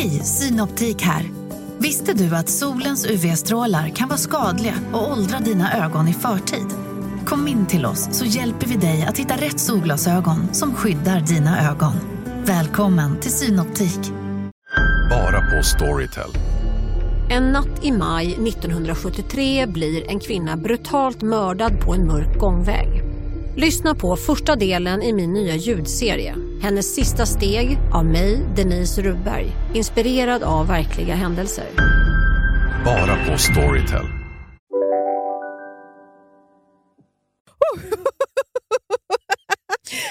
Hej, 0.00 0.24
Synoptik 0.24 1.02
här. 1.02 1.30
Visste 1.78 2.12
du 2.12 2.36
att 2.36 2.48
solens 2.48 3.06
UV-strålar 3.06 3.88
kan 3.88 4.08
vara 4.08 4.18
skadliga 4.18 4.74
och 4.92 5.12
åldra 5.12 5.38
dina 5.38 5.84
ögon 5.84 6.08
i 6.08 6.12
förtid? 6.12 6.66
Kom 7.26 7.48
in 7.48 7.66
till 7.66 7.86
oss 7.86 8.08
så 8.12 8.24
hjälper 8.24 8.66
vi 8.66 8.76
dig 8.76 9.04
att 9.08 9.18
hitta 9.18 9.34
rätt 9.34 9.60
solglasögon 9.60 10.54
som 10.54 10.74
skyddar 10.74 11.20
dina 11.20 11.70
ögon. 11.70 11.92
Välkommen 12.44 13.20
till 13.20 13.30
Synoptik. 13.30 14.00
Bara 15.10 15.40
på 15.40 15.62
Storytel. 15.62 16.30
En 17.30 17.52
natt 17.52 17.84
i 17.84 17.92
maj 17.92 18.32
1973 18.48 19.66
blir 19.66 20.10
en 20.10 20.20
kvinna 20.20 20.56
brutalt 20.56 21.22
mördad 21.22 21.80
på 21.80 21.94
en 21.94 22.06
mörk 22.06 22.38
gångväg. 22.38 23.02
Lyssna 23.56 23.94
på 23.94 24.16
första 24.16 24.56
delen 24.56 25.02
i 25.02 25.12
min 25.12 25.32
nya 25.32 25.56
ljudserie. 25.56 26.49
Hennes 26.62 26.94
sista 26.94 27.26
steg 27.26 27.78
av 27.92 28.04
mig, 28.04 28.46
Denise 28.56 29.02
Rubberg. 29.02 29.52
Inspirerad 29.74 30.42
av 30.42 30.66
verkliga 30.66 31.14
händelser. 31.14 31.68
Bara 32.84 33.26
på 33.26 33.38
Storytel. 33.38 34.06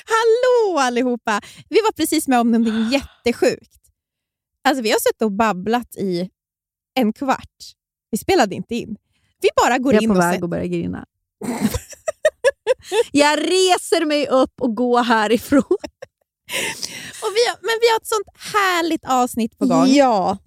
Hallå 0.05 0.79
allihopa! 0.79 1.41
Vi 1.69 1.79
var 1.81 1.91
precis 1.91 2.27
med 2.27 2.39
om 2.39 2.51
någonting 2.51 2.89
jättesjukt. 2.89 3.79
Alltså, 4.63 4.83
vi 4.83 4.91
har 4.91 4.99
suttit 4.99 5.21
och 5.21 5.31
babblat 5.31 5.95
i 5.95 6.29
en 6.95 7.13
kvart. 7.13 7.57
Vi 8.11 8.17
spelade 8.17 8.55
inte 8.55 8.75
in. 8.75 8.97
Vi 9.41 9.49
bara 9.55 9.77
går 9.77 9.93
Jag 9.93 9.99
är 9.99 10.03
in 10.03 10.09
på 10.09 10.15
och 10.15 10.21
väg 10.21 10.31
säger... 10.33 10.43
att 10.43 10.49
börja 10.49 10.65
grina. 10.65 11.05
jag 13.11 13.39
reser 13.39 14.05
mig 14.05 14.27
upp 14.27 14.61
och 14.61 14.75
går 14.75 15.03
härifrån. 15.03 15.77
Och 17.21 17.31
vi 17.35 17.49
har, 17.49 17.57
men 17.61 17.77
vi 17.81 17.89
har 17.89 17.97
ett 17.97 18.07
sånt 18.07 18.27
härligt 18.53 19.05
avsnitt 19.05 19.57
på 19.57 19.65
gång. 19.65 19.87
Ja. 19.87 20.37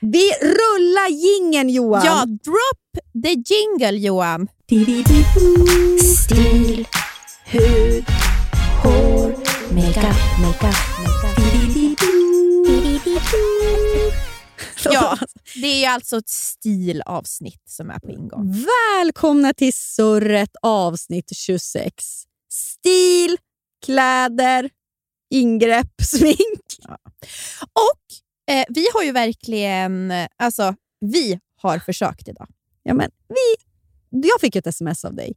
Vi 0.00 0.30
rullar 0.42 1.08
gingen 1.08 1.68
Johan. 1.70 2.06
Ja, 2.06 2.24
drop 2.24 3.22
the 3.24 3.32
jingle 3.54 3.98
Johan. 3.98 4.48
Stil, 6.24 6.88
hud, 7.44 8.04
hår, 8.82 9.28
makeup, 9.74 10.16
makeup, 10.40 10.76
makeup. 11.04 11.46
Ja, 14.84 15.18
det 15.54 15.84
är 15.84 15.90
alltså 15.90 16.16
ett 16.16 16.28
stilavsnitt 16.28 17.62
som 17.68 17.90
är 17.90 17.98
på 17.98 18.10
ingång. 18.10 18.64
Välkomna 18.98 19.52
till 19.52 19.72
Surret 19.72 20.50
avsnitt 20.62 21.36
26. 21.36 22.04
Stil, 22.50 23.36
kläder, 23.84 24.70
ingrepp, 25.30 25.92
smink. 26.02 26.64
Och 27.72 28.54
eh, 28.54 28.64
vi 28.68 28.86
har 28.94 29.02
ju 29.02 29.12
verkligen, 29.12 30.12
alltså 30.36 30.74
vi 31.00 31.40
har 31.56 31.78
försökt 31.78 32.28
idag. 32.28 32.48
Ja, 32.82 32.94
men 32.94 33.10
vi, 33.28 33.65
jag 34.10 34.40
fick 34.40 34.56
ett 34.56 34.66
sms 34.66 35.04
av 35.04 35.14
dig 35.14 35.32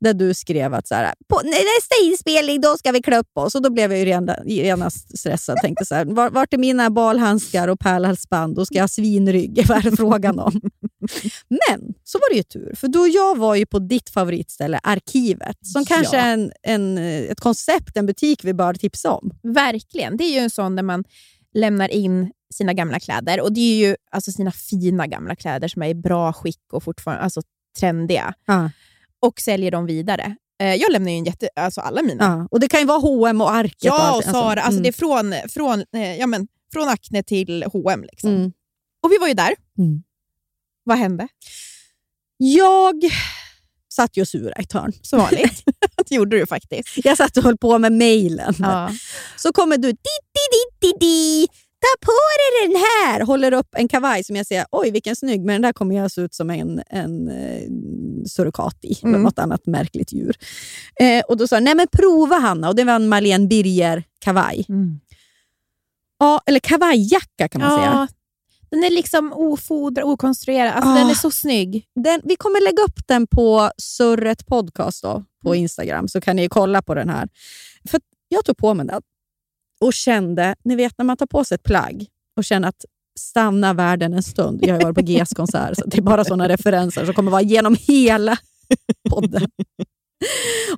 där 0.00 0.14
du 0.14 0.34
skrev 0.34 0.74
att 0.74 0.88
så 0.88 0.94
här, 0.94 1.14
på 1.28 1.36
nästa 1.44 2.04
inspelning 2.04 2.60
då 2.60 2.76
ska 2.78 2.92
vi 2.92 3.02
klä 3.02 3.18
upp 3.18 3.38
oss. 3.38 3.54
Och 3.54 3.62
då 3.62 3.70
blev 3.70 3.92
jag 3.92 4.00
ju 4.00 4.54
genast 4.54 5.18
stressad. 5.18 5.56
Tänkte 5.56 5.86
så 5.86 5.94
här, 5.94 6.04
var, 6.04 6.30
vart 6.30 6.54
är 6.54 6.58
mina 6.58 6.90
balhandskar 6.90 7.68
och 7.68 7.80
pärlhalsband? 7.80 8.56
Då 8.56 8.66
ska 8.66 8.74
jag 8.74 8.82
ha 8.82 8.88
svinrygg. 8.88 9.64
Vad 9.68 9.78
är 9.78 9.90
det 9.90 9.96
frågan 9.96 10.38
om? 10.38 10.60
Men 11.48 11.94
så 12.04 12.18
var 12.18 12.30
det 12.30 12.36
ju 12.36 12.42
tur, 12.42 12.74
för 12.76 12.88
du 12.88 12.98
och 12.98 13.08
jag 13.08 13.38
var 13.38 13.54
ju 13.54 13.66
på 13.66 13.78
ditt 13.78 14.10
favoritställe, 14.10 14.80
Arkivet. 14.82 15.56
Som 15.62 15.84
kanske 15.84 16.16
Ja. 16.16 16.22
är 16.22 16.32
en, 16.32 16.52
en, 16.62 16.98
ett 16.98 17.40
koncept, 17.40 17.96
en 17.96 18.06
butik 18.06 18.44
vi 18.44 18.54
bör 18.54 18.74
tipsa 18.74 19.12
om. 19.12 19.30
Verkligen. 19.42 20.16
Det 20.16 20.24
är 20.24 20.32
ju 20.32 20.38
en 20.38 20.50
sån 20.50 20.76
där 20.76 20.82
man 20.82 21.04
lämnar 21.54 21.88
in 21.88 22.32
sina 22.54 22.72
gamla 22.72 23.00
kläder. 23.00 23.40
Och 23.40 23.52
det 23.52 23.60
är 23.60 23.88
ju 23.88 23.96
alltså 24.10 24.32
sina 24.32 24.52
fina 24.52 25.06
gamla 25.06 25.36
kläder 25.36 25.68
som 25.68 25.82
är 25.82 25.88
i 25.88 25.94
bra 25.94 26.32
skick 26.32 26.72
och 26.72 26.82
fortfarande 26.82 27.22
alltså, 27.24 27.42
trendiga. 27.78 28.34
Ja. 28.46 28.70
Och 29.20 29.40
säljer 29.40 29.70
dem 29.70 29.86
vidare. 29.86 30.36
Eh, 30.60 30.74
jag 30.74 30.92
lämnar 30.92 31.10
ju 31.10 31.18
en 31.18 31.24
jätte, 31.24 31.48
alltså 31.56 31.80
alla 31.80 32.02
mina. 32.02 32.24
Ja. 32.24 32.48
Och 32.50 32.60
Det 32.60 32.68
kan 32.68 32.80
ju 32.80 32.86
vara 32.86 32.98
H&M 32.98 33.40
och 33.40 33.54
Arket. 33.54 33.84
Ja, 33.84 34.10
och 34.10 34.16
allt. 34.16 34.24
Sara. 34.24 34.60
Alltså, 34.60 34.70
mm. 34.70 34.82
Det 34.82 34.88
är 34.88 34.92
från, 34.92 35.34
från, 35.48 35.84
eh, 35.96 36.16
ja, 36.16 36.26
men, 36.26 36.48
från 36.72 36.88
Acne 36.88 37.22
till 37.22 37.64
H&M 37.72 38.02
liksom. 38.02 38.30
Mm. 38.30 38.52
Och 39.02 39.12
vi 39.12 39.18
var 39.18 39.28
ju 39.28 39.34
där. 39.34 39.54
Mm. 39.78 40.02
Vad 40.84 40.98
hände? 40.98 41.28
Jag 42.36 43.04
satt 43.92 44.16
ju 44.16 44.20
och 44.22 44.28
surade 44.28 44.54
i 44.58 44.62
ett 44.62 44.72
hörn. 44.72 44.92
Som 45.02 45.18
vanligt. 45.18 45.62
det 46.08 46.14
gjorde 46.14 46.38
du 46.38 46.46
faktiskt. 46.46 46.88
Jag 47.04 47.16
satt 47.16 47.36
och 47.36 47.42
höll 47.42 47.56
på 47.56 47.78
med 47.78 47.92
mejlen. 47.92 48.54
Ja. 48.58 48.90
Så 49.36 49.52
kommer 49.52 49.76
du, 49.76 49.88
di, 49.88 49.96
di, 49.96 50.44
di, 50.52 50.88
di, 50.88 50.92
di. 51.00 51.46
Ta 51.84 52.06
på 52.06 52.12
dig 52.12 52.68
den 52.68 52.76
här! 52.76 53.20
Håller 53.20 53.52
upp 53.52 53.68
en 53.76 53.88
kavaj 53.88 54.24
som 54.24 54.36
jag 54.36 54.46
säger, 54.46 54.66
oj 54.70 54.90
vilken 54.90 55.16
snygg, 55.16 55.40
men 55.44 55.54
den 55.54 55.62
där 55.62 55.72
kommer 55.72 55.96
jag 55.96 56.10
se 56.10 56.20
ut 56.20 56.34
som 56.34 56.50
en, 56.50 56.82
en 56.90 57.28
eh, 57.28 57.62
surrokat 58.26 58.78
i, 58.82 58.92
eller 59.02 59.08
Mm. 59.08 59.22
något 59.22 59.38
annat 59.38 59.66
märkligt 59.66 60.12
djur. 60.12 60.36
Eh, 61.00 61.24
och 61.28 61.36
Då 61.36 61.48
sa 61.48 61.56
jag, 61.56 61.62
nej 61.62 61.74
men 61.74 61.86
prova 61.92 62.36
Hanna, 62.36 62.68
och 62.68 62.76
det 62.76 62.84
var 62.84 62.92
en 62.94 63.08
Marlene 63.08 63.46
Birger-kavaj. 63.46 64.66
Ja, 66.18 66.40
eller 66.46 66.60
kavajjacka 66.60 67.48
kan 67.48 67.60
man 67.60 67.70
säga. 67.78 67.86
Ja, 67.92 68.06
den 68.70 68.84
är 68.84 68.90
liksom 68.90 69.32
ofodrad, 69.32 70.04
okonstruerad. 70.04 70.72
Alltså, 70.74 70.90
Ah. 70.90 70.94
Den 70.98 71.10
är 71.10 71.14
så 71.14 71.30
snygg. 71.30 71.84
Den, 72.04 72.20
vi 72.24 72.36
kommer 72.36 72.60
lägga 72.64 72.82
upp 72.82 73.06
den 73.06 73.26
på 73.26 73.70
Surret 73.78 74.46
Podcast 74.46 75.02
då, 75.02 75.24
på 75.42 75.48
Mm. 75.50 75.62
Instagram, 75.62 76.08
så 76.08 76.20
kan 76.20 76.36
ni 76.36 76.48
kolla 76.48 76.82
på 76.82 76.94
den 76.94 77.08
här. 77.08 77.28
För 77.90 78.00
jag 78.28 78.44
tog 78.44 78.56
på 78.56 78.74
mig 78.74 78.86
den 78.86 79.02
och 79.80 79.92
kände, 79.92 80.54
ni 80.64 80.76
vet 80.76 80.98
när 80.98 81.04
man 81.04 81.16
tar 81.16 81.26
på 81.26 81.44
sig 81.44 81.54
ett 81.54 81.62
plagg 81.62 82.06
och 82.36 82.44
känner 82.44 82.68
att 82.68 82.84
stanna 83.20 83.72
världen 83.74 84.12
en 84.14 84.22
stund. 84.22 84.58
Jag 84.66 84.74
har 84.74 84.82
varit 84.82 84.94
på 84.96 85.02
GS 85.02 85.30
konsert, 85.34 85.76
så 85.78 85.84
det 85.86 85.98
är 85.98 86.02
bara 86.02 86.24
sådana 86.24 86.48
referenser 86.48 87.04
som 87.04 87.14
kommer 87.14 87.30
vara 87.30 87.42
genom 87.42 87.76
hela 87.80 88.36
podden. 89.10 89.48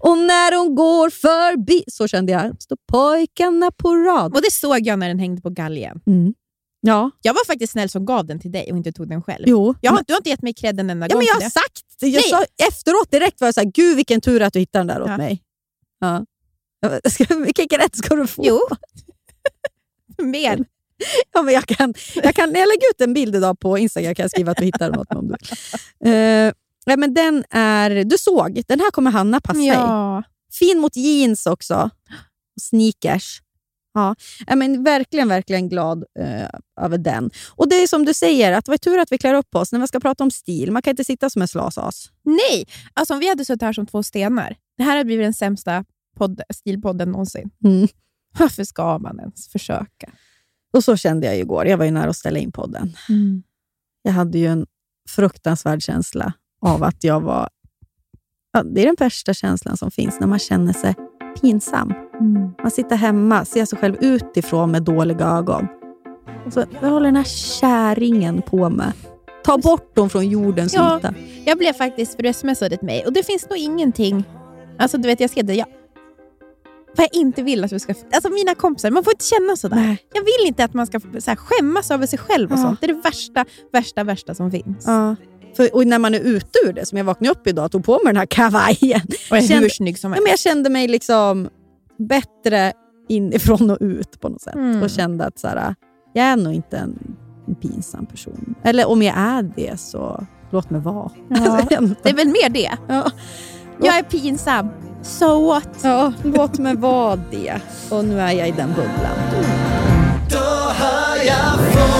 Och 0.00 0.18
när 0.18 0.58
hon 0.58 0.74
går 0.74 1.10
förbi, 1.10 1.84
så 1.86 2.08
kände 2.08 2.32
jag, 2.32 2.62
står 2.62 2.78
pojkarna 2.92 3.70
på 3.76 3.94
rad. 3.96 4.34
Och 4.34 4.42
Det 4.42 4.52
såg 4.52 4.80
jag 4.86 4.98
när 4.98 5.08
den 5.08 5.18
hängde 5.18 5.42
på 5.42 5.50
galgen. 5.50 6.00
Mm. 6.06 6.34
Ja, 6.80 7.10
Jag 7.22 7.34
var 7.34 7.44
faktiskt 7.46 7.72
snäll 7.72 7.88
som 7.88 8.04
gav 8.06 8.26
den 8.26 8.38
till 8.40 8.52
dig 8.52 8.70
och 8.72 8.76
inte 8.76 8.92
tog 8.92 9.08
den 9.08 9.22
själv. 9.22 9.44
jo. 9.46 9.74
Jag 9.80 9.90
har, 9.90 9.96
men- 9.96 10.04
du 10.06 10.12
har 10.12 10.18
inte 10.20 10.30
gett 10.30 10.42
mig 10.42 10.54
cred 10.54 10.80
en 10.80 10.90
enda 10.90 11.06
Ja, 11.08 11.14
gång 11.14 11.18
men 11.18 11.26
jag 11.26 11.34
har 11.34 11.50
sagt, 11.50 11.82
jag 12.00 12.12
Nej. 12.12 12.22
sa, 12.22 12.44
efteråt 12.68 13.10
direkt 13.10 13.40
var 13.40 13.48
jag 13.48 13.54
såhär, 13.54 13.70
gud 13.74 13.96
vilken 13.96 14.20
tur 14.20 14.42
att 14.42 14.52
du 14.52 14.58
hittade 14.58 14.80
den 14.80 14.86
där 14.86 15.02
åt 15.02 15.08
Ja. 15.08 15.16
mig. 15.16 15.42
Ja. 16.00 16.24
Vilken 17.44 17.68
cred 17.68 17.96
ska 17.96 18.14
du 18.14 18.26
få? 18.26 18.42
Jo. 18.46 18.60
Mer. 20.22 20.64
Ja, 21.32 21.42
men 21.42 21.54
jag, 21.54 21.66
kan, 21.66 21.94
jag 22.14 22.34
kan 22.34 22.44
jag 22.54 22.68
lägger 22.68 22.90
ut 22.90 23.00
en 23.00 23.14
bild 23.14 23.36
idag 23.36 23.58
på 23.58 23.78
Instagram 23.78 24.14
kan 24.14 24.22
jag 24.24 24.30
skriva 24.30 24.50
att 24.52 24.58
du 24.58 24.64
hittade 24.64 24.96
något 24.96 25.12
om 25.14 25.28
du 25.28 25.34
vill. 25.40 25.58
Eh, 26.14 26.52
ja, 26.84 26.96
men 26.96 27.14
den 27.14 27.44
är, 27.50 28.04
Du 28.04 28.18
såg, 28.18 28.62
den 28.68 28.80
här 28.80 28.90
kommer 28.90 29.10
Hanna 29.10 29.40
passa 29.40 29.60
i. 29.60 29.66
Ja. 29.66 30.22
Fin 30.52 30.78
mot 30.78 30.96
jeans 30.96 31.46
också. 31.46 31.90
Sneakers. 32.60 33.40
Ja, 33.94 34.14
ja, 34.46 34.56
men 34.56 34.84
verkligen, 34.84 35.28
verkligen 35.28 35.68
glad 35.68 36.04
eh, 36.18 36.48
över 36.80 36.98
den. 36.98 37.30
Och 37.50 37.68
Det 37.68 37.76
är 37.76 37.86
som 37.86 38.04
du 38.04 38.14
säger, 38.14 38.52
att 38.52 38.64
det 38.64 38.70
var 38.70 38.78
tur 38.78 38.98
att 38.98 39.12
vi 39.12 39.18
klär 39.18 39.34
upp 39.34 39.54
oss 39.54 39.72
när 39.72 39.80
vi 39.80 39.86
ska 39.86 40.00
prata 40.00 40.24
om 40.24 40.30
stil. 40.30 40.70
Man 40.72 40.82
kan 40.82 40.90
inte 40.90 41.04
sitta 41.04 41.30
som 41.30 41.42
en 41.42 41.48
slasas. 41.48 42.10
Nej, 42.24 42.66
alltså 42.94 43.14
om 43.14 43.20
vi 43.20 43.28
hade 43.28 43.44
suttit 43.44 43.62
här 43.62 43.72
som 43.72 43.86
två 43.86 44.02
stenar. 44.02 44.56
Det 44.78 44.84
här 44.84 44.90
hade 44.90 45.04
blivit 45.04 45.24
den 45.24 45.34
sämsta 45.34 45.84
podd, 46.16 46.40
stilpodden 46.54 47.10
någonsin. 47.10 47.50
Mm. 47.64 47.88
Varför 48.38 48.64
ska 48.64 48.98
man 48.98 49.20
ens 49.20 49.48
försöka? 49.48 50.10
Och 50.72 50.84
så 50.84 50.96
kände 50.96 51.26
jag 51.26 51.38
igår. 51.38 51.66
Jag 51.66 51.78
var 51.78 51.84
ju 51.84 51.90
nära 51.90 52.10
att 52.10 52.16
ställa 52.16 52.38
in 52.38 52.52
podden. 52.52 52.92
Jag 54.02 54.12
hade 54.12 54.38
ju 54.38 54.46
en 54.46 54.66
fruktansvärd 55.08 55.82
känsla 55.82 56.32
av 56.60 56.82
att 56.82 57.04
jag 57.04 57.20
var... 57.20 57.48
Ja, 58.52 58.62
det 58.62 58.82
är 58.82 58.86
den 58.86 58.96
värsta 58.98 59.34
känslan 59.34 59.76
som 59.76 59.90
finns, 59.90 60.20
när 60.20 60.26
man 60.26 60.38
känner 60.38 60.72
sig 60.72 60.94
pinsam. 61.40 61.92
Man 62.62 62.70
sitter 62.70 62.96
hemma, 62.96 63.44
ser 63.44 63.64
sig 63.64 63.78
själv 63.78 63.96
utifrån 64.00 64.70
med 64.70 64.82
dåliga 64.82 65.26
ögon. 65.26 65.66
Och 66.46 66.52
så, 66.52 66.64
vad 66.80 66.90
håller 66.90 67.06
den 67.06 67.16
här 67.16 67.24
käringen 67.24 68.42
på 68.42 68.70
med? 68.70 68.92
Ta 69.44 69.58
bort 69.58 69.96
dem 69.96 70.10
från 70.10 70.28
jordens 70.28 70.74
Ja. 70.74 70.98
yta. 70.98 71.14
Jag 71.44 71.58
blev 71.58 71.72
faktiskt, 71.72 72.14
för 72.16 72.22
du 72.22 72.32
smsade 72.32 72.76
till 72.76 72.86
mig, 72.86 73.06
och 73.06 73.12
det 73.12 73.22
finns 73.26 73.50
nog 73.50 73.58
ingenting... 73.58 74.24
Alltså 74.78 74.98
du 74.98 75.08
vet, 75.08 75.20
jag 75.20 75.30
skrev 75.30 75.44
det. 75.44 75.54
Jag, 75.54 75.66
vad 76.96 77.04
jag 77.12 77.20
inte 77.20 77.42
vill 77.42 77.64
att 77.64 77.70
du 77.70 77.78
ska... 77.78 77.94
Alltså 78.12 78.30
mina 78.30 78.54
kompisar, 78.54 78.90
man 78.90 79.04
får 79.04 79.12
inte 79.12 79.24
känna 79.24 79.56
sådär. 79.56 79.76
Nej. 79.76 79.98
Jag 80.14 80.20
vill 80.20 80.46
inte 80.48 80.64
att 80.64 80.74
man 80.74 80.86
ska 80.86 81.00
så 81.00 81.30
här, 81.30 81.36
skämmas 81.36 81.90
över 81.90 82.06
sig 82.06 82.18
själv 82.18 82.52
och 82.52 82.58
Ja. 82.58 82.62
sånt. 82.62 82.80
Det 82.80 82.86
är 82.86 82.94
det 82.94 83.00
värsta, 83.00 83.44
värsta, 83.72 84.04
värsta 84.04 84.34
som 84.34 84.50
finns. 84.50 84.84
Ja. 84.86 85.16
För, 85.56 85.74
och 85.74 85.86
när 85.86 85.98
man 85.98 86.14
är 86.14 86.20
ute 86.20 86.58
ur 86.66 86.72
det, 86.72 86.86
som 86.86 86.98
jag 86.98 87.04
vaknade 87.04 87.30
upp 87.30 87.46
idag 87.46 87.64
och 87.64 87.72
tog 87.72 87.84
på 87.84 87.92
mig 87.92 88.12
den 88.12 88.16
här 88.16 88.26
kavajen. 88.26 89.00
Och 89.30 89.36
är 89.36 89.40
hur 89.40 89.48
Kände- 89.48 89.70
snygg 89.70 89.98
som 89.98 90.10
Ja, 90.10 90.14
helst. 90.14 90.22
men 90.24 90.30
jag 90.30 90.38
kände 90.38 90.70
mig 90.70 90.88
liksom 90.88 91.48
bättre 91.98 92.72
inifrån 93.08 93.70
och 93.70 93.78
ut 93.80 94.20
på 94.20 94.28
något 94.28 94.42
sätt. 94.42 94.54
Mm. 94.54 94.82
Och 94.82 94.90
kände 94.90 95.24
att 95.26 95.38
så 95.38 95.48
här, 95.48 95.74
jag 96.12 96.24
är 96.26 96.36
nog 96.36 96.52
inte 96.52 96.76
en, 96.76 97.16
en 97.48 97.54
pinsam 97.54 98.06
person. 98.06 98.54
Eller 98.62 98.88
om 98.88 99.02
jag 99.02 99.14
är 99.18 99.42
det, 99.56 99.80
så 99.80 100.26
låt 100.50 100.70
mig 100.70 100.80
vara. 100.80 101.10
Ja. 101.28 101.60
Det 102.02 102.10
är 102.10 102.14
väl 102.14 102.26
mer 102.28 102.48
det. 102.48 102.70
Ja. 102.88 103.10
Jag 103.80 103.98
är 103.98 104.02
pinsam. 104.02 104.68
So 105.02 105.46
what? 105.46 105.68
Ja, 105.82 106.12
låt 106.24 106.58
mig 106.58 106.76
vara 106.76 107.16
det. 107.30 107.60
Och 107.90 108.04
nu 108.04 108.20
är 108.20 108.32
jag 108.32 108.48
i 108.48 108.50
den 108.52 108.68
bubblan. 108.68 109.44
Då 110.30 110.72
hör 110.72 111.16
jag 111.26 111.72
från 111.72 111.96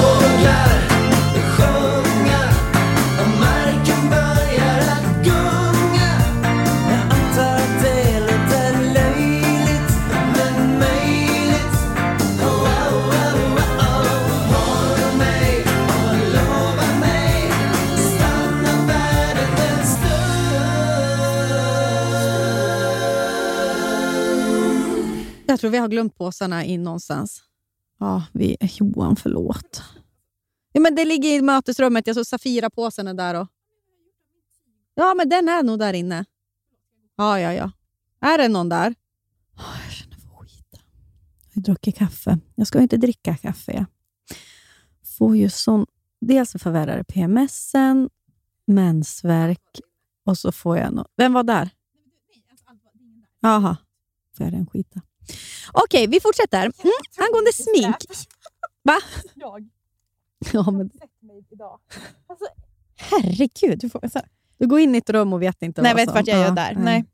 jag 25.57 25.61
tror 25.61 25.71
vi 25.71 25.79
har 25.79 25.89
glömt 25.89 26.15
påsarna 26.15 26.65
in 26.65 26.83
någonstans. 26.83 27.43
Ja, 27.99 28.25
vi, 28.33 28.57
Johan, 28.61 29.17
förlåt. 29.17 29.83
Ja, 30.73 30.81
men 30.81 30.95
det 30.95 31.05
ligger 31.05 31.29
i 31.29 31.43
mötesrummet. 31.43 32.07
Jag 32.07 32.17
såg 32.17 32.27
Safira-påsen 32.27 33.09
är 33.09 33.15
där. 33.15 33.41
Och... 33.41 33.49
Ja, 34.95 35.15
men 35.15 35.29
den 35.29 35.49
är 35.49 35.63
nog 35.63 35.79
där 35.79 35.93
inne. 35.93 36.25
Ja, 37.17 37.41
ja, 37.41 37.53
ja. 37.53 37.71
Är 38.21 38.39
det 38.39 38.49
någon 38.49 38.69
där? 38.69 38.95
Oh, 39.57 39.85
jag 39.85 39.93
känner 39.93 40.17
för 40.17 40.29
skit. 40.29 40.81
Jag 41.53 41.55
har 41.55 41.63
druckit 41.63 41.97
kaffe. 41.97 42.39
Jag 42.55 42.67
ska 42.67 42.81
inte 42.81 42.97
dricka 42.97 43.37
kaffe. 43.37 43.87
Får 45.19 45.37
ju 45.37 45.51
sån... 45.51 45.87
Dels 46.21 46.53
förvärrar 46.53 46.97
det 46.97 47.05
PMSen, 47.05 48.11
mensvärk 48.67 49.81
och 50.25 50.39
så 50.39 50.53
får 50.53 50.79
jag... 50.79 50.95
No... 50.95 51.07
Vem 51.17 51.33
var 51.33 51.43
där? 51.43 51.71
Jaha. 53.41 53.77
Får 54.37 54.47
jag 54.47 54.53
den 54.53 54.67
skita? 54.67 55.01
Okej, 55.73 56.07
vi 56.07 56.21
fortsätter. 56.21 56.61
Mm. 56.61 56.73
Angående 57.17 57.53
smink. 57.53 57.97
Va? 58.83 59.01
Jag. 59.35 59.69
Ja, 60.53 60.71
men... 60.71 60.91
idag. 61.51 61.81
Alltså, 62.27 62.45
herregud. 62.97 63.79
Du, 63.79 63.91
får, 63.91 64.05
alltså, 64.05 64.21
Du 64.59 64.67
går 64.67 64.81
in 64.81 64.95
i 64.95 64.99
ett 64.99 65.11
rum 65.11 65.33
och 65.33 65.43
vet 65.43 65.63
inte 65.63 65.83
nej, 65.83 65.93
vad 65.93 65.97
vet 65.97 66.09
som... 66.09 66.15
vart 66.15 66.27
jag 66.27 66.39
Ja, 66.39 66.43
gör 66.45 66.51
där. 66.55 66.75
Nej. 66.79 67.05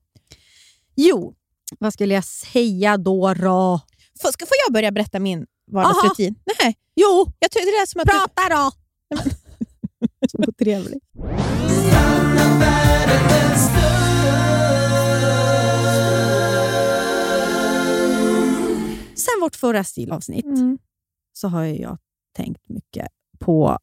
Jo, 0.96 1.34
vad 1.78 1.92
skulle 1.92 2.14
jag 2.14 2.24
säga 2.24 2.96
då? 2.96 3.34
då? 3.34 3.80
Får, 4.22 4.32
ska, 4.32 4.46
får 4.46 4.56
jag 4.66 4.72
börja 4.72 4.90
berätta 4.90 5.18
min 5.18 5.46
vardagsrutin? 5.70 6.34
Nej. 6.60 6.76
Jo, 6.94 7.32
Jag 7.38 7.50
tror 7.50 7.62
det 7.62 7.82
är 7.82 7.86
som 7.86 8.00
att 8.00 8.06
prata 8.08 8.48
då! 8.54 8.70
Så 10.30 10.38
otrevligt. 10.48 11.02
Vårt 19.42 19.56
förra 19.56 19.84
stilavsnitt 19.84 20.44
Mm. 20.44 20.78
så 21.32 21.48
har 21.48 21.64
jag 21.64 21.98
tänkt 22.36 22.68
mycket 22.68 23.08
på 23.38 23.78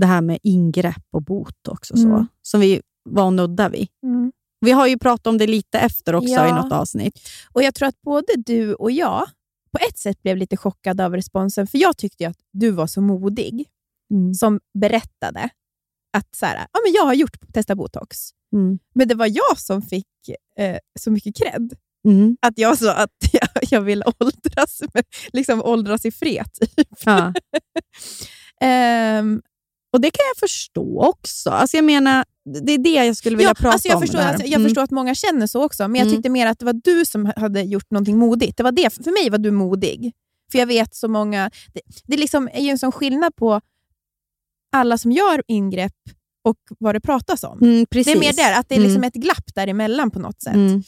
det 0.00 0.06
här 0.06 0.20
med 0.20 0.38
ingrepp 0.42 1.04
och 1.10 1.22
botox 1.22 1.90
och 1.90 1.98
så, 1.98 2.08
Mm. 2.08 2.26
som 2.42 2.60
vi 2.60 2.82
var 3.04 3.24
och 3.24 3.32
nudda 3.32 3.68
vid. 3.68 3.88
Mm. 4.02 4.32
Vi 4.60 4.70
har 4.70 4.86
ju 4.86 4.98
pratat 4.98 5.26
om 5.26 5.38
det 5.38 5.46
lite 5.46 5.78
efter 5.78 6.14
också 6.14 6.28
Ja. 6.32 6.48
i 6.48 6.52
något 6.62 6.72
avsnitt. 6.72 7.18
Och 7.52 7.62
Jag 7.62 7.74
tror 7.74 7.88
att 7.88 8.00
både 8.02 8.32
du 8.36 8.74
och 8.74 8.90
jag 8.90 9.26
på 9.72 9.78
ett 9.88 9.98
sätt 9.98 10.22
blev 10.22 10.36
lite 10.36 10.56
chockade 10.56 11.04
av 11.04 11.12
responsen, 11.16 11.66
för 11.66 11.78
jag 11.78 11.96
tyckte 11.96 12.28
att 12.28 12.36
du 12.52 12.70
var 12.70 12.86
så 12.86 13.00
modig 13.00 13.68
som 14.38 14.60
berättade 14.78 15.48
att 16.12 16.34
så 16.34 16.46
här, 16.46 16.66
ja, 16.72 16.80
men 16.84 16.92
jag 16.92 17.02
har 17.04 17.14
gjort 17.14 17.52
testa 17.52 17.74
botox. 17.74 18.18
Mm. 18.52 18.78
Men 18.94 19.08
det 19.08 19.14
var 19.14 19.26
jag 19.26 19.58
som 19.58 19.82
fick 19.82 20.06
eh, 20.58 20.78
så 21.00 21.10
mycket 21.10 21.36
cred. 21.36 21.74
Mm. 22.06 22.36
Att 22.42 22.58
jag 22.58 22.78
sa 22.78 22.92
att 22.92 23.10
jag, 23.32 23.48
jag 23.70 23.80
vill 23.80 24.02
åldras, 24.20 24.80
liksom 25.32 25.62
åldras 25.62 26.04
i 26.04 26.10
fred. 26.12 26.46
Typ. 26.60 26.88
Ja. 27.04 27.32
Ehm, 28.60 29.42
Och 29.92 30.00
det 30.00 30.10
kan 30.10 30.24
jag 30.34 30.36
förstå 30.50 31.00
också. 31.02 31.50
Alltså 31.50 31.76
jag 31.76 31.84
menar, 31.84 32.24
det 32.66 32.72
är 32.72 32.78
det 32.78 32.90
jag 33.06 33.16
skulle 33.16 33.36
vilja 33.36 33.50
ja, 33.50 33.54
prata 33.54 33.72
alltså 33.72 33.88
jag 33.88 33.96
om. 33.96 34.02
förstår, 34.02 34.18
alltså, 34.18 34.42
jag 34.46 34.52
Mm. 34.54 34.64
förstår 34.64 34.82
att 34.82 34.90
många 34.90 35.14
känner 35.14 35.46
så 35.46 35.64
också, 35.64 35.88
men 35.88 35.94
jag 35.98 36.06
Mm. 36.06 36.16
tyckte 36.16 36.28
mer 36.28 36.46
att 36.46 36.58
det 36.58 36.64
var 36.64 36.80
du 36.84 37.04
som 37.04 37.32
hade 37.36 37.62
gjort 37.62 37.90
någonting 37.90 38.18
modigt. 38.18 38.56
Det 38.56 38.62
var 38.62 38.72
det. 38.72 38.94
För 38.94 39.22
mig 39.22 39.30
var 39.30 39.38
du 39.38 39.50
modig. 39.50 40.12
För 40.52 40.58
jag 40.58 40.66
vet 40.66 40.94
så 40.94 41.08
många... 41.08 41.50
Det, 41.74 41.80
det 42.04 42.16
liksom 42.16 42.48
är 42.52 42.60
ju 42.60 42.68
en 42.70 42.78
sån 42.78 42.92
skillnad 42.92 43.36
på 43.36 43.60
alla 44.72 44.98
som 44.98 45.12
gör 45.12 45.42
ingrepp 45.48 45.92
och 46.44 46.56
vad 46.78 46.94
det 46.94 47.00
pratas 47.00 47.44
om. 47.44 47.58
Mm. 47.62 47.86
Det 47.90 48.00
är 48.06 48.20
mer 48.20 48.32
där, 48.32 48.58
att 48.60 48.68
det 48.68 48.74
är 48.74 48.80
liksom 48.80 48.96
Mm. 48.96 49.08
ett 49.08 49.14
glapp 49.14 49.54
däremellan 49.54 50.10
på 50.10 50.18
något 50.18 50.42
sätt. 50.42 50.54
Mm. 50.54 50.82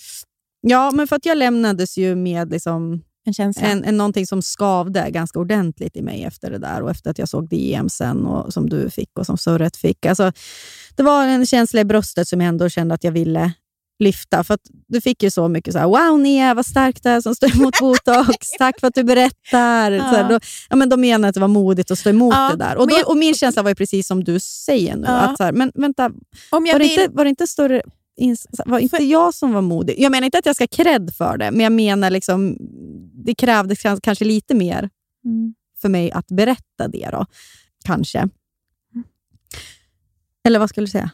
Ja, 0.61 0.91
men 0.95 1.07
för 1.09 1.17
att 1.17 1.27
jag 1.27 1.39
lämnades 1.39 1.97
ju 1.99 2.15
med 2.15 2.51
liksom 2.51 3.03
En 3.27 3.35
känsla. 3.35 3.67
en, 3.67 3.85
en, 3.85 3.97
någonting 3.97 4.27
som 4.27 4.43
skavde 4.43 5.11
ganska 5.11 5.39
ordentligt 5.39 5.97
i 5.97 6.03
mig 6.03 6.25
efter 6.25 6.51
det 6.51 6.59
där 6.59 6.83
och 6.83 6.91
efter 6.91 7.11
att 7.11 7.19
jag 7.19 7.29
såg 7.29 7.49
DM 7.49 7.89
sen 7.89 8.27
och 8.27 8.53
som 8.53 8.69
du 8.69 8.91
fick 8.91 9.19
och 9.19 9.27
som 9.27 9.39
Surret 9.39 9.77
fick. 9.77 10.07
Alltså, 10.07 10.33
det 10.97 11.03
var 11.03 11.25
en 11.27 11.47
känsla 11.47 11.81
i 11.81 11.85
bröstet 11.85 12.29
som 12.29 12.41
jag 12.41 12.49
ändå 12.49 12.69
kände 12.69 12.95
att 12.95 13.05
jag 13.05 13.13
ville 13.13 13.53
lyfta. 14.05 14.45
För 14.45 14.59
du 14.89 15.01
fick 15.01 15.23
ju 15.23 15.31
så 15.31 15.49
mycket 15.49 15.73
så 15.73 15.79
här, 15.79 15.87
wow 15.87 16.19
Nia, 16.21 16.55
vad 16.55 16.67
starkt 16.67 17.03
det 17.03 17.11
är 17.11 17.21
som 17.21 17.35
står 17.35 17.57
emot 17.57 17.79
botox. 17.81 18.49
Tack 18.59 18.81
för 18.81 18.87
att 18.87 18.95
du 18.95 19.05
berättar. 19.05 19.91
Ja. 19.93 19.99
Så 20.11 20.17
här, 20.17 20.29
då, 20.29 20.39
ja, 20.71 20.77
men 20.77 20.89
de 20.89 21.01
menar 21.01 21.29
att 21.29 21.35
det 21.35 21.41
var 21.41 21.49
modigt 21.49 21.91
att 21.91 21.99
stå 21.99 22.11
emot 22.11 22.35
Ja, 22.35 22.51
det 22.51 22.57
där. 22.65 22.77
Och, 22.77 22.89
då, 22.89 22.97
jag- 22.97 23.09
och 23.09 23.17
min 23.17 23.35
känsla 23.35 23.63
var 23.63 23.71
ju 23.71 23.75
precis 23.75 24.07
som 24.07 24.25
du 24.25 24.41
säger 24.41 24.97
nu. 24.97 25.05
Ja. 25.07 25.13
Att 25.19 25.37
så 25.37 25.43
här, 25.45 25.53
men 25.53 25.73
vänta, 25.75 26.11
Om 26.51 26.67
jag 26.67 26.75
var 26.75 26.79
det, 26.79 26.85
vill, 26.85 27.01
inte, 27.01 27.15
var 27.17 27.25
det 27.25 27.31
inte 27.31 27.47
större... 27.47 27.83
Var 28.67 28.79
inte 28.79 28.97
jag 28.97 29.35
som 29.35 29.53
var 29.53 29.63
modig? 29.63 29.95
Jag 29.99 30.13
menar 30.13 30.25
inte 30.25 30.39
att 30.39 30.47
jag 30.47 30.57
ska 30.57 30.67
cred 30.67 31.15
för 31.15 31.39
det, 31.39 31.51
men 31.51 31.61
jag 31.61 31.73
menar 31.73 32.11
liksom, 32.11 32.57
det 33.25 33.35
krävdes 33.35 33.79
kans- 33.83 34.01
kanske 34.03 34.25
lite 34.25 34.55
mer 34.55 34.91
Mm. 35.25 35.55
för 35.81 35.89
mig 35.89 36.13
att 36.13 36.27
berätta 36.27 36.89
det. 36.89 37.09
då. 37.13 37.27
Kanske. 37.85 38.29
Eller 40.45 40.59
vad 40.59 40.69
skulle 40.71 40.87
du 40.87 40.91
säga? 40.91 41.11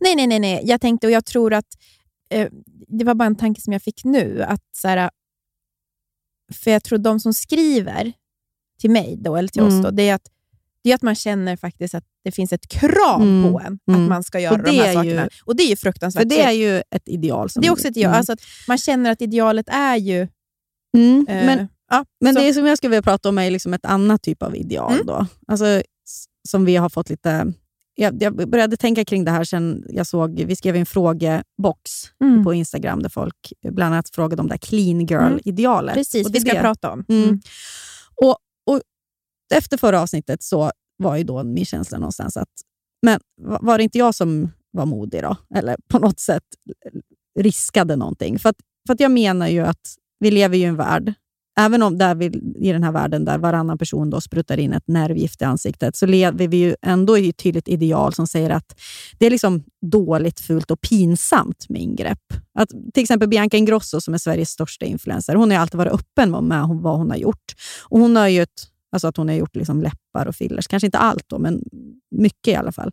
Nej, 0.00 0.14
nej, 0.16 0.26
nej, 0.26 0.38
nej. 0.38 0.60
Jag 0.64 0.80
tänkte 0.80 1.06
och 1.06 1.10
jag 1.10 1.24
tror 1.24 1.52
att 1.54 1.66
eh, 2.30 2.48
det 2.88 3.04
var 3.04 3.14
bara 3.14 3.26
en 3.26 3.36
tanke 3.36 3.60
som 3.60 3.72
jag 3.72 3.82
fick 3.82 4.04
nu. 4.04 4.42
Att 4.42 4.62
så 4.76 4.88
här, 4.88 5.10
för 6.52 6.70
jag 6.70 6.84
tror 6.84 6.98
de 6.98 7.20
som 7.20 7.34
skriver 7.34 8.12
till 8.80 8.90
mig 8.90 9.16
då, 9.20 9.36
eller 9.36 9.48
till 9.48 9.62
Mm. 9.62 9.78
oss, 9.78 9.84
då, 9.84 9.90
det 9.90 10.08
är 10.08 10.14
att 10.14 10.28
det 10.82 10.90
är 10.90 10.94
att 10.94 11.02
man 11.02 11.14
känner 11.14 11.56
faktiskt 11.56 11.94
att 11.94 12.04
det 12.24 12.32
finns 12.32 12.52
ett 12.52 12.68
krav 12.68 13.22
Mm. 13.22 13.52
på 13.52 13.60
en 13.60 13.78
Mm. 13.88 14.02
att 14.02 14.08
man 14.08 14.22
ska 14.22 14.40
göra 14.40 14.56
de 14.56 14.70
det 14.70 14.82
här 14.82 14.88
är 14.88 14.94
sakerna. 14.94 15.22
ju- 15.22 15.28
och 15.44 15.56
det 15.56 15.62
är 15.62 15.68
ju 15.68 15.76
fruktansvärt. 15.76 16.22
För 16.22 16.28
det 16.28 16.42
är 16.42 16.50
ju 16.52 16.76
ett 16.90 17.02
ideal. 17.08 17.48
Det 17.54 17.66
är 17.66 17.70
också 17.72 17.88
ett 17.88 17.96
ideal. 17.96 18.10
Mm. 18.10 18.18
Alltså 18.18 18.32
att 18.32 18.40
man 18.68 18.78
känner 18.78 19.10
att 19.10 19.22
idealet 19.22 19.68
är 19.68 19.96
ju... 19.96 20.28
Mm. 20.96 21.26
Eh, 21.28 21.46
Men, 21.46 21.68
ja, 21.90 22.04
men 22.20 22.34
så- 22.34 22.40
det 22.40 22.54
som 22.54 22.66
jag 22.66 22.78
skulle 22.78 22.90
vilja 22.90 23.02
prata 23.02 23.28
om 23.28 23.38
är 23.38 23.50
liksom 23.50 23.74
ett 23.74 23.84
annat 23.86 24.22
typ 24.22 24.42
av 24.42 24.56
ideal. 24.56 24.92
Mm. 24.92 25.06
Då. 25.06 25.26
Alltså, 25.46 25.82
som 26.48 26.64
vi 26.64 26.76
har 26.76 26.88
fått 26.88 27.10
lite... 27.10 27.52
Jag, 27.96 28.22
jag 28.22 28.48
började 28.50 28.76
tänka 28.76 29.04
kring 29.04 29.24
det 29.24 29.30
här 29.30 29.44
sen 29.44 29.84
jag 29.88 30.06
såg... 30.06 30.40
Vi 30.46 30.56
skrev 30.56 30.76
en 30.76 30.86
frågebox 30.86 31.90
Mm. 32.24 32.44
på 32.44 32.54
Instagram 32.54 33.02
där 33.02 33.08
folk 33.08 33.52
bland 33.70 33.94
annat 33.94 34.08
frågade 34.14 34.42
om 34.42 34.48
det 34.48 34.58
clean 34.58 35.00
girl-idealet. 35.06 35.94
Precis, 35.94 36.26
Och 36.26 36.32
det 36.32 36.38
vi 36.38 36.40
ska 36.44 36.52
det. 36.54 36.60
prata 36.60 36.90
om. 36.92 37.04
Mm. 37.08 37.24
Mm. 37.24 37.40
Och, 38.22 38.36
och 38.70 38.80
efter 39.54 39.76
förra 39.76 40.00
avsnittet 40.02 40.42
så 40.42 40.72
var 40.96 41.16
ju 41.16 41.24
då 41.24 41.44
min 41.44 41.64
känsla 41.64 41.98
någonstans 41.98 42.36
att 42.36 42.48
men 43.02 43.20
var 43.60 43.78
det 43.78 43.84
inte 43.84 43.98
jag 43.98 44.14
som 44.14 44.50
var 44.70 44.86
modig 44.86 45.22
då? 45.22 45.36
Eller 45.54 45.76
på 45.88 45.98
något 45.98 46.20
sätt 46.20 46.42
riskade 47.40 47.96
någonting. 47.96 48.38
För 48.38 48.48
att, 48.48 48.56
för 48.86 48.94
att 48.94 49.00
jag 49.00 49.10
menar 49.10 49.48
ju 49.48 49.60
att 49.60 49.94
vi 50.20 50.30
lever 50.30 50.56
ju 50.56 50.62
i 50.62 50.66
en 50.66 50.76
värld, 50.76 51.14
även 51.60 51.82
om 51.82 51.98
där 51.98 52.14
vi, 52.14 52.26
i 52.58 52.72
den 52.72 52.82
här 52.82 52.92
världen 52.92 53.24
där 53.24 53.38
varannan 53.38 53.78
person 53.78 54.10
då 54.10 54.20
sprutar 54.20 54.58
in 54.58 54.72
ett 54.72 54.88
nervgift 54.88 55.42
i 55.42 55.44
ansiktet, 55.44 55.96
så 55.96 56.06
lever 56.06 56.48
vi 56.48 56.56
ju 56.56 56.76
ändå 56.82 57.18
i 57.18 57.28
ett 57.28 57.36
tydligt 57.36 57.68
ideal 57.68 58.14
som 58.14 58.26
säger 58.26 58.50
att 58.50 58.80
det 59.18 59.26
är 59.26 59.30
liksom 59.30 59.64
dåligt, 59.86 60.40
fult 60.40 60.70
och 60.70 60.80
pinsamt 60.80 61.68
med 61.68 61.82
ingrepp. 61.82 62.32
Att, 62.58 62.68
till 62.68 63.02
exempel 63.02 63.28
Bianca 63.28 63.56
Ingrosso, 63.56 64.00
som 64.00 64.14
är 64.14 64.18
Sveriges 64.18 64.50
största 64.50 64.86
influencer, 64.86 65.34
hon 65.34 65.50
har 65.50 65.58
alltid 65.58 65.78
varit 65.78 65.92
öppen 65.92 66.30
med 66.48 66.62
hon- 66.62 66.82
vad 66.82 66.98
hon 66.98 67.10
har 67.10 67.16
gjort. 67.16 67.54
Och 67.84 68.00
hon 68.00 68.16
har 68.16 68.28
ju 68.28 68.42
ett, 68.42 68.68
alltså 68.94 69.08
att 69.08 69.16
hon 69.16 69.28
har 69.28 69.34
gjort 69.34 69.56
liksom 69.56 69.82
läppar 69.82 70.26
och 70.26 70.36
fillers. 70.36 70.66
Kanske 70.66 70.86
inte 70.86 70.98
allt, 70.98 71.28
då, 71.28 71.38
men 71.38 71.62
mycket 72.10 72.48
i 72.48 72.54
alla 72.54 72.72
fall. 72.72 72.92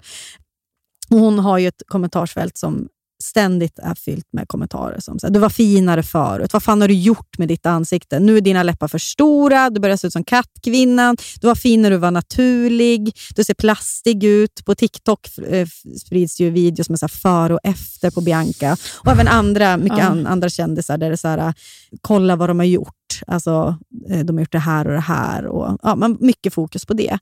Och 1.10 1.17
hon 1.17 1.39
har 1.39 1.58
ju 1.58 1.67
ett 1.67 1.84
kommentarsfält 1.88 2.58
som 2.58 2.89
ständigt 3.21 3.79
är 3.79 3.95
fyllt 3.95 4.27
med 4.33 4.47
kommentarer 4.47 4.99
som 4.99 5.19
så 5.19 5.27
här, 5.27 5.33
du 5.33 5.39
var 5.39 5.49
finare 5.49 6.03
förut. 6.03 6.53
Vad 6.53 6.63
fan 6.63 6.81
har 6.81 6.87
du 6.87 6.93
gjort 6.93 7.37
med 7.37 7.47
ditt 7.47 7.65
ansikte? 7.65 8.19
Nu 8.19 8.37
är 8.37 8.41
dina 8.41 8.63
läppar 8.63 8.87
för 8.87 8.97
stora, 8.97 9.69
du 9.69 9.79
börjar 9.79 9.97
se 9.97 10.07
ut 10.07 10.13
som 10.13 10.23
kattkvinnan. 10.23 11.17
Du 11.41 11.47
var 11.47 11.55
fin 11.55 11.81
när 11.81 11.91
du 11.91 11.97
var 11.97 12.11
naturlig. 12.11 13.17
Du 13.35 13.43
ser 13.43 13.53
plastig 13.53 14.23
ut. 14.23 14.65
På 14.65 14.75
TikTok 14.75 15.37
eh, 15.37 15.67
sprids 16.05 16.39
ju 16.41 16.49
videos 16.49 16.89
med 16.89 16.99
så 16.99 17.07
före 17.07 17.53
och 17.53 17.59
efter 17.63 18.11
på 18.11 18.21
Bianca. 18.21 18.77
Och 18.97 19.11
även 19.11 19.27
andra, 19.27 19.77
mycket 19.77 19.97
Ja. 19.97 20.05
an, 20.05 20.27
andra 20.27 20.49
kändisar 20.49 20.97
där 20.97 21.07
det 21.09 21.15
är 21.15 21.17
så 21.17 21.27
här, 21.27 21.53
kolla 22.01 22.35
vad 22.35 22.49
de 22.49 22.59
har 22.59 22.65
gjort. 22.65 23.21
Alltså, 23.27 23.77
eh, 24.09 24.19
de 24.19 24.35
har 24.35 24.41
gjort 24.41 24.51
det 24.51 24.59
här 24.59 24.87
och 24.87 24.93
det 24.93 24.99
här. 24.99 25.45
Och, 25.45 25.77
ja, 25.83 25.95
man, 25.95 26.17
mycket 26.19 26.53
fokus 26.53 26.85
på 26.85 26.93
det. 26.93 27.19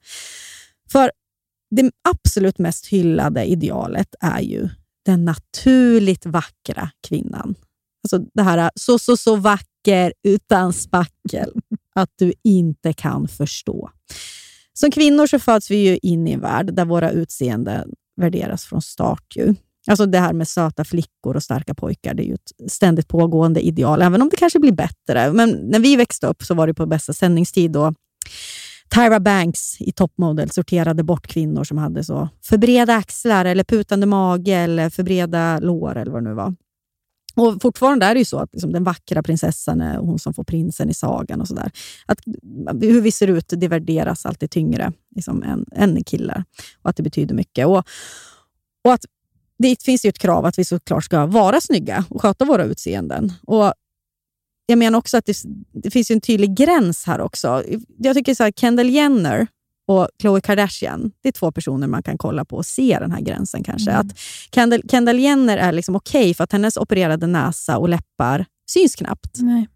För 0.92 1.12
det 1.76 1.92
absolut 2.10 2.60
mest 2.60 2.88
hyllade 2.88 3.46
idealet 3.46 4.16
är 4.20 4.40
ju 4.40 4.70
den 5.10 5.26
naturligt 5.26 6.26
vackra 6.26 6.90
kvinnan. 7.08 7.56
Alltså 8.04 8.30
det 8.34 8.44
här 8.44 8.72
så, 8.76 9.00
så, 9.00 9.18
så 9.18 9.36
vacker 9.36 10.14
utan 10.24 10.74
spackel 10.74 11.52
att 11.96 12.10
du 12.16 12.34
inte 12.44 12.94
kan 12.94 13.28
förstå. 13.28 13.90
Som 14.74 14.92
kvinnor 14.92 15.28
så 15.28 15.40
föds 15.40 15.72
vi 15.72 15.76
ju 15.76 15.98
in 15.98 16.28
i 16.28 16.32
en 16.32 16.42
värld 16.42 16.74
där 16.74 16.86
våra 16.86 17.12
utseenden 17.12 17.94
värderas 18.22 18.66
från 18.66 18.82
start. 18.82 19.36
Ju. 19.36 19.56
Alltså 19.88 20.06
det 20.06 20.20
här 20.20 20.34
med 20.34 20.48
söta 20.48 20.86
flickor 20.86 21.36
och 21.36 21.44
starka 21.44 21.74
pojkar, 21.74 22.14
det 22.14 22.24
är 22.24 22.28
ju 22.28 22.34
ett 22.34 22.72
ständigt 22.72 23.08
pågående 23.08 23.62
ideal, 23.62 24.02
även 24.02 24.22
om 24.22 24.30
det 24.30 24.38
kanske 24.38 24.60
blir 24.60 24.72
bättre. 24.72 25.34
Men 25.34 25.50
när 25.50 25.80
vi 25.80 25.96
växte 25.96 26.28
upp 26.28 26.44
så 26.44 26.54
var 26.54 26.68
det 26.68 26.74
på 26.74 26.86
bästa 26.86 27.14
sändningstid 27.14 27.72
då 27.72 27.94
Tyra 28.96 29.20
Banks 29.20 29.82
i 29.82 29.92
Top 29.92 30.18
Model 30.18 30.50
sorterade 30.50 31.04
bort 31.04 31.28
kvinnor 31.28 31.64
som 31.64 31.78
hade 31.78 32.04
så 32.04 32.30
för 32.42 32.58
breda 32.58 32.96
axlar, 32.96 33.46
eller 33.46 33.64
putande 33.64 34.06
mage 34.06 34.56
eller 34.56 34.90
för 34.90 35.04
breda 35.04 35.60
lår 35.60 35.98
eller 35.98 36.12
vad 36.12 36.24
det 36.24 36.30
nu 36.30 36.36
var. 36.36 36.56
Och 37.36 37.62
Fortfarande 37.62 38.06
är 38.06 38.14
det 38.14 38.20
ju 38.20 38.26
så 38.26 38.40
att 38.40 38.50
liksom, 38.54 38.72
den 38.72 38.84
vackra 38.84 39.24
prinsessan 39.24 39.82
är 39.82 39.98
hon 39.98 40.20
som 40.20 40.34
får 40.34 40.44
prinsen 40.44 40.90
i 40.90 40.94
sagan. 40.94 41.42
och 41.42 41.48
så 41.48 41.56
där. 41.56 41.72
Att, 42.06 42.20
Hur 42.82 43.02
vi 43.02 43.12
ser 43.12 43.28
ut 43.28 43.54
det 43.58 43.68
värderas 43.68 44.26
alltid 44.26 44.52
tyngre 44.52 44.92
liksom, 45.16 45.44
än, 45.44 45.66
än 45.72 46.04
killar 46.04 46.44
och 46.82 46.90
att 46.90 46.96
det 46.96 47.04
betyder 47.04 47.36
mycket. 47.36 47.68
Och, 47.68 47.84
och 48.84 48.94
att 48.94 49.06
Det 49.58 49.84
finns 49.84 50.06
ju 50.06 50.10
ett 50.10 50.20
krav 50.20 50.46
att 50.46 50.60
vi 50.60 50.66
såklart 50.66 51.04
ska 51.04 51.26
vara 51.26 51.62
snygga 51.62 52.06
och 52.10 52.22
sköta 52.22 52.46
våra 52.46 52.64
utseenden. 52.64 53.34
Och 53.48 53.74
jag 54.70 54.78
menar 54.78 55.00
också 55.00 55.18
att 55.18 55.26
det, 55.26 55.38
det 55.74 55.92
finns 55.92 56.12
en 56.12 56.22
tydlig 56.22 56.56
gräns 56.56 57.06
här 57.06 57.22
också. 57.22 57.64
Jag 57.98 58.16
tycker 58.16 58.36
så 58.36 58.44
här, 58.44 58.52
Kendall 58.52 58.90
Jenner 58.90 59.48
och 59.88 60.10
Khloe 60.20 60.42
Kardashian, 60.42 61.12
det 61.22 61.30
är 61.30 61.32
två 61.32 61.52
personer 61.52 61.88
man 61.88 62.04
kan 62.04 62.18
kolla 62.18 62.46
på 62.46 62.56
och 62.56 62.66
se 62.66 62.98
den 63.00 63.12
här 63.12 63.22
gränsen. 63.22 63.64
kanske. 63.64 63.92
Mm. 63.92 64.08
Att 64.08 64.20
Kendall, 64.56 64.82
Kendall 64.92 65.20
Jenner 65.20 65.58
är 65.58 65.72
liksom 65.72 65.96
okej 65.96 66.22
okay 66.22 66.34
för 66.34 66.44
att 66.44 66.52
hennes 66.52 66.78
opererade 66.78 67.28
näsa 67.28 67.78
och 67.78 67.90
läppar 67.90 68.46
syns 68.72 68.96
knappt. 68.96 69.38
Nej. 69.40 69.68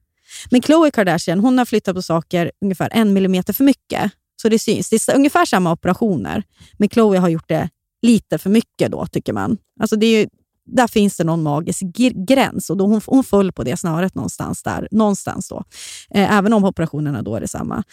Men 0.51 0.61
Khloe 0.61 0.91
Kardashian 0.91 1.39
hon 1.39 1.57
har 1.57 1.65
flyttat 1.65 1.95
på 1.95 2.01
saker 2.01 2.51
ungefär 2.61 2.89
en 2.91 3.13
millimeter 3.13 3.53
för 3.53 3.63
mycket. 3.63 4.11
Så 4.41 4.49
det 4.49 4.59
syns. 4.59 4.89
Det 4.89 5.09
är 5.09 5.15
ungefär 5.15 5.45
samma 5.45 5.71
operationer, 5.71 6.43
men 6.77 6.89
Khloe 6.89 7.17
har 7.17 7.29
gjort 7.29 7.47
det 7.47 7.69
lite 8.01 8.37
för 8.37 8.49
mycket 8.49 8.91
då, 8.91 9.05
tycker 9.05 9.33
man. 9.33 9.57
Alltså 9.79 9.95
det 9.95 10.05
är 10.05 10.29
där 10.65 10.87
finns 10.87 11.17
det 11.17 11.23
någon 11.23 11.43
magisk 11.43 11.81
gräns 12.27 12.69
och 12.69 12.77
då 12.77 12.87
hon, 12.87 13.01
hon 13.05 13.23
föll 13.23 13.51
på 13.51 13.63
det 13.63 13.77
snöret 13.77 14.15
någonstans 14.15 14.63
där. 14.63 14.87
Någonstans 14.91 15.49
då. 15.49 15.63
Eh, 16.09 16.37
även 16.37 16.53
om 16.53 16.63
operationerna 16.63 17.21
då 17.21 17.35
är 17.35 17.41
detsamma. 17.41 17.83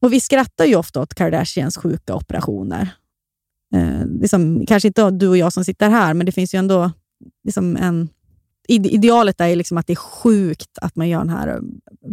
Och 0.00 0.12
vi 0.12 0.20
skrattar 0.20 0.64
ju 0.64 0.76
ofta 0.76 1.00
åt 1.00 1.14
Kardashians 1.14 1.76
sjuka 1.76 2.14
operationer. 2.14 2.88
Eh, 3.74 4.06
liksom, 4.20 4.66
kanske 4.66 4.88
inte 4.88 5.10
du 5.10 5.28
och 5.28 5.36
jag 5.36 5.52
som 5.52 5.64
sitter 5.64 5.90
här, 5.90 6.14
men 6.14 6.26
det 6.26 6.32
finns 6.32 6.54
ju 6.54 6.58
ändå 6.58 6.90
liksom 7.44 7.76
en 7.76 8.08
idealet 8.68 9.40
är 9.40 9.56
liksom 9.56 9.78
att 9.78 9.86
det 9.86 9.92
är 9.92 9.96
sjukt 9.96 10.78
att 10.80 10.96
man 10.96 11.08
gör 11.08 11.18
den 11.18 11.28
här 11.28 11.48
eh, 11.48 11.60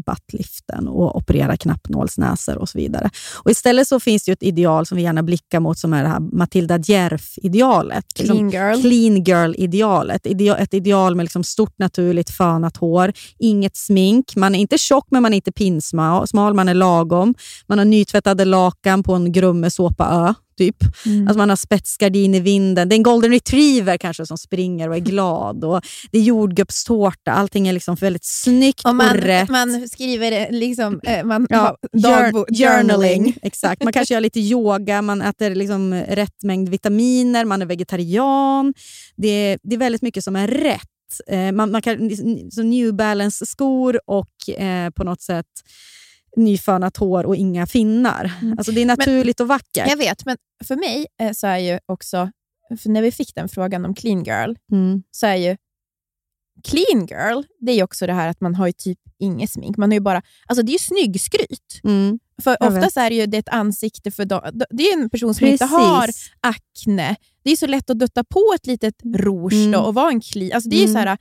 buttliften 0.06 0.88
och 0.88 1.16
opererar 1.16 1.56
knappnålsnäsor 1.56 2.58
och 2.58 2.70
så 2.70 2.78
vidare. 2.78 3.10
Och 3.44 3.52
istället 3.52 3.88
så 3.88 4.00
finns 4.00 4.26
det 4.26 4.32
ett 4.32 4.44
ideal 4.44 4.86
som 4.86 4.98
vi 4.98 5.04
gärna 5.04 5.24
blickar 5.24 5.60
mot 5.60 5.80
som 5.80 5.94
är 5.94 6.04
det 6.04 6.10
här 6.10 6.20
Matilda 6.20 6.78
Djerf-idealet. 6.78 8.06
Clean 8.14 8.38
liksom 8.38 8.50
girl. 8.50 8.82
Clean 8.82 9.24
girl-idealet. 9.24 10.26
Ett 10.60 10.74
ideal 10.74 11.16
med 11.16 11.24
liksom 11.24 11.44
stort 11.44 11.80
naturligt 11.80 12.30
fönat 12.30 12.78
hår, 12.78 13.14
inget 13.40 13.78
smink. 13.78 14.36
Man 14.36 14.56
är 14.56 14.60
inte 14.60 14.78
tjock 14.78 15.08
men 15.12 15.22
man 15.22 15.34
är 15.34 15.36
inte 15.36 15.52
pinsmal, 15.52 16.28
man 16.34 16.70
är 16.70 16.74
lagom. 16.74 17.36
Man 17.68 17.78
har 17.78 17.86
nytvättade 17.86 18.46
lakan 18.46 19.04
på 19.04 19.14
en 19.14 19.32
Grumme 19.32 19.70
såpa-ö 19.70 20.34
typ. 20.58 20.76
Mm. 21.06 21.28
Alltså 21.28 21.38
man 21.38 21.50
har 21.50 21.56
spetsgardin 21.56 22.36
i 22.36 22.40
vinden. 22.40 22.90
Det 22.90 22.96
är 22.96 22.98
en 22.98 23.04
golden 23.04 23.32
retriever 23.32 23.98
kanske 23.98 24.26
som 24.26 24.38
springer 24.38 24.90
och 24.90 24.96
är 24.96 25.00
glad. 25.00 25.64
Och 25.64 25.82
det 26.12 26.18
är 26.18 26.22
jordgubbstårta. 26.22 27.32
Allting 27.32 27.68
är 27.68 27.74
liksom 27.74 27.96
väldigt 27.96 28.26
snyggt 28.26 28.86
och, 28.86 28.96
man, 28.96 29.10
och 29.10 29.24
rätt. 29.24 29.50
Man 29.50 29.90
skriver 29.90 30.52
liksom, 30.52 31.00
eh, 31.04 31.24
man 31.24 31.48
ja, 31.50 31.78
dagbok, 31.94 32.48
journaling. 32.50 33.38
Exakt. 33.42 33.84
Man 33.84 33.94
kanske 33.94 34.14
gör 34.14 34.22
lite 34.22 34.40
yoga, 34.40 35.02
man 35.02 35.22
äter 35.22 35.56
liksom 35.56 35.94
rätt 35.94 36.44
mängd 36.44 36.70
vitaminer, 36.70 37.46
man 37.46 37.62
är 37.62 37.66
vegetarian. 37.66 38.74
Det 39.16 39.28
är, 39.28 39.60
det 39.64 39.76
är 39.76 39.80
väldigt 39.80 40.02
mycket 40.02 40.24
som 40.24 40.36
är 40.36 40.48
rätt. 40.48 40.82
Eh, 41.28 41.52
man, 41.52 41.72
man 41.72 41.82
kan, 41.82 42.12
så 42.52 42.64
New 42.64 42.94
Balance-skor 42.94 44.00
och 44.06 44.60
eh, 44.60 44.90
på 44.90 45.04
något 45.04 45.22
sätt 45.22 45.46
nyfönat 46.36 46.98
hår 46.98 47.25
och 47.25 47.36
inga 47.36 47.68
finnar. 47.68 48.32
Mm. 48.42 48.58
Alltså 48.58 48.72
det 48.72 48.82
är 48.82 48.86
naturligt 48.86 49.39
men, 49.39 49.44
och 49.44 49.48
vackert. 49.48 49.88
Jag 49.89 49.98
vet, 49.98 50.25
men 50.25 50.38
för 50.63 50.75
mig 50.75 51.08
eh, 51.22 51.32
så 51.32 51.48
är 51.48 51.58
ju 51.58 51.80
också, 51.86 52.32
när 52.86 53.01
vi 53.01 53.12
fick 53.12 53.36
den 53.36 53.50
frågan 53.50 53.86
om 53.86 53.96
clean 53.96 54.24
girl, 54.24 54.54
mm. 54.72 55.04
så 55.12 55.27
är 55.27 55.36
ju 55.36 55.58
clean 56.63 57.06
girl, 57.06 57.44
det 57.60 57.72
är 57.72 57.84
också 57.84 58.08
det 58.08 58.13
här 58.13 58.27
att 58.27 58.42
man 58.42 58.56
har 58.56 58.68
ju 58.68 58.74
typ 58.74 59.00
inget 59.20 59.51
smink. 59.51 59.77
Man 59.77 59.89
har 59.89 59.94
ju 59.94 60.00
bara, 60.00 60.22
alltså 60.48 60.63
det 60.63 60.70
är 60.70 60.74
ju 60.74 60.80
snyggskryt. 60.80 61.82
Mm. 61.84 62.20
För 62.44 62.63
oftast 62.63 62.98
är 62.98 63.10
det 63.10 63.15
ju 63.15 63.25
det 63.25 63.38
ett 63.38 63.50
ansikte 63.50 64.12
för 64.12 64.25
dem. 64.25 64.42
Det 64.70 64.84
är 64.84 64.94
en 64.94 65.10
person 65.10 65.36
som 65.36 65.39
Precis. 65.39 65.62
inte 65.62 65.75
har 65.75 66.10
akne. 66.39 67.15
Det 67.44 67.51
är 67.51 67.56
så 67.56 67.68
lätt 67.68 67.89
att 67.89 68.00
dutta 68.00 68.24
på 68.24 68.54
ett 68.56 68.68
litet 68.68 68.96
rouge 69.04 69.54
mm. 69.54 69.82
och 69.82 69.94
vara 69.94 70.10
en 70.10 70.22
clean. 70.22 70.51
Alltså 70.56 70.70
det 70.70 70.75
är 70.75 70.88
mm. 70.88 70.94
så 70.94 71.00
här, 71.00 71.18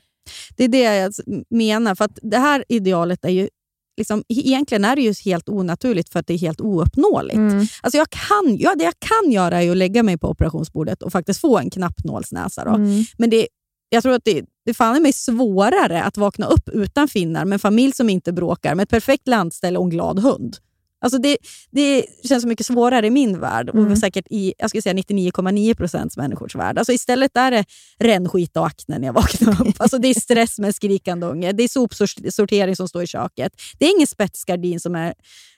det 0.56 0.64
är 0.64 0.68
det 0.68 0.82
jag 0.82 1.12
menar. 1.50 1.94
För 1.94 2.04
att 2.04 2.18
Det 2.22 2.38
här 2.38 2.64
idealet 2.68 3.24
är 3.24 3.30
ju 3.30 3.48
liksom, 3.96 4.24
egentligen 4.28 4.84
är 4.84 4.96
det 4.96 5.02
ju 5.02 5.14
helt 5.24 5.48
onaturligt 5.48 6.08
för 6.08 6.20
att 6.20 6.26
det 6.26 6.34
är 6.34 6.38
helt 6.38 6.60
ouppnåeligt. 6.60 7.36
Mm. 7.36 7.66
Alltså 7.82 7.98
jag 7.98 8.10
kan, 8.10 8.56
ja, 8.58 8.74
det 8.74 8.84
jag 8.84 8.94
kan 8.98 9.32
göra 9.32 9.62
är 9.62 9.70
att 9.70 9.76
lägga 9.76 10.02
mig 10.02 10.18
på 10.18 10.28
operationsbordet 10.28 11.02
och 11.02 11.12
faktiskt 11.12 11.40
få 11.40 11.58
en 11.58 11.70
knappnålsnäsa. 11.70 12.64
Då. 12.64 12.70
Mm. 12.70 13.04
Men 13.18 13.30
det, 13.30 13.48
jag 13.88 14.02
tror 14.02 14.12
att 14.12 14.24
det, 14.24 14.44
det 14.66 14.74
fan 14.74 14.96
är 14.96 15.00
mig 15.00 15.12
svårare 15.12 16.02
att 16.02 16.16
vakna 16.16 16.46
upp 16.46 16.68
utan 16.68 17.08
finnar 17.08 17.44
med 17.44 17.52
en 17.52 17.60
familj 17.60 17.92
som 17.92 18.10
inte 18.10 18.32
bråkar, 18.32 18.74
med 18.74 18.82
ett 18.82 18.90
perfekt 18.90 19.28
landställe 19.28 19.78
och 19.78 19.84
en 19.84 19.90
glad 19.90 20.18
hund. 20.18 20.56
Alltså 21.04 21.18
det, 21.18 21.36
det 21.70 22.04
känns 22.28 22.42
så 22.42 22.48
mycket 22.48 22.66
svårare 22.66 23.06
i 23.06 23.10
min 23.10 23.40
värld 23.40 23.68
och 23.68 23.78
mm. 23.78 23.96
säkert 23.96 24.26
i 24.30 24.54
99,9 24.58 25.74
procents 25.74 26.16
människors 26.16 26.54
värld. 26.54 26.78
Alltså 26.78 26.92
istället 26.92 27.36
är 27.36 27.50
det 27.50 27.64
rännskit 27.98 28.56
och 28.56 28.66
akne 28.66 28.98
när 28.98 29.06
jag 29.06 29.12
vaknar 29.12 29.68
upp. 29.68 29.74
Alltså 29.84 29.98
det 29.98 30.08
är 30.08 30.20
stress 30.20 30.58
med 30.58 30.74
skrikande 30.74 31.26
unge. 31.26 31.52
Det 31.52 31.62
är 31.62 31.68
sopsortering 31.68 32.76
som 32.76 32.88
står 32.88 33.02
i 33.02 33.06
köket. 33.06 33.52
Det 33.78 33.86
är 33.86 33.96
ingen 33.96 34.06
spetsgardin 34.06 34.80
som 34.80 34.94
är, 34.94 35.14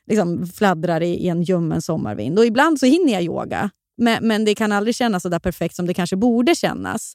liksom, 0.07 0.47
fladdrar 0.47 1.01
i, 1.01 1.09
i 1.09 1.29
en 1.29 1.43
ljummen 1.43 1.83
sommarvind. 1.83 2.39
Och 2.39 2.47
ibland 2.47 2.81
så 2.81 2.87
hinner 2.87 3.13
jag 3.13 3.23
yoga, 3.23 3.71
men, 3.97 4.29
men 4.29 4.45
det 4.45 4.55
kan 4.55 4.73
aldrig 4.73 4.95
kännas 4.97 5.23
så 5.23 5.29
där 5.29 5.39
perfekt 5.39 5.77
som 5.77 5.87
det 5.87 5.95
kanske 5.95 6.17
borde 6.17 6.55
kännas. 6.55 7.15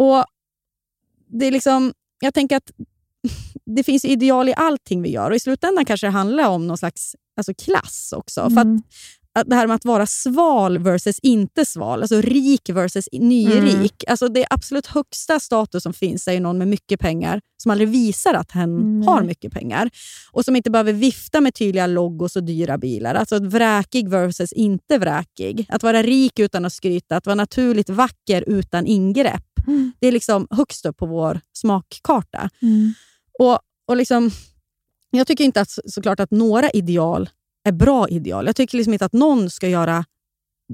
Och 0.00 0.24
det 1.38 1.46
är 1.46 1.50
liksom, 1.50 1.92
Jag 2.20 2.34
tänker 2.34 2.56
att 2.56 2.70
det 3.76 3.82
finns 3.82 4.04
ideal 4.04 4.48
i 4.48 4.54
allting 4.56 5.02
vi 5.02 5.10
gör 5.10 5.30
och 5.30 5.36
i 5.36 5.40
slutändan 5.40 5.84
kanske 5.84 6.06
det 6.06 6.10
handlar 6.10 6.48
om 6.48 6.66
någon 6.66 6.78
slags 6.78 7.16
alltså 7.36 7.54
klass 7.54 8.14
också. 8.16 8.40
Mm. 8.40 8.54
För 8.54 8.60
att, 8.60 8.64
mm. 8.64 8.82
att 9.32 9.48
det 9.50 9.56
här 9.56 9.66
med 9.66 9.74
att 9.74 9.84
vara 9.84 10.06
sval 10.06 10.78
versus 10.78 11.18
inte 11.18 11.64
sval, 11.64 12.02
alltså 12.02 12.20
rik 12.20 12.70
versus 12.70 13.08
nyrik. 13.12 14.04
Mm. 14.04 14.10
Alltså 14.12 14.28
det 14.28 14.46
absolut 14.50 14.86
högsta 14.86 15.40
status 15.40 15.82
som 15.82 15.92
finns 15.92 16.28
är 16.28 16.32
ju 16.32 16.40
någon 16.40 16.58
med 16.58 16.68
mycket 16.68 17.00
pengar 17.00 17.40
som 17.62 17.70
aldrig 17.70 17.88
visar 17.88 18.34
att 18.34 18.52
hen 18.52 18.76
mm. 18.76 19.06
har 19.08 19.22
mycket 19.22 19.52
pengar 19.52 19.90
och 20.32 20.44
som 20.44 20.56
inte 20.56 20.70
behöver 20.70 20.92
vifta 20.92 21.40
med 21.40 21.54
tydliga 21.54 21.86
logos 21.86 22.36
och 22.36 22.44
dyra 22.44 22.78
bilar. 22.78 23.14
Alltså 23.14 23.38
vräkig 23.38 24.08
versus 24.08 24.52
inte 24.52 24.98
vräkig. 24.98 25.66
Att 25.68 25.82
vara 25.82 26.02
rik 26.02 26.38
utan 26.38 26.64
att 26.64 26.72
skryta, 26.72 27.16
att 27.16 27.26
vara 27.26 27.34
naturligt 27.34 27.90
vacker 27.90 28.44
utan 28.46 28.86
ingrepp. 28.86 29.44
Mm. 29.66 29.92
Det 30.00 30.08
är 30.08 30.12
liksom 30.12 30.46
högst 30.50 30.86
upp 30.86 30.96
på 30.96 31.06
vår 31.06 31.40
smakkarta. 31.52 32.50
Och, 33.38 33.58
och 33.88 33.96
liksom, 33.96 34.30
jag 35.10 35.26
tycker 35.26 35.44
inte 35.44 35.60
att, 35.60 35.70
såklart 35.70 36.20
att 36.20 36.30
några 36.30 36.70
ideal 36.70 37.30
är 37.64 37.72
bra 37.72 38.08
ideal. 38.08 38.46
Jag 38.46 38.56
tycker 38.56 38.76
liksom 38.76 38.92
inte 38.92 39.04
att 39.04 39.12
någon 39.12 39.50
ska 39.50 39.68
göra 39.68 40.04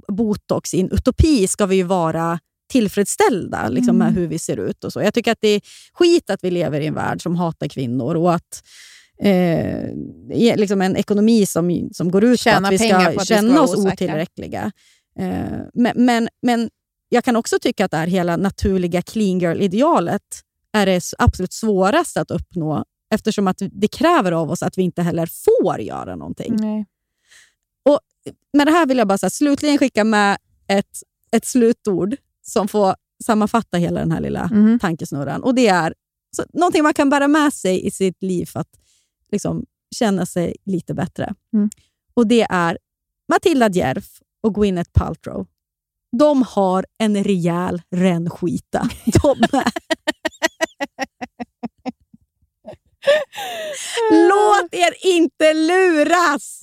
botox. 0.08 0.74
I 0.74 0.80
en 0.80 0.90
utopi 0.90 1.46
ska 1.46 1.66
vi 1.66 1.76
ju 1.76 1.82
vara 1.82 2.38
tillfredsställda 2.70 3.68
liksom, 3.68 3.98
med 3.98 4.08
mm. 4.08 4.20
hur 4.20 4.28
vi 4.28 4.38
ser 4.38 4.56
ut. 4.56 4.84
och 4.84 4.92
så. 4.92 5.02
Jag 5.02 5.14
tycker 5.14 5.32
att 5.32 5.40
det 5.40 5.48
är 5.48 5.60
skit 5.92 6.30
att 6.30 6.44
vi 6.44 6.50
lever 6.50 6.80
i 6.80 6.86
en 6.86 6.94
värld 6.94 7.22
som 7.22 7.36
hatar 7.36 7.68
kvinnor 7.68 8.14
och 8.14 8.34
att 8.34 8.62
eh, 9.20 10.56
liksom 10.56 10.82
en 10.82 10.96
ekonomi 10.96 11.46
som, 11.46 11.88
som 11.92 12.10
går 12.10 12.24
ut 12.24 12.40
Tjäna 12.40 12.60
på 12.60 12.66
att 12.66 12.72
vi 12.72 12.88
ska 12.88 12.96
att 12.96 13.26
känna 13.26 13.62
oss 13.62 13.76
otillräckliga. 13.76 14.72
Eh, 15.18 15.58
men, 15.74 15.92
men, 15.94 16.28
men 16.42 16.70
jag 17.08 17.24
kan 17.24 17.36
också 17.36 17.58
tycka 17.58 17.84
att 17.84 17.90
det 17.90 17.96
här 17.96 18.06
hela 18.06 18.36
naturliga 18.36 19.02
clean 19.02 19.38
girl-idealet 19.38 20.22
är 20.74 20.86
det 20.86 21.02
absolut 21.18 21.52
svåraste 21.52 22.20
att 22.20 22.30
uppnå 22.30 22.84
eftersom 23.14 23.48
att 23.48 23.62
det 23.72 23.88
kräver 23.88 24.32
av 24.32 24.50
oss 24.50 24.62
att 24.62 24.78
vi 24.78 24.82
inte 24.82 25.02
heller 25.02 25.26
får 25.26 25.80
göra 25.80 26.16
någonting. 26.16 26.56
Nej. 26.56 26.86
Och 27.88 28.00
Med 28.52 28.66
det 28.66 28.70
här 28.70 28.86
vill 28.86 28.98
jag 28.98 29.08
bara 29.08 29.18
så 29.18 29.26
här, 29.26 29.30
slutligen 29.30 29.78
skicka 29.78 30.04
med 30.04 30.38
ett, 30.68 31.02
ett 31.32 31.44
slutord 31.44 32.16
som 32.42 32.68
får 32.68 32.94
sammanfatta 33.24 33.76
hela 33.76 34.00
den 34.00 34.12
här 34.12 34.20
lilla 34.20 34.42
mm. 34.52 34.78
tankesnurran. 34.78 35.42
Och 35.42 35.54
Det 35.54 35.68
är 35.68 35.94
så, 36.36 36.44
någonting 36.52 36.82
man 36.82 36.94
kan 36.94 37.10
bära 37.10 37.28
med 37.28 37.52
sig 37.52 37.86
i 37.86 37.90
sitt 37.90 38.22
liv 38.22 38.46
för 38.46 38.60
att 38.60 38.80
liksom, 39.32 39.66
känna 39.94 40.26
sig 40.26 40.56
lite 40.64 40.94
bättre. 40.94 41.34
Mm. 41.52 41.70
Och 42.14 42.26
Det 42.26 42.46
är 42.50 42.78
Matilda 43.28 43.68
Djerf 43.68 44.20
och 44.42 44.54
Gwyneth 44.54 44.90
Paltrow. 44.92 45.46
De 46.18 46.42
har 46.42 46.86
en 46.98 47.24
rejäl 47.24 47.82
rännskita. 47.90 48.88
De. 49.22 49.36
Låt 54.10 54.74
er 54.74 55.06
inte 55.06 55.54
luras! 55.54 56.60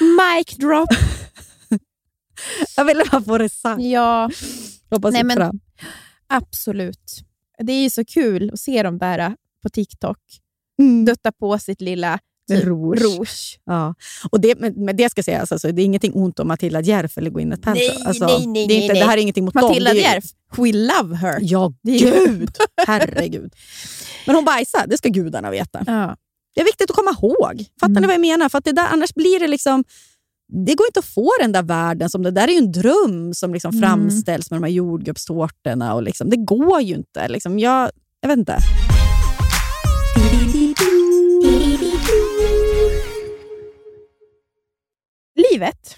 Mic 0.00 0.56
drop. 0.56 0.88
Jag 2.76 2.84
ville 2.84 3.04
bara 3.12 3.22
få 3.22 3.38
det 3.38 3.48
sagt. 3.48 3.82
Ja. 3.82 4.30
Hoppas 4.90 5.12
Nej, 5.12 5.24
men, 5.24 5.36
fram. 5.36 5.60
Absolut. 6.26 7.20
Det 7.58 7.72
är 7.72 7.82
ju 7.82 7.90
så 7.90 8.04
kul 8.04 8.50
att 8.52 8.60
se 8.60 8.82
dem 8.82 8.98
där 8.98 9.36
på 9.62 9.68
TikTok. 9.68 10.18
Mm. 10.78 11.04
Dutta 11.04 11.32
på 11.32 11.58
sitt 11.58 11.80
lilla 11.80 12.18
Rouge. 12.52 13.00
Rouge. 13.02 13.58
Ja. 13.64 13.94
Och 14.30 14.40
det, 14.40 14.58
men, 14.58 14.72
men 14.84 14.96
det 14.96 15.10
ska 15.10 15.22
sägas, 15.22 15.52
alltså, 15.52 15.72
det 15.72 15.82
är 15.82 15.84
ingenting 15.84 16.12
ont 16.14 16.38
om 16.38 16.48
Matilda 16.48 16.80
Djerf 16.80 17.18
eller 17.18 17.30
Gwyneth 17.30 17.62
Paltrow. 17.62 17.86
Nej, 17.94 18.02
alltså, 18.06 18.26
nej, 18.26 18.46
nej, 18.46 18.66
det, 18.66 18.74
är 18.74 18.80
inte, 18.82 18.92
nej, 18.92 19.02
det 19.02 19.08
här 19.08 19.16
är 19.16 19.20
ingenting 19.22 19.44
mot 19.44 19.54
Matilda 19.54 19.90
dem. 19.90 19.98
Djerf, 19.98 20.24
we 20.56 20.72
love 20.72 21.16
her. 21.16 21.38
Ja, 21.42 21.72
gud! 21.82 22.50
Herregud. 22.86 23.52
Men 24.26 24.34
hon 24.36 24.44
bajsar, 24.44 24.86
det 24.86 24.98
ska 24.98 25.08
gudarna 25.08 25.50
veta. 25.50 25.84
Ja. 25.86 26.16
Det 26.54 26.60
är 26.60 26.64
viktigt 26.64 26.90
att 26.90 26.96
komma 26.96 27.10
ihåg. 27.22 27.64
Fattar 27.80 27.90
Mm. 27.90 28.00
ni 28.00 28.06
vad 28.06 28.14
jag 28.14 28.20
menar? 28.20 28.48
För 28.48 28.58
att 28.58 28.64
det 28.64 28.72
där, 28.72 28.86
annars 28.92 29.14
blir 29.14 29.40
det 29.40 29.48
liksom... 29.48 29.84
Det 30.66 30.74
går 30.74 30.86
inte 30.86 30.98
att 31.00 31.04
få 31.06 31.30
den 31.40 31.52
där 31.52 31.62
världen. 31.62 32.10
Som 32.10 32.22
det 32.22 32.30
där 32.30 32.48
är 32.48 32.52
ju 32.52 32.58
en 32.58 32.72
dröm 32.72 33.34
som 33.34 33.52
liksom 33.54 33.70
Mm. 33.76 33.82
framställs 33.82 34.50
med 34.50 34.60
de 34.60 34.64
här 34.64 34.72
jordgubbstårtorna. 34.72 35.94
Och 35.94 36.02
liksom, 36.02 36.30
det 36.30 36.36
går 36.36 36.80
ju 36.80 36.94
inte. 36.94 37.28
Liksom, 37.28 37.58
jag, 37.58 37.90
jag 38.20 38.28
vet 38.28 38.38
inte. 38.38 38.58
Livet, 45.52 45.96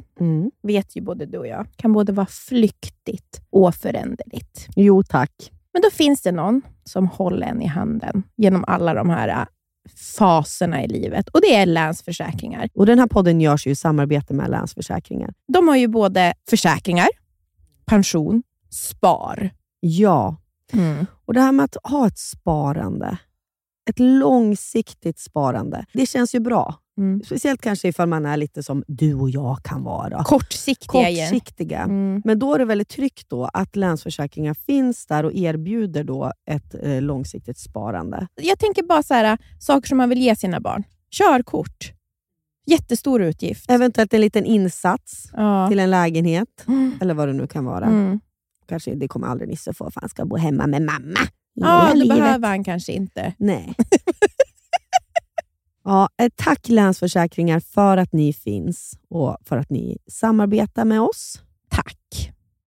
vet 0.63 0.97
ju 0.97 1.01
både 1.01 1.27
du 1.27 1.39
och 1.39 1.47
jag, 1.47 1.67
kan 1.77 1.93
både 1.93 2.13
vara 2.13 2.27
flyktigt 2.27 3.41
och 3.51 3.75
föränderligt. 3.75 4.67
Jo 4.77 5.03
tack. 5.03 5.53
Men 5.73 5.83
då 5.83 5.91
finns 5.91 6.23
det 6.23 6.33
någon 6.33 6.63
som 6.85 7.09
håller 7.09 7.47
en 7.47 7.63
i 7.63 7.67
handen 7.67 8.23
genom 8.37 8.65
alla 8.67 8.95
de 8.95 9.11
här 9.11 9.29
äh, 9.29 9.47
faserna 10.19 10.85
i 10.85 10.89
livet 10.89 11.29
och 11.29 11.41
det 11.41 11.55
är 11.55 11.67
Länsförsäkringar. 11.67 12.69
Och 12.75 12.87
Den 12.87 12.99
här 12.99 13.07
podden 13.07 13.41
görs 13.41 13.67
ju 13.67 13.71
i 13.71 13.75
samarbete 13.75 14.35
med 14.35 14.51
Länsförsäkringar. 14.51 15.35
De 15.49 15.69
har 15.69 15.77
ju 15.77 15.89
både 15.89 16.35
försäkringar, 16.51 17.09
pension, 17.87 18.43
spar. 18.71 19.51
Ja, 19.81 20.37
och 21.27 21.35
det 21.35 21.41
här 21.41 21.53
med 21.53 21.65
att 21.65 21.77
ha 21.85 22.07
ett 22.07 22.19
sparande, 22.19 23.19
ett 23.91 23.99
långsiktigt 23.99 25.19
sparande, 25.19 25.85
det 25.93 26.07
känns 26.07 26.35
ju 26.35 26.41
bra. 26.41 26.75
Mm. 26.99 27.23
Speciellt 27.25 27.61
kanske 27.61 27.89
ifall 27.89 28.09
man 28.09 28.27
är 28.27 28.37
lite 28.37 28.63
som 28.63 28.85
du 28.87 29.15
och 29.15 29.31
jag 29.31 29.59
kan 29.65 29.83
vara. 29.85 30.25
Kortsiktiga. 30.25 31.03
Kortsiktiga. 31.27 31.79
Mm. 31.79 32.23
Men 32.25 32.39
då 32.39 32.55
är 32.55 32.59
det 32.59 32.65
väldigt 32.65 32.89
tryggt 32.89 33.29
då 33.29 33.45
att 33.53 33.77
Länsförsäkringar 33.77 34.55
finns 34.55 35.07
där 35.07 35.25
och 35.25 35.33
erbjuder 35.35 36.05
då 36.05 36.33
ett 36.51 36.75
eh, 36.83 37.03
långsiktigt 37.03 37.59
sparande. 37.59 38.27
Jag 38.35 38.59
tänker 38.59 38.83
bara 38.83 39.03
så 39.03 39.15
här, 39.15 39.39
saker 39.59 39.89
som 39.89 39.99
man 39.99 40.09
vill 40.09 40.19
ge 40.23 40.37
sina 40.37 40.61
barn. 40.61 40.83
Körkort. 41.11 41.93
Jättestor 42.67 43.23
utgift. 43.23 43.71
Eventuellt 43.71 44.15
en 44.15 44.21
liten 44.21 44.45
insats 44.45 45.31
Ja. 45.33 45.69
till 45.69 45.79
en 45.81 45.91
lägenhet, 45.91 46.65
Mm. 46.69 46.93
eller 47.01 47.15
vad 47.15 47.29
det 47.29 47.33
nu 47.33 47.47
kan 47.47 47.65
vara. 47.65 47.87
Mm. 47.87 48.21
Kanske, 48.69 48.95
det 48.95 49.09
kommer 49.09 49.27
aldrig 49.27 49.49
Nisse 49.49 49.73
få, 49.75 49.91
för 49.91 50.01
han 50.01 50.11
ska 50.11 50.25
bo 50.25 50.37
hemma 50.37 50.67
med 50.67 50.83
mamma. 50.83 51.19
Ja, 51.55 51.89
det 51.93 51.99
livet. 51.99 52.19
behöver 52.19 52.49
han 52.49 52.65
kanske 52.65 52.93
inte. 52.93 53.35
Nej. 53.39 53.75
ja, 55.85 56.09
eh, 56.23 56.31
tack 56.37 56.69
Länsförsäkringar 56.69 57.61
för 57.61 57.97
att 57.97 58.13
ni 58.13 58.33
finns 58.33 58.99
och 59.11 59.37
för 59.45 59.57
att 59.57 59.71
ni 59.71 59.99
samarbetar 60.11 60.85
med 60.85 61.01
oss. 61.01 61.41
Tack. 61.71 62.31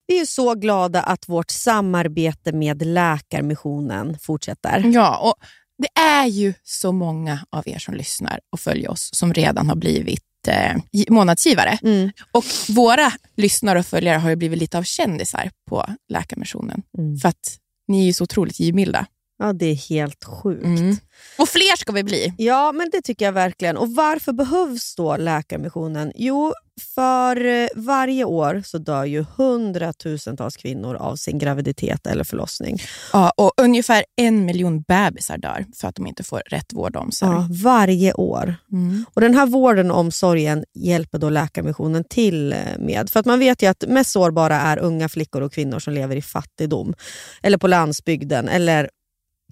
Vi 0.06 0.20
är 0.20 0.26
så 0.26 0.54
glada 0.54 1.02
att 1.02 1.28
vårt 1.28 1.50
samarbete 1.50 2.52
med 2.52 2.86
Läkarmissionen 2.86 4.18
fortsätter. 4.18 4.82
Ja, 4.94 5.18
och 5.18 5.34
det 5.78 6.00
är 6.00 6.26
ju 6.26 6.54
så 6.62 6.92
många 6.92 7.40
av 7.50 7.68
er 7.68 7.78
som 7.78 7.94
lyssnar 7.94 8.40
och 8.52 8.60
följer 8.60 8.90
oss 8.90 9.10
som 9.12 9.34
redan 9.34 9.68
har 9.68 9.76
blivit 9.76 10.22
eh, 10.48 10.76
gi- 10.92 11.10
månadsgivare. 11.10 11.78
Mm. 11.82 12.10
Och 12.32 12.44
våra 12.68 13.12
lyssnare 13.36 13.78
och 13.78 13.87
följare 13.87 14.18
har 14.18 14.30
ju 14.30 14.37
blivit 14.37 14.59
lite 14.59 14.78
av 14.78 14.83
kändisar 14.83 15.50
på 15.68 15.87
Läkarmissionen. 16.09 16.83
Mm. 16.98 17.16
För 17.18 17.28
att 17.28 17.59
ni 17.88 18.00
är 18.02 18.06
ju 18.06 18.12
så 18.12 18.24
otroligt 18.24 18.61
givmilda. 18.61 19.06
Ja, 19.38 19.53
det 19.53 19.66
är 19.66 19.74
helt 19.74 20.24
sjukt. 20.24 20.64
Mm. 20.64 20.96
Och 21.38 21.48
fler 21.48 21.77
ska 21.77 21.92
vi 21.92 22.05
bli. 22.05 22.35
Ja, 22.38 22.72
men 22.72 22.90
det 22.92 23.03
tycker 23.03 23.24
jag 23.24 23.33
verkligen. 23.33 23.77
Och 23.77 23.94
Varför 23.94 24.33
behövs 24.33 24.94
då 24.96 25.16
Läkarmissionen? 25.16 26.12
Jo, 26.14 26.53
för 26.94 27.44
eh, 27.44 27.68
varje 27.77 28.24
år 28.24 28.62
så 28.66 28.79
dör 28.79 29.05
ju 29.05 29.24
hundratusentals 29.37 30.57
kvinnor 30.57 30.94
av 30.94 31.16
sin 31.16 31.38
graviditet 31.38 32.07
eller 32.07 32.24
förlossning. 32.24 32.79
Ja, 33.12 33.33
och 33.37 33.53
ungefär 33.57 34.05
en 34.16 34.44
miljon 34.44 34.83
bebisar 34.83 35.38
dör 35.38 35.66
för 35.77 35.88
att 35.88 35.94
de 35.94 36.07
inte 36.07 36.22
får 36.22 36.42
rätt 36.46 36.72
vård 36.72 36.96
och 36.96 37.03
omsorg. 37.03 37.33
Ja, 37.33 37.48
varje 37.62 38.12
år. 38.12 38.55
Mm. 38.72 39.05
Och 39.14 39.20
Den 39.20 39.35
här 39.35 39.46
vården 39.46 39.90
och 39.90 39.98
omsorgen 39.98 40.64
hjälper 40.74 41.18
då 41.18 41.31
Läkarmissionen 41.31 42.05
till 42.11 42.53
eh, 42.53 42.59
med. 42.79 43.11
För 43.11 43.20
att 43.20 43.27
man 43.27 43.38
vet 43.38 43.62
ju 43.62 43.66
att 43.66 43.85
mest 43.88 44.11
sårbara 44.11 44.61
är 44.61 44.79
unga 44.79 45.09
flickor 45.09 45.42
och 45.42 45.53
kvinnor 45.53 45.79
som 45.79 45.92
lever 45.94 46.16
i 46.16 46.22
fattigdom. 46.22 46.94
Eller 47.42 47.59
på 47.59 47.66
landsbygden. 47.66 48.48
Eller 48.48 48.88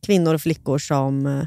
kvinnor 0.02 0.35
och 0.35 0.42
flickor 0.42 0.78
som 0.78 1.26
eh, 1.26 1.44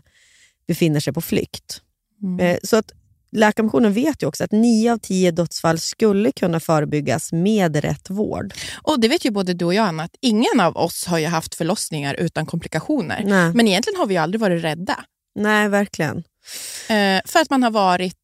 befinner 0.67 0.99
sig 0.99 1.13
på 1.13 1.21
flykt. 1.21 1.81
Mm. 2.23 2.39
Eh, 2.39 2.57
Så 2.63 2.77
att 2.77 2.91
Läkarmissionen 3.31 3.93
vet 3.93 4.23
ju 4.23 4.27
också 4.27 4.43
att 4.43 4.51
nio 4.51 4.93
av 4.93 4.97
tio 4.97 5.31
dödsfall 5.31 5.79
skulle 5.79 6.31
kunna 6.31 6.59
förebyggas 6.59 7.31
med 7.31 7.75
rätt 7.75 8.09
vård. 8.09 8.53
Och 8.81 8.99
det 8.99 9.07
vet 9.07 9.25
ju 9.25 9.31
både 9.31 9.53
du 9.53 9.65
och 9.65 9.73
jag, 9.73 9.85
Anna, 9.87 10.03
att 10.03 10.15
ingen 10.21 10.59
av 10.59 10.77
oss 10.77 11.05
har 11.05 11.17
ju 11.17 11.25
haft 11.27 11.55
förlossningar 11.55 12.13
utan 12.13 12.45
komplikationer. 12.45 13.23
Nej, 13.25 13.53
Men 13.53 13.67
egentligen 13.67 13.99
har 13.99 14.05
vi 14.07 14.17
aldrig 14.17 14.41
varit 14.41 14.63
rädda. 14.63 15.05
Nej 15.35 15.69
verkligen. 15.69 16.17
Eh, 16.89 17.21
för 17.25 17.39
att 17.39 17.49
man 17.49 17.63
har 17.63 17.71
varit 17.71 18.15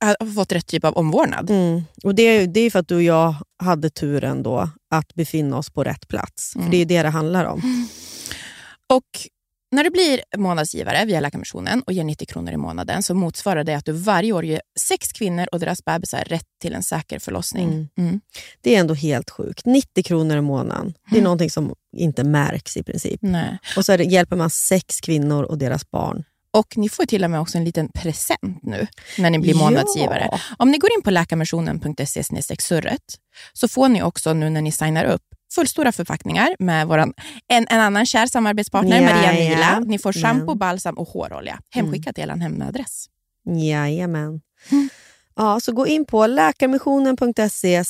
har 0.00 0.34
fått 0.34 0.52
rätt 0.52 0.66
typ 0.66 0.84
av 0.84 0.94
omvårdnad. 0.94 1.50
Mm. 1.50 1.82
Och 2.04 2.14
det 2.14 2.22
är, 2.22 2.46
det 2.46 2.60
är 2.60 2.70
för 2.70 2.78
att 2.78 2.88
du 2.88 2.94
och 2.94 3.02
jag 3.02 3.34
hade 3.62 3.90
turen 3.90 4.42
då 4.42 4.70
att 4.90 5.14
befinna 5.14 5.58
oss 5.58 5.70
på 5.70 5.84
rätt 5.84 6.08
plats. 6.08 6.52
För 6.52 6.58
Mm. 6.58 6.70
Det 6.70 6.76
är 6.76 6.78
ju 6.78 6.84
det 6.84 7.02
det 7.02 7.08
handlar 7.08 7.44
om. 7.44 7.88
Och 8.86 9.28
när 9.70 9.84
du 9.84 9.90
blir 9.90 10.20
månadsgivare 10.36 11.04
via 11.04 11.20
Läkarmissionen 11.20 11.82
och 11.82 11.92
ger 11.92 12.04
90 12.04 12.26
kronor 12.26 12.52
i 12.52 12.56
månaden 12.56 13.02
så 13.02 13.14
motsvarar 13.14 13.64
det 13.64 13.74
att 13.74 13.84
du 13.84 13.92
varje 13.92 14.32
år 14.32 14.44
ger 14.44 14.60
sex 14.80 15.12
kvinnor 15.12 15.46
och 15.52 15.60
deras 15.60 15.84
bebisar 15.84 16.24
rätt 16.24 16.46
till 16.62 16.74
en 16.74 16.82
säker 16.82 17.18
förlossning. 17.18 17.68
Mm. 17.68 17.88
Mm. 17.98 18.20
Det 18.60 18.74
är 18.76 18.80
ändå 18.80 18.94
helt 18.94 19.30
sjukt. 19.30 19.66
90 19.66 20.02
kronor 20.02 20.36
i 20.36 20.40
månaden. 20.40 20.94
Det 21.04 21.16
är 21.16 21.18
Mm. 21.18 21.24
någonting 21.24 21.50
som 21.50 21.74
inte 21.96 22.24
märks 22.24 22.76
i 22.76 22.82
princip. 22.82 23.20
Nej. 23.22 23.58
Och 23.76 23.84
så 23.84 23.96
det, 23.96 24.04
hjälper 24.04 24.36
man 24.36 24.50
sex 24.50 25.00
kvinnor 25.00 25.42
och 25.42 25.58
deras 25.58 25.90
barn. 25.90 26.24
Och 26.50 26.76
ni 26.76 26.88
får 26.88 27.04
till 27.04 27.24
och 27.24 27.30
med 27.30 27.40
också 27.40 27.58
en 27.58 27.64
liten 27.64 27.88
present 27.88 28.62
nu 28.62 28.86
när 29.18 29.30
ni 29.30 29.38
blir 29.38 29.54
månadsgivare. 29.54 30.28
Ja. 30.30 30.40
Om 30.58 30.70
ni 30.70 30.78
går 30.78 30.90
in 30.96 31.02
på 31.02 31.10
läkarmissionen.se 31.10 32.22
surret 32.58 33.02
så 33.52 33.68
får 33.68 33.88
ni 33.88 34.02
också 34.02 34.32
nu 34.32 34.50
när 34.50 34.60
ni 34.62 34.72
signar 34.72 35.04
upp 35.04 35.22
fullstora 35.50 35.92
förpackningar 35.92 36.56
med 36.58 36.86
våran, 36.86 37.14
en, 37.48 37.66
en 37.70 37.80
annan 37.80 38.06
kär 38.06 38.26
samarbetspartner, 38.26 39.00
Ja, 39.00 39.02
Maria 39.02 39.32
ja. 39.32 39.48
Nila. 39.48 39.80
Ni 39.80 39.98
får 39.98 40.12
shampoo, 40.12 40.54
balsam 40.54 40.98
och 40.98 41.08
hårolja 41.08 41.60
hemskickat 41.70 42.14
till 42.14 42.30
er 42.30 42.36
hemadress. 42.36 43.06
Jajamän. 43.46 44.40
Ja, 45.36 45.60
så 45.60 45.72
gå 45.72 45.86
in 45.86 46.04
på 46.04 46.26
läkarmissionen.se 46.26 47.84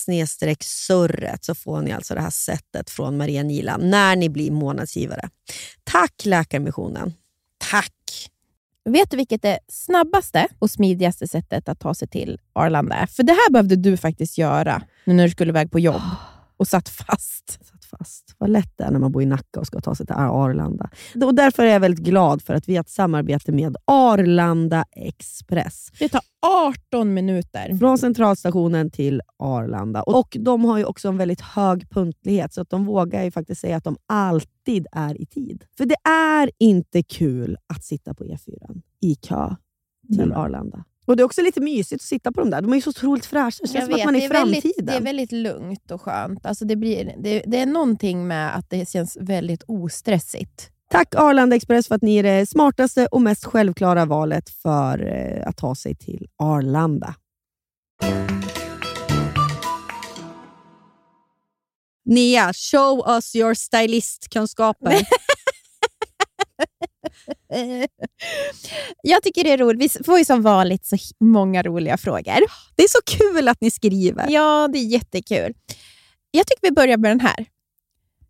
surret 0.65 1.45
så 1.45 1.55
får 1.55 1.83
ni 1.83 1.93
alltså 1.93 2.15
det 2.15 2.21
här 2.21 2.31
sättet 2.31 2.91
från 2.91 3.17
Maria 3.17 3.43
Nila 3.43 3.77
när 3.77 4.17
ni 4.17 4.29
blir 4.29 4.51
månadsgivare. 4.51 5.29
Tack 5.85 6.25
Läkarmissionen. 6.25 7.15
Tack! 7.71 7.93
Vet 8.85 9.11
du 9.11 9.17
vilket 9.17 9.43
det 9.43 9.59
snabbaste 9.69 10.49
och 10.59 10.71
smidigaste 10.71 11.29
sättet 11.29 11.69
att 11.69 11.81
ta 11.81 11.95
sig 11.95 12.09
till 12.09 12.41
Arlanda 12.53 12.95
är? 12.95 13.07
För 13.07 13.23
det 13.23 13.33
här 13.33 13.51
behövde 13.51 13.77
du 13.77 13.97
faktiskt 13.97 14.39
göra 14.39 14.83
nu 15.05 15.15
när 15.15 15.25
du 15.25 15.31
skulle 15.31 15.51
iväg 15.51 15.71
på 15.71 15.79
jobb 15.79 16.03
och 16.59 16.69
satt 16.69 16.89
fast. 16.89 17.59
Satt 17.67 17.85
fast. 17.85 18.35
Vad 18.39 18.51
lätt 18.51 18.73
det 18.77 18.85
är 18.85 18.91
när 18.91 18.99
man 18.99 19.13
bor 19.13 19.23
i 19.23 19.27
Nacka 19.27 19.61
och 19.61 19.67
ska 19.67 19.81
ta 19.81 19.95
sig 19.95 20.07
till 20.07 20.15
Arlanda. 20.15 20.91
Och 21.25 21.35
därför 21.35 21.63
är 21.63 21.73
jag 21.73 21.81
väldigt 21.81 22.05
glad 22.05 22.43
för 22.43 22.55
att 22.55 22.69
vi 22.69 22.77
har 22.77 22.81
ett 22.81 22.89
samarbete 22.89 23.53
med 23.53 23.77
Arlanda 23.85 24.85
Express. 24.91 25.91
Det 25.99 26.09
tar 26.09 26.21
18 26.47 27.15
minuter. 27.15 27.79
Från 27.79 27.99
centralstationen 27.99 28.91
till 28.91 29.23
Arlanda. 29.37 30.03
Och 30.03 30.37
De 30.41 30.65
har 30.65 30.79
ju 30.79 30.85
också 30.85 31.09
en 31.09 31.17
väldigt 31.17 31.41
hög 31.41 31.91
punktlighet, 31.91 32.53
så 32.53 32.61
att 32.61 32.71
de 32.71 32.85
vågar 32.85 33.25
ju 33.25 33.31
faktiskt 33.31 33.61
säga 33.61 33.77
att 33.77 33.85
de 33.85 33.97
alltid 34.07 34.87
är 34.93 35.21
i 35.21 35.27
tid. 35.27 35.65
För 35.77 35.87
det 35.87 36.09
är 36.11 36.51
inte 36.59 37.03
kul 37.03 37.57
att 37.67 37.85
sitta 37.85 38.15
på 38.15 38.25
E4 38.25 38.81
i 39.01 39.15
kö 39.15 39.55
till. 40.17 40.33
Arlanda. 40.33 40.85
Och 41.09 41.17
Det 41.17 41.23
är 41.23 41.25
också 41.25 41.43
lite 41.43 41.61
mysigt 41.61 42.03
att 42.03 42.07
sitta 42.07 42.33
på 42.33 42.41
dem 42.41 42.51
där. 42.51 42.61
De 42.63 42.73
är 42.73 42.77
ju 42.77 42.83
så 42.83 42.91
otroligt 42.91 43.27
fräscha. 43.27 43.59
Det 43.63 43.69
känns 43.69 43.85
som 43.85 43.95
att 43.95 44.05
man 44.05 44.17
är 44.17 44.21
i 44.21 44.25
är 44.25 44.29
väldigt- 44.29 44.63
framtiden. 44.63 44.87
Det 44.87 44.93
är 44.97 45.01
väldigt 45.01 45.33
lugnt 45.33 45.91
och 45.91 46.03
skönt. 46.03 46.47
Alltså 46.47 46.65
det, 46.65 46.77
blir, 46.77 47.15
det, 47.19 47.43
det 47.47 47.59
är 47.61 47.67
någonting 47.67 48.27
med 48.27 48.57
att 48.57 48.71
det 48.71 48.89
känns 48.91 49.17
väldigt 49.21 49.63
ostressigt. 49.67 50.71
Tack 50.91 51.15
Arlanda 51.15 51.57
Express 51.57 51.89
för 51.89 51.95
att 51.95 52.03
ni 52.03 52.17
är 52.17 52.23
det 52.23 52.47
smartaste 52.47 53.07
och 53.07 53.23
mest 53.23 53.45
självklara 53.45 54.05
valet 54.05 54.51
för 54.51 55.07
eh, 55.07 55.49
att 55.49 55.57
ta 55.57 55.75
sig 55.75 55.95
till 55.95 56.27
Arlanda. 56.37 57.15
Nia, 62.05 62.53
show 62.53 63.05
us 63.09 63.37
your 63.37 63.55
stylistkunskaper. 63.55 65.01
Jag 69.03 69.23
tycker 69.23 69.45
det 69.45 69.53
är 69.53 69.59
roligt. 69.59 69.97
Vi 70.01 70.05
får 70.05 70.19
ju 70.19 70.25
som 70.25 70.43
vanligt 70.43 70.87
så 70.87 70.97
många 71.21 71.63
roliga 71.63 71.97
frågor. 71.97 72.41
Det 72.77 72.83
är 72.83 72.89
så 72.89 72.99
kul 73.19 73.49
att 73.49 73.61
ni 73.61 73.71
skriver. 73.71 74.27
Ja, 74.31 74.69
det 74.73 74.79
är 74.79 74.85
jättekul. 74.85 75.55
Jag 76.31 76.47
tycker 76.47 76.63
vi 76.63 76.71
börjar 76.71 76.97
med 76.97 77.11
den 77.11 77.21
här. 77.21 77.47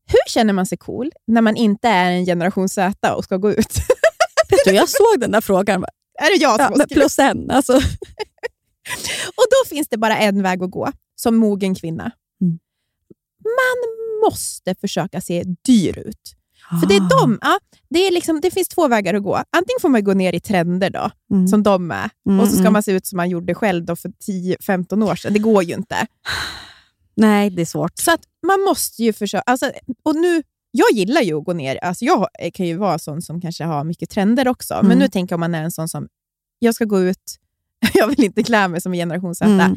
Hur 0.06 0.28
känner 0.32 0.52
man 0.52 0.66
sig 0.66 0.78
cool 0.78 1.12
när 1.26 1.42
man 1.42 1.56
inte 1.56 1.88
är 1.88 2.10
en 2.10 2.26
generation 2.26 2.68
Z 2.68 3.14
och 3.14 3.24
ska 3.24 3.36
gå 3.36 3.52
ut? 3.52 3.72
Du, 4.64 4.70
jag 4.72 4.88
såg 4.88 5.20
den 5.20 5.30
där 5.30 5.40
frågan. 5.40 5.84
Är 6.20 6.30
det 6.38 6.42
jag 6.42 6.56
som 6.56 6.60
Ja, 6.60 6.68
har 6.68 6.74
skrivit? 6.74 6.92
plus 6.92 7.18
en. 7.18 7.50
Alltså. 7.50 7.72
Och 9.36 9.44
då 9.50 9.68
finns 9.68 9.88
det 9.88 9.96
bara 9.96 10.18
en 10.18 10.42
väg 10.42 10.62
att 10.62 10.70
gå 10.70 10.92
som 11.14 11.36
mogen 11.36 11.74
kvinna. 11.74 12.10
Mm. 12.40 12.58
Man 13.44 13.76
måste 14.24 14.74
försöka 14.74 15.20
se 15.20 15.44
dyr 15.64 15.98
ut. 15.98 16.20
För 16.80 16.86
det 16.88 16.96
är 16.96 17.00
Ah. 17.02 17.08
de, 17.20 17.38
ja, 17.42 17.58
det, 17.90 17.98
är 18.06 18.10
liksom, 18.12 18.40
det 18.40 18.50
finns 18.50 18.68
två 18.68 18.88
vägar 18.88 19.14
att 19.14 19.22
gå. 19.22 19.34
Antingen 19.36 19.80
får 19.80 19.88
man 19.88 20.04
gå 20.04 20.14
ner 20.14 20.34
i 20.34 20.40
trender 20.40 20.90
då, 20.90 21.10
Mm. 21.34 21.48
som 21.48 21.62
de 21.62 21.90
är, 21.90 22.10
Mm, 22.28 22.40
och 22.40 22.46
så 22.46 22.52
ska 22.52 22.60
mm. 22.60 22.72
man 22.72 22.82
se 22.82 22.92
ut 22.92 23.06
som 23.06 23.16
man 23.16 23.30
gjorde 23.30 23.54
själv 23.54 23.84
då 23.84 23.96
för 23.96 24.08
10-15 24.08 25.02
år 25.02 25.14
sedan. 25.14 25.32
Det 25.32 25.38
går 25.38 25.62
ju 25.62 25.74
inte. 25.74 26.06
Nej, 27.16 27.50
det 27.50 27.62
är 27.62 27.66
svårt. 27.66 27.98
Så 27.98 28.10
att 28.12 28.20
man 28.46 28.60
måste 28.60 29.02
ju 29.02 29.12
försöka... 29.12 29.42
Alltså, 29.46 29.70
och 30.02 30.16
nu, 30.16 30.42
jag 30.70 30.92
gillar 30.92 31.20
ju 31.20 31.38
att 31.38 31.44
gå 31.44 31.52
ner. 31.52 31.76
Alltså 31.84 32.04
jag 32.04 32.26
kan 32.54 32.66
ju 32.66 32.76
vara 32.76 32.98
sån 32.98 33.22
som 33.22 33.40
kanske 33.40 33.64
har 33.64 33.84
mycket 33.84 34.10
trender 34.10 34.48
också, 34.48 34.74
men 34.74 34.86
Mm. 34.86 34.98
nu 34.98 35.08
tänker 35.08 35.32
jag 35.32 35.36
om 35.36 35.40
man 35.40 35.54
är 35.54 35.62
en 35.62 35.70
sån 35.70 35.88
som, 35.88 36.08
jag 36.58 36.74
ska 36.74 36.84
gå 36.84 37.00
ut, 37.00 37.36
jag 37.94 38.06
vill 38.06 38.24
inte 38.24 38.42
klä 38.42 38.68
mig 38.68 38.80
som 38.80 38.92
en 38.92 38.98
generation 38.98 39.34
Z. 39.34 39.44
Mm. 39.46 39.76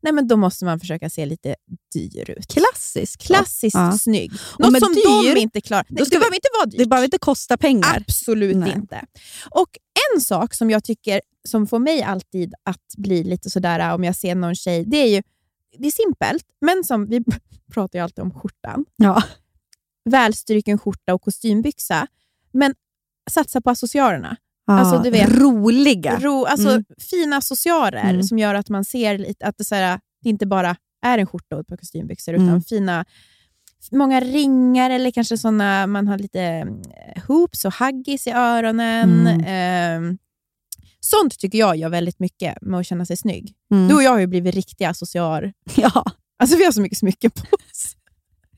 Nej, 0.00 0.12
men 0.12 0.28
då 0.28 0.36
måste 0.36 0.64
man 0.64 0.80
försöka 0.80 1.10
se 1.10 1.26
lite 1.26 1.56
dyr 1.94 2.30
ut. 2.30 2.46
Klassisk. 2.46 3.20
Klassiskt 3.22 3.74
Ja. 3.74 3.98
snygg. 3.98 4.32
Något 4.58 4.72
med 4.72 4.80
som 4.82 4.92
dyr, 4.94 5.34
de 5.34 5.40
inte 5.40 5.60
klarar. 5.60 5.86
Nej, 5.88 5.98
det 6.04 6.10
vi- 6.10 6.18
behöver 6.18 6.34
inte 6.36 6.48
vara 6.58 6.66
dyrt. 6.66 6.78
Det 6.78 6.86
behöver 6.86 7.04
inte 7.04 7.18
kosta 7.18 7.56
pengar. 7.56 7.96
Absolut 8.08 8.56
Nej. 8.56 8.72
inte. 8.76 9.04
Och 9.50 9.68
en 10.14 10.20
sak 10.20 10.54
som 10.54 10.70
jag 10.70 10.84
tycker 10.84 11.20
som 11.48 11.66
får 11.66 11.78
mig 11.78 12.02
alltid 12.02 12.54
att 12.62 12.94
bli 12.96 13.24
lite 13.24 13.50
sådär 13.50 13.94
om 13.94 14.04
jag 14.04 14.16
ser 14.16 14.34
någon 14.34 14.54
tjej, 14.54 14.84
det 14.86 14.96
är 14.96 15.08
ju 15.16 15.22
det 15.78 15.86
är 15.86 15.90
simpelt, 15.90 16.44
men 16.60 16.84
som 16.84 17.06
vi 17.06 17.24
pratar 17.72 17.98
ju 17.98 18.02
alltid 18.02 18.22
om 18.22 18.30
skjortan. 18.34 18.84
Ja. 18.96 19.22
Välstryken 20.10 20.78
skjorta 20.78 21.14
och 21.14 21.22
kostymbyxa, 21.22 22.06
men 22.52 22.74
satsa 23.30 23.60
på 23.60 23.70
accessoarerna. 23.70 24.36
Alltså, 24.72 25.02
du 25.02 25.10
vet- 25.10 25.28
Roliga. 25.38 26.18
Ro, 26.20 26.44
alltså, 26.44 26.68
Mm. 26.70 26.84
Fina 27.10 27.36
accessoarer 27.36 28.10
Mm. 28.10 28.22
som 28.22 28.38
gör 28.38 28.54
att 28.54 28.68
man 28.68 28.84
ser 28.84 29.18
lite, 29.18 29.46
att 29.46 29.58
det, 29.58 29.64
såhär, 29.64 30.00
det 30.22 30.28
inte 30.28 30.46
bara 30.46 30.76
är 31.06 31.18
en 31.18 31.26
skjorta 31.26 31.54
och 31.54 31.60
ett 31.60 31.66
par 31.66 31.76
kostymbyxor, 31.76 32.34
utan 32.34 32.48
Mm. 32.48 32.62
fina 32.62 33.04
Många 33.92 34.20
ringar 34.20 34.90
eller 34.90 35.10
kanske 35.10 35.38
såna, 35.38 35.86
man 35.86 36.08
har 36.08 36.18
lite 36.18 36.40
eh, 36.42 37.22
hoops 37.26 37.64
och 37.64 37.72
haggis 37.72 38.26
i 38.26 38.30
öronen. 38.30 39.26
Ehm, 39.46 40.18
sånt 41.00 41.38
tycker 41.38 41.58
jag 41.58 41.76
gör 41.76 41.88
väldigt 41.88 42.18
mycket 42.20 42.62
med 42.62 42.80
att 42.80 42.86
känna 42.86 43.06
sig 43.06 43.16
snygg. 43.16 43.54
Mm. 43.72 43.88
Du 43.88 43.94
och 43.94 44.02
jag 44.02 44.10
har 44.10 44.18
ju 44.18 44.26
blivit 44.26 44.54
riktiga 44.54 44.88
associar. 44.90 45.52
Ja. 45.76 46.04
Alltså 46.38 46.56
vi 46.56 46.64
har 46.64 46.72
så 46.72 46.80
mycket 46.80 46.98
smycken 46.98 47.30
på 47.30 47.42
oss. 47.56 47.96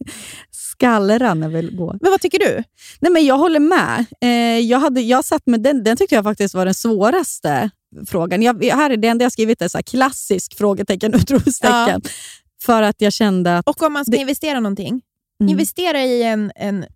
Skallran 0.81 1.43
är 1.43 1.49
väl 1.49 1.77
gå. 1.77 1.97
Men 2.01 2.11
vad 2.11 2.21
tycker 2.21 2.38
du? 2.38 2.64
Nej, 3.01 3.12
men 3.12 3.25
jag 3.25 3.38
håller 3.38 3.61
med. 3.61 4.05
Eh, 4.21 4.59
jag, 4.59 4.79
hade, 4.79 5.01
jag 5.01 5.25
satt 5.25 5.47
med 5.47 5.61
den, 5.62 5.85
den 5.85 5.97
tyckte 5.97 6.14
jag 6.14 6.25
faktiskt 6.25 6.55
var 6.55 6.64
den 6.64 6.75
svåraste 6.75 7.71
frågan. 8.07 8.43
Jag, 8.43 8.64
här 8.64 8.90
är 8.90 8.97
det 8.97 9.09
enda 9.09 9.23
jag 9.25 9.33
skrivit 9.33 9.62
är 9.62 9.69
så 9.69 9.79
här 9.79 9.83
klassisk 9.83 10.55
frågetecken, 10.59 11.14
utropstecken. 11.14 12.03
För 12.62 12.83
att 12.83 12.97
jag 13.01 13.12
kände 13.12 13.59
att... 13.59 13.69
Och 13.69 13.83
om 13.83 13.93
man 13.93 14.05
ska 14.05 14.12
Det- 14.12 14.19
investera 14.19 14.61
någonting, 14.61 15.01
Mm. 15.40 15.51
investera 15.51 16.03
i 16.05 16.23
en, 16.23 16.53
en 16.57 16.83
eh, 16.83 16.88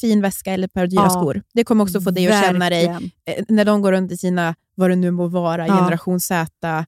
fin 0.00 0.22
väska 0.22 0.52
eller 0.52 0.66
ett 0.66 0.72
par 0.72 0.86
dyra 0.86 1.02
Ja. 1.02 1.10
skor. 1.10 1.42
Det 1.54 1.64
kommer 1.64 1.84
också 1.84 2.00
få 2.00 2.10
dig 2.10 2.28
att 2.32 2.44
känna 2.44 2.70
dig, 2.70 2.84
eh, 2.84 3.44
när 3.48 3.64
de 3.64 3.82
går 3.82 3.92
runt 3.92 4.12
i 4.12 4.16
sina, 4.16 4.54
vad 4.74 4.90
det 4.90 4.96
nu 4.96 5.10
må 5.10 5.26
vara, 5.28 5.66
Ja. 5.66 5.76
generation 5.78 6.20
Z, 6.20 6.84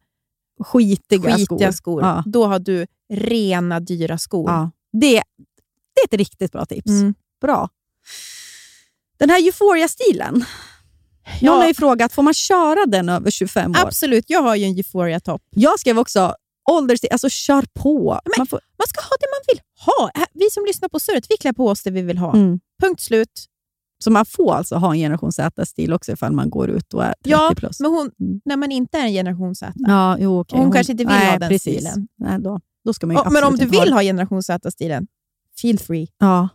skitiga, 0.60 1.36
skitiga 1.36 1.72
skor. 1.72 2.00
skor. 2.00 2.02
Ja. 2.02 2.22
Då 2.26 2.46
har 2.46 2.58
du 2.58 2.86
rena, 3.12 3.80
dyra 3.80 4.18
skor. 4.18 4.50
Ja. 4.50 4.70
Det, 4.92 5.22
det 6.02 6.14
är 6.14 6.14
ett 6.14 6.18
riktigt 6.18 6.52
bra 6.52 6.64
tips. 6.66 6.90
Mm. 6.90 7.14
Bra. 7.40 7.68
Den 9.18 9.30
här 9.30 9.42
Euphoria-stilen. 9.46 10.32
Någon 10.34 10.44
Ja. 11.40 11.52
har 11.52 11.68
ju 11.68 11.74
frågat, 11.74 12.12
får 12.12 12.22
man 12.22 12.34
köra 12.34 12.86
den 12.86 13.08
över 13.08 13.30
25 13.30 13.70
år? 13.70 13.76
Absolut, 13.86 14.24
jag 14.28 14.42
har 14.42 14.54
ju 14.56 14.64
en 14.64 14.76
Euphoria-topp. 14.76 15.42
Jag 15.50 15.80
skrev 15.80 15.98
också, 15.98 16.34
åldersstil, 16.70 17.08
alltså 17.12 17.28
kör 17.28 17.64
på. 17.74 18.20
Men- 18.24 18.32
Man 18.38 18.46
får, 18.46 18.60
Man 18.78 18.86
ska 18.88 19.00
ha 19.00 19.16
det 19.20 19.26
man 19.36 19.40
vill 19.54 19.60
ha. 19.86 20.10
Vi 20.34 20.50
som 20.50 20.64
lyssnar 20.64 20.88
på 20.88 21.00
surret, 21.00 21.26
vi 21.28 21.36
klär 21.36 21.52
på 21.52 21.66
oss 21.68 21.82
det 21.82 21.90
vi 21.90 22.02
vill 22.02 22.18
ha. 22.18 22.34
mm. 22.34 22.60
Punkt 22.82 23.00
slut. 23.02 23.44
Så 24.04 24.10
man 24.10 24.24
får 24.26 24.54
alltså 24.54 24.76
ha 24.76 24.92
en 24.94 24.98
generation 24.98 25.32
Z-stil 25.32 25.92
också 25.92 26.12
ifall 26.12 26.32
man 26.32 26.50
går 26.50 26.70
ut 26.70 26.94
och 26.94 27.04
är 27.04 27.08
30 27.24 27.30
Ja, 27.30 27.52
plus. 27.56 27.80
Men 27.80 27.90
hon, 27.90 28.10
Mm. 28.20 28.40
när 28.44 28.56
man 28.56 28.72
inte 28.72 28.98
är 28.98 29.02
en 29.02 29.12
generation 29.12 29.54
Z. 29.54 29.72
Ja, 29.74 30.16
jo, 30.18 30.40
okej. 30.40 30.58
Hon 30.58 30.72
kanske 30.72 30.92
inte 30.92 31.04
vill 31.04 31.14
nej, 31.14 31.30
ha 31.30 31.38
den 31.38 31.48
precis. 31.48 31.74
stilen. 31.74 32.08
Nej, 32.18 32.38
då, 32.40 32.60
då 32.84 32.92
ska 32.94 33.06
man 33.06 33.16
ju 33.16 33.22
Ja, 33.24 33.30
men 33.30 33.44
om 33.44 33.56
du 33.56 33.64
ha 33.64 33.70
vill 33.70 33.88
det. 33.90 33.94
ha 33.94 34.02
generation 34.02 34.42
Z-stilen, 34.42 35.06
feel 35.60 35.78
free. 35.78 36.08
Ja. 36.18 36.48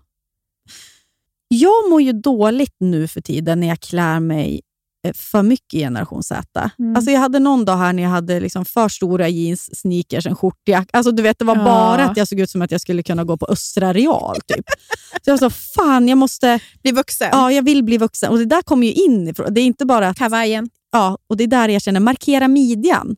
Jag 1.48 1.90
mår 1.90 2.02
ju 2.02 2.12
dåligt 2.14 2.76
nu 2.80 3.08
för 3.08 3.22
tiden 3.22 3.60
när 3.60 3.68
jag 3.68 3.80
klär 3.80 4.20
mig 4.20 4.62
eh, 5.08 5.14
för 5.14 5.44
mycket 5.44 5.74
i 5.74 5.80
generation 5.80 6.24
Z. 6.24 6.72
Mm. 6.80 6.96
Alltså 6.96 7.12
jag 7.12 7.20
hade 7.20 7.40
någon 7.40 7.66
dag 7.66 7.78
här 7.78 7.94
när 7.94 8.04
jag 8.04 8.10
hade 8.10 8.40
liksom 8.40 8.66
för 8.66 8.90
stora 8.90 9.30
jeans, 9.30 9.80
sneakers, 9.80 10.26
en 10.28 10.36
skjortjacka. 10.36 10.90
Alltså 10.98 11.12
du 11.12 11.24
vet, 11.24 11.40
det 11.40 11.46
var 11.46 11.56
Ja. 11.58 11.64
bara 11.64 12.06
att 12.06 12.18
jag 12.18 12.28
såg 12.28 12.40
ut 12.40 12.50
som 12.50 12.62
att 12.62 12.72
jag 12.72 12.82
skulle 12.82 13.04
kunna 13.04 13.24
gå 13.24 13.38
på 13.38 13.46
Östra 13.46 13.94
Real. 13.94 14.36
Typ. 14.48 14.66
så 15.26 15.30
jag 15.30 15.40
så, 15.40 15.50
fan 15.50 16.08
jag 16.08 16.18
måste, 16.18 16.60
Bli 16.84 16.92
vuxen. 16.92 17.30
ja 17.32 17.52
jag 17.52 17.64
vill 17.66 17.84
bli 17.84 17.98
vuxen. 17.98 18.32
Och 18.32 18.38
det 18.38 18.46
där 18.46 18.62
kommer 18.62 18.88
ju 18.88 18.94
in 18.94 19.28
ifrån. 19.28 19.54
Det 19.54 19.62
är 19.62 19.66
inte 19.66 19.86
bara 19.86 20.08
att, 20.10 20.18
Kavajen. 20.18 20.70
ja, 20.92 21.18
och 21.28 21.38
det 21.38 21.44
är 21.44 21.48
där 21.48 21.70
jag 21.70 21.82
känner, 21.82 22.00
markera 22.00 22.48
midjan. 22.48 23.16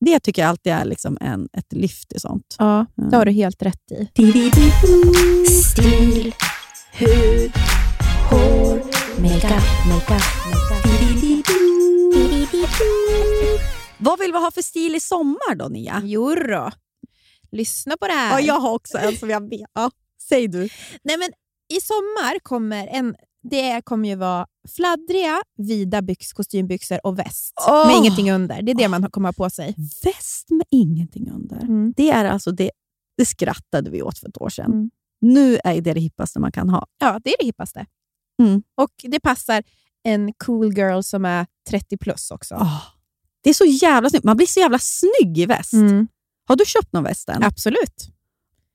Det 0.00 0.20
tycker 0.20 0.42
jag 0.42 0.48
alltid 0.48 0.72
är 0.72 0.84
liksom 0.84 1.18
en, 1.20 1.48
ett 1.52 1.72
lyft 1.72 2.12
i 2.12 2.20
sånt. 2.20 2.56
Ja, 2.58 2.86
Mm. 2.98 3.10
det 3.10 3.16
har 3.16 3.24
du 3.24 3.30
helt 3.32 3.62
rätt 3.62 3.90
i. 3.90 4.06
Stil, 5.62 6.34
hud, 6.92 7.52
hår, 8.30 8.76
makeup, 9.20 9.62
makeup, 9.88 10.22
makeup. 10.52 11.46
Vad 13.98 14.18
vill 14.18 14.32
vi 14.32 14.38
ha 14.38 14.50
för 14.50 14.62
stil 14.62 14.94
i 14.94 15.00
sommar 15.00 15.54
då, 15.54 15.68
Nia? 15.68 16.00
Jo 16.04 16.34
då. 16.34 16.70
Lyssna 17.52 17.96
på 18.00 18.06
det 18.06 18.12
här. 18.12 18.30
Ja, 18.32 18.40
jag 18.40 18.60
har 18.60 18.72
också 18.74 18.98
en 18.98 19.16
som 19.16 19.30
jag 19.30 19.50
vet. 19.50 19.70
Ja, 19.74 19.90
säg 20.28 20.48
du. 20.48 20.58
Nej, 21.04 21.16
men 21.18 21.28
I 21.68 21.80
sommar 21.80 22.38
kommer 22.42 22.86
en, 22.86 23.14
det 23.50 23.82
kommer 23.84 24.08
ju 24.08 24.14
vara 24.14 24.46
fladdriga, 24.76 25.42
vida 25.56 26.02
byx, 26.02 26.32
kostymbyxor 26.32 27.06
och 27.06 27.18
väst 27.18 27.54
Åh! 27.68 27.86
med 27.86 27.96
ingenting 27.96 28.32
under. 28.32 28.62
Det 28.62 28.72
är 28.72 28.76
det 28.76 28.88
man 28.88 29.10
kommer 29.10 29.28
ha 29.28 29.32
på 29.32 29.50
sig. 29.50 29.74
Väst 30.04 30.50
med 30.50 30.66
ingenting 30.70 31.30
under. 31.30 31.60
Mm. 31.60 31.94
Det 31.96 32.10
är 32.10 32.24
alltså 32.24 32.52
det, 32.52 32.70
det 33.16 33.24
skrattade 33.24 33.90
vi 33.90 34.02
åt 34.02 34.18
för 34.18 34.28
ett 34.28 34.40
år 34.40 34.48
sedan. 34.48 34.72
Mm. 34.72 34.90
Nu 35.20 35.58
är 35.64 35.80
det 35.80 35.92
det 35.92 36.00
hippaste 36.00 36.40
man 36.40 36.52
kan 36.52 36.68
ha. 36.68 36.86
Ja, 36.98 37.20
det 37.24 37.30
är 37.30 37.36
det 37.38 37.46
hippaste. 37.46 37.86
Mm. 38.42 38.62
Och 38.74 38.90
det 39.02 39.20
passar 39.20 39.62
en 40.02 40.32
cool 40.32 40.78
girl 40.78 41.00
som 41.00 41.24
är 41.24 41.46
30 41.68 41.96
plus 41.96 42.30
också. 42.30 42.54
Åh, 42.54 42.82
det 43.40 43.50
är 43.50 43.54
så 43.54 43.64
jävla 43.64 44.10
snyggt. 44.10 44.24
Man 44.24 44.36
blir 44.36 44.46
så 44.46 44.60
jävla 44.60 44.78
snygg 44.78 45.38
i 45.38 45.46
väst. 45.46 45.72
Mm. 45.72 46.08
Har 46.48 46.56
du 46.56 46.64
köpt 46.64 46.92
någon 46.92 47.04
väst 47.04 47.28
än? 47.28 47.42
Absolut. 47.42 48.10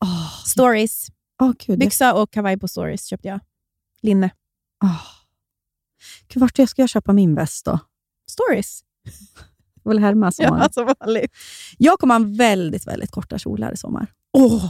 Åh, 0.04 0.44
Stories. 0.46 1.08
gud, 1.40 1.56
jag, 1.66 1.80
Byxa 1.80 2.14
och 2.14 2.32
kavaj 2.32 2.58
på 2.58 2.68
stories 2.68 3.06
köpte 3.06 3.28
jag. 3.28 3.40
Linne. 4.02 4.30
Åh. 4.84 5.02
Gud, 6.28 6.42
vart 6.42 6.70
ska 6.70 6.82
jag 6.82 6.90
köpa 6.90 7.14
min 7.14 7.36
väst 7.36 7.66
då? 7.66 7.80
Stories. 8.32 8.82
Jag 9.84 9.92
vill 9.92 10.00
härma 10.00 10.32
som 10.32 10.46
vanligt. 10.50 10.74
som 10.74 10.94
vanligt. 11.00 11.32
Jag 11.78 12.00
kommer 12.00 12.20
ha 12.20 12.26
väldigt, 12.38 12.88
väldigt 12.88 13.12
korta 13.12 13.38
kjolar 13.40 13.72
i 13.74 13.78
sommar. 13.78 14.08
Åh. 14.34 14.66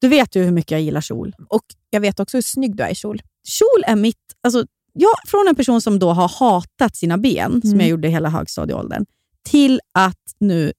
Du 0.00 0.08
vet 0.08 0.36
ju 0.36 0.42
hur 0.44 0.50
mycket 0.52 0.70
jag 0.70 0.80
gillar 0.80 1.00
kjol. 1.00 1.34
Och 1.48 1.62
jag 1.90 2.00
vet 2.00 2.20
också 2.20 2.36
hur 2.36 2.42
snygg 2.42 2.76
du 2.76 2.82
är 2.82 2.90
i 2.90 2.94
kjol. 2.94 3.22
Kjol 3.44 3.84
är 3.86 3.96
mitt... 3.96 4.16
Alltså, 4.42 4.64
jag, 4.92 5.10
från 5.26 5.48
en 5.48 5.54
person 5.54 5.80
som 5.82 5.98
då 5.98 6.10
har 6.12 6.28
hatat 6.28 6.96
sina 6.96 7.18
ben, 7.18 7.60
som 7.60 7.70
Mm. 7.70 7.80
jag 7.80 7.88
gjorde 7.88 8.08
hela 8.08 8.28
högstadieåldern, 8.28 9.06
till 9.44 9.80
att 9.94 10.34
nu 10.38 10.72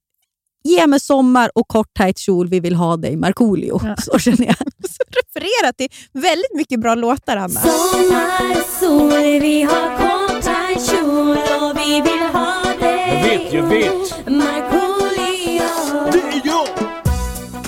ge 0.63 0.88
mig 0.88 1.00
sommar 1.00 1.52
och 1.56 1.67
kort 1.67 1.93
tajt 1.93 2.17
kjol, 2.17 2.47
vi 2.47 2.60
vill 2.60 2.76
ha 2.76 2.97
dig 2.97 3.15
Markoolio. 3.15 3.82
Ja. 3.84 3.95
Så 3.97 4.19
känner 4.19 4.45
jag. 4.45 4.56
Så 4.89 5.04
refererar 5.21 5.71
till 5.71 5.88
väldigt 6.13 6.56
mycket 6.56 6.80
bra 6.80 6.95
låtar, 6.95 7.38
Anna. 7.38 7.60
Sommarsol, 7.60 9.10
vi 9.19 9.63
har 9.63 9.97
korttajt 9.97 10.89
kjol 10.91 11.38
och 11.38 11.78
vi 11.78 12.02
vill 12.02 12.21
ha 12.34 12.63
dig. 12.80 13.13
Jag 13.13 13.24
vet, 13.39 13.54
jag 13.54 13.63
vet. 13.63 14.28
Markoolio. 14.30 16.12
Det 16.12 16.19
är 16.19 16.41
jag! 16.43 16.67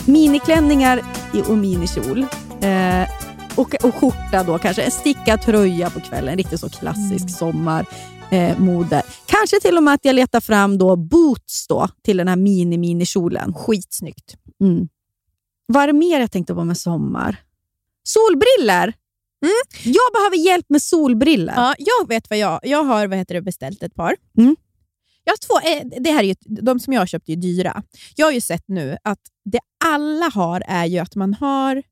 Miniklänningar 0.06 1.02
i- 1.34 1.42
och 1.42 1.58
minikjol. 1.58 2.26
Eh, 2.62 3.10
och, 3.56 3.76
och 3.84 3.96
skjorta 3.96 4.44
då 4.48 4.58
kanske. 4.58 4.82
En 4.82 4.92
stickad 4.92 5.42
tröja 5.42 5.90
på 5.90 6.00
kvällen. 6.00 6.38
Riktigt 6.38 6.60
så 6.60 6.70
klassisk 6.70 7.38
sommarmode. 7.38 7.86
Eh, 8.34 8.60
mode. 8.60 9.02
kanske 9.26 9.60
till 9.60 9.78
och 9.78 9.84
med 9.84 9.94
att 9.94 10.06
jag 10.06 10.16
letar 10.16 10.42
fram 10.42 10.78
då 10.78 10.96
boots 10.96 11.68
då, 11.68 11.88
till 12.04 12.18
den 12.18 12.28
här 12.28 12.36
mini-minikjolen. 12.36 13.54
Skitsnyggt. 13.54 14.36
Mm. 14.62 14.88
Vad 15.66 15.84
är 15.84 15.88
det 15.88 15.94
mer 15.94 16.20
jag 16.20 16.32
tänkte 16.32 16.54
på 16.54 16.64
med 16.64 16.78
sommar? 16.78 17.44
Solbriller! 18.04 18.94
Jag 19.84 20.14
behöver 20.14 20.46
hjälp 20.46 20.66
med 20.70 20.82
solbriller. 20.82 21.54
Ja, 21.56 21.76
jag 21.78 22.08
vet 22.08 22.30
vad 22.30 22.40
jag... 22.40 22.60
Jag 22.64 22.84
har 22.84 23.08
vad 23.08 23.18
heter 23.18 23.36
det, 23.36 23.42
beställt 23.42 23.84
ett 23.84 23.96
par. 23.96 24.16
Mm. 24.38 24.56
Jag 25.24 25.34
har 25.34 25.38
två, 25.38 25.70
eh, 25.70 26.02
det 26.02 26.12
här 26.12 26.24
är 26.24 26.28
ju, 26.28 26.36
de 26.40 26.80
som 26.80 26.94
jag 26.94 27.02
har 27.02 27.06
köpt 27.06 27.30
är 27.30 27.36
dyra. 27.36 27.84
Jag 28.16 28.26
har 28.26 28.32
ju 28.32 28.42
sett 28.42 28.64
nu 28.68 28.98
att 29.04 29.20
det 29.46 29.60
alla 29.86 30.30
har 30.30 30.64
är 30.68 30.86
ju 30.86 30.98
att 31.00 31.16
man 31.16 31.34
har 31.34 31.84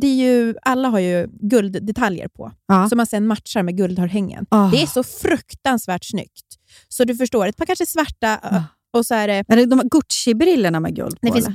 det 0.00 0.06
är 0.06 0.14
ju, 0.14 0.54
alla 0.62 0.88
har 0.88 0.98
ju 0.98 1.28
gulddetaljer 1.40 2.28
på, 2.28 2.52
Ja. 2.66 2.88
som 2.88 2.96
man 2.96 3.06
sen 3.06 3.26
matchar 3.26 3.62
med 3.62 3.76
guldhörhängen. 3.76 4.46
Ah. 4.48 4.70
Det 4.70 4.82
är 4.82 4.86
så 4.86 5.02
fruktansvärt 5.02 6.04
snyggt. 6.04 6.44
Så 6.88 7.04
du 7.04 7.16
förstår, 7.16 7.46
ett 7.46 7.56
par 7.56 7.66
kanske 7.66 7.86
svarta 7.86 8.38
Ah. 8.42 8.62
och 8.98 9.06
så 9.06 9.14
är 9.14 9.28
det... 9.28 9.44
Är 9.48 9.56
det 9.56 9.66
de 9.66 9.80
Gucci-brillorna 9.88 10.80
med 10.80 10.94
guld 10.96 11.20
på? 11.20 11.26
det 11.26 11.32
finns, 11.32 11.48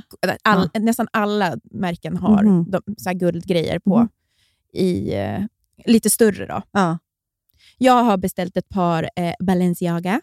all, 0.44 0.68
Nästan 0.80 1.08
alla 1.12 1.56
märken 1.70 2.16
har 2.16 2.42
Mhm. 2.42 2.70
de, 2.70 2.82
så 2.98 3.10
guldgrejer 3.12 3.78
på. 3.78 3.98
Mhm. 3.98 4.08
I, 4.72 5.14
eh, 5.14 5.40
lite 5.86 6.10
större. 6.10 6.46
då. 6.46 6.62
Ja. 6.72 6.98
Jag 7.78 8.04
har 8.04 8.16
beställt 8.16 8.56
ett 8.56 8.68
par 8.68 9.02
eh, 9.16 9.32
Balenciaga 9.40 10.20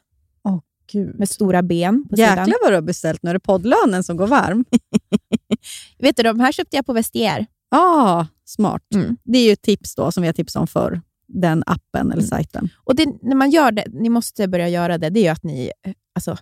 Gud. 0.92 1.20
med 1.20 1.30
stora 1.30 1.62
ben 1.64 2.08
på 2.10 2.16
sidan. 2.16 2.30
Jäklar 2.38 2.56
vad 2.64 2.72
du 2.72 2.76
har 2.76 2.82
beställt. 2.82 3.24
Nu 3.24 3.30
är 3.30 3.34
det 3.34 3.40
poddlönen 3.40 4.04
som 4.04 4.18
går 4.18 4.28
varm. 4.28 4.66
Vet 6.00 6.18
du, 6.18 6.24
de 6.24 6.40
här 6.40 6.52
köpte 6.52 6.76
jag 6.76 6.86
på 6.86 6.94
Vestiaire. 6.94 7.46
Ah, 7.72 8.26
smart. 8.46 8.84
Mm. 8.96 9.18
Det 9.24 9.38
är 9.38 9.46
ju 9.46 9.52
ett 9.52 9.62
tips 9.62 9.96
då, 9.96 10.12
som 10.12 10.22
vi 10.22 10.28
har 10.28 10.34
tipsat 10.34 10.60
om 10.62 10.68
för 10.68 11.02
den 11.28 11.64
appen 11.66 12.02
eller 12.12 12.14
Mm. 12.14 12.28
sajten. 12.28 12.70
Och 12.76 12.96
det, 12.96 13.06
när 13.22 13.36
man 13.36 13.52
gör 13.52 13.72
det, 13.72 13.86
ni 13.92 14.10
måste 14.10 14.48
börja 14.48 14.70
göra 14.70 14.98
det, 14.98 15.10
det 15.10 15.20
är 15.20 15.24
ju 15.24 15.28
att 15.30 15.44
ni 15.44 15.72
eh, 15.86 15.94
alltså, 16.16 16.38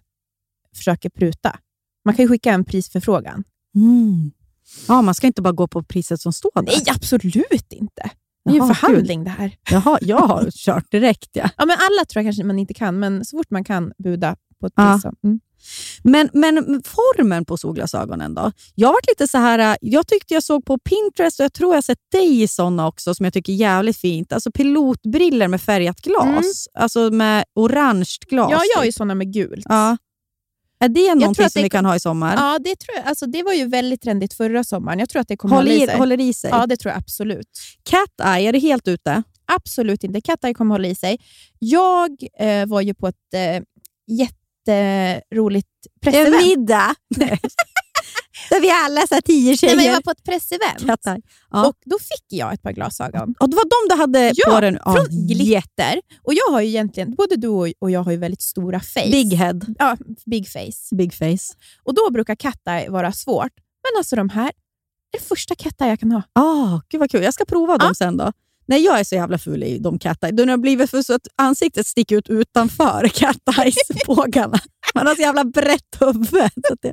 försöker 0.76 1.10
pruta. 1.10 1.60
Man 2.06 2.16
kan 2.16 2.24
ju 2.26 2.30
skicka 2.30 2.52
en 2.54 2.66
prisförfrågan. 2.66 3.44
Mm. 3.76 4.32
Ja, 4.88 5.02
man 5.02 5.16
ska 5.16 5.28
inte 5.28 5.42
bara 5.42 5.54
gå 5.54 5.68
på 5.68 5.84
priset 5.84 6.22
som 6.22 6.34
står 6.34 6.52
där. 6.56 6.62
Nej, 6.64 6.84
absolut 6.96 7.74
inte. 7.74 8.10
Det 8.46 8.52
är 8.52 8.56
ju 8.56 8.62
en 8.62 8.76
förhandling 8.76 9.24
det 9.24 9.30
här. 9.30 9.52
Jaha, 9.72 9.98
jag 10.02 10.18
har 10.18 10.52
kört 10.66 10.92
direkt. 10.92 11.30
Ja. 11.34 11.50
Ja, 11.58 11.66
men 11.66 11.78
alla 11.80 12.06
tror 12.06 12.24
jag 12.24 12.26
kanske 12.26 12.44
man 12.44 12.60
inte 12.60 12.74
kan, 12.74 13.00
men 13.00 13.26
så 13.26 13.38
fort 13.38 13.50
man 13.50 13.64
kan 13.64 13.92
buda 13.98 14.36
på 14.62 14.68
ett 14.68 14.74
Ja. 14.76 14.94
pris. 14.94 15.02
så- 15.02 15.14
Mm. 15.24 15.40
Men, 16.04 16.30
men 16.34 16.82
formen 16.86 17.46
på 17.46 17.58
solglasögonen 17.58 18.34
då? 18.34 18.52
Jag 18.76 18.88
varit 18.90 19.08
lite 19.08 19.28
så 19.28 19.38
här, 19.38 19.78
jag 19.82 20.08
tyckte 20.08 20.34
jag 20.34 20.44
såg 20.44 20.66
på 20.66 20.78
Pinterest 20.80 21.40
och 21.40 21.44
jag 21.44 21.54
tror 21.54 21.76
jag 21.76 21.84
sett 21.84 21.98
dig 22.12 22.42
i 22.42 22.48
såna 22.48 22.88
också 22.88 23.16
som 23.16 23.24
jag 23.24 23.34
tycker 23.34 23.54
är 23.54 23.58
jävligt 23.58 23.98
fint. 23.98 24.34
Alltså 24.34 24.52
pilotbriller 24.52 25.48
med 25.48 25.62
färgat 25.62 26.02
glas. 26.02 26.28
Mm. 26.28 26.44
Alltså 26.84 27.12
med 27.12 27.46
orange 27.56 28.10
glas. 28.30 28.52
Ja, 28.52 28.62
jag 28.74 28.78
har 28.80 28.86
ju 28.86 28.92
typ. 28.92 28.98
såna 28.98 29.16
med 29.16 29.34
gult. 29.34 29.66
ja. 29.70 29.98
Är 30.80 30.90
det 30.90 31.16
någonting 31.16 31.50
som 31.50 31.60
det- 31.60 31.64
vi 31.64 31.70
kan 31.70 31.86
ha 31.86 31.96
i 31.96 32.00
sommar? 32.00 32.36
Ja, 32.36 32.60
det, 32.64 32.76
tror 32.76 32.98
jag, 32.98 33.06
alltså, 33.08 33.26
det 33.26 33.44
var 33.44 33.54
ju 33.54 33.66
väldigt 33.68 34.02
trendigt 34.02 34.34
förra 34.34 34.64
sommaren. 34.64 35.00
Jag 35.00 35.10
tror 35.10 35.22
att 35.22 35.28
det 35.28 35.38
kommer 35.38 35.56
håller, 35.56 35.72
hålla 35.72 35.84
i 35.84 35.88
sig. 35.88 35.98
håller 35.98 36.20
i 36.20 36.34
sig? 36.34 36.50
Ja, 36.54 36.66
det 36.68 36.78
tror 36.78 36.92
jag 36.92 37.00
absolut. 37.00 37.50
Cat 37.90 38.28
Eye, 38.38 38.50
är 38.50 38.54
det 38.54 38.60
helt 38.60 38.88
ute? 38.88 39.24
Absolut 39.46 40.04
inte. 40.04 40.22
Cat 40.22 40.44
Eye 40.44 40.54
kommer 40.54 40.76
hålla 40.76 40.88
i 40.88 40.96
sig. 40.96 41.20
Jag 41.60 42.18
eh, 42.40 42.66
var 42.66 42.82
ju 42.82 42.94
på 42.94 43.08
ett 43.08 43.34
eh, 43.34 43.64
jätteroligt 44.08 45.68
pressevent. 46.02 46.46
middag. 46.46 46.96
Där 48.50 48.62
vi 48.62 48.70
alla 48.72 49.08
här 49.16 49.22
tio 49.22 49.58
Nej, 49.64 49.76
men 49.76 49.86
jag 49.86 49.94
var 49.94 50.02
på 50.02 50.12
ett 50.12 50.24
pressevent. 50.24 50.80
Ja. 51.52 51.68
och 51.68 51.76
då 51.86 51.98
fick 52.00 52.26
jag 52.28 52.54
ett 52.54 52.62
par 52.62 52.72
glasögon. 52.72 53.36
Och 53.40 53.50
det 53.50 53.56
var 53.56 53.64
de 53.90 53.94
du 53.96 54.02
hade 54.02 54.32
Ja, 54.36 54.52
på 54.54 54.60
den? 54.62 54.80
Från 54.84 55.28
glitter. 55.28 56.02
Och 56.24 56.34
jag 56.34 56.52
har 56.52 56.62
ju 56.62 56.68
egentligen, 56.68 57.16
både 57.16 57.36
du 57.36 57.48
och- 57.48 57.92
jag 57.92 58.04
har 58.04 58.12
ju 58.12 58.18
väldigt 58.18 58.42
stora 58.42 58.80
face. 58.80 59.12
Big 59.12 59.34
head. 59.34 59.60
Ja, 59.80 59.98
big 60.26 60.48
face. 60.50 60.96
Big 60.96 61.14
face. 61.14 61.54
Och 61.84 61.94
då 61.96 62.10
brukar 62.12 62.36
eye 62.68 62.90
vara 62.90 63.12
svårt. 63.12 63.52
Men 63.84 63.98
alltså 64.00 64.16
de 64.16 64.30
här 64.30 64.48
är 64.48 65.20
det 65.20 65.24
första 65.26 65.56
eye 65.82 65.90
jag 65.90 66.00
kan 66.00 66.12
ha. 66.12 66.22
Ah, 66.34 66.82
gud 66.90 67.00
vad 67.00 67.12
kul. 67.12 67.24
Jag 67.24 67.34
ska 67.34 67.46
prova 67.46 67.78
dem 67.78 67.96
sen 67.96 68.18
då. 68.18 68.32
Nej, 68.66 68.82
jag 68.86 69.00
är 69.00 69.04
så 69.04 69.16
jävla 69.16 69.38
ful 69.38 69.64
i 69.64 69.78
de 69.80 70.00
cat 70.00 70.24
eye. 70.24 70.32
De 70.32 70.50
har 70.50 70.58
blivit 70.58 70.90
för 70.90 71.02
så 71.02 71.14
att 71.14 71.28
ansiktet 71.36 71.88
sticker 71.88 72.16
ut 72.18 72.30
utanför 72.30 73.08
cat 73.14 73.38
eyes-bågarna. 73.60 74.60
Man 74.96 75.08
har 75.08 75.16
så 75.16 75.22
jävla 75.22 75.44
brett 75.44 75.96
huvud. 76.00 76.30
Det, 76.82 76.92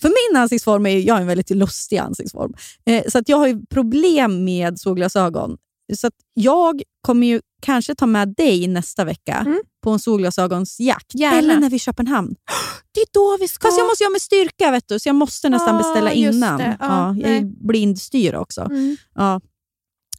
för 0.00 0.08
min 0.32 0.40
ansiktsform 0.42 0.86
är 0.86 0.90
ju, 0.90 1.00
jag 1.00 1.14
har 1.14 1.20
en 1.20 1.26
väldigt 1.26 1.50
lustig 1.50 1.96
ansiktsform. 1.98 2.54
Eh, 2.86 3.04
så 3.08 3.18
att 3.18 3.28
jag 3.28 3.36
har 3.36 3.46
ju 3.46 3.66
problem 3.66 4.44
med 4.44 4.78
solglasögon. 4.80 5.56
Så 5.96 6.06
att 6.06 6.14
jag 6.34 6.82
kommer 7.06 7.26
ju 7.26 7.40
kanske 7.62 7.94
ta 7.94 8.06
med 8.06 8.28
dig 8.34 8.66
nästa 8.68 9.04
vecka 9.04 9.42
Mm. 9.46 9.60
på 9.84 9.90
en 9.90 9.98
solglasögonsjakt. 9.98 11.14
Gärna. 11.14 11.38
Eller 11.38 11.54
när 11.60 11.70
vi 11.70 11.74
är 11.74 11.76
i 11.76 11.78
Köpenhamn. 11.78 12.34
Det 12.92 13.00
är 13.00 13.06
då 13.12 13.36
vi 13.40 13.48
ska. 13.48 13.68
Fast 13.68 13.78
jag 13.78 13.86
måste 13.86 14.04
ha 14.04 14.10
med 14.10 14.20
styrka, 14.22 14.70
vet 14.70 14.88
du, 14.88 14.98
så 14.98 15.08
jag 15.08 15.16
måste 15.16 15.48
nästan 15.48 15.74
Ah, 15.74 15.78
beställa 15.78 16.12
innan. 16.12 16.58
det. 16.58 16.76
Ja, 16.80 16.86
Ja, 16.86 17.14
jag 17.28 17.36
är 17.36 17.66
blindstyr 17.66 18.34
också. 18.34 18.60
Mm. 18.60 18.96
Ja. 19.14 19.40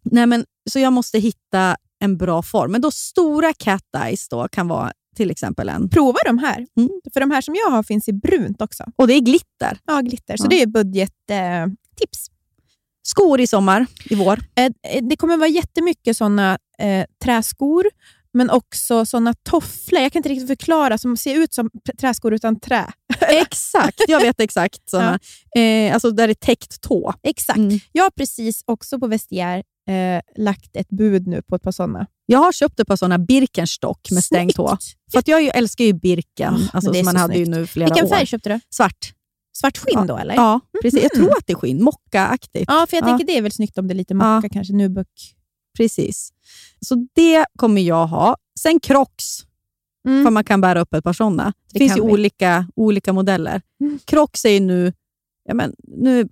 Nej, 0.04 0.26
men, 0.26 0.46
så 0.70 0.80
jag 0.80 0.94
måste 0.94 1.20
hitta 1.20 1.76
en 2.00 2.18
bra 2.18 2.42
form. 2.44 2.72
Men 2.72 2.82
då 2.82 2.92
stora 2.92 3.54
cat 3.54 3.84
eyes 3.98 4.30
då 4.30 4.48
kan 4.48 4.68
vara 4.68 4.92
till 5.18 5.32
exempel 5.32 5.70
en. 5.70 5.90
Prova 5.90 6.18
de 6.26 6.38
här. 6.38 6.66
Mm. 6.78 6.90
För 7.14 7.20
de 7.20 7.32
här 7.32 7.42
som 7.42 7.56
jag 7.56 7.72
har 7.72 7.84
finns 7.84 8.08
i 8.08 8.14
brunt 8.14 8.62
också. 8.62 8.84
Och 8.96 9.08
det 9.08 9.14
är 9.14 9.20
glitter. 9.20 9.78
Ja, 9.86 10.02
glitter. 10.02 10.38
Så 10.38 10.44
Ja. 10.46 10.50
det 10.50 10.62
är 10.62 10.68
budgettips. 10.68 11.30
Eh. 11.30 11.68
Skor 13.04 13.42
i 13.42 13.48
sommar, 13.48 13.86
i 14.10 14.16
vår. 14.16 14.40
eh, 14.56 14.66
eh, 14.66 15.04
det 15.10 15.16
kommer 15.16 15.38
vara 15.38 15.50
jättemycket 15.50 16.18
såna 16.18 16.58
eh, 16.80 17.06
träskor, 17.24 17.86
men 18.34 18.50
också 18.50 19.06
såna 19.06 19.34
tofflor. 19.34 20.02
Jag 20.02 20.12
kan 20.12 20.20
inte 20.20 20.30
riktigt 20.30 20.48
förklara, 20.48 20.98
som 20.98 21.18
ser 21.18 21.36
ut 21.36 21.54
som 21.54 21.70
träskor 22.00 22.34
utan 22.34 22.60
trä. 22.60 22.86
Exakt, 23.20 24.02
jag 24.08 24.22
vet 24.22 24.40
exakt. 24.42 24.90
Såna. 24.90 25.20
Eh, 25.58 25.94
alltså 25.94 26.12
där 26.12 26.28
det 26.28 26.32
är 26.32 26.46
täckt 26.46 26.82
tå. 26.82 27.14
Exakt. 27.24 27.58
Mm. 27.58 27.80
Jag 27.92 28.04
har 28.04 28.10
precis 28.12 28.64
också 28.68 29.00
på 29.00 29.08
Vestiaire 29.08 29.64
eh, 29.88 30.22
lagt 30.38 30.76
ett 30.76 30.90
bud 30.90 31.28
nu 31.28 31.42
på 31.42 31.56
ett 31.56 31.62
par 31.62 31.72
såna. 31.72 32.08
Jag 32.26 32.40
har 32.40 32.52
köpt 32.52 32.80
ett 32.80 32.88
par 32.88 32.96
såna 32.96 33.18
Birkenstock 33.18 34.12
med 34.12 34.24
stängt. 34.24 34.56
Snyggt. 34.56 34.84
För 35.12 35.20
att 35.20 35.28
jag 35.28 35.44
ju 35.44 35.50
älskar 35.50 35.86
ju 35.86 35.94
Birken, 35.94 36.54
Ja, 36.60 36.68
alltså, 36.74 36.94
som 36.94 37.06
man 37.06 37.16
hade 37.16 37.34
ju 37.38 37.46
snyggt. 37.46 37.58
nu 37.60 37.68
flera 37.68 37.88
Vilken 37.90 38.06
år. 38.06 38.10
färg 38.10 38.26
köpte 38.26 38.50
du? 38.50 38.60
Svart. 38.70 39.14
Svart 39.58 39.78
skinn 39.78 40.08
då 40.08 40.18
eller? 40.18 40.36
Ja, 40.36 40.60
precis. 40.82 41.04
Jag 41.04 41.12
Mhm. 41.18 41.26
tror 41.26 41.38
att 41.38 41.48
det 41.48 41.54
är 41.54 41.58
skinn. 41.58 41.84
Mocka-aktigt. 41.84 42.66
Ja, 42.68 42.86
för 42.90 42.98
jag 42.98 43.04
Ja. 43.04 43.08
tänker 43.08 43.26
det 43.26 43.38
är 43.38 43.42
väl 43.42 43.52
snyggt 43.52 43.78
om 43.78 43.88
det 43.88 43.94
är 43.94 43.96
lite 43.96 44.14
mocka 44.14 44.50
kanske. 44.52 44.74
Nubuck. 44.74 45.36
Precis. 45.78 46.30
Så 46.86 47.08
det 47.16 47.46
kommer 47.56 47.82
jag 47.82 48.08
ha. 48.08 48.38
Sen 48.60 48.80
Crocs, 48.80 49.40
Mm. 50.08 50.24
för 50.26 50.32
man 50.32 50.44
kan 50.44 50.62
bära 50.62 50.82
upp 50.82 50.94
ett 50.94 51.04
par 51.04 51.14
sådana. 51.14 51.44
Det, 51.46 51.54
Det 51.74 51.80
finns 51.80 51.98
ju 51.98 52.02
vi. 52.06 52.12
olika, 52.12 52.68
olika 52.76 53.14
modeller. 53.14 53.62
Mm. 53.82 54.00
Crocs 54.06 54.46
är 54.46 54.50
ju 54.50 54.60
nu, 54.60 54.94
ja 55.48 55.54
men, 55.54 55.74
nu 55.88 56.28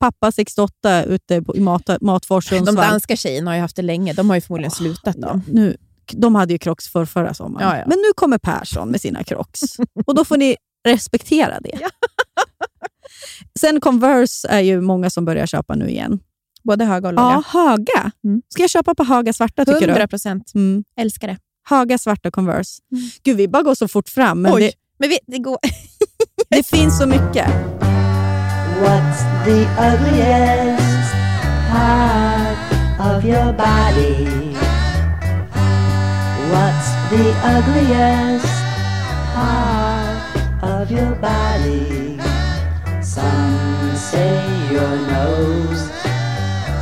pappa 0.00 0.32
68 0.32 1.04
ute 1.04 1.42
på, 1.42 1.56
i 1.56 1.60
mat, 1.60 1.90
Matfors 2.00 2.50
De 2.50 2.64
danska 2.64 3.16
tjejerna 3.16 3.50
har 3.50 3.54
ju 3.56 3.60
haft 3.60 3.76
det 3.76 3.82
länge. 3.82 4.12
De 4.12 4.28
har 4.28 4.36
ju 4.36 4.40
förmodligen 4.40 4.70
slutat 4.70 5.16
Ja, 5.18 5.28
dem. 5.28 5.42
nu, 5.48 5.76
de 6.12 6.34
hade 6.34 6.52
ju 6.52 6.58
Crocs 6.58 6.88
för 6.88 7.04
förra 7.04 7.34
sommaren. 7.34 7.68
Ja, 7.68 7.76
ja. 7.78 7.84
Men 7.86 7.98
nu 7.98 8.12
kommer 8.16 8.38
Persson 8.38 8.88
med 8.88 9.00
sina 9.00 9.24
Crocs. 9.24 9.60
och 10.06 10.14
då 10.14 10.24
får 10.24 10.36
ni 10.36 10.56
respektera 10.88 11.60
det. 11.60 11.78
Sen 13.60 13.80
Converse 13.80 14.48
är 14.48 14.60
ju 14.60 14.80
många 14.80 15.10
som 15.10 15.24
börjar 15.24 15.46
köpa 15.46 15.74
nu 15.74 15.88
igen. 15.88 16.20
Både 16.62 16.84
höga 16.84 17.08
och 17.08 17.14
låga. 17.14 17.42
Ja, 17.52 17.60
höga. 17.60 18.10
Mm. 18.24 18.42
Ska 18.48 18.62
jag 18.62 18.70
köpa 18.70 18.94
på 18.94 19.04
höga 19.04 19.32
svarta 19.32 19.64
tycker 19.64 19.88
100 19.88 20.02
du? 20.02 20.06
procent. 20.08 20.52
Mm. 20.54 20.84
Älskar 21.00 21.28
det. 21.28 21.38
Höga 21.68 21.98
svarta 21.98 22.30
Converse. 22.30 22.82
Mm. 22.92 23.04
Gud, 23.22 23.36
vi 23.36 23.48
bara 23.48 23.62
går 23.62 23.74
så 23.74 23.88
fort 23.88 24.08
fram. 24.08 24.42
Men 24.42 24.54
Oj, 24.54 24.60
det, 24.60 24.72
men 24.98 25.08
vi, 25.08 25.18
det 25.26 25.38
går... 25.38 25.58
det 26.48 26.66
finns 26.66 26.98
så 26.98 27.06
mycket. 27.06 27.46
What's 28.82 29.22
the 29.46 29.66
ugliest 29.78 31.14
part 31.70 32.58
of 32.98 33.24
your 33.24 33.52
body? 33.52 34.52
What's 36.50 36.88
the 37.10 37.26
ugliest 37.54 38.46
part 39.32 40.62
of 40.62 40.90
your 40.90 41.14
body? 41.14 42.18
Some 43.00 43.94
say 43.94 44.42
your 44.72 44.96
nose, 45.06 45.90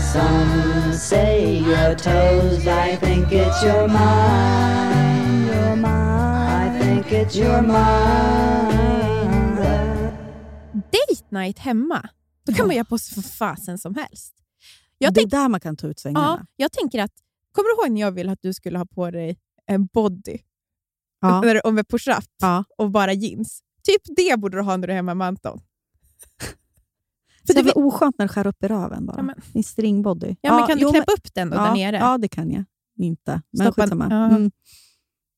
some 0.00 0.92
say 0.94 1.58
your 1.58 1.94
toes. 1.94 2.66
I 2.66 2.96
think 2.96 3.30
it's 3.32 3.62
your 3.62 3.86
mind, 3.86 5.46
your 5.46 5.76
mind. 5.76 6.74
I 6.74 6.78
think 6.78 7.12
it's 7.12 7.36
your 7.36 7.60
mind. 7.60 9.21
Date 10.92 11.24
night 11.34 11.58
hemma. 11.58 12.08
Då 12.46 12.52
kan 12.52 12.58
Ja. 12.62 12.66
man 12.66 12.76
göra 12.76 12.84
på 12.84 12.98
sig 12.98 13.22
för 13.22 13.28
fasen 13.30 13.78
som 13.78 13.94
helst. 13.94 14.34
Jag, 14.98 15.14
det 15.14 15.20
är 15.20 15.26
där 15.26 15.48
man 15.48 15.60
kan 15.60 15.76
ta 15.76 15.86
ut 15.86 15.98
svängarna. 15.98 16.26
ja, 16.40 16.46
jag 16.56 16.72
tänker 16.72 17.02
att, 17.02 17.12
kommer 17.52 17.68
du 17.68 17.82
ihåg 17.82 17.92
när 17.94 18.00
jag 18.00 18.12
ville 18.12 18.32
att 18.32 18.42
du 18.42 18.54
skulle 18.54 18.78
ha 18.78 18.86
på 18.86 19.10
dig 19.10 19.38
en 19.66 19.86
body? 19.86 20.38
Ja. 21.20 21.40
Du- 21.40 21.60
Och 21.60 21.74
med 21.74 21.88
push-up 21.88 22.24
Ja. 22.40 22.64
och 22.78 22.90
bara 22.90 23.12
jeans. 23.12 23.62
Typ 23.82 24.02
det 24.16 24.40
borde 24.40 24.56
du 24.56 24.62
ha 24.62 24.76
när 24.76 24.86
du 24.86 24.92
är 24.92 24.96
hemma 24.96 25.14
med 25.14 25.26
Anton. 25.26 25.60
För 27.46 27.54
det 27.54 27.60
du 27.60 27.62
väl 27.62 27.72
oskönt 27.76 28.18
när 28.18 28.24
det 28.26 28.32
skär 28.32 28.46
upp 28.46 28.62
i 28.62 28.68
röven 28.68 29.06
bara. 29.06 29.16
Ja, 29.16 29.22
men- 29.22 29.40
Din 29.52 29.64
stringbody. 29.64 30.36
Ja, 30.40 30.56
men 30.58 30.66
kan 30.66 30.78
du 30.78 30.90
knäppa 30.90 31.12
upp 31.12 31.34
den 31.34 31.50
då 31.50 31.56
ja, 31.56 31.62
där 31.64 31.74
nere? 31.74 31.96
Ja, 31.96 32.18
det 32.18 32.28
kan 32.28 32.50
jag. 32.50 32.64
Inte. 32.96 33.42
Men 33.50 33.66
Stoppa- 33.66 33.82
skitsamma. 33.82 34.04
Mm. 34.06 34.50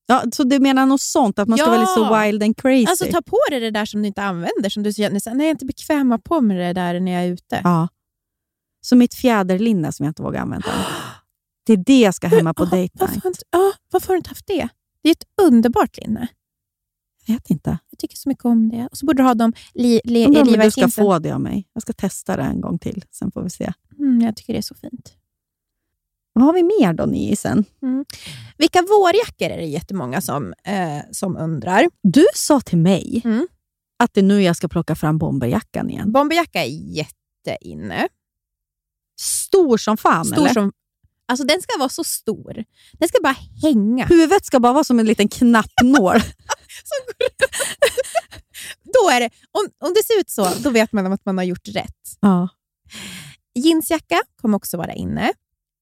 Ja, 0.06 0.24
så 0.32 0.44
du 0.44 0.58
menar 0.60 0.86
något 0.86 1.00
sånt? 1.00 1.38
Att 1.38 1.48
man 1.48 1.58
ska 1.58 1.66
Ja. 1.66 1.70
vara 1.70 1.80
lite 1.80 1.92
så 1.92 2.20
wild 2.20 2.42
and 2.42 2.56
crazy? 2.56 2.86
Alltså 2.86 3.04
ta 3.04 3.22
på 3.22 3.38
dig 3.50 3.60
det 3.60 3.70
där 3.70 3.84
som 3.84 4.02
du 4.02 4.08
inte 4.08 4.22
använder, 4.22 4.68
som 4.70 4.82
du 4.82 4.92
känner 4.92 5.20
så 5.20 5.30
nej 5.30 5.38
jag 5.38 5.46
är 5.46 5.50
inte 5.50 5.64
bekväm 5.64 6.20
på 6.24 6.40
med 6.40 6.56
det 6.56 6.72
där 6.72 7.00
när 7.00 7.12
jag 7.12 7.22
är 7.24 7.28
ute. 7.28 7.60
Ja. 7.64 7.88
Så 8.80 8.96
mitt 8.96 9.14
fjäderlinne 9.14 9.92
som 9.92 10.04
jag 10.04 10.10
inte 10.10 10.22
vågar 10.22 10.40
använda. 10.40 10.66
Det 11.66 11.72
är 11.72 11.76
det 11.76 12.00
jag 12.00 12.14
ska 12.14 12.28
hemma 12.28 12.54
på 12.54 12.64
date 12.64 12.88
varför, 12.92 13.14
night. 13.14 13.22
har 13.24 13.30
inte, 13.30 13.42
ja, 13.50 13.72
varför 13.90 14.08
har 14.08 14.14
du 14.14 14.18
inte 14.18 14.30
haft 14.30 14.46
det? 14.46 14.68
Det 15.02 15.08
är 15.08 15.12
ett 15.12 15.24
underbart 15.42 15.96
linne. 15.98 16.28
Jag 17.26 17.34
vet 17.34 17.50
inte. 17.50 17.78
Jag 17.90 17.98
tycker 17.98 18.16
så 18.16 18.28
mycket 18.28 18.44
om 18.44 18.68
det. 18.68 18.88
Och 18.90 18.96
så 18.96 19.06
borde 19.06 19.22
du 19.22 19.26
ha 19.26 19.34
dem 19.34 19.52
li, 19.74 20.00
li, 20.04 20.26
Undrar 20.26 20.40
om 20.42 20.52
du 20.52 20.70
ska 20.70 20.88
få 20.88 21.18
det 21.18 21.30
av 21.30 21.40
mig. 21.40 21.68
Jag 21.72 21.82
ska 21.82 21.92
testa 21.92 22.36
det 22.36 22.42
en 22.42 22.60
gång 22.60 22.78
till, 22.78 23.04
sen 23.10 23.30
får 23.32 23.42
vi 23.42 23.50
se. 23.50 23.72
Mm, 23.98 24.20
jag 24.20 24.36
tycker 24.36 24.52
det 24.52 24.58
är 24.58 24.62
så 24.62 24.74
fint. 24.74 25.12
Vad 26.36 26.44
har 26.44 26.52
vi 26.52 26.62
mer 26.62 26.92
då, 26.92 27.04
nyisen? 27.06 27.64
Vilka 28.58 28.82
vårjackor 28.82 29.48
är 29.48 29.56
det 29.56 29.64
jättemånga 29.66 30.20
som, 30.20 30.54
eh, 30.64 30.98
som 31.10 31.36
undrar. 31.36 31.88
Du 32.02 32.26
sa 32.34 32.60
till 32.60 32.78
mig 32.78 33.22
Mm. 33.24 33.46
att 33.98 34.14
det 34.14 34.20
är 34.20 34.24
nu 34.24 34.42
jag 34.42 34.56
ska 34.56 34.68
plocka 34.68 34.94
fram 34.94 35.18
bomberjackan 35.18 35.90
igen. 35.90 36.12
Bomberjacka 36.12 36.64
är 36.64 36.68
jätteinne. 36.96 38.08
Stor 39.20 39.76
som 39.78 39.96
fan, 39.96 40.24
Stor 40.24 40.38
eller? 40.38 40.52
som, 40.52 40.72
alltså 41.28 41.46
den 41.46 41.62
ska 41.62 41.78
vara 41.78 41.88
så 41.88 42.04
stor. 42.04 42.64
Den 42.92 43.08
ska 43.08 43.18
bara 43.22 43.36
hänga. 43.62 44.06
Huvudet 44.06 44.44
ska 44.46 44.60
bara 44.60 44.72
vara 44.72 44.84
som 44.84 44.98
en 44.98 45.06
liten 45.06 45.28
knappnål. 45.28 46.16
Då 48.82 49.10
är 49.10 49.20
det, 49.20 49.30
om, 49.50 49.68
om 49.88 49.94
det 49.94 50.04
ser 50.06 50.20
ut 50.20 50.30
så, 50.30 50.48
då 50.62 50.70
vet 50.70 50.92
man 50.92 51.12
att 51.12 51.24
man 51.24 51.38
har 51.38 51.44
gjort 51.44 51.68
rätt. 51.68 52.16
ja. 52.20 52.48
Jeansjacka 53.56 54.20
kommer 54.42 54.56
också 54.56 54.76
vara 54.76 54.92
inne. 54.94 55.32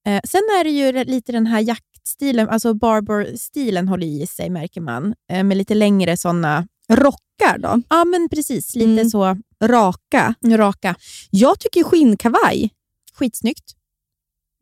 Eh, 0.07 0.21
sen 0.25 0.41
är 0.61 0.65
det 0.65 0.71
ju 0.71 1.05
lite 1.05 1.33
den 1.33 1.47
här 1.47 1.61
jaktstilen, 1.61 2.49
alltså 2.49 2.75
barber-stilen 2.75 3.89
håller 3.89 4.07
i 4.07 4.27
sig 4.27 4.51
märker 4.51 4.81
man. 4.81 5.15
Eh, 5.33 5.45
med 5.45 5.57
lite 5.57 5.75
längre 5.75 6.17
sådana... 6.17 6.67
Rockar 6.91 7.59
då? 7.59 7.83
Ja, 7.89 8.05
men 8.05 8.29
precis. 8.29 8.75
Lite 8.75 8.91
Mm. 8.91 9.11
så 9.11 9.37
Raka. 9.65 10.35
raka. 10.47 10.95
Jag 11.31 11.61
tycker 11.61 11.85
skinnkavaj, 11.85 12.71
Skitsnyggt. 13.15 13.73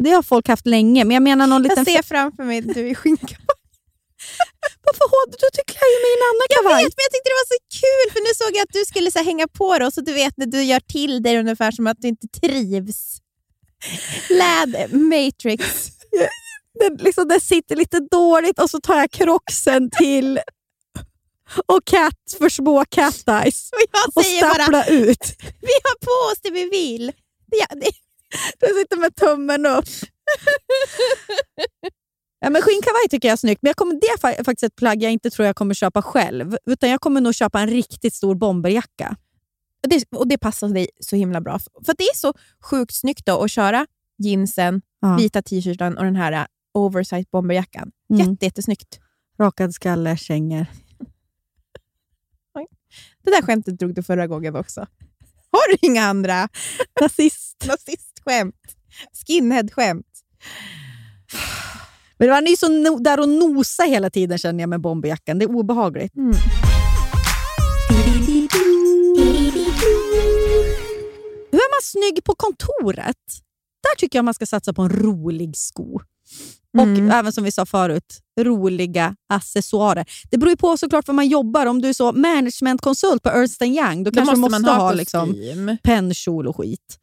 det 0.05 0.11
har 0.11 0.23
folk 0.23 0.49
haft 0.49 0.67
länge, 0.67 1.05
men 1.05 1.15
jag 1.15 1.23
menar 1.23 1.47
någon 1.47 1.63
liten... 1.63 1.85
Jag 1.87 1.97
ser 1.97 2.03
framför 2.03 2.45
mig 2.45 2.59
att 2.59 2.75
du 2.75 2.89
är 2.91 2.95
skinka. 3.01 3.37
Varför 4.85 5.05
har 5.11 5.27
du, 5.31 5.37
du 5.53 5.63
klär 5.73 5.91
ju 5.95 5.99
mig 6.05 6.11
i 6.13 6.17
en 6.19 6.25
annan 6.31 6.47
Jag 6.49 6.57
kavaj. 6.65 6.85
vet, 6.85 6.95
men 6.97 7.05
jag 7.07 7.13
tyckte 7.15 7.29
det 7.33 7.41
var 7.43 7.51
så 7.55 7.61
kul, 7.81 8.07
för 8.13 8.21
nu 8.27 8.33
såg 8.41 8.57
jag 8.57 8.63
att 8.63 8.73
du 8.79 8.85
skulle 8.85 9.11
så 9.11 9.19
hänga 9.31 9.49
på 9.49 9.79
det 9.79 9.87
och 9.87 9.93
så 9.93 10.01
du 10.01 10.13
vet 10.13 10.37
när 10.37 10.47
du 10.47 10.63
gör 10.63 10.81
till 10.81 11.23
dig 11.23 11.39
ungefär 11.39 11.71
som 11.71 11.87
att 11.87 11.97
du 12.01 12.09
inte 12.09 12.29
trivs. 12.29 13.20
Läder, 14.31 14.89
Matrix. 14.97 15.89
Den, 16.81 16.97
liksom, 16.97 17.29
den 17.29 17.41
sitter 17.41 17.77
lite 17.77 18.01
dåligt 18.11 18.59
och 18.59 18.71
så 18.71 18.81
tar 18.81 18.97
jag 18.99 19.11
crocksen 19.11 19.91
till 19.91 20.41
och 21.67 21.85
cat 21.85 22.15
för 22.39 22.49
små 22.49 22.85
cat 22.89 23.29
eyes 23.29 23.71
Och 23.73 24.17
och 24.17 24.25
stapplar 24.25 24.91
ut. 24.91 25.37
vi 25.61 25.73
har 25.85 25.99
på 26.07 26.33
oss 26.33 26.39
det 26.43 26.51
vi 26.51 26.69
vill. 26.71 27.13
Ja, 27.51 27.67
det, 27.71 27.91
Den 28.61 28.75
sitter 28.77 28.97
med 28.97 29.17
tummen 29.17 29.67
upp. 29.67 29.85
Ja, 32.41 32.51
men 32.51 32.63
skinnkavaj 32.63 33.09
tycker 33.11 33.29
jag 33.29 33.33
är 33.33 33.37
snyggt, 33.37 33.63
men 33.63 33.69
jag 33.69 33.77
kommer, 33.77 33.95
det 33.95 34.07
är 34.07 34.17
fa- 34.17 34.45
faktiskt 34.45 34.63
ett 34.63 34.77
plagg 34.77 35.03
jag 35.03 35.13
inte 35.13 35.31
tror 35.31 35.47
jag 35.47 35.57
kommer 35.57 35.75
köpa 35.75 36.03
själv. 36.03 36.57
Utan 36.67 36.91
Jag 36.91 37.01
kommer 37.01 37.21
nog 37.21 37.35
köpa 37.35 37.61
en 37.61 37.69
riktigt 37.71 38.15
stor 38.15 38.35
bomberjacka. 38.35 39.17
Och 39.83 39.89
det, 39.89 40.05
och 40.19 40.29
det 40.29 40.39
passar 40.39 40.69
dig 40.69 40.89
så 41.01 41.17
himla 41.17 41.41
bra. 41.41 41.59
För 41.59 41.95
det 41.99 42.05
är 42.05 42.17
så 42.17 42.33
sjukt 42.61 42.95
snyggt 42.95 43.27
då 43.27 43.43
att 43.45 43.51
köra 43.51 43.87
jeansen, 44.19 44.83
Ja. 45.01 45.17
vita 45.17 45.43
t-shirten 45.43 45.99
och 45.99 46.05
den 46.05 46.17
här 46.17 46.33
uh, 46.33 46.47
oversized 46.75 47.27
bomberjackan. 47.33 47.91
Mm. 48.11 48.31
Jätte, 48.31 48.45
jättesnyggt. 48.45 49.01
Rakad 49.39 49.75
skalle, 49.75 50.17
kängor. 50.17 50.67
Det 53.25 53.31
där 53.31 53.43
skämtet 53.43 53.79
drog 53.79 53.95
du 53.95 54.03
förra 54.03 54.27
gången 54.27 54.57
också. 54.57 54.81
Har 55.51 55.71
du 55.73 55.87
inga 55.87 56.03
andra? 56.03 56.49
Nazist. 57.01 57.65
Nazistskämt? 57.67 58.55
Skinhead-skämt? 59.27 60.07
Men 62.19 62.29
man 62.29 62.45
är 62.47 62.51
ju 62.51 62.57
så 62.57 62.69
no, 62.69 62.99
där 62.99 63.21
och 63.21 63.29
nosa 63.29 63.83
hela 63.83 64.11
tiden 64.11 64.39
känner 64.39 64.61
jag 64.61 64.69
med 64.69 64.81
bomberjackan. 64.81 65.39
Det 65.39 65.45
är 65.45 65.51
obehagligt. 65.51 66.17
Mm. 66.17 66.35
Snygg 71.83 72.25
på 72.25 72.35
kontoret? 72.35 73.17
Där 73.83 73.97
tycker 73.99 74.19
jag 74.19 74.25
man 74.25 74.35
ska 74.35 74.47
satsa 74.47 74.73
på 74.73 74.83
en 74.83 74.91
rolig 74.91 75.57
sko. 75.57 76.01
Och 76.79 76.83
Mm. 76.83 77.11
även 77.11 77.33
som 77.33 77.45
vi 77.45 77.53
sa 77.53 77.67
förut, 77.67 78.19
roliga 78.41 79.17
accessoarer. 79.29 80.05
Det 80.31 80.39
beror 80.39 80.51
ju 80.51 80.57
på 80.57 80.77
såklart 80.77 81.09
var 81.09 81.15
man 81.15 81.29
jobbar. 81.29 81.67
Om 81.67 81.83
du 81.83 81.89
är 81.89 81.93
så 81.93 82.13
managementkonsult 82.13 83.23
på 83.23 83.29
Ernst 83.29 83.63
Young, 83.63 84.05
då, 84.05 84.11
Då 84.11 84.17
kanske 84.17 84.37
måste 84.37 84.57
du 84.57 84.61
måste 84.61 84.73
man 84.73 84.81
ha 84.81 84.87
ha 84.87 84.93
liksom, 84.93 85.37
pennkjol 85.83 86.47
och 86.49 86.57
skit. 86.57 86.97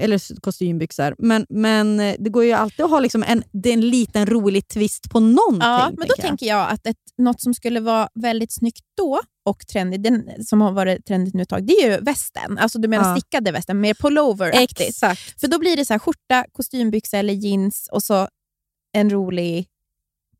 Eller 0.00 0.40
kostymbyxor. 0.40 1.14
Men, 1.18 1.46
men 1.48 2.00
eh, 2.00 2.14
det 2.18 2.30
går 2.30 2.44
ju 2.44 2.52
alltid 2.52 2.84
att 2.84 2.90
ha 2.90 3.00
liksom 3.00 3.22
en, 3.22 3.42
det 3.52 3.68
är 3.68 3.72
en 3.72 3.88
liten 3.90 4.26
rolig 4.26 4.68
twist 4.68 5.10
på 5.10 5.20
någonting. 5.20 5.60
Ja, 5.60 5.90
men 5.98 6.08
då 6.08 6.14
tänker 6.14 6.22
jag. 6.22 6.28
tänker 6.28 6.46
jag 6.46 6.70
att 6.70 6.86
ett, 6.86 6.96
något 7.18 7.40
som 7.40 7.54
skulle 7.54 7.80
vara 7.80 8.08
väldigt 8.14 8.52
snyggt 8.52 8.84
då 8.96 9.20
och 9.46 9.66
trendigt, 9.66 10.02
den 10.02 10.44
som 10.44 10.60
har 10.60 10.72
varit 10.72 11.06
trendigt 11.06 11.34
nu 11.34 11.42
ett 11.42 11.48
tag, 11.48 11.66
det 11.66 11.72
är 11.72 11.90
ju 11.90 12.00
västen. 12.00 12.58
Alltså 12.58 12.78
du 12.78 12.88
menar 12.88 13.08
Ja. 13.08 13.16
stickade 13.16 13.52
västen, 13.52 13.80
mer 13.80 13.94
pullover-aktigt. 13.94 14.88
Exakt. 14.88 15.40
För 15.40 15.48
då 15.48 15.58
blir 15.58 15.76
det 15.76 15.84
så 15.84 15.94
här 15.94 15.98
skjorta, 15.98 16.44
kostymbyxa 16.52 17.18
eller 17.18 17.34
jeans 17.34 17.88
och 17.92 18.02
så 18.02 18.28
en 18.92 19.10
rolig 19.10 19.66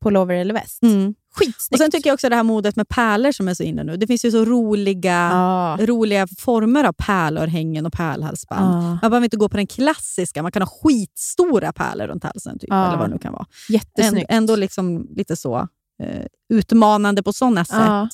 pullover 0.03 0.35
eller 0.35 0.53
väst. 0.53 0.83
Mm. 0.83 1.13
Skitsnyggt. 1.35 1.73
Och 1.73 1.77
Sen 1.77 1.91
tycker 1.91 2.09
jag 2.09 2.13
också 2.13 2.29
det 2.29 2.35
här 2.35 2.43
modet 2.43 2.75
med 2.75 2.87
pärlor 2.89 3.31
som 3.31 3.47
är 3.47 3.53
så 3.53 3.63
inne 3.63 3.83
nu. 3.83 3.97
Det 3.97 4.07
finns 4.07 4.25
ju 4.25 4.31
så 4.31 4.45
roliga, 4.45 5.29
ja. 5.31 5.77
roliga 5.81 6.27
former 6.37 6.83
av 6.83 6.93
pärlörhängen 6.93 7.85
och 7.85 7.93
pärlhalsband. 7.93 8.75
Ja. 8.75 8.81
Man 9.01 9.11
behöver 9.11 9.23
inte 9.23 9.37
gå 9.37 9.49
på 9.49 9.57
den 9.57 9.67
klassiska. 9.67 10.41
Man 10.43 10.51
kan 10.51 10.61
ha 10.61 10.69
skitstora 10.83 11.73
pärlor 11.73 12.07
runt 12.07 12.23
halsen. 12.23 12.59
Typ, 12.59 12.69
Ja. 12.69 12.87
Eller 12.87 12.97
vad 12.97 13.09
det 13.09 13.13
nu 13.13 13.19
kan 13.19 13.33
vara. 13.33 13.45
Jättesnyggt. 13.69 14.25
Ändå 14.29 14.55
liksom 14.55 15.07
lite 15.15 15.35
så 15.35 15.67
eh, 16.03 16.25
utmanande 16.49 17.23
på 17.23 17.33
sådana 17.33 17.65
sätt. 17.65 18.11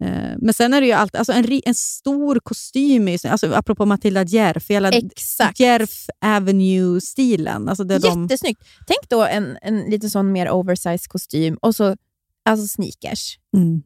Eh, 0.00 0.36
men 0.38 0.54
sen 0.54 0.74
är 0.74 0.80
det 0.80 0.86
ju 0.86 0.92
alltid, 0.92 1.18
alltså 1.18 1.32
en, 1.32 1.60
en 1.64 1.74
stor 1.74 2.40
kostym, 2.42 3.08
alltså, 3.28 3.54
apropå 3.54 3.86
Matilda 3.86 4.22
Djerf, 4.22 4.70
hela 4.70 4.88
Exakt. 4.88 5.60
Djerf 5.60 6.06
Avenue-stilen. 6.24 7.68
Alltså 7.68 7.84
där 7.84 8.00
de, 8.00 8.22
Jättesnyggt. 8.22 8.62
Tänk 8.86 9.08
då 9.08 9.24
en, 9.24 9.58
en 9.62 9.80
lite 9.80 10.10
sån 10.10 10.32
mer 10.32 10.50
oversized 10.50 11.08
kostym 11.08 11.56
och 11.62 11.74
så 11.74 11.96
alltså 12.44 12.66
sneakers. 12.68 13.38
mm, 13.56 13.82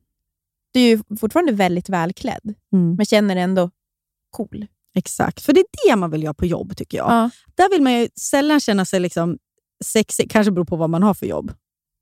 Du 0.73 0.81
är 0.81 0.89
ju 0.89 1.03
fortfarande 1.21 1.53
väldigt 1.53 1.89
välklädd, 1.89 2.55
mm, 2.73 2.95
men 2.97 3.07
känner 3.07 3.37
ändå 3.37 3.71
cool. 4.31 4.67
exakt. 4.95 5.43
För 5.43 5.53
det 5.53 5.61
är 5.61 5.89
det 5.89 5.97
man 5.97 6.11
vill 6.11 6.23
göra 6.23 6.35
på 6.35 6.47
jobb, 6.47 6.77
tycker 6.77 6.99
jag. 6.99 7.11
Ja. 7.11 7.31
Där 7.55 7.71
vill 7.71 7.83
man 7.83 7.93
ju 7.93 8.09
sällan 8.21 8.61
känna 8.61 8.85
sig 8.85 9.01
liksom 9.01 9.39
sexig. 9.85 10.31
Kanske 10.31 10.51
beror 10.51 10.65
på 10.65 10.77
vad 10.77 10.91
man 10.91 11.03
har 11.03 11.15
för 11.15 11.27
jobb. 11.27 11.53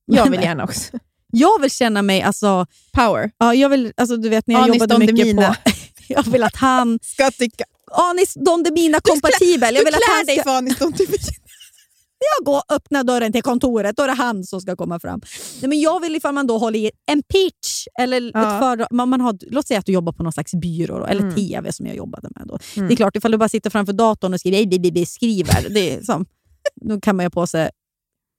Jag 0.07 0.31
vill 0.31 0.41
gärna 0.43 0.65
också. 0.65 0.99
Jag 1.35 1.61
vill 1.61 1.71
känna 1.71 2.03
mig... 2.03 2.23
Alltså, 2.23 2.67
Power. 2.93 3.31
ja, 3.39 3.55
jag 3.55 3.69
vill, 3.69 3.93
alltså, 3.97 4.17
du 4.17 4.29
vet 4.29 4.47
när 4.47 4.55
jag 4.55 4.63
Anis 4.65 4.75
jobbade 4.75 4.99
mycket 4.99 5.17
Demina. 5.17 5.57
på... 5.65 5.71
Jag 6.09 6.23
vill 6.31 6.43
att 6.43 6.57
han... 6.57 6.99
Ska 7.03 7.31
tycka. 7.31 7.65
Anis 7.93 8.35
Don 8.35 8.63
Demina 8.63 9.01
kompatibel. 9.01 9.75
Jag 9.75 9.81
Du 9.81 9.85
vill 9.85 9.95
att 9.95 10.01
han 10.09 10.25
klär 10.25 10.27
dig 10.27 10.37
ska, 10.37 10.43
för 10.51 10.57
Anis 10.57 10.79
Don 10.79 10.91
Demina. 10.93 11.17
jag 12.39 12.45
går 12.47 12.57
och 12.57 12.73
öppnar 12.73 13.05
dörren 13.05 13.33
till 13.33 13.43
kontoret, 13.43 13.97
då 13.97 14.03
är 14.03 14.07
det 14.09 14.15
han 14.15 14.45
som 14.45 14.61
ska 14.61 14.77
komma 14.77 15.01
fram. 15.01 15.21
Nej, 15.61 15.69
men 15.69 15.81
jag 15.81 16.01
vill 16.01 16.17
ifall 16.17 16.35
man 16.35 16.47
då 16.47 16.59
håller 16.59 16.79
i 16.79 16.91
en 17.07 17.23
pitch, 17.23 17.87
eller 18.01 18.31
Ja. 18.35 18.55
ett 18.55 18.61
föredrag. 18.63 18.89
Man, 18.91 19.09
man 19.09 19.21
har, 19.21 19.39
låt 19.51 19.67
säga 19.67 19.79
att 19.81 19.87
du 19.87 19.93
jobbar 19.93 20.13
på 20.13 20.23
någon 20.23 20.33
slags 20.33 20.55
byrå, 20.55 20.99
då, 20.99 21.07
eller 21.07 21.21
Mm. 21.23 21.35
TV 21.35 21.73
som 21.73 21.87
jag 21.87 21.97
jobbade 21.97 22.29
med. 22.37 22.47
Då. 22.49 22.59
Mm. 22.77 22.89
Det 22.89 22.95
är 22.95 22.97
klart, 22.97 23.17
ifall 23.17 23.31
du 23.33 23.39
bara 23.39 23.49
sitter 23.49 23.71
framför 23.71 23.93
datorn 23.93 24.35
och 24.35 24.41
skriver, 24.41 25.05
skriver 25.05 25.67
det 25.71 25.95
är 25.95 26.03
som, 26.03 26.27
då 26.75 27.01
kan 27.01 27.17
man 27.17 27.27
ju 27.27 27.31
på 27.31 27.47
sig 27.47 27.71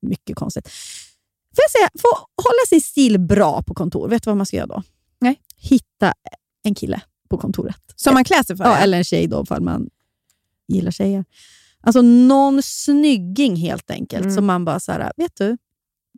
mycket 0.02 0.36
konstigt. 0.36 0.70
Får 1.56 1.64
jag 1.64 1.72
säga, 1.72 1.90
få 2.02 2.08
hålla 2.44 2.66
sin 2.70 2.82
stil 2.82 3.20
bra 3.20 3.64
på 3.64 3.74
kontor, 3.74 4.08
vet 4.10 4.24
du 4.24 4.30
vad 4.30 4.38
man 4.38 4.46
ska 4.46 4.58
göra 4.58 4.68
då? 4.68 4.84
Nej. 5.20 5.40
Hitta 5.58 6.14
en 6.64 6.76
kille 6.76 7.02
på 7.30 7.38
kontoret. 7.38 7.78
Som 7.96 8.14
man 8.14 8.24
klär 8.24 8.44
sig 8.44 8.58
för. 8.58 8.64
Ja, 8.64 8.78
eller 8.78 8.98
en 8.98 9.04
tjej 9.04 9.28
då, 9.28 9.44
ifall 9.44 9.62
man 9.62 9.90
gillar 10.68 10.92
tjejer. 10.92 11.26
Alltså 11.82 12.02
någon 12.02 12.62
snygging 12.64 13.56
helt 13.56 13.92
enkelt, 13.92 14.24
Mm. 14.24 14.36
som 14.36 14.46
man 14.46 14.66
bara 14.66 14.80
så 14.80 14.92
här, 14.92 15.12
vet 15.18 15.36
du, 15.36 15.58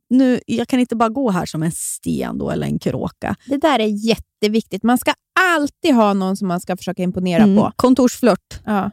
nu, 0.09 0.39
jag 0.47 0.67
kan 0.67 0.79
inte 0.79 0.95
bara 0.95 1.09
gå 1.09 1.29
här 1.31 1.45
som 1.45 1.63
en 1.63 1.71
sten 1.71 2.37
då, 2.37 2.49
eller 2.51 2.67
en 2.67 2.79
kråka. 2.79 3.35
Det 3.47 3.57
där 3.57 3.79
är 3.79 4.07
jätteviktigt. 4.07 4.83
Man 4.83 4.97
ska 4.97 5.13
alltid 5.39 5.93
ha 5.95 6.13
någon 6.13 6.37
som 6.37 6.47
man 6.47 6.61
ska 6.61 6.77
försöka 6.77 7.03
imponera 7.03 7.43
Mm. 7.43 7.55
på. 7.55 7.71
Kontorsflört. 7.75 8.59
Ja. 8.65 8.91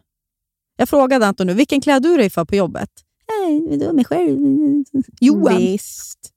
Jag 0.77 0.89
frågade 0.89 1.27
Anton 1.27 1.47
nu, 1.47 1.55
vilken 1.55 1.81
klär 1.81 2.01
du 2.01 2.17
dig 2.17 2.31
för 2.31 2.45
på 2.45 2.55
jobbet? 2.57 2.91
Nej, 3.29 3.79
var 3.87 3.93
mig 3.93 4.05
själv. 4.05 4.39
Johan. 5.21 5.57
Visst. 5.57 6.32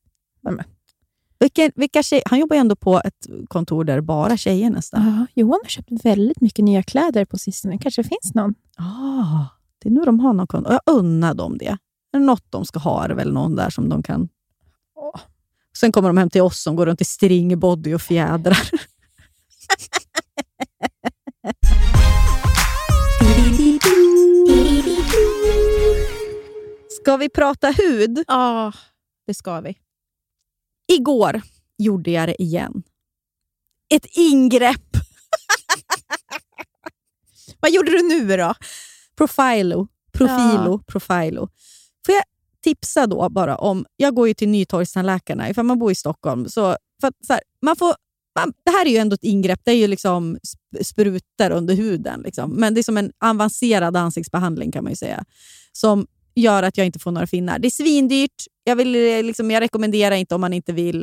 Vilken, 1.40 1.72
vilka 1.76 2.04
tjej, 2.04 2.22
han 2.26 2.40
jobbar 2.40 2.56
ju 2.56 2.60
ändå 2.60 2.76
på 2.76 3.02
ett 3.06 3.28
kontor 3.48 3.84
där 3.84 4.02
bara 4.02 4.38
tjejer 4.38 4.70
nästan. 4.70 5.06
Ja, 5.06 5.26
Johan 5.42 5.60
har 5.64 5.70
köpt 5.70 6.06
väldigt 6.06 6.42
mycket 6.42 6.66
nya 6.66 6.84
kläder 6.84 7.26
på 7.26 7.38
sistone. 7.38 7.78
kanske 7.78 8.04
finns 8.04 8.34
någon. 8.34 8.54
Ah, 8.78 9.46
det 9.80 9.90
är 9.90 9.94
nu 9.94 10.02
de 10.06 10.20
har 10.20 10.34
någon 10.34 10.48
kon- 10.48 10.66
och 10.66 10.74
Jag 10.74 10.82
unnar 10.86 11.34
dem 11.34 11.58
det. 11.58 11.78
Är 12.14 12.20
det 12.20 12.26
något 12.26 12.46
de 12.50 12.66
ska 12.66 12.80
ha 12.80 13.06
är 13.06 13.10
väl 13.10 13.34
någon 13.34 13.56
där 13.56 13.70
som 13.70 13.90
de 13.90 14.04
kan... 14.04 14.30
Åh. 14.96 15.20
Sen 15.78 15.92
kommer 15.92 16.10
de 16.10 16.18
hem 16.18 16.30
till 16.30 16.42
oss 16.42 16.62
som 16.64 16.76
går 16.76 16.86
runt 16.86 17.02
i 17.02 17.06
stringbody 17.06 17.94
och 17.94 18.02
fjädrar. 18.02 18.70
Ska 27.02 27.18
vi 27.18 27.30
prata 27.30 27.68
hud? 27.72 28.24
Ja, 28.28 28.72
det 29.28 29.34
ska 29.34 29.62
vi. 29.62 29.78
Igår 30.88 31.42
gjorde 31.78 32.12
jag 32.12 32.30
det 32.30 32.42
igen. 32.42 32.84
Ett 33.94 34.06
ingrepp. 34.06 34.98
Vad 37.60 37.72
gjorde 37.72 37.92
du 37.92 38.08
nu 38.08 38.38
då? 38.38 38.54
Profilo 39.18 39.88
Profilo. 40.18 40.80
Profilo. 40.88 41.50
Får 42.06 42.16
jag 42.16 42.24
tipsa 42.64 43.08
då 43.08 43.30
bara 43.30 43.58
om, 43.58 43.86
jag 43.96 44.16
går 44.16 44.28
ju 44.28 44.34
till 44.34 44.50
Nytorgstandläkarna 44.50 45.50
ifall 45.50 45.66
man 45.66 45.80
bor 45.80 45.92
i 45.92 45.96
Stockholm. 45.96 46.50
Så, 46.50 46.78
för 47.02 47.08
att, 47.08 47.26
så 47.28 47.34
här, 47.34 47.42
man 47.62 47.76
får, 47.76 47.96
man, 48.40 48.54
det 48.66 48.72
här 48.72 48.86
är 48.86 48.90
ju 48.90 48.98
ändå 48.98 49.14
ett 49.14 49.24
ingrepp, 49.24 49.62
det 49.64 49.72
är 49.72 49.76
ju 49.76 49.88
liksom 49.88 50.38
sp- 50.38 50.84
sprutor 50.84 51.52
under 51.52 51.76
huden. 51.76 52.22
Liksom. 52.22 52.52
Men 52.52 52.74
det 52.74 52.82
är 52.82 52.84
som 52.84 52.98
en 52.98 53.12
avancerad 53.20 53.98
ansiktsbehandling 53.98 54.72
kan 54.72 54.84
man 54.84 54.96
säga. 54.96 55.26
Som 55.72 56.08
gör 56.36 56.64
att 56.64 56.78
jag 56.78 56.86
inte 56.86 57.00
får 57.00 57.12
några 57.12 57.28
finnar. 57.28 57.60
Det 57.60 57.68
är 57.68 57.72
svindyrt, 57.72 58.44
jag, 58.66 58.76
vill, 58.76 58.96
eh, 58.96 59.24
liksom, 59.24 59.52
jag 59.52 59.62
rekommenderar 59.62 60.16
inte 60.16 60.36
om 60.36 60.42
man 60.42 60.54
inte 60.54 60.74
vill. 60.74 61.02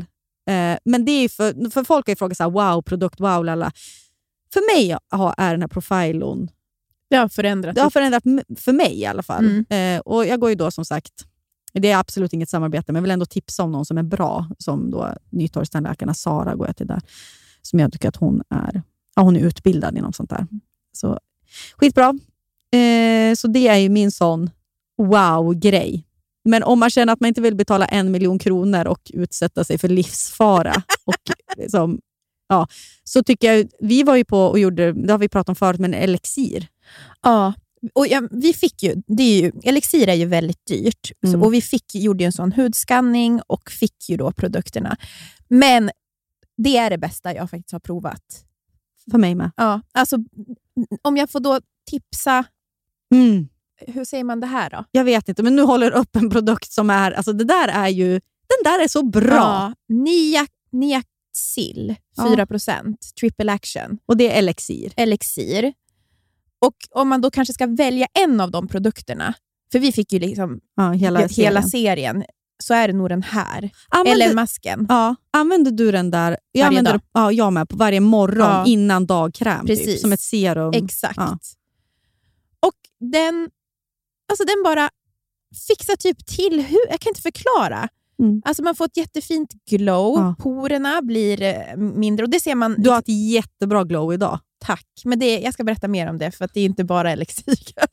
Eh, 0.49 0.79
men 0.85 1.05
det 1.05 1.13
är 1.13 1.29
för, 1.29 1.71
för 1.71 1.85
folk 1.85 2.07
har 2.07 2.13
ju 2.13 2.17
frågat 2.17 2.37
så 2.37 2.43
här, 2.43 2.51
wow, 2.51 2.83
produkt, 2.83 3.21
wow, 3.21 3.45
lala. 3.45 3.73
För 4.53 4.77
mig 4.77 4.97
har, 5.11 5.35
är 5.39 5.51
den 5.51 5.61
här 5.61 5.69
profilon 5.69 6.51
Det 7.11 7.17
har 7.17 7.29
förändrat. 7.29 7.75
det 7.75 7.81
har 7.81 7.91
förändrat 7.91 8.23
för 8.59 8.73
mig 8.73 9.01
i 9.01 9.07
alla 9.07 9.23
fall. 9.23 9.65
Mm. 9.69 9.97
Eh, 9.97 10.01
och 10.01 10.27
Jag 10.27 10.41
går 10.41 10.51
ju 10.51 10.57
då 10.57 10.71
som 10.71 10.85
sagt, 10.85 11.13
det 11.73 11.91
är 11.91 11.97
absolut 11.97 12.33
inget 12.33 12.49
samarbete, 12.49 12.85
men 12.93 12.95
jag 12.95 13.03
vill 13.03 13.11
ändå 13.11 13.27
tipsa 13.27 13.63
om 13.63 13.73
någon 13.73 13.85
som 13.85 13.99
är 13.99 14.03
bra. 14.03 14.49
Som 14.59 14.91
då 14.91 15.15
Nytorgstandläkarna 15.31 16.15
Sara 16.15 16.55
går 16.55 16.67
jag 16.67 16.77
till 16.77 16.87
där. 16.87 17.01
Som 17.63 17.79
jag 17.79 17.93
tycker 17.93 18.09
att 18.09 18.17
hon 18.17 18.43
är, 18.51 18.83
ja, 19.17 19.23
hon 19.23 19.37
är 19.37 19.41
utbildad 19.41 19.99
inom 19.99 20.13
sånt 20.13 20.31
där. 20.31 20.47
Så 20.93 21.19
skitbra. 21.77 22.07
Eh, 22.73 23.35
så 23.35 23.49
det 23.49 23.69
är 23.69 23.77
ju 23.77 23.89
min 23.89 24.11
sån 24.13 24.51
wow-grej. 24.97 26.05
Men 26.45 26.63
om 26.63 26.79
man 26.81 26.91
känner 26.91 27.13
att 27.13 27.21
man 27.21 27.29
inte 27.29 27.41
vill 27.41 27.55
betala 27.55 27.87
en 27.87 28.11
miljon 28.11 28.39
kronor 28.39 28.87
och 28.87 29.11
utsätta 29.15 29.65
sig 29.65 29.79
för 29.79 29.89
livsfara, 29.89 30.75
och 31.05 31.15
liksom, 31.57 32.01
ja, 32.49 32.67
så 33.05 33.23
tycker 33.23 33.53
jag... 33.53 33.69
Vi 33.81 34.03
var 34.03 34.17
ju 34.17 34.25
på 34.25 34.39
och 34.39 34.59
gjorde, 34.59 34.93
det 34.93 35.13
har 35.13 35.19
vi 35.19 35.29
pratat 35.29 35.49
om 35.49 35.57
förut, 35.57 35.81
men 35.81 35.95
elixir. 35.95 36.67
Ja, 37.23 37.53
och 37.95 38.07
ja, 38.07 38.23
vi 38.31 38.53
fick 38.53 38.83
ju, 38.83 39.03
det 39.07 39.23
är 39.23 39.43
ju, 39.43 39.53
Elixir 39.63 40.09
är 40.09 40.15
ju 40.15 40.27
väldigt 40.27 40.67
dyrt 40.67 41.13
Mm. 41.23 41.33
så, 41.33 41.47
och 41.47 41.55
vi 41.55 41.63
fick, 41.63 41.95
gjorde 41.95 42.25
ju 42.25 42.27
en 42.27 42.33
sån 42.33 42.53
hudskanning 42.53 43.41
och 43.47 43.71
fick 43.71 44.09
ju 44.09 44.17
då 44.17 44.33
produkterna. 44.33 44.97
Men 45.49 45.91
det 46.57 46.77
är 46.77 46.91
det 46.91 46.99
bästa 46.99 47.35
jag 47.35 47.51
faktiskt 47.51 47.73
har 47.73 47.81
provat. 47.81 48.45
För 49.11 49.19
mig 49.19 49.35
med. 49.35 49.51
Ja, 49.57 49.81
alltså, 49.93 50.17
om 51.03 51.17
jag 51.17 51.31
får 51.31 51.41
då 51.41 51.61
tipsa, 51.91 52.45
Mm. 53.15 53.49
Hur 53.87 54.05
säger 54.05 54.25
man 54.25 54.41
det 54.41 54.47
här 54.47 54.71
då? 54.71 54.85
Jag 54.91 55.05
vet 55.05 55.29
inte, 55.29 55.43
men 55.43 55.57
nu 55.57 55.63
håller 55.63 55.91
upp 55.91 56.17
en 56.17 56.31
produkt 56.31 56.73
som 56.73 56.91
är... 56.91 57.13
Alltså 57.13 57.33
det 57.33 57.45
där 57.45 57.69
är 57.69 57.89
ju... 57.89 58.11
Den 58.49 58.65
där 58.73 58.85
är 58.85 58.89
så 58.89 59.03
bra! 59.03 59.35
Ja, 59.35 59.75
Nia, 59.89 60.47
Ja. 62.17 62.25
4%, 62.25 62.95
triple 63.21 63.53
action, 63.53 63.99
Och 64.07 64.17
det 64.17 64.31
är 64.33 64.39
elixir. 64.39 64.93
Elixir. 64.97 65.73
Och 66.59 66.75
om 66.91 67.09
man 67.09 67.21
då 67.21 67.31
kanske 67.31 67.55
ska 67.55 67.67
välja 67.67 68.07
en 68.25 68.41
av 68.41 68.51
de 68.51 68.69
produkterna, 68.69 69.35
för 69.73 69.79
vi 69.79 69.93
fick 69.93 70.13
ju 70.13 70.19
liksom 70.19 70.61
Ja, 70.77 70.91
hela, 70.93 71.21
hela, 71.21 71.29
serien. 71.63 71.69
serien, 71.71 72.25
så 72.63 72.75
är 72.75 72.89
det 72.89 72.95
nog 72.95 73.09
den 73.09 73.23
här. 73.23 73.71
Använder, 73.89 74.25
Eller 74.25 74.35
masken. 74.35 74.87
ja, 74.89 75.15
använder 75.31 75.71
du 75.71 75.93
den 75.93 76.11
där... 76.11 76.37
Jag 76.53 76.61
Varje 76.65 76.69
använder 76.69 76.93
dag. 76.93 77.01
Ja, 77.13 77.33
jag 77.33 77.53
med. 77.53 77.69
På 77.69 77.77
varje 77.77 78.01
morgon 78.01 78.47
Ja. 78.49 78.65
innan 78.67 79.07
dagkräm. 79.07 79.67
Typ, 79.67 79.79
Precis. 79.79 80.01
som 80.01 80.13
ett 80.13 80.21
serum. 80.21 80.73
Exakt. 80.75 81.17
Ja. 81.17 81.39
Och 82.67 82.75
den, 83.11 83.51
alltså 84.33 84.45
den 84.45 84.63
bara 84.65 84.91
fixar 85.69 85.97
typ 85.97 86.27
till 86.27 86.63
hur 86.63 86.91
Jag 86.91 87.01
kan 87.01 87.11
inte 87.11 87.23
förklara. 87.23 87.89
Mm. 88.23 88.43
Alltså 88.45 88.63
man 88.63 88.75
får 88.75 88.85
ett 88.85 88.97
jättefint 88.97 89.51
glow, 89.71 90.19
Ja. 90.19 90.35
porerna 90.39 91.03
blir 91.03 91.43
eh, 91.43 91.77
mindre 91.77 92.25
och 92.25 92.31
det 92.31 92.41
ser 92.41 92.55
man... 92.55 92.75
Du 92.79 92.91
har 92.91 92.99
ett 92.99 93.09
jättebra 93.09 93.85
glow 93.85 94.15
idag. 94.15 94.39
Tack, 94.65 94.87
men 95.05 95.19
det, 95.19 95.39
jag 95.41 95.55
ska 95.55 95.65
berätta 95.65 95.89
mer 95.89 96.11
om 96.11 96.19
det 96.19 96.31
för 96.31 96.45
att 96.45 96.55
det 96.55 96.61
är 96.61 96.65
inte 96.65 96.85
bara 96.85 97.11
elixir. 97.13 97.57
säga. 97.57 97.87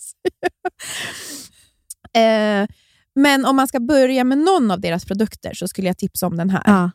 eh, 2.64 2.68
men 3.16 3.46
om 3.46 3.56
man 3.56 3.68
ska 3.68 3.80
börja 3.80 4.24
med 4.24 4.38
någon 4.38 4.72
av 4.72 4.82
deras 4.82 5.06
produkter 5.06 5.54
så 5.54 5.68
skulle 5.68 5.88
jag 5.88 5.98
tipsa 5.98 6.28
om 6.28 6.38
den 6.38 6.50
här. 6.50 6.64
Ja. 6.66 6.92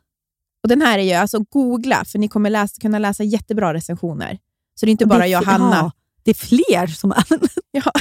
Och 0.63 0.69
Den 0.69 0.83
här 0.83 0.99
är 0.99 1.03
ju, 1.03 1.13
alltså 1.13 1.39
googla, 1.51 2.05
för 2.05 2.19
ni 2.19 2.29
kommer 2.29 2.51
läsa, 2.51 2.81
kunna 2.81 2.99
läsa 2.99 3.25
jättebra 3.25 3.75
recensioner. 3.75 4.39
Så 4.75 4.87
det 4.87 4.91
är 4.91 4.93
inte 4.93 5.07
bara 5.07 5.27
är 5.27 5.31
jag 5.31 5.43
och 5.43 5.47
Hanna. 5.47 5.77
Ja, 5.77 5.91
det 6.23 6.31
är 6.31 6.35
fler 6.35 6.87
som 6.87 7.13
använder 7.13 7.51
Ja. 7.71 7.93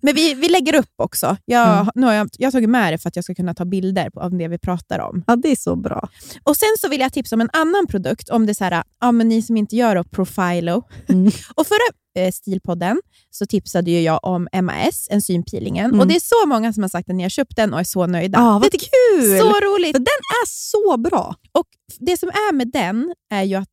Men 0.00 0.14
vi, 0.14 0.34
vi 0.34 0.48
lägger 0.48 0.74
upp 0.74 0.92
också. 0.96 1.36
Jag, 1.44 1.66
Mm. 1.80 1.88
nu 1.94 2.06
har 2.06 2.12
jag, 2.12 2.28
jag 2.38 2.46
har 2.46 2.52
tagit 2.52 2.68
med 2.70 2.92
det 2.92 2.98
för 2.98 3.08
att 3.08 3.16
jag 3.16 3.24
ska 3.24 3.34
kunna 3.34 3.54
ta 3.54 3.64
bilder 3.64 4.10
på, 4.10 4.20
av 4.20 4.36
det 4.38 4.48
vi 4.48 4.58
pratar 4.58 4.98
om. 4.98 5.24
Ja, 5.26 5.36
det 5.36 5.48
är 5.48 5.56
så 5.56 5.76
bra. 5.76 6.08
Och 6.42 6.56
Sen 6.56 6.68
så 6.80 6.88
vill 6.88 7.00
jag 7.00 7.12
tipsa 7.12 7.36
om 7.36 7.40
en 7.40 7.50
annan 7.52 7.86
produkt, 7.86 8.28
om 8.28 8.46
det 8.46 8.52
är 8.52 8.54
så 8.54 8.64
här, 8.64 8.82
ja, 9.00 9.12
men 9.12 9.28
ni 9.28 9.42
som 9.42 9.56
inte 9.56 9.76
gör 9.76 9.94
då, 9.96 10.04
Profilo. 10.04 10.82
Mm. 11.08 11.26
Och 11.54 11.66
förra 11.66 12.22
eh, 12.24 12.32
Stilpodden 12.32 13.00
så 13.30 13.46
tipsade 13.46 13.90
ju 13.90 14.00
jag 14.00 14.20
om 14.22 14.48
MAS, 14.62 15.08
enzympeelingen. 15.10 15.84
Mm. 15.86 16.00
Och 16.00 16.06
det 16.06 16.16
är 16.16 16.20
så 16.20 16.46
många 16.48 16.72
som 16.72 16.82
har 16.82 16.90
sagt 16.90 17.10
att 17.10 17.16
ni 17.16 17.22
har 17.22 17.30
köpt 17.30 17.56
den 17.56 17.74
och 17.74 17.80
är 17.80 17.84
så 17.84 18.06
nöjda. 18.06 18.38
Ja, 18.38 18.52
vad 18.52 18.62
det 18.62 18.70
tycker 18.70 18.88
kul! 19.20 19.32
är 19.32 19.38
så 19.38 19.60
roligt. 19.60 19.92
För 19.96 19.98
den 19.98 20.20
är 20.42 20.46
så 20.46 20.96
bra. 20.96 21.34
Och 21.52 21.66
Det 22.00 22.16
som 22.16 22.28
är 22.28 22.52
med 22.52 22.68
den 22.72 23.14
är 23.30 23.42
ju 23.42 23.54
att 23.54 23.68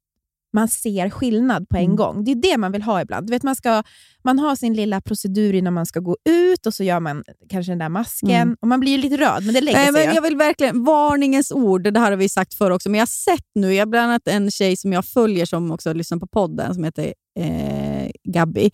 man 0.53 0.67
ser 0.67 1.09
skillnad 1.09 1.69
på 1.69 1.77
en 1.77 1.83
Mm. 1.83 1.95
gång. 1.95 2.23
Det 2.23 2.31
är 2.31 2.35
det 2.35 2.57
man 2.57 2.71
vill 2.71 2.81
ha 2.81 3.01
ibland. 3.01 3.27
Du 3.27 3.31
vet, 3.31 3.43
man, 3.43 3.55
ska, 3.55 3.83
man 4.23 4.39
har 4.39 4.55
sin 4.55 4.73
lilla 4.73 5.01
procedur 5.01 5.53
innan 5.55 5.73
man 5.73 5.85
ska 5.85 5.99
gå 5.99 6.17
ut 6.29 6.65
och 6.65 6.73
så 6.73 6.83
gör 6.83 6.99
man 6.99 7.23
kanske 7.49 7.71
den 7.71 7.79
där 7.79 7.89
masken. 7.89 8.29
Mm. 8.31 8.55
Och 8.61 8.67
Man 8.67 8.79
blir 8.79 8.91
ju 8.91 8.97
lite 8.97 9.17
röd, 9.17 9.45
men 9.45 9.53
det 9.53 9.61
lägger 9.61 9.77
Nej, 9.79 9.93
sig 9.93 10.05
men 10.07 10.15
jag 10.15 10.21
vill 10.21 10.35
verkligen, 10.37 10.83
varningens 10.83 11.51
ord, 11.51 11.93
det 11.93 11.99
här 11.99 12.11
har 12.11 12.17
vi 12.17 12.29
sagt 12.29 12.53
förr 12.53 12.71
också, 12.71 12.89
men 12.89 12.97
jag 12.97 13.01
har 13.01 13.35
sett 13.35 13.45
nu, 13.55 13.73
jag 13.73 13.81
har 13.81 13.89
bland 13.89 14.09
annat 14.11 14.27
en 14.27 14.51
tjej 14.51 14.77
som 14.77 14.93
jag 14.93 15.05
följer 15.05 15.45
som 15.45 15.71
också 15.71 15.93
lyssnar 15.93 16.17
på 16.17 16.27
podden, 16.27 16.73
som 16.73 16.83
heter 16.83 17.13
eh, 17.39 18.09
Gabby. 18.33 18.71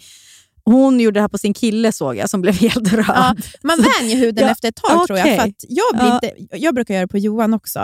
Hon 0.65 0.99
gjorde 0.99 1.17
det 1.17 1.21
här 1.21 1.27
på 1.27 1.37
sin 1.37 1.53
kille 1.53 1.91
såg 1.91 2.15
jag, 2.15 2.29
som 2.29 2.41
blev 2.41 2.53
helt 2.55 2.93
röd. 2.93 3.05
Ja, 3.07 3.35
man 3.63 3.77
vänjer 3.99 4.17
huden 4.17 4.43
Ja, 4.45 4.51
efter 4.51 4.67
ett 4.69 4.75
tag 4.75 5.07
tror 5.07 5.19
jag. 5.19 5.25
okej. 5.27 5.37
För 5.39 5.53
jag, 5.69 5.93
blir 5.99 6.07
Ja. 6.07 6.13
inte, 6.23 6.57
jag 6.57 6.75
brukar 6.75 6.93
göra 6.93 7.03
det 7.05 7.11
på 7.11 7.17
Johan 7.17 7.53
också. 7.53 7.79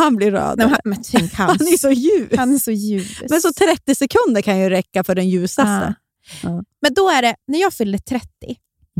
Ja. 0.00 0.04
Han 0.04 0.16
blir 0.16 0.30
röd. 0.30 0.58
Nej, 0.58 0.66
men 0.66 0.70
han, 0.70 0.80
men 0.84 1.02
tänk 1.02 1.34
hans. 1.34 1.58
Han 1.58 1.68
är 1.68 1.76
så 1.78 1.90
ljus. 1.90 2.32
Han 2.36 2.54
är 2.54 2.58
så 2.58 2.70
ljus. 2.70 3.22
Men 3.30 3.40
så 3.40 3.52
30 3.52 3.94
sekunder 3.94 4.42
kan 4.42 4.58
ju 4.58 4.70
räcka 4.70 5.04
för 5.04 5.14
den 5.14 5.28
ljusaste. 5.28 5.94
Ja. 6.42 6.62
Men 6.82 6.94
då 6.94 7.10
är 7.10 7.22
det, 7.22 7.34
när 7.46 7.60
jag 7.60 7.72
fyllde 7.72 7.98
30 7.98 8.26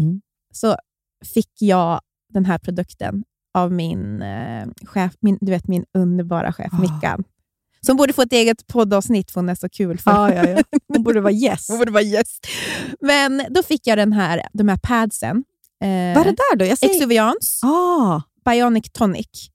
Mm. 0.00 0.20
så 0.52 0.76
fick 1.34 1.50
jag 1.58 2.00
den 2.32 2.44
här 2.44 2.58
produkten 2.58 3.24
av 3.54 3.72
min 3.72 4.22
eh, 4.22 4.66
chef, 4.86 5.12
min, 5.20 5.38
du 5.40 5.52
vet 5.52 5.68
min 5.68 5.84
underbara 5.98 6.52
chef 6.52 6.72
Ah. 6.72 6.80
Mickan. 6.80 7.24
Som 7.86 7.96
borde 7.96 8.12
få 8.12 8.22
ett 8.22 8.32
eget 8.32 8.66
poddavsnitt 8.66 9.30
för 9.30 9.40
hon 9.40 9.48
är 9.48 9.54
så 9.54 9.68
kul. 9.68 9.98
För 9.98 10.10
Ja, 10.10 10.34
ja, 10.34 10.48
ja. 10.48 10.62
Hon 10.88 11.02
borde 11.02 11.20
vara 11.20 11.32
gäst. 11.32 11.68
hon 11.70 11.78
borde 11.78 11.90
vara 11.92 12.02
gäst. 12.02 12.46
Men 13.00 13.42
då 13.50 13.62
fick 13.62 13.86
jag 13.86 13.98
den 13.98 14.12
här, 14.12 14.42
de 14.52 14.68
här 14.68 14.76
padsen. 14.82 15.36
Eh, 15.82 15.88
Vad 15.88 15.90
är 15.90 16.24
det 16.24 16.30
där 16.50 16.56
då? 16.56 16.64
Jag 16.64 16.78
säger... 16.78 16.94
Exuviance 16.94 17.66
ah, 17.66 18.20
Bionic 18.44 18.90
Tonic. 18.92 19.50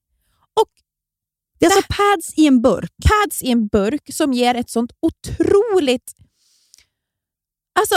Det 1.60 1.66
är 1.66 1.70
alltså 1.72 1.84
pads 1.90 2.34
i 2.38 2.48
en 2.48 2.62
burk. 2.62 2.92
Pads 3.10 3.44
i 3.44 3.52
en 3.52 3.68
burk 3.68 4.14
som 4.14 4.34
ger 4.34 4.56
ett 4.56 4.70
sånt 4.70 4.92
otroligt... 5.00 6.14
Alltså, 7.80 7.96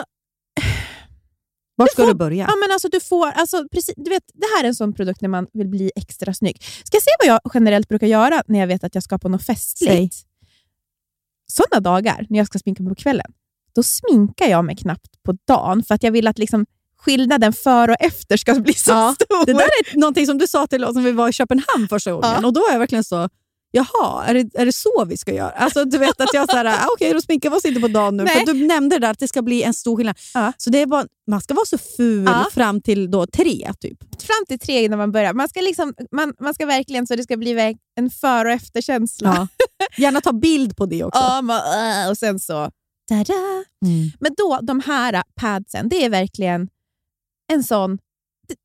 Var 1.77 1.87
Du 1.87 1.91
ska 1.93 2.03
får- 2.03 2.09
du 2.09 2.15
börja? 2.15 2.47
Ja, 2.49 2.57
men 2.57 2.71
alltså, 2.73 2.89
du 2.89 3.01
får, 3.01 3.27
alltså, 3.27 3.69
precis, 3.73 3.95
du 3.97 4.11
vet, 4.11 4.23
det 4.35 4.47
här 4.57 4.65
är 4.65 4.69
en 4.69 4.75
sån 4.75 4.95
produkt 4.95 5.21
när 5.21 5.29
man 5.29 5.47
vill 5.53 5.69
bli 5.69 5.91
extra 5.97 6.35
snygg. 6.35 6.63
Ska 6.63 6.97
jag 6.97 7.03
säga 7.03 7.15
vad 7.19 7.29
jag 7.29 7.41
generellt 7.55 7.89
brukar 7.89 8.07
göra 8.07 8.43
när 8.47 8.59
jag 8.59 8.67
vet 8.67 8.85
att 8.85 8.95
jag 8.95 9.05
ska 9.05 9.19
på 9.19 9.29
något 9.29 9.47
festligt? 9.47 10.17
Sådana 11.53 11.81
dagar, 11.81 12.27
när 12.31 12.39
jag 12.39 12.47
ska 12.47 12.59
sminka 12.59 12.83
mig 12.83 12.91
på 12.91 12.95
kvällen, 13.03 13.33
då 13.75 13.83
sminkar 13.83 14.47
jag 14.47 14.65
mig 14.65 14.77
knappt 14.77 15.23
på 15.23 15.33
dagen 15.49 15.83
för 15.85 15.95
att 15.95 16.03
jag 16.03 16.13
vill 16.13 16.27
att 16.27 16.39
liksom, 16.39 16.67
skillnaden 16.99 17.53
före 17.53 17.91
och 17.93 18.01
efter 18.01 18.37
ska 18.37 18.55
bli 18.55 18.75
så 18.75 18.91
Ja, 18.91 19.15
stor. 19.15 19.47
Det 19.47 19.53
där 19.53 19.61
är 19.61 19.99
någonting 19.99 20.27
som 20.27 20.39
du 20.39 20.47
sa 20.47 20.67
till 20.67 20.85
oss 20.85 20.95
när 20.95 21.03
vi 21.03 21.13
var 21.13 21.29
i 21.29 21.33
Köpenhamn 21.33 21.89
första 21.89 22.13
gången. 22.13 22.31
Ja. 22.41 22.47
Och 22.47 22.53
Då 22.53 22.61
var 22.61 22.73
jag 22.73 22.79
verkligen 22.79 23.05
så, 23.05 23.29
jaha, 23.71 24.25
är 24.25 24.35
det, 24.35 24.55
är 24.55 24.67
det 24.67 24.73
så 24.73 25.05
vi 25.09 25.17
ska 25.17 25.35
göra? 25.35 25.51
Alltså, 25.51 25.85
du 25.85 25.99
vet 25.99 26.21
att 26.21 26.35
jag 26.35 26.51
så 26.51 26.57
här, 26.57 26.65
ah, 26.85 26.87
okej, 26.95 27.13
då 27.13 27.21
sminkar 27.21 27.51
vi 27.51 27.57
oss 27.57 27.65
inte 27.65 27.81
på 27.81 27.89
dagen 27.89 28.17
nu. 28.17 28.25
Nej. 28.25 28.47
För 28.47 28.53
du 28.53 28.67
nämnde 28.67 28.97
det 28.97 29.01
där 29.01 29.11
att 29.11 29.19
det 29.19 29.29
ska 29.29 29.43
bli 29.43 29.63
en 29.63 29.75
stor 29.75 29.97
skillnad. 29.97 30.17
Ja. 30.35 30.53
Så 30.57 30.71
det 30.71 30.79
är 30.79 30.87
bara, 30.87 31.07
man 31.27 31.41
ska 31.41 31.55
vara 31.55 31.67
så 31.67 31.79
ful 31.79 32.25
Ja. 32.25 32.47
fram 32.53 32.81
till 32.81 33.11
då 33.11 33.27
tre, 33.27 33.73
typ. 33.81 33.99
Fram 34.23 34.47
till 34.49 34.59
tre 34.59 34.85
innan 34.85 34.99
man 34.99 35.13
börjar. 35.13 35.33
Man 35.35 35.49
ska, 35.49 35.61
liksom, 35.61 35.95
man, 36.13 36.35
man 36.41 36.55
ska 36.55 36.67
verkligen 36.67 37.07
så 37.07 37.17
det 37.17 37.23
ska 37.23 37.37
bli 37.37 37.77
en 37.97 38.11
före 38.11 38.49
och 38.49 38.55
efterkänsla. 38.55 39.49
Ja. 39.59 39.65
Gärna 39.97 40.21
ta 40.21 40.33
bild 40.33 40.77
på 40.77 40.87
det 40.87 41.05
också. 41.05 41.21
Ja, 41.29 41.43
man, 41.43 41.57
äh, 42.05 42.11
och 42.11 42.19
sen 42.19 42.39
så... 42.39 42.71
Tada! 43.09 43.35
Mm. 43.85 44.11
Men 44.21 44.35
då, 44.37 44.59
de 44.63 44.81
här 44.81 45.23
padsen, 45.35 45.89
det 45.89 46.05
är 46.05 46.11
verkligen 46.11 46.69
en 47.53 47.65
sån... 47.65 47.99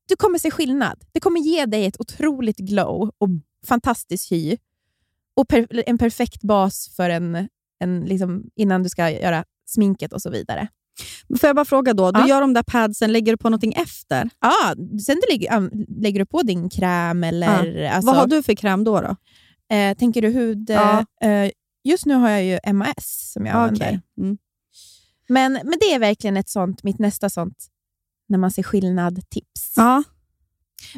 Du 0.08 0.16
kommer 0.16 0.38
se 0.38 0.50
skillnad. 0.50 1.04
Det 1.12 1.20
kommer 1.20 1.40
ge 1.40 1.66
dig 1.66 1.86
ett 1.86 2.00
otroligt 2.00 2.56
glow 2.56 3.10
och 3.18 3.28
fantastisk 3.66 4.32
hy. 4.32 4.56
Och 5.36 5.48
per, 5.48 5.66
en 5.86 5.98
perfekt 5.98 6.42
bas 6.42 6.92
för 6.96 7.10
en, 7.10 7.48
en 7.80 8.00
liksom, 8.04 8.44
innan 8.56 8.82
du 8.82 8.88
ska 8.88 9.10
göra 9.10 9.44
sminket 9.66 10.12
och 10.12 10.22
så 10.22 10.30
vidare. 10.30 10.68
Får 11.40 11.46
jag 11.48 11.56
bara 11.56 11.64
fråga 11.64 11.94
då, 11.94 12.10
du 12.10 12.20
Ja. 12.20 12.28
gör 12.28 12.40
de 12.40 12.54
där 12.54 12.62
padsen, 12.62 13.12
lägger 13.12 13.32
du 13.32 13.36
på 13.38 13.48
någonting 13.48 13.72
efter? 13.72 14.30
Ja, 14.40 14.74
sen 15.06 15.16
du 15.16 15.32
lägger, 15.32 15.70
lägger 16.02 16.18
du 16.18 16.26
på 16.26 16.42
din 16.42 16.70
kräm 16.70 17.24
eller... 17.24 17.84
Alltså, 17.84 18.06
Vad 18.06 18.16
har 18.16 18.26
du 18.26 18.42
för 18.42 18.54
kräm 18.54 18.84
då? 18.84 19.00
då? 19.00 19.16
eh, 19.76 19.96
tänker 19.96 20.22
du 20.22 20.28
hud... 20.28 20.70
Ja. 20.70 21.04
Eh, 21.22 21.50
just 21.84 22.06
nu 22.06 22.14
har 22.14 22.28
jag 22.30 22.44
ju 22.44 22.72
MAS 22.72 23.30
som 23.32 23.46
jag 23.46 23.54
Ja, 23.54 23.58
använder. 23.58 24.00
Mm. 24.18 24.38
Men, 25.28 25.52
men 25.52 25.78
det 25.80 25.92
är 25.94 25.98
verkligen 25.98 26.36
ett 26.36 26.48
sånt, 26.48 26.82
mitt 26.82 26.98
nästa 26.98 27.30
sånt 27.30 27.66
när 28.28 28.38
man 28.38 28.50
ser 28.50 28.62
skillnad-tips. 28.62 29.72
Ja. 29.76 30.02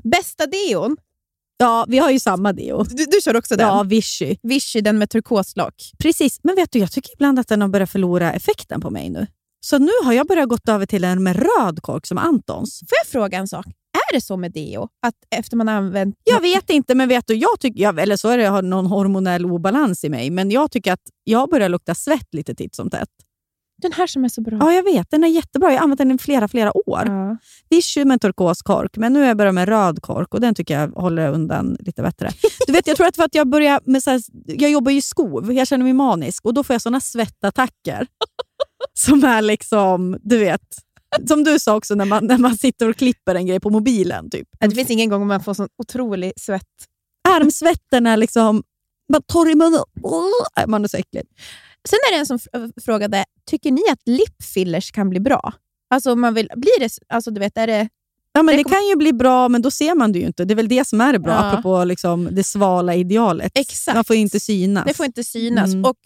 Bästa 0.02 0.46
deon? 0.46 0.96
Ja, 1.58 1.86
vi 1.88 1.98
har 1.98 2.10
ju 2.10 2.20
samma 2.20 2.52
deo. 2.52 2.82
Du, 2.82 3.04
du 3.04 3.20
kör 3.24 3.36
också 3.36 3.56
den? 3.56 3.66
Ja, 3.66 3.82
Vichy. 3.82 4.36
Vichy, 4.42 4.80
den 4.80 4.98
med 4.98 5.10
turkoslock. 5.10 5.74
Precis, 5.98 6.40
men 6.42 6.54
vet 6.56 6.72
du, 6.72 6.78
jag 6.78 6.92
tycker 6.92 7.12
ibland 7.14 7.38
att 7.38 7.48
den 7.48 7.60
har 7.60 7.68
börjat 7.68 7.90
förlora 7.90 8.32
effekten 8.32 8.80
på 8.80 8.90
mig 8.90 9.10
nu. 9.10 9.26
Så 9.60 9.78
nu 9.78 9.90
har 10.04 10.12
jag 10.12 10.26
börjat 10.26 10.48
gått 10.48 10.68
över 10.68 10.86
till 10.86 11.04
en 11.04 11.22
med 11.22 11.36
röd 11.36 11.82
kork 11.82 12.06
som 12.06 12.18
Antons. 12.18 12.78
Får 12.78 12.98
jag 13.04 13.06
fråga 13.06 13.38
en 13.38 13.48
sak? 13.48 13.66
Är 13.66 14.14
det 14.14 14.20
så 14.20 14.36
med 14.36 14.52
deo? 14.52 14.88
Att 15.06 15.14
efter 15.36 15.56
man 15.56 15.68
använt... 15.68 16.14
Jag 16.24 16.40
vet 16.40 16.70
inte, 16.70 16.94
men 16.94 17.08
vet 17.08 17.26
du, 17.26 17.34
jag 17.34 17.60
tycker, 17.60 17.80
jag, 17.80 17.98
eller 17.98 18.16
så 18.16 18.28
är 18.28 18.38
det 18.38 18.44
jag 18.44 18.50
har 18.50 18.62
någon 18.62 18.86
hormonell 18.86 19.46
obalans 19.46 20.04
i 20.04 20.08
mig, 20.08 20.30
men 20.30 20.50
jag 20.50 20.70
tycker 20.70 20.92
att 20.92 21.00
jag 21.24 21.50
börjar 21.50 21.68
lukta 21.68 21.94
svett 21.94 22.34
lite 22.34 22.54
titt 22.54 22.74
som 22.74 22.90
tätt. 22.90 23.08
Den 23.82 23.92
här 23.92 24.06
som 24.06 24.24
är 24.24 24.28
så 24.28 24.40
bra. 24.40 24.58
Ja, 24.60 24.72
jag 24.72 24.82
vet. 24.82 25.10
Den 25.10 25.24
är 25.24 25.28
jättebra. 25.28 25.72
Jag 25.72 25.78
har 25.78 25.82
använt 25.82 25.98
den 25.98 26.10
i 26.10 26.18
flera, 26.18 26.48
flera 26.48 26.76
år. 26.76 27.02
Ja. 27.06 27.36
Vichy 27.70 28.04
med 28.04 28.20
turkoskork, 28.20 28.96
men 28.96 29.12
nu 29.12 29.20
har 29.20 29.26
jag 29.26 29.36
börjat 29.36 29.54
med 29.54 29.68
röd 29.68 30.02
kork 30.02 30.34
och 30.34 30.40
den 30.40 30.54
tycker 30.54 30.80
jag 30.80 30.88
håller 30.88 31.32
undan 31.32 31.76
lite 31.80 32.02
bättre. 32.02 32.30
Du 32.66 32.72
vet, 32.72 32.86
jag 32.86 32.96
tror 32.96 33.06
att 33.06 33.16
för 33.16 33.24
att 33.24 33.34
jag 33.34 33.48
börjar 33.48 33.80
med 33.84 34.02
så 34.02 34.10
här, 34.10 34.20
jag 34.46 34.70
jobbar 34.70 34.92
ju 34.92 34.98
i 34.98 35.02
skov, 35.02 35.52
jag 35.52 35.68
känner 35.68 35.84
mig 35.84 35.92
manisk 35.92 36.44
och 36.44 36.54
då 36.54 36.64
får 36.64 36.74
jag 36.74 36.82
såna 36.82 37.00
svettattacker. 37.00 38.06
som 38.98 39.24
är 39.24 39.42
liksom, 39.42 40.18
du 40.22 40.38
vet, 40.38 40.62
som 41.28 41.44
du 41.44 41.58
sa 41.58 41.76
också 41.76 41.94
när 41.94 42.04
man, 42.04 42.26
när 42.26 42.38
man 42.38 42.58
sitter 42.58 42.88
och 42.88 42.96
klipper 42.96 43.34
en 43.34 43.46
grej 43.46 43.60
på 43.60 43.70
mobilen. 43.70 44.30
Typ. 44.30 44.48
Det 44.60 44.70
finns 44.70 44.90
ingen 44.90 45.08
gång 45.08 45.26
man 45.26 45.42
får 45.42 45.54
sån 45.54 45.68
otrolig 45.78 46.32
svett. 46.36 46.62
Armsvetten 47.28 48.06
är 48.06 48.16
liksom 48.16 48.62
bara 49.12 49.22
torr 49.26 49.50
i 49.50 49.54
munnen. 49.54 49.80
Man 50.66 50.84
är 50.84 50.88
så 50.88 50.96
äcklig. 50.96 51.22
Sen 51.88 51.98
är 52.08 52.12
det 52.12 52.18
en 52.18 52.26
som 52.26 52.36
f- 52.54 52.70
frågade, 52.84 53.24
tycker 53.50 53.70
ni 53.70 53.82
att 53.92 54.00
lipfillers 54.06 54.90
kan 54.92 55.10
bli 55.10 55.20
bra? 55.20 55.52
Alltså 55.90 56.16
man 56.16 56.34
vill, 56.34 56.48
blir 56.56 56.80
det, 56.80 56.90
alltså 57.08 57.30
du 57.30 57.40
vet, 57.40 57.56
är 57.56 57.66
det... 57.66 57.88
Ja, 58.32 58.42
men 58.42 58.56
Det 58.56 58.64
kan 58.64 58.86
ju 58.88 58.96
bli 58.96 59.12
bra, 59.12 59.48
men 59.48 59.62
då 59.62 59.70
ser 59.70 59.94
man 59.94 60.12
det 60.12 60.18
ju 60.18 60.26
inte. 60.26 60.44
Det 60.44 60.54
är 60.54 60.56
väl 60.56 60.68
det 60.68 60.86
som 60.88 61.00
är 61.00 61.12
det 61.12 61.18
bra, 61.18 61.32
Ja. 61.32 61.38
apropå 61.50 61.84
liksom 61.84 62.28
det 62.32 62.44
svala 62.44 62.94
idealet. 62.94 63.52
Exakt. 63.54 63.94
Man 63.94 64.04
får 64.04 64.16
inte 64.16 64.40
synas. 64.40 64.84
Det 64.86 64.94
får 64.94 65.06
inte 65.06 65.24
synas. 65.24 65.72
Mm. 65.72 65.84
Och 65.84 65.96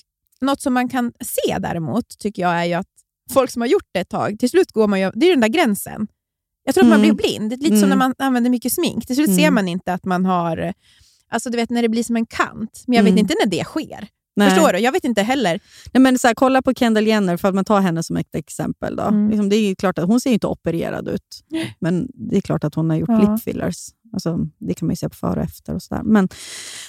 Något 0.43 0.61
som 0.62 0.74
man 0.74 0.89
kan 0.89 1.12
se 1.20 1.59
däremot, 1.59 2.18
tycker 2.18 2.43
jag, 2.43 2.53
är 2.61 2.64
ju 2.64 2.72
att 2.74 2.87
folk 3.33 3.51
som 3.51 3.62
har 3.62 3.66
gjort 3.68 3.89
det 3.93 4.01
ett 4.01 4.09
tag, 4.09 4.37
till 4.39 4.51
slut 4.51 4.72
går 4.72 4.87
man 4.89 5.01
ju... 5.01 5.11
Det 5.14 5.26
är 5.26 5.31
den 5.31 5.41
där 5.41 5.49
gränsen. 5.49 6.07
Jag 6.64 6.74
tror 6.74 6.85
att 6.85 6.89
man 6.91 6.99
Mm. 7.05 7.16
blir 7.16 7.28
blind. 7.28 7.51
Det 7.51 7.55
är 7.57 7.59
lite 7.59 7.68
som 7.76 7.76
Mm. 7.76 7.89
när 7.89 7.97
man 7.97 8.14
använder 8.18 8.51
mycket 8.51 8.72
smink. 8.72 9.07
Till 9.07 9.16
slut 9.16 9.28
Mm. 9.28 9.39
ser 9.39 9.51
man 9.51 9.68
inte 9.68 9.93
att 9.93 10.05
man 10.05 10.24
har... 10.26 10.72
Alltså 11.31 11.51
du 11.51 11.57
vet 11.57 11.70
när 11.70 11.83
det 11.83 11.89
blir 11.89 12.05
som 12.05 12.16
en 12.16 12.26
kant. 12.26 12.85
Men 12.87 12.97
jag 12.97 13.01
Mm. 13.03 13.14
vet 13.14 13.20
inte 13.20 13.35
när 13.45 13.51
det 13.51 13.64
sker. 13.64 14.09
Nej. 14.45 14.51
Förstår 14.55 14.72
du? 14.72 14.78
Jag 14.78 14.93
vet 14.93 15.05
inte 15.05 15.22
heller. 15.22 15.61
Nej, 15.93 16.01
men 16.03 16.18
så 16.18 16.26
här, 16.26 16.34
kolla 16.34 16.62
på 16.62 16.74
Kendall 16.74 17.07
Jenner, 17.07 17.36
för 17.36 17.49
att 17.49 17.55
man 17.55 17.64
tar 17.64 17.80
henne 17.80 18.03
som 18.03 18.16
ett 18.16 18.34
exempel. 18.34 18.97
Då. 18.97 19.03
Mm. 19.03 19.28
Liksom, 19.30 19.49
det 19.49 19.57
är 19.57 19.68
ju 19.68 19.74
klart 19.74 19.99
att 19.99 20.07
hon 20.07 20.20
ser 20.20 20.30
ju 20.30 20.34
inte 20.34 20.47
opererad 20.47 21.09
ut, 21.09 21.45
men 21.80 22.09
det 22.14 22.36
är 22.36 22.41
klart 22.41 22.64
att 22.64 22.74
hon 22.74 22.91
har 22.91 22.97
gjort 22.97 23.09
Ja. 23.09 23.32
lip 23.34 23.43
fillers. 23.43 23.76
Alltså, 24.12 24.38
det 24.59 24.74
kan 24.74 24.86
man 24.86 24.93
ju 24.93 24.97
se 24.97 25.09
på 25.09 25.14
före 25.14 25.41
och 25.41 25.45
efter. 25.47 25.74
Och 25.74 25.82
så 25.82 25.95
där. 25.95 26.03
Men, 26.03 26.28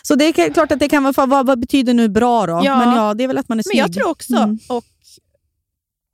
så 0.02 0.16
det 0.16 0.26
är 0.26 0.54
klart 0.54 0.72
att 0.72 0.80
det 0.80 0.90
kan 0.90 1.04
vara... 1.04 1.26
Vad, 1.26 1.46
vad 1.48 1.60
betyder 1.60 1.94
nu 1.94 2.10
bra 2.10 2.46
då? 2.46 2.62
Ja. 2.64 2.78
Men 2.86 2.96
ja, 2.96 3.14
det 3.14 3.24
är 3.24 3.28
väl 3.28 3.38
att 3.38 3.50
man 3.50 3.56
är 3.56 3.60
Men 3.60 3.64
snygg. 3.64 3.78
jag 3.80 3.94
tror 3.94 4.10
också, 4.10 4.36
Mm. 4.36 4.60
och 4.70 4.84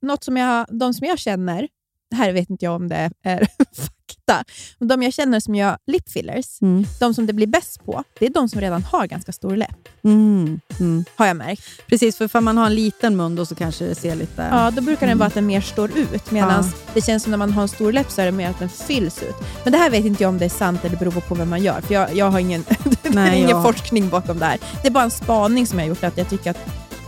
något 0.01 0.23
som 0.23 0.37
jag, 0.37 0.65
de 0.69 0.93
som 0.93 1.07
jag 1.07 1.19
känner, 1.19 1.67
här 2.15 2.31
vet 2.33 2.49
inte 2.49 2.65
jag 2.65 2.75
om 2.75 2.87
det 2.87 3.11
är 3.23 3.47
fakta, 4.11 4.43
men 4.79 4.87
de 4.87 5.03
jag 5.03 5.13
känner 5.13 5.39
som 5.39 5.55
gör 5.55 5.77
lip 5.87 6.09
fillers, 6.09 6.61
Mm. 6.61 6.85
de 6.99 7.13
som 7.13 7.27
det 7.27 7.33
blir 7.33 7.47
bäst 7.47 7.85
på, 7.85 8.03
det 8.19 8.25
är 8.25 8.29
de 8.29 8.49
som 8.49 8.61
redan 8.61 8.83
har 8.83 9.07
ganska 9.07 9.31
stor 9.31 9.55
läpp, 9.55 9.87
Mm. 10.03 10.59
Mm. 10.79 11.05
har 11.15 11.27
jag 11.27 11.35
märkt. 11.37 11.63
Precis, 11.87 12.17
för 12.17 12.35
om 12.37 12.45
man 12.45 12.57
har 12.57 12.65
en 12.65 12.75
liten 12.75 13.17
mun 13.17 13.35
då 13.35 13.45
så 13.45 13.55
kanske 13.55 13.85
det 13.85 13.95
ser 13.95 14.15
lite... 14.15 14.47
Ja, 14.51 14.71
då 14.71 14.81
brukar 14.81 14.99
den 15.01 15.09
Mm. 15.09 15.17
vara 15.19 15.27
att 15.27 15.33
den 15.33 15.45
mer 15.45 15.61
står 15.61 15.97
ut, 15.97 16.31
medan 16.31 16.63
Ja. 16.65 16.71
det 16.93 17.01
känns 17.01 17.23
som 17.23 17.31
när 17.31 17.37
man 17.37 17.51
har 17.53 17.61
en 17.61 17.67
stor 17.67 17.91
läpp 17.91 18.11
så 18.11 18.21
är 18.21 18.25
det 18.25 18.31
mer 18.31 18.49
att 18.49 18.59
den 18.59 18.69
fylls 18.69 19.23
ut. 19.23 19.35
Men 19.63 19.71
det 19.73 19.77
här 19.79 19.89
vet 19.89 20.05
inte 20.05 20.23
jag 20.23 20.29
om 20.29 20.37
det 20.37 20.45
är 20.45 20.49
sant 20.49 20.85
eller 20.85 20.97
beror 20.97 21.11
på 21.11 21.35
vad 21.35 21.47
man 21.47 21.63
gör, 21.63 21.81
för 21.81 21.93
jag, 21.93 22.15
jag 22.15 22.31
har 22.31 22.39
ingen, 22.39 22.63
Nej, 23.03 23.37
ingen 23.37 23.49
jag- 23.49 23.63
forskning 23.63 24.09
bakom 24.09 24.39
det 24.39 24.45
här. 24.45 24.57
Det 24.81 24.87
är 24.87 24.91
bara 24.91 25.03
en 25.03 25.11
spaning 25.11 25.67
som 25.67 25.79
jag 25.79 25.85
har 25.85 25.89
gjort, 25.89 26.03
att 26.03 26.17
jag 26.17 26.29
tycker 26.29 26.51
att 26.51 26.57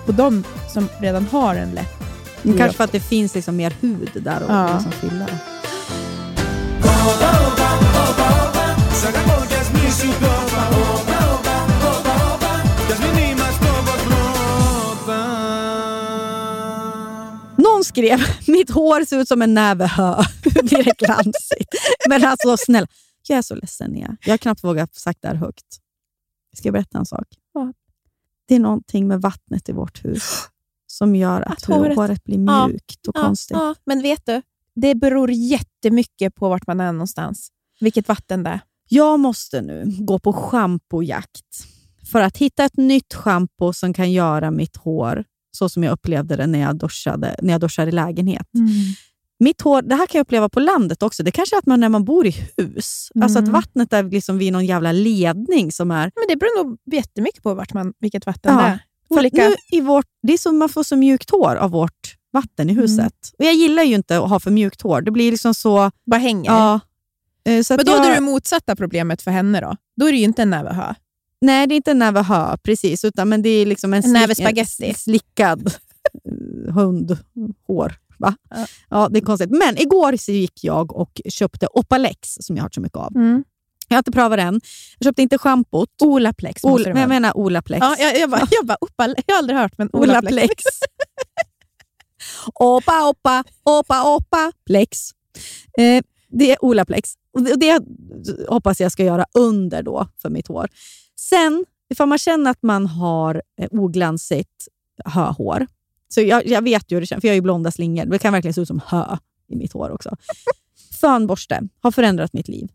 på 0.05 0.11
de 0.11 0.43
som 0.73 0.87
redan 0.99 1.25
har 1.25 1.55
en 1.55 1.71
läpp, 1.71 1.87
Men 2.41 2.57
Kanske 2.57 2.77
för 2.77 2.83
att 2.83 2.91
det 2.91 2.99
finns 2.99 3.35
liksom 3.35 3.55
mer 3.55 3.73
hud 3.81 4.09
där 4.13 4.43
och 4.43 4.51
Ja. 4.53 4.73
liksom 4.73 4.91
fylla. 4.91 5.25
Någon 17.57 17.83
skrev, 17.83 18.19
mitt 18.47 18.69
hår 18.69 19.05
ser 19.05 19.19
ut 19.19 19.27
som 19.27 19.41
en 19.41 19.53
näve 19.53 19.85
hö. 19.87 20.15
Det 20.43 20.97
glansigt? 20.97 21.69
Men 22.09 22.23
alltså 22.25 22.57
snälla, 22.57 22.87
jag 23.27 23.37
är 23.37 23.41
så 23.41 23.55
ledsen 23.55 23.91
Nia. 23.91 24.17
Jag 24.25 24.33
har 24.33 24.37
knappt 24.37 24.63
vågat 24.63 24.95
sagt 24.95 25.21
det 25.21 25.27
här 25.27 25.35
högt. 25.35 25.65
Ska 26.57 26.67
jag 26.67 26.73
berätta 26.73 26.97
en 26.97 27.05
sak? 27.05 27.27
Vad? 27.51 27.73
Det 28.47 28.55
är 28.55 28.59
någonting 28.59 29.07
med 29.07 29.21
vattnet 29.21 29.69
i 29.69 29.71
vårt 29.71 30.05
hus 30.05 30.23
som 30.87 31.15
gör 31.15 31.41
att, 31.41 31.51
Att 31.53 31.63
håret- 31.65 31.95
håret, 31.95 32.23
blir 32.23 32.45
Ja. 32.45 32.67
mjukt 32.67 33.07
och 33.07 33.17
Ja, 33.17 33.21
konstigt. 33.23 33.57
Ja, 33.57 33.75
men 33.85 34.01
vet 34.01 34.25
du, 34.25 34.41
det 34.81 34.95
beror 34.95 35.31
jättemycket 35.31 36.35
på 36.35 36.49
vart 36.49 36.67
man 36.67 36.79
är 36.79 36.91
någonstans. 36.91 37.49
Vilket 37.79 38.07
vatten 38.07 38.43
det 38.43 38.49
är. 38.49 38.61
Jag 38.89 39.19
måste 39.19 39.61
nu 39.61 39.95
gå 39.99 40.19
på 40.19 40.33
schampojakt 40.33 41.65
för 42.11 42.21
att 42.21 42.37
hitta 42.37 42.63
ett 42.63 42.77
nytt 42.77 43.13
schampo 43.13 43.73
som 43.73 43.93
kan 43.93 44.11
göra 44.11 44.51
mitt 44.51 44.77
hår 44.77 45.23
så 45.51 45.69
som 45.69 45.83
jag 45.83 45.91
upplevde 45.93 46.35
det 46.35 46.47
när 46.47 46.59
jag 46.59 46.77
duschade, 46.77 47.35
när 47.41 47.51
jag 47.53 47.61
duschade 47.61 47.89
i 47.89 47.91
lägenhet. 47.91 48.47
Mitt 49.39 49.61
hår, 49.61 49.81
det 49.81 49.95
här 49.95 50.05
kan 50.07 50.19
jag 50.19 50.23
uppleva 50.23 50.49
på 50.49 50.59
landet 50.59 51.03
också. 51.03 51.23
Det 51.23 51.31
kanske 51.31 51.55
är 51.55 51.57
att 51.57 51.65
man 51.65 51.79
när 51.79 51.89
man 51.89 52.05
bor 52.05 52.27
i 52.27 52.35
hus, 52.57 53.09
alltså 53.21 53.39
att 53.39 53.43
Mm. 53.43 53.53
vattnet 53.53 53.93
är 53.93 54.03
liksom 54.03 54.37
vid 54.37 54.53
någon 54.53 54.65
jävla 54.65 54.91
ledning 54.91 55.71
som 55.71 55.91
är... 55.91 56.11
Men 56.15 56.23
det 56.29 56.35
beror 56.35 56.63
nog 56.63 56.77
jättemycket 56.93 57.43
på 57.43 57.53
vart 57.53 57.73
man, 57.73 57.93
vilket 57.99 58.25
vatten 58.25 58.53
Ja. 58.55 58.61
det 58.61 58.67
är. 58.67 58.79
Olika. 59.09 59.37
Nu 59.49 59.55
i 59.71 59.81
vårt, 59.81 60.05
det 60.27 60.33
är 60.33 60.37
som 60.37 60.57
man 60.57 60.69
får 60.69 60.83
så 60.83 60.95
mjukt 60.95 61.29
hår 61.29 61.55
av 61.55 61.71
vårt 61.71 62.15
vatten 62.33 62.69
i 62.69 62.73
huset. 62.73 63.13
Och 63.39 63.45
Jag 63.45 63.53
gillar 63.53 63.83
ju 63.83 63.95
inte 63.95 64.17
att 64.17 64.29
ha 64.29 64.39
för 64.39 64.51
mjukt 64.51 64.81
hår. 64.81 65.01
Det 65.01 65.11
blir 65.11 65.31
liksom 65.31 65.53
så... 65.53 65.91
Bara 66.05 66.19
hänger. 66.19 66.51
Ja, 66.51 66.79
Eh, 67.49 67.63
så 67.63 67.75
Men 67.75 67.85
då 67.85 67.91
jag, 67.91 68.05
är 68.05 68.15
det 68.15 68.21
motsatta 68.21 68.75
problemet 68.75 69.21
för 69.21 69.31
henne 69.31 69.61
då? 69.61 69.75
Då 69.97 70.07
är 70.07 70.11
det 70.11 70.17
ju 70.17 70.23
inte 70.23 70.41
en 70.41 70.49
näve 70.49 70.73
hö. 70.73 70.93
Nej, 71.41 71.67
det 71.67 71.73
är 71.73 71.75
inte 71.75 71.91
en 71.91 71.99
näve 71.99 72.21
hö, 72.21 72.57
precis. 72.63 73.05
Utan, 73.05 73.29
men 73.29 73.41
det 73.41 73.49
är 73.49 73.65
liksom 73.65 73.93
en, 73.93 74.03
En 74.03 74.13
näve 74.13 74.33
en 74.39 74.95
slickad 74.95 75.73
eh, 76.25 76.73
hundhår. 76.73 77.93
Va? 78.17 78.35
Ja. 78.49 78.65
Ja. 78.89 79.09
det 79.11 79.19
är 79.19 79.21
konstigt. 79.21 79.49
Men 79.49 79.77
igår 79.77 80.17
så 80.17 80.31
gick 80.31 80.63
jag 80.63 80.95
och 80.95 81.21
köpte 81.29 81.67
Opalex, 81.73 82.37
som 82.39 82.55
jag 82.55 82.63
har 82.63 82.65
hört 82.65 82.73
så 82.73 82.81
mycket 82.81 82.97
av. 82.97 83.15
Mm. 83.15 83.43
Jag 83.87 83.95
har 83.95 83.99
inte 83.99 84.11
prövat 84.11 84.37
den. 84.37 84.61
Jag 84.99 85.05
köpte 85.05 85.21
inte 85.21 85.37
schampot. 85.37 85.89
Olaplex 86.01 86.63
måste 86.63 86.73
Ol, 86.73 86.83
det 86.83 86.93
men 86.93 87.01
jag 87.01 87.09
menar 87.09 87.37
Olaplex. 87.37 87.79
Ja, 87.81 87.95
jag, 87.99 88.19
jag, 88.19 88.29
bara, 88.29 88.47
jag, 88.51 88.65
bara, 88.65 88.77
Opal, 88.81 89.15
jag 89.27 89.35
har 89.35 89.39
aldrig 89.39 89.57
hört, 89.59 89.77
men 89.77 89.89
Olaplex. 89.93 90.31
Olaplex. 90.31 90.63
Opa, 92.53 93.09
opa, 93.09 93.43
opa, 93.63 94.15
opa, 94.15 94.51
plex. 94.65 95.11
Eh, 95.77 96.03
det 96.27 96.51
är 96.51 96.65
Olaplex. 96.65 97.13
Och 97.33 97.41
det, 97.41 97.81
hoppas 98.47 98.81
jag 98.81 98.91
ska 98.91 99.03
göra 99.03 99.25
under 99.33 99.83
då 99.83 100.07
för 100.21 100.29
mitt 100.29 100.47
hår. 100.47 100.67
Sen, 101.19 101.65
ifall 101.89 102.07
man 102.07 102.17
känner 102.17 102.51
att 102.51 102.63
man 102.63 102.85
har 102.85 103.41
eh, 103.61 103.67
oglansigt 103.71 104.67
höhår, 105.05 105.67
så 106.07 106.21
jag, 106.21 106.47
jag 106.47 106.61
vet 106.61 106.91
ju 106.91 106.95
hur 106.95 107.01
det 107.01 107.07
känns, 107.07 107.21
för 107.21 107.27
jag 107.27 107.33
har 107.33 107.35
ju 107.35 107.41
blonda 107.41 107.71
slingor. 107.71 108.05
Det 108.05 108.19
kan 108.19 108.33
verkligen 108.33 108.53
se 108.53 108.61
ut 108.61 108.67
som 108.67 108.81
hö 108.85 109.17
i 109.47 109.55
mitt 109.55 109.73
hår 109.73 109.89
också. 109.89 110.15
Fönborste 111.01 111.61
har 111.81 111.91
förändrat 111.91 112.33
mitt 112.33 112.47
liv. 112.47 112.69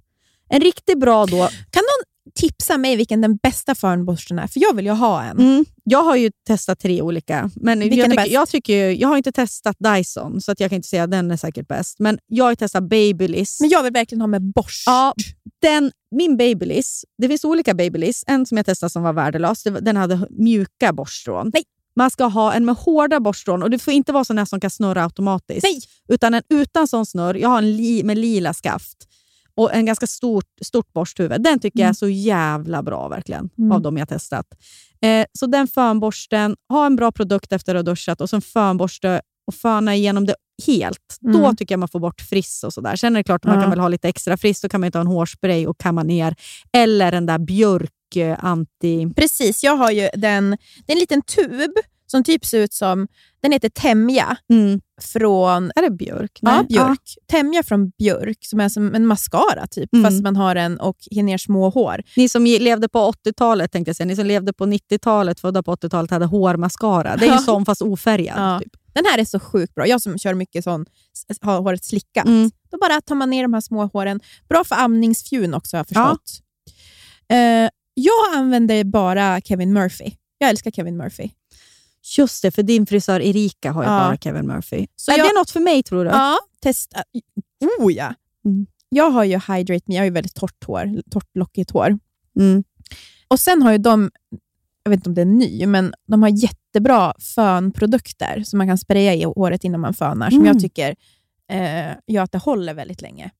En 0.48 0.60
riktigt 0.60 0.98
bra 0.98 1.26
då... 1.26 1.48
Kan 1.70 1.82
någon 1.82 2.13
tipsa 2.34 2.78
mig 2.78 2.96
vilken 2.96 3.20
den 3.20 3.36
bästa 3.36 3.74
fönborsten 3.74 4.38
är? 4.38 4.46
För 4.46 4.60
jag 4.60 4.76
vill 4.76 4.84
ju 4.86 4.92
ha 4.92 5.22
en. 5.22 5.38
Mm, 5.38 5.64
jag 5.84 6.02
har 6.02 6.16
ju 6.16 6.30
testat 6.46 6.80
tre 6.80 7.02
olika, 7.02 7.50
men 7.54 7.80
Vilken 7.80 7.98
jag, 7.98 8.06
är 8.06 8.10
tycker, 8.10 8.22
bäst? 8.22 8.32
jag, 8.32 8.48
tycker, 8.48 8.90
jag 8.90 9.08
har 9.08 9.16
inte 9.16 9.32
testat 9.32 9.76
Dyson, 9.78 10.40
så 10.40 10.52
att 10.52 10.60
jag 10.60 10.70
kan 10.70 10.76
inte 10.76 10.88
säga 10.88 11.02
att 11.02 11.10
den 11.10 11.30
är 11.30 11.36
säkert 11.36 11.68
bäst. 11.68 11.98
Men 11.98 12.18
jag 12.26 12.44
har 12.44 12.54
testat 12.54 12.88
Babyliss. 12.88 13.60
Men 13.60 13.70
jag 13.70 13.82
vill 13.82 13.92
verkligen 13.92 14.20
ha 14.20 14.28
med 14.28 14.42
borst. 14.42 14.82
Ja, 14.86 15.14
den, 15.62 15.92
min 16.10 16.36
Babyliss, 16.36 17.04
det 17.18 17.28
finns 17.28 17.44
olika 17.44 17.74
Babyliss. 17.74 18.24
En 18.26 18.46
som 18.46 18.56
jag 18.56 18.66
testade 18.66 18.90
som 18.90 19.02
var 19.02 19.12
värdelös, 19.12 19.62
den 19.62 19.96
hade 19.96 20.26
mjuka 20.30 20.92
borststrån. 20.92 21.50
Nej. 21.54 21.64
Man 21.96 22.10
ska 22.10 22.24
ha 22.24 22.52
en 22.52 22.64
med 22.64 22.74
hårda 22.74 23.20
borststrån 23.20 23.62
och 23.62 23.70
det 23.70 23.78
får 23.78 23.92
inte 23.92 24.12
vara 24.12 24.24
sån 24.24 24.38
här 24.38 24.44
som 24.44 24.60
kan 24.60 24.70
snurra 24.70 25.04
automatiskt. 25.04 25.62
Nej. 25.62 25.80
Utan 26.08 26.34
en 26.34 26.42
utan 26.48 26.88
sån 26.88 27.06
snurr. 27.06 27.34
Jag 27.34 27.48
har 27.48 27.58
en 27.58 27.76
li, 27.76 28.02
med 28.04 28.18
lila 28.18 28.54
skaft 28.54 29.08
och 29.56 29.74
en 29.74 29.86
ganska 29.86 30.06
stort, 30.06 30.44
stort 30.62 30.92
borsthuvud. 30.92 31.42
Den 31.42 31.58
tycker 31.58 31.80
jag 31.80 31.88
är 31.88 31.92
så 31.92 32.08
jävla 32.08 32.82
bra 32.82 33.08
verkligen, 33.08 33.50
Mm. 33.58 33.72
av 33.72 33.82
de 33.82 33.96
jag 33.96 34.08
testat. 34.08 34.46
Eh, 35.02 35.26
så 35.38 35.46
den 35.46 35.68
fönborsten, 35.68 36.56
ha 36.68 36.86
en 36.86 36.96
bra 36.96 37.12
produkt 37.12 37.52
efter 37.52 37.74
att 37.74 37.78
ha 37.86 37.92
duschat 37.92 38.20
och 38.20 38.30
så 38.30 38.36
en 38.36 38.42
fönborste 38.42 39.20
och 39.46 39.54
föna 39.54 39.94
igenom 39.94 40.26
det 40.26 40.34
helt. 40.66 41.16
Då 41.20 41.38
Mm. 41.38 41.56
tycker 41.56 41.72
jag 41.72 41.78
man 41.80 41.88
får 41.88 42.00
bort 42.00 42.20
friss 42.20 42.64
och 42.64 42.72
sådär. 42.72 42.96
Sen 42.96 43.16
är 43.16 43.20
det 43.20 43.24
klart 43.24 43.44
att 43.44 43.50
man 43.50 43.60
kan 43.60 43.70
väl 43.70 43.78
ha 43.80 43.88
lite 43.88 44.08
extra 44.08 44.36
friss, 44.36 44.60
då 44.60 44.68
kan 44.68 44.80
man 44.80 44.86
ju 44.86 44.90
ta 44.90 45.00
en 45.00 45.06
hårspray 45.06 45.66
och 45.66 45.78
kamma 45.78 46.02
ner. 46.02 46.34
Eller 46.72 47.12
den 47.12 47.26
där 47.26 47.38
björk 47.38 47.90
eh, 48.16 48.44
anti... 48.44 49.12
Precis, 49.16 49.64
jag 49.64 49.76
har 49.76 49.90
ju 49.90 50.08
den, 50.14 50.50
det 50.86 50.92
är 50.92 50.96
en 50.96 50.98
liten 50.98 51.22
tub 51.22 51.72
som 52.14 52.24
typ 52.24 52.44
ser 52.44 52.58
ut 52.60 52.72
som, 52.72 53.08
den 53.42 53.52
heter 53.52 53.68
Temja 53.68 54.36
Mm. 54.52 54.80
från 55.02 55.72
Är 55.76 55.82
det 55.82 55.90
björk? 55.90 56.38
ja, 56.40 56.50
Nej. 56.56 56.66
Björk. 56.68 57.00
Temja 57.30 57.62
från 57.62 57.90
Björk, 57.90 58.38
som 58.40 58.60
är 58.60 58.68
som 58.68 58.94
en 58.94 59.06
mascara 59.06 59.66
typ, 59.66 59.92
Mm. 59.94 60.04
fast 60.04 60.22
man 60.22 60.36
har 60.36 60.56
en 60.56 60.80
och 60.80 60.96
ner 61.10 61.38
små 61.38 61.70
hår. 61.70 62.02
Ni 62.16 62.28
som 62.28 62.44
levde 62.44 62.88
på 62.88 62.98
80-talet, 62.98 63.72
tänkte 63.72 63.88
jag 63.88 63.96
säga. 63.96 64.06
Ni 64.06 64.16
som 64.16 64.26
levde 64.26 64.52
på 64.52 64.66
90-talet, 64.66 65.40
födda 65.40 65.62
på 65.62 65.72
80-talet, 65.76 66.10
hade 66.10 66.26
hårmascara. 66.26 67.16
Det 67.16 67.24
är 67.24 67.28
ju 67.28 67.32
Ja. 67.34 67.38
sån 67.38 67.64
fast 67.64 67.82
ofärgad. 67.82 68.38
Ja. 68.38 68.60
Typ. 68.62 68.72
Den 68.94 69.04
här 69.04 69.18
är 69.18 69.24
så 69.24 69.40
sjukt 69.40 69.74
bra. 69.74 69.86
Jag 69.86 70.00
som 70.02 70.18
kör 70.18 70.34
mycket 70.34 70.64
sån, 70.64 70.86
har 71.40 71.60
håret 71.60 71.84
slickat. 71.84 72.26
Mm. 72.26 72.50
Då 72.70 72.78
bara 72.78 73.00
tar 73.00 73.14
man 73.14 73.30
ner 73.30 73.42
de 73.42 73.54
här 73.54 73.60
små 73.60 73.86
håren. 73.86 74.20
Bra 74.48 74.64
för 74.64 74.74
amningsfjun 74.76 75.54
också 75.54 75.76
har 75.76 75.78
jag 75.78 75.88
förstått. 75.88 76.30
Eh, 77.32 77.70
jag 77.94 78.34
använder 78.34 78.84
bara 78.84 79.40
Kevin 79.40 79.72
Murphy. 79.72 80.10
Jag 80.38 80.50
älskar 80.50 80.70
Kevin 80.70 80.96
Murphy. 80.96 81.30
Just 82.18 82.42
det, 82.42 82.50
för 82.50 82.62
din 82.62 82.86
frisör 82.86 83.20
Erika 83.20 83.72
har 83.72 83.82
ju 83.82 83.88
Ja. 83.88 83.98
bara 83.98 84.16
Kevin 84.16 84.46
Murphy. 84.46 84.86
Så 84.96 85.10
är 85.12 85.18
jag- 85.18 85.26
det 85.26 85.32
något 85.38 85.50
för 85.50 85.60
mig 85.60 85.82
tror 85.82 86.04
du? 86.04 86.10
Ja, 86.10 86.38
testa. 86.60 87.02
Oh 87.80 87.92
ja! 87.92 88.14
Mm. 88.44 88.66
Jag 88.88 89.10
har 89.10 89.24
ju 89.24 89.40
Hydrate 89.48 89.84
Me, 89.86 89.94
jag 89.94 90.00
har 90.00 90.04
ju 90.04 90.10
väldigt 90.10 90.34
torrt 90.34 90.64
hår, 90.64 91.02
torrt 91.10 91.30
lockigt 91.36 91.70
hår. 91.70 91.98
Mm. 92.40 92.64
Och 93.28 93.40
sen 93.40 93.62
har 93.62 93.72
ju 93.72 93.78
de, 93.78 94.10
jag 94.82 94.90
vet 94.90 94.96
inte 94.98 95.08
om 95.10 95.14
det 95.14 95.20
är 95.20 95.24
ny, 95.24 95.66
men 95.66 95.94
de 96.06 96.22
har 96.22 96.28
jättebra 96.28 97.14
fönprodukter 97.18 98.42
som 98.46 98.58
man 98.58 98.66
kan 98.66 98.78
spraya 98.78 99.14
i 99.14 99.22
håret 99.24 99.64
innan 99.64 99.80
man 99.80 99.94
fönar, 99.94 100.30
som 100.30 100.38
Mm. 100.40 100.46
jag 100.52 100.60
tycker 100.60 100.94
eh, 101.50 101.92
gör 102.06 102.22
att 102.22 102.32
det 102.32 102.38
håller 102.38 102.74
väldigt 102.74 103.02
länge. 103.02 103.30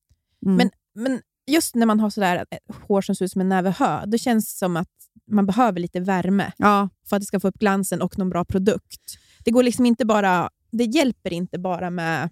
Mm. 0.47 0.57
Men, 0.57 0.71
men 0.95 1.21
just 1.47 1.75
när 1.75 1.87
man 1.87 2.01
har 2.01 2.11
sådär 2.11 2.45
ett 2.51 2.59
hår 2.89 3.03
som 3.03 3.15
ser 3.15 3.25
ut 3.25 3.33
som 3.33 3.41
en 3.41 3.49
näve 3.49 3.71
hö, 3.79 4.07
det 4.07 4.19
känns 4.19 4.59
som 4.59 4.77
att 4.77 4.89
man 5.31 5.47
behöver 5.47 5.81
lite 5.81 6.01
värme 6.01 6.53
Ja. 6.57 6.89
för 7.09 7.17
att 7.17 7.23
det 7.23 7.27
ska 7.27 7.41
få 7.41 7.49
upp 7.49 7.59
glansen 7.59 8.03
och 8.03 8.19
någon 8.19 8.31
bra 8.31 8.45
produkt. 8.45 9.19
Det 9.45 9.51
går 9.51 9.63
liksom 9.63 9.87
inte 9.87 10.05
bara, 10.05 10.51
det 10.71 10.85
hjälper 10.85 11.33
inte 11.33 11.59
bara 11.59 11.91
med 11.91 12.31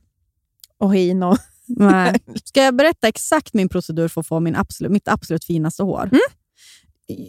Ohin 0.79 1.23
och... 1.23 1.39
Nej. 1.67 2.21
Ska 2.45 2.63
jag 2.63 2.77
berätta 2.77 3.09
exakt 3.09 3.55
min 3.55 3.69
procedur 3.69 4.09
för 4.09 4.21
att 4.21 4.27
få 4.27 4.41
min 4.41 4.57
absolut, 4.57 4.93
mitt 4.93 5.09
absolut 5.09 5.45
finaste 5.45 5.83
hår? 5.83 6.11
Mm. 6.13 6.21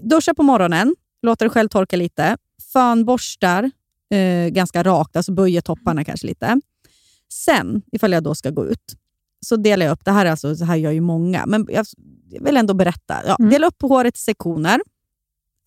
Duscha 0.10 0.34
på 0.34 0.44
morgonen, 0.44 0.96
låter 1.22 1.46
det 1.46 1.50
själv 1.50 1.70
torka 1.70 1.96
lite. 1.96 2.38
Fönborstar 2.74 3.72
eh, 4.14 4.50
ganska 4.50 4.84
rakt, 4.84 5.16
alltså 5.16 5.32
böjer 5.34 5.62
topparna 5.62 6.04
kanske 6.04 6.28
lite. 6.28 6.62
Sen, 7.34 7.82
ifall 7.92 8.12
jag 8.12 8.24
då 8.24 8.36
ska 8.36 8.50
gå 8.50 8.66
ut, 8.66 8.96
så 9.44 9.56
delar 9.56 9.86
jag 9.86 9.94
upp, 9.94 10.06
det 10.06 10.12
här, 10.12 10.26
är 10.26 10.32
alltså, 10.32 10.56
så 10.56 10.66
här 10.66 10.76
gör 10.76 10.92
ju 10.92 11.02
många, 11.02 11.46
men 11.46 11.68
jag 11.70 11.86
vill 12.42 12.58
ändå 12.58 12.74
berätta. 12.74 13.16
Ja, 13.28 13.36
Mm. 13.40 13.52
Dela 13.52 13.68
upp 13.68 13.82
håret 13.82 14.18
i 14.18 14.20
sektioner. 14.22 14.80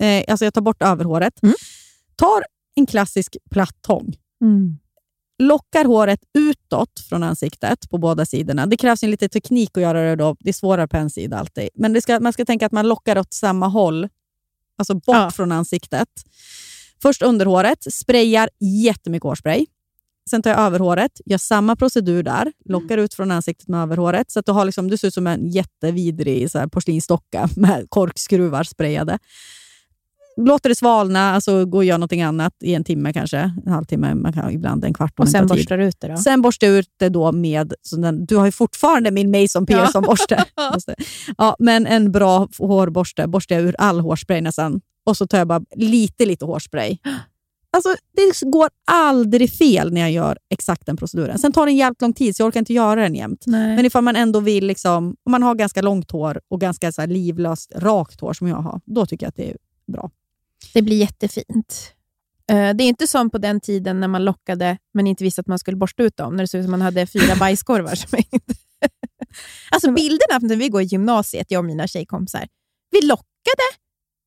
Eh, 0.03 0.24
alltså 0.29 0.45
jag 0.45 0.55
tar 0.55 0.61
bort 0.61 0.83
överhåret. 0.83 1.43
Mm. 1.43 1.55
Tar 2.16 2.45
en 2.74 2.87
klassisk 2.87 3.37
platt 3.51 3.77
tång 3.83 4.16
Mm. 4.43 4.79
lockar 5.39 5.85
håret 5.85 6.20
utåt 6.39 7.01
från 7.09 7.22
ansiktet 7.22 7.91
på 7.91 7.99
båda 7.99 8.27
sidorna. 8.27 8.66
Det 8.66 8.77
krävs 8.77 9.03
en 9.03 9.11
lite 9.11 9.29
teknik 9.29 9.77
att 9.77 9.83
göra 9.83 10.03
det 10.03 10.16
då. 10.16 10.37
Det 10.41 10.49
är 10.49 10.53
svårare 10.53 10.89
på 10.89 10.97
en 10.97 11.11
sida 11.11 11.39
alltid. 11.39 11.68
Men 11.74 12.03
ska, 12.03 12.20
man 12.20 12.33
ska 12.33 12.45
tänka 12.45 12.66
att 12.66 12.72
man 12.72 12.89
lockar 12.89 13.18
åt 13.18 13.33
samma 13.33 13.68
håll, 13.68 14.09
alltså 14.79 14.95
bort 14.95 15.03
Ja. 15.16 15.31
från 15.31 15.53
ansiktet. 15.53 16.09
Först 17.03 17.22
under 17.22 17.47
håret, 17.47 17.93
sprayar 17.95 18.49
jättemycket 18.85 19.24
hårspray. 19.24 19.66
Sen 20.31 20.43
tar 20.43 20.51
jag 20.51 20.61
över 20.61 20.79
håret, 20.79 21.20
gör 21.27 21.39
samma 21.39 21.77
procedur 21.77 22.22
där, 22.22 22.53
lockar 22.64 22.99
ut 22.99 23.14
från 23.14 23.31
ansiktet 23.31 23.68
med 23.68 23.83
överhåret. 23.83 24.31
Så 24.31 24.39
att 24.39 24.47
du, 24.47 24.53
har 24.53 24.64
liksom, 24.64 24.91
du 24.91 24.97
ser 24.97 25.09
ut 25.09 25.14
som 25.14 25.27
en 25.27 25.49
jättevidrig 25.49 26.51
så 26.51 26.59
här, 26.59 26.66
porslinsdocka 26.66 27.49
med 27.57 27.87
korkskruvar 27.89 28.64
sprayade. 28.64 29.18
Låter 30.41 30.68
det 30.68 30.74
svalna, 30.74 31.35
alltså 31.35 31.64
gå 31.64 31.79
och 31.79 31.85
göra 31.85 31.99
någonting 31.99 32.22
annat 32.22 32.53
i 32.61 32.74
en 32.74 32.85
timme 32.85 33.12
kanske. 33.12 33.39
En 33.66 33.72
halvtimme, 33.72 34.14
man 34.14 34.33
kan, 34.33 34.51
ibland 34.51 34.85
en 34.85 34.95
kvart 34.95 35.20
Och 35.20 35.29
sen 35.29 35.47
borstar 35.47 35.79
du 35.79 35.85
ut 35.85 36.01
det 36.01 36.09
då? 36.09 36.16
Sen 36.16 36.43
borstar 36.43 36.66
jag 36.66 36.77
ut 36.77 36.91
det 36.99 37.09
då 37.09 37.33
med, 37.33 37.74
så 37.83 37.97
den, 37.97 38.27
du 38.27 38.37
har 38.37 38.47
ju 38.47 38.53
fortfarande 38.53 39.11
min 39.11 39.31
Mason 39.31 39.66
Pearson-borste. 39.66 40.45
Det. 40.87 40.95
ja, 41.39 41.57
men 41.59 41.87
en 41.87 42.12
bra 42.12 42.49
hårborste 42.59 43.27
borstar 43.27 43.55
jag 43.55 43.64
ur 43.64 43.74
all 43.79 44.01
hårspray 44.01 44.41
nästan. 44.41 44.81
Och 45.07 45.16
så 45.16 45.27
tar 45.27 45.39
jag 45.39 45.47
bara 45.49 45.61
lite, 45.77 46.27
lite 46.27 46.45
hårspray. 46.45 46.99
Alltså, 47.77 47.97
det 48.12 48.51
går 48.51 48.68
aldrig 48.87 49.53
fel 49.53 49.93
när 49.93 50.01
jag 50.01 50.11
gör 50.11 50.39
exakt 50.51 50.87
den 50.87 50.97
proceduren. 50.97 51.39
Sen 51.39 51.53
tar 51.53 51.66
det 51.66 51.72
en 51.72 51.77
jävligt 51.77 52.03
lång 52.03 52.12
tid, 52.12 52.37
så 52.37 52.43
jag 52.43 52.47
orkar 52.49 52.61
inte 52.61 52.72
göra 52.72 53.01
den 53.03 53.14
jämt. 53.14 53.45
Nej. 53.47 53.77
Men 53.77 53.87
ifall 53.87 54.05
man 54.05 54.16
ändå 54.16 54.41
vill, 54.41 54.66
liksom, 54.66 55.16
om 55.24 55.31
man 55.33 55.43
har 55.43 55.55
ganska 55.55 55.83
långt 55.83 56.11
hår 56.11 56.41
och 56.49 56.61
ganska 56.61 56.93
så 56.93 57.07
livlöst, 57.07 57.72
rakt 57.77 58.20
hår 58.20 58.33
som 58.33 58.49
jag 58.49 58.57
har, 58.57 58.81
då 58.85 59.07
tycker 59.07 59.27
jag 59.27 59.29
att 59.29 59.37
det 59.37 59.51
är 59.51 59.57
bra. 59.93 60.11
Det 60.74 60.83
blir 60.83 60.97
jättefint. 60.97 61.93
Eh, 62.51 62.74
Det 62.74 62.85
är 62.85 62.89
inte 62.89 63.07
som 63.07 63.31
på 63.31 63.39
den 63.39 63.61
tiden 63.61 64.01
när 64.01 64.09
man 64.09 64.24
lockade 64.24 64.79
men 64.95 65.07
inte 65.07 65.24
visste 65.24 65.41
att 65.41 65.47
man 65.47 65.59
skulle 65.59 65.77
borsta 65.77 66.03
ut 66.03 66.16
dem, 66.16 66.37
när 66.37 66.45
det 66.45 66.49
såg 66.49 66.59
ut 66.59 66.64
som 66.64 66.70
man 66.70 66.83
hade 66.83 67.07
fyra 67.07 67.37
bajskorvar. 67.41 67.95
som 67.95 68.18
inte... 68.18 68.55
alltså 69.70 69.93
bilderna 69.93 70.39
när 70.41 70.57
vi 70.57 70.68
går 70.68 70.83
i 70.83 70.85
gymnasiet, 70.85 71.47
jag 71.51 71.59
och 71.59 71.64
mina 71.64 71.87
tjejkompisar, 71.87 72.47
vi 72.91 73.07
lockade, 73.07 73.66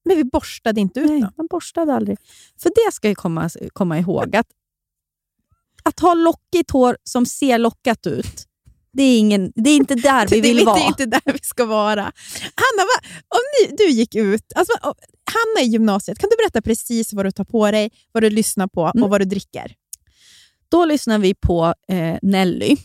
men 0.09 0.17
vi 0.17 0.23
borstade 0.23 0.81
inte 0.81 0.99
ut 0.99 1.09
Nej, 1.09 1.21
dem. 1.21 1.31
man 1.37 1.47
borstade 1.47 1.93
aldrig. 1.93 2.17
För 2.61 2.69
det 2.69 2.93
ska 2.93 3.07
jag 3.07 3.17
komma, 3.17 3.49
komma 3.73 3.99
ihåg. 3.99 4.35
Att, 4.35 4.47
att 5.83 5.99
ha 5.99 6.13
lockigt 6.13 6.71
hår 6.71 6.97
som 7.03 7.25
ser 7.25 7.57
lockat 7.57 8.07
ut, 8.07 8.45
det 8.93 9.03
är, 9.03 9.19
ingen, 9.19 9.51
det 9.55 9.69
är 9.69 9.75
inte 9.75 9.95
där 9.95 10.27
vi 10.27 10.35
det, 10.41 10.47
vill 10.47 10.59
är 10.59 10.65
vara. 10.65 10.79
inte 10.87 11.05
där 11.05 11.21
vi 11.25 11.39
ska 11.41 11.65
vara. 11.65 12.01
Hanna, 12.01 12.83
va? 12.83 13.09
om 13.27 13.41
ni, 13.69 13.75
du 13.77 13.89
gick 13.89 14.15
ut, 14.15 14.53
alltså, 14.55 14.73
Hanna 15.31 15.65
i 15.67 15.69
gymnasiet, 15.69 16.19
kan 16.19 16.29
du 16.29 16.35
berätta 16.43 16.61
precis 16.61 17.13
vad 17.13 17.25
du 17.25 17.31
tar 17.31 17.43
på 17.43 17.71
dig, 17.71 17.91
vad 18.11 18.23
du 18.23 18.29
lyssnar 18.29 18.67
på 18.67 18.91
Mm. 18.95 19.03
och 19.03 19.09
vad 19.09 19.21
du 19.21 19.25
dricker? 19.25 19.75
Då 20.69 20.85
lyssnar 20.85 21.17
vi 21.19 21.35
på 21.35 21.73
eh, 21.91 22.17
Nelly 22.21 22.77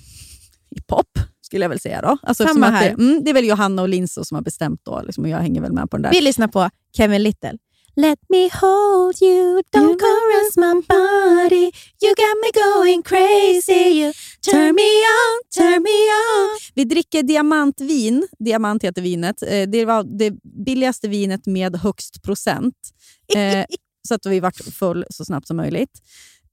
i 0.71 0.81
pop, 0.87 1.19
skulle 1.45 1.65
jag 1.65 1.69
väl 1.69 1.81
säga. 1.81 2.03
Då. 2.03 2.19
Alltså, 2.23 2.47
Samma 2.47 2.71
här. 2.71 2.85
Det, 2.85 3.03
mm, 3.03 3.25
det 3.25 3.31
är 3.31 3.35
väl 3.35 3.45
Johanna 3.45 3.83
och 3.83 3.89
Linso 3.89 4.25
som 4.25 4.35
har 4.35 4.43
bestämt 4.43 4.81
då, 4.85 5.03
liksom, 5.05 5.25
och 5.25 5.31
jag 5.31 5.39
hänger 5.39 5.61
väl 5.61 5.73
med 5.73 5.91
på 5.91 5.97
den 5.97 6.03
där. 6.03 6.11
Vi 6.11 6.21
lyssnar 6.21 6.49
på 6.49 6.71
Kevin 6.97 7.23
Little. 7.23 7.59
Let 7.97 8.19
me 8.29 8.51
hold 8.61 9.23
you, 9.23 9.63
don't 9.73 9.99
caress 9.99 10.57
my 10.57 10.83
body 10.89 11.71
You 12.03 12.15
got 12.15 12.37
me 12.43 12.51
going 12.65 13.03
crazy 13.03 14.03
you 14.03 14.13
Turn 14.51 14.75
me 14.75 14.91
on, 15.17 15.41
turn 15.57 15.83
me 15.83 15.99
on 16.25 16.59
Vi 16.75 16.85
dricker 16.85 17.23
diamantvin. 17.23 18.27
Diamant 18.39 18.85
heter 18.85 19.03
vinet. 19.03 19.43
Eh, 19.43 19.69
Det 19.69 19.85
var 19.85 20.19
det 20.19 20.35
billigaste 20.67 21.09
vinet 21.09 21.47
med 21.47 21.77
högst 21.77 22.23
procent. 22.23 22.75
Eh, 23.37 23.65
så 24.09 24.15
att 24.15 24.27
vi 24.27 24.41
vart 24.41 24.57
full 24.57 25.05
så 25.11 25.25
snabbt 25.25 25.47
som 25.47 25.57
möjligt. 25.57 25.91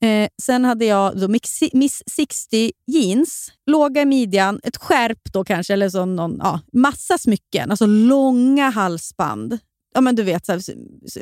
Eh, 0.02 0.28
sen 0.44 0.66
hade 0.66 0.86
jag 0.86 1.20
då 1.20 1.28
Miss 1.74 2.04
60 2.16 2.72
jeans, 2.88 3.52
låga 3.66 4.02
i 4.02 4.06
midjan, 4.06 4.60
ett 4.64 4.78
skärp 4.78 5.20
då 5.34 5.44
kanske, 5.44 5.74
eller 5.74 5.90
så 5.90 6.06
någon, 6.06 6.36
ja, 6.40 6.60
massa 6.74 7.18
smycken. 7.18 7.72
Alltså 7.72 7.86
långa 7.86 8.70
halsband. 8.70 9.58
Ja, 9.94 10.02
men 10.02 10.16
du 10.16 10.24
vet, 10.24 10.46
så 10.46 10.52
här, 10.52 10.62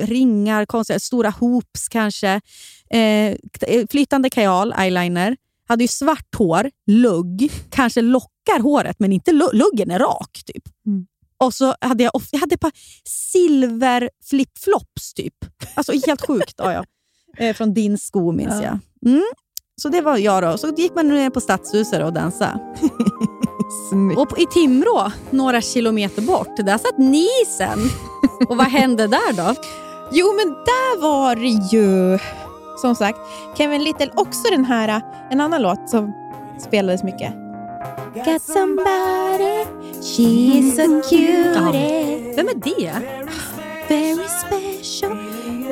ringar, 0.06 0.66
konstiga, 0.66 1.00
stora 1.00 1.30
hoops 1.30 1.90
kanske. 1.90 2.42
Eh, 2.90 3.36
t- 3.60 3.88
flytande 3.90 4.30
kajal, 4.30 4.74
eyeliner. 4.80 5.38
Hade 5.68 5.84
ju 5.84 5.88
svart 5.88 6.36
hår, 6.38 6.72
lugg, 6.88 7.52
kanske 7.70 8.02
lockar 8.02 8.60
håret, 8.60 8.96
men 9.00 9.14
inte 9.14 9.32
lu- 9.32 9.54
luggen 9.54 9.92
är 9.92 10.00
rak. 10.00 10.42
typ. 10.46 10.64
Mm. 10.86 11.06
Och 11.38 11.54
så 11.54 11.76
hade 11.82 12.04
jag, 12.04 12.22
jag 12.32 12.40
hade 12.40 12.56
ett 12.56 12.62
par 12.62 12.72
silver 13.06 14.10
flipflops 14.24 15.14
typ. 15.14 15.34
Alltså 15.76 15.92
helt 16.08 16.26
sjukt. 16.28 16.54
ja, 16.58 16.74
ja. 16.74 16.86
Eh, 17.38 17.54
från 17.56 17.74
din 17.74 17.98
sko 17.98 18.32
minns 18.32 18.56
Ja. 18.64 18.64
jag. 19.04 19.12
Mm. 19.12 19.24
Så 19.82 19.90
det 19.90 20.02
var 20.02 20.18
jag 20.18 20.44
då. 20.44 20.58
Så 20.58 20.68
gick 20.78 20.96
man 20.96 21.08
ner 21.08 21.30
på 21.30 21.42
Stadshuset 21.42 22.04
och 22.04 22.14
dansade. 22.14 22.60
Och 24.18 24.30
på- 24.30 24.38
i 24.38 24.46
Timrå, 24.46 25.12
några 25.30 25.62
kilometer 25.62 26.22
bort, 26.22 26.58
där 26.58 26.78
satt 26.78 26.98
ni 26.98 27.28
sen. 27.58 27.80
Och 28.50 28.58
vad 28.58 28.68
hände 28.68 29.08
där 29.08 29.34
då? 29.34 29.56
Jo, 30.12 30.28
men 30.34 30.48
där 30.54 31.02
var 31.02 31.36
det 31.36 31.76
ju, 31.76 32.20
som 32.82 32.96
sagt, 32.96 33.20
Kevin 33.58 33.84
Little. 33.84 34.12
Också 34.16 34.42
den 34.52 34.66
här, 34.66 35.02
en 35.32 35.42
annan 35.42 35.62
låt 35.62 35.90
som 35.90 36.14
spelades 36.68 37.04
mycket. 37.04 37.34
Got 38.26 38.42
somebody, 38.42 39.66
she's 40.02 40.80
a 40.82 41.02
cutie, 41.10 42.34
Vem 42.36 42.48
är 42.48 42.56
det? 42.56 42.94
very 43.90 44.28
special. 44.28 45.18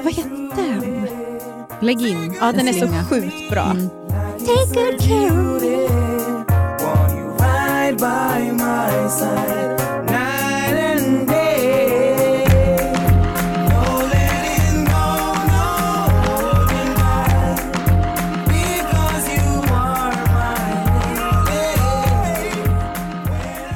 Vad 0.04 0.14
hette 0.14 0.62
den? 0.62 0.97
Lägg 1.82 2.02
in 2.02 2.36
Ja, 2.40 2.50
en 2.50 2.58
den 2.58 2.68
är 2.68 2.74
så 2.74 2.80
slinga. 2.80 3.04
sjukt 3.04 3.50
bra. 3.50 3.64
Mm. 3.72 3.90
Take 4.40 4.74
good 4.74 5.02
care 5.02 5.38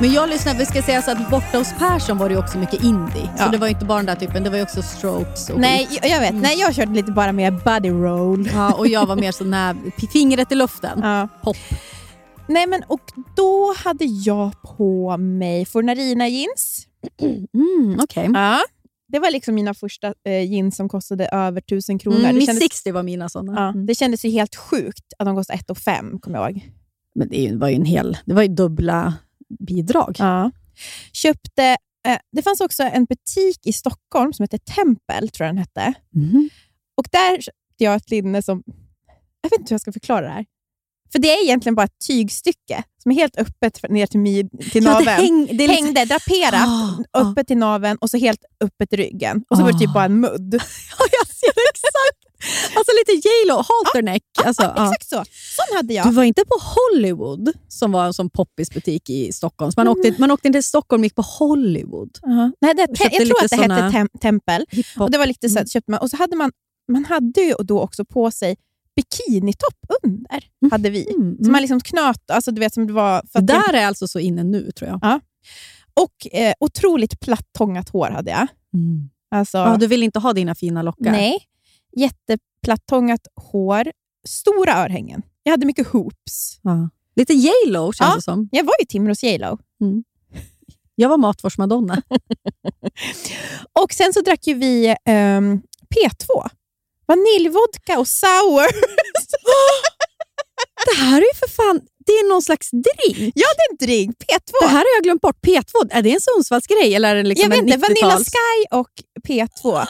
Men 0.02 0.12
jag 0.14 0.30
lyssnade, 0.30 0.60
vi 0.60 0.66
ska 0.66 0.82
säga 0.82 1.02
så 1.02 1.12
att 1.12 1.30
borta 1.30 1.58
hos 1.58 1.74
Persson 1.80 2.18
var 2.18 2.30
det 2.30 2.38
också 2.38 2.58
mycket 2.58 2.84
indie. 2.84 3.30
Ja. 3.38 3.46
Så 3.46 3.52
det 3.52 3.58
var 3.58 3.68
inte 3.68 3.86
bara 3.86 3.98
den 3.98 4.06
där 4.06 4.16
typen, 4.16 4.44
det 4.44 4.50
var 4.50 4.62
också 4.62 4.82
strokes 4.82 5.50
och 5.50 5.60
Nej, 5.60 5.88
jag, 6.02 6.10
jag 6.12 6.20
vet. 6.20 6.34
Nej, 6.36 6.60
jag 6.60 6.76
körde 6.76 6.92
lite 6.94 7.12
bara 7.12 7.32
mer 7.32 7.52
body 7.52 7.90
roll. 7.90 8.50
Ja, 8.54 8.74
och 8.74 8.88
jag 8.88 9.06
var 9.06 9.16
mer 9.16 9.32
sån 9.32 9.54
här, 9.54 9.76
fingret 10.12 10.52
i 10.52 10.56
luften. 10.56 11.00
Ja. 11.04 11.28
Pop. 11.44 11.58
Nej, 12.48 12.68
men 12.68 12.84
och 12.88 13.02
då 13.36 13.74
hade 13.78 14.06
jag 14.06 14.52
på 14.78 15.18
mig 15.18 15.66
Fornarina 15.66 16.28
jeans. 16.28 16.88
Mm, 17.54 18.00
Okej. 18.04 18.30
Ja. 18.34 18.60
Det 19.08 19.20
var 19.20 19.32
liksom 19.32 19.56
mina 19.56 19.74
första 19.74 20.14
eh, 20.26 20.52
jeans 20.52 20.76
som 20.76 20.90
kostade 20.90 21.28
över 21.28 21.60
1000 21.62 22.00
kronor. 22.00 22.20
Mm, 22.20 22.36
det, 22.36 22.42
kändes, 22.42 22.64
60 22.64 22.92
var 22.92 23.04
mina 23.04 23.30
såna. 23.30 23.54
ja, 23.56 23.70
Mm. 23.70 23.86
det 23.86 23.96
kändes 23.96 24.26
ju 24.26 24.30
helt 24.30 24.56
sjukt 24.56 25.14
att 25.20 25.26
de 25.26 25.36
kostade 25.36 25.60
1 25.72 25.78
5 25.78 26.20
kommer 26.20 26.38
jag 26.40 26.52
ihåg. 26.52 26.62
Men 27.16 27.30
det 27.30 27.52
var 27.56 27.70
ju 27.70 27.76
en 27.76 27.86
hel, 27.86 28.18
det 28.26 28.34
var 28.34 28.42
ju 28.42 28.48
dubbla 28.48 29.14
bidrag. 29.60 30.16
Ja. 30.20 30.52
Köpte, 31.14 31.64
eh, 32.08 32.18
det 32.32 32.42
fanns 32.42 32.62
också 32.62 32.84
en 32.84 33.06
butik 33.06 33.60
i 33.66 33.74
Stockholm 33.74 34.34
som 34.34 34.44
hette 34.44 34.58
Tempel, 34.58 35.30
tror 35.30 35.46
jag 35.48 35.56
den 35.56 35.58
hette. 35.58 35.94
Mhm. 36.16 36.50
Och 36.98 37.06
där 37.12 37.32
köpte 37.42 37.52
jag 37.84 37.96
ett 37.96 38.10
linne 38.12 38.42
som... 38.42 38.64
Jag 39.42 39.50
vet 39.50 39.60
inte 39.60 39.70
hur 39.72 39.74
jag 39.76 39.82
ska 39.82 39.92
förklara 39.92 40.22
det 40.22 40.34
här. 40.34 40.46
För 41.12 41.20
det 41.20 41.28
är 41.32 41.44
egentligen 41.44 41.76
bara 41.76 41.84
ett 41.86 42.00
tygstycke 42.08 42.84
som 43.04 43.12
är 43.12 43.16
helt 43.16 43.38
öppet 43.38 43.78
för- 43.78 43.90
ner 43.90 44.08
till, 44.08 44.20
my, 44.20 44.50
till 44.50 44.84
Ja, 44.84 45.00
det 45.00 45.06
naveln. 45.06 45.08
häng- 45.26 45.48
det 45.48 45.68
lite- 45.68 45.74
Hängde, 45.74 46.06
draperat, 46.06 46.68
ah. 46.68 47.04
öppet 47.14 47.48
till 47.48 47.58
naveln 47.58 47.98
och 48.02 48.10
så 48.10 48.18
helt 48.18 48.46
öppet 48.64 48.94
i 48.94 48.96
ryggen. 48.96 49.44
Och 49.50 49.58
så 49.58 49.64
var 49.64 49.72
det 49.72 49.80
typ 49.80 49.90
Ah. 49.90 49.94
bara 49.94 50.06
en 50.06 50.20
mudd. 50.20 50.54
Ja, 51.00 51.06
jag 51.12 51.28
ser 51.28 51.50
exakt. 51.72 52.21
Alltså 52.76 52.92
lite 53.00 53.28
J.Lo, 53.28 53.56
halterneck. 53.56 54.24
Alltså, 54.46 54.64
ja. 54.64 54.84
Exakt 54.86 55.10
så. 55.10 55.16
Sån 55.56 55.78
hade 55.78 55.94
jag. 55.94 56.06
Du 56.08 56.12
var 56.12 56.24
inte 56.24 56.44
på 56.46 56.56
Hollywood, 56.62 57.54
som 57.68 57.92
var 57.92 58.06
en 58.06 58.14
sån 58.14 58.30
poppisbutik 58.30 59.10
i 59.10 59.32
Stockholm. 59.34 59.72
Man, 59.78 59.88
åkte, 59.88 60.16
man 60.18 60.32
åkte 60.32 60.48
inte 60.48 60.58
till 60.60 60.68
Stockholm 60.68 61.02
och 61.02 61.06
gick 61.06 61.16
på 61.16 61.22
Hollywood. 61.22 62.18
Ja. 62.22 62.52
Nej, 62.62 62.74
det, 62.76 62.88
jag 63.00 63.12
tror 63.28 63.44
att 63.44 63.50
det 63.50 63.56
hette 63.56 63.92
tem, 63.92 64.10
Tempel. 64.22 64.66
Och 65.00 65.12
det 65.12 65.18
var 65.18 65.26
lite 65.26 65.50
så 65.50 65.54
Mm. 65.56 65.64
att 65.64 65.72
köpte 65.72 65.92
man, 65.92 66.00
och 66.00 66.10
så 66.10 66.18
hade 66.18 66.36
man, 66.36 66.52
man 66.92 67.06
hade 67.06 67.42
ju 67.42 67.54
då 67.60 67.82
också 67.82 68.06
på 68.06 68.32
sig 68.32 68.56
bikinitopp 68.96 69.80
under. 70.04 70.44
hade 70.72 70.90
vi. 70.90 71.14
Mm, 71.14 71.38
Så 71.44 71.52
man 71.52 71.62
liksom 71.62 71.80
knöt, 71.82 72.32
alltså 72.32 72.52
du 72.52 72.60
vet 72.60 72.74
som 72.74 72.88
det 72.88 72.94
var... 72.94 73.22
Det 73.34 73.42
där 73.42 73.74
är 73.74 73.86
alltså 73.86 74.08
så 74.08 74.20
inne 74.20 74.44
nu, 74.44 74.72
tror 74.72 74.90
jag. 74.90 75.20
och 75.94 76.28
eh, 76.38 76.54
otroligt 76.60 77.20
platt-tångat 77.20 77.90
hår 77.90 78.10
hade 78.10 78.32
jag. 78.32 78.48
Alltså, 79.32 79.58
Ja, 79.58 79.78
du 79.80 79.88
vill 79.88 80.04
inte 80.04 80.20
ha 80.20 80.34
dina 80.34 80.56
fina 80.56 80.82
lockar? 80.82 81.12
Nej. 81.12 81.38
Jätteplatt-tångat 81.92 83.22
hår, 83.36 83.92
stora 84.28 84.74
örhängen. 84.84 85.22
Jag 85.44 85.52
hade 85.52 85.66
mycket 85.66 85.88
hoops. 85.88 86.60
Ja. 86.62 86.90
Lite 87.16 87.34
J.Lo 87.34 87.94
känns 87.94 88.10
Ja. 88.10 88.16
det 88.16 88.22
som. 88.22 88.50
Jag 88.52 88.64
var 88.64 88.74
ju 88.80 88.86
Timrås 88.86 89.24
J.Lo. 89.24 89.58
Jag 90.96 91.10
var 91.10 91.18
Matfors-Madonna. 91.18 92.02
Och 93.82 93.94
sen 93.94 94.14
så 94.14 94.22
drack 94.22 94.48
ju 94.48 94.54
vi 94.54 94.96
ehm, 95.06 95.62
P2. 95.96 96.50
Vaniljvodka 97.06 98.00
och 98.00 98.08
sour. 98.08 98.68
det 100.86 100.96
här 101.02 101.18
är 101.18 101.26
ju 101.26 101.34
för 101.40 101.48
fan 101.50 101.82
det 102.06 102.12
är 102.12 102.30
någon 102.30 102.42
slags 102.42 102.70
drink. 102.72 103.34
ja, 103.36 103.48
det 103.58 103.64
är 103.64 103.72
en 103.72 103.78
drink. 103.88 104.16
P2. 104.18 104.52
Det 104.62 104.68
här 104.68 104.78
har 104.78 104.96
jag 104.96 105.04
glömt 105.04 105.22
bort. 105.22 105.38
P2, 105.48 105.88
är 105.92 106.02
det 106.02 106.14
en 106.14 106.22
Sundsvallsgrej 106.22 106.96
eller 106.96 107.16
är 107.16 107.24
det 107.24 107.30
liksom 107.30 107.44
jag 107.44 107.50
vet 107.50 107.68
inte, 107.68 107.78
Vanilla 107.78 108.08
90-tals? 108.16 108.28
Sky 108.30 108.66
och 108.78 108.90
P2. 109.28 109.88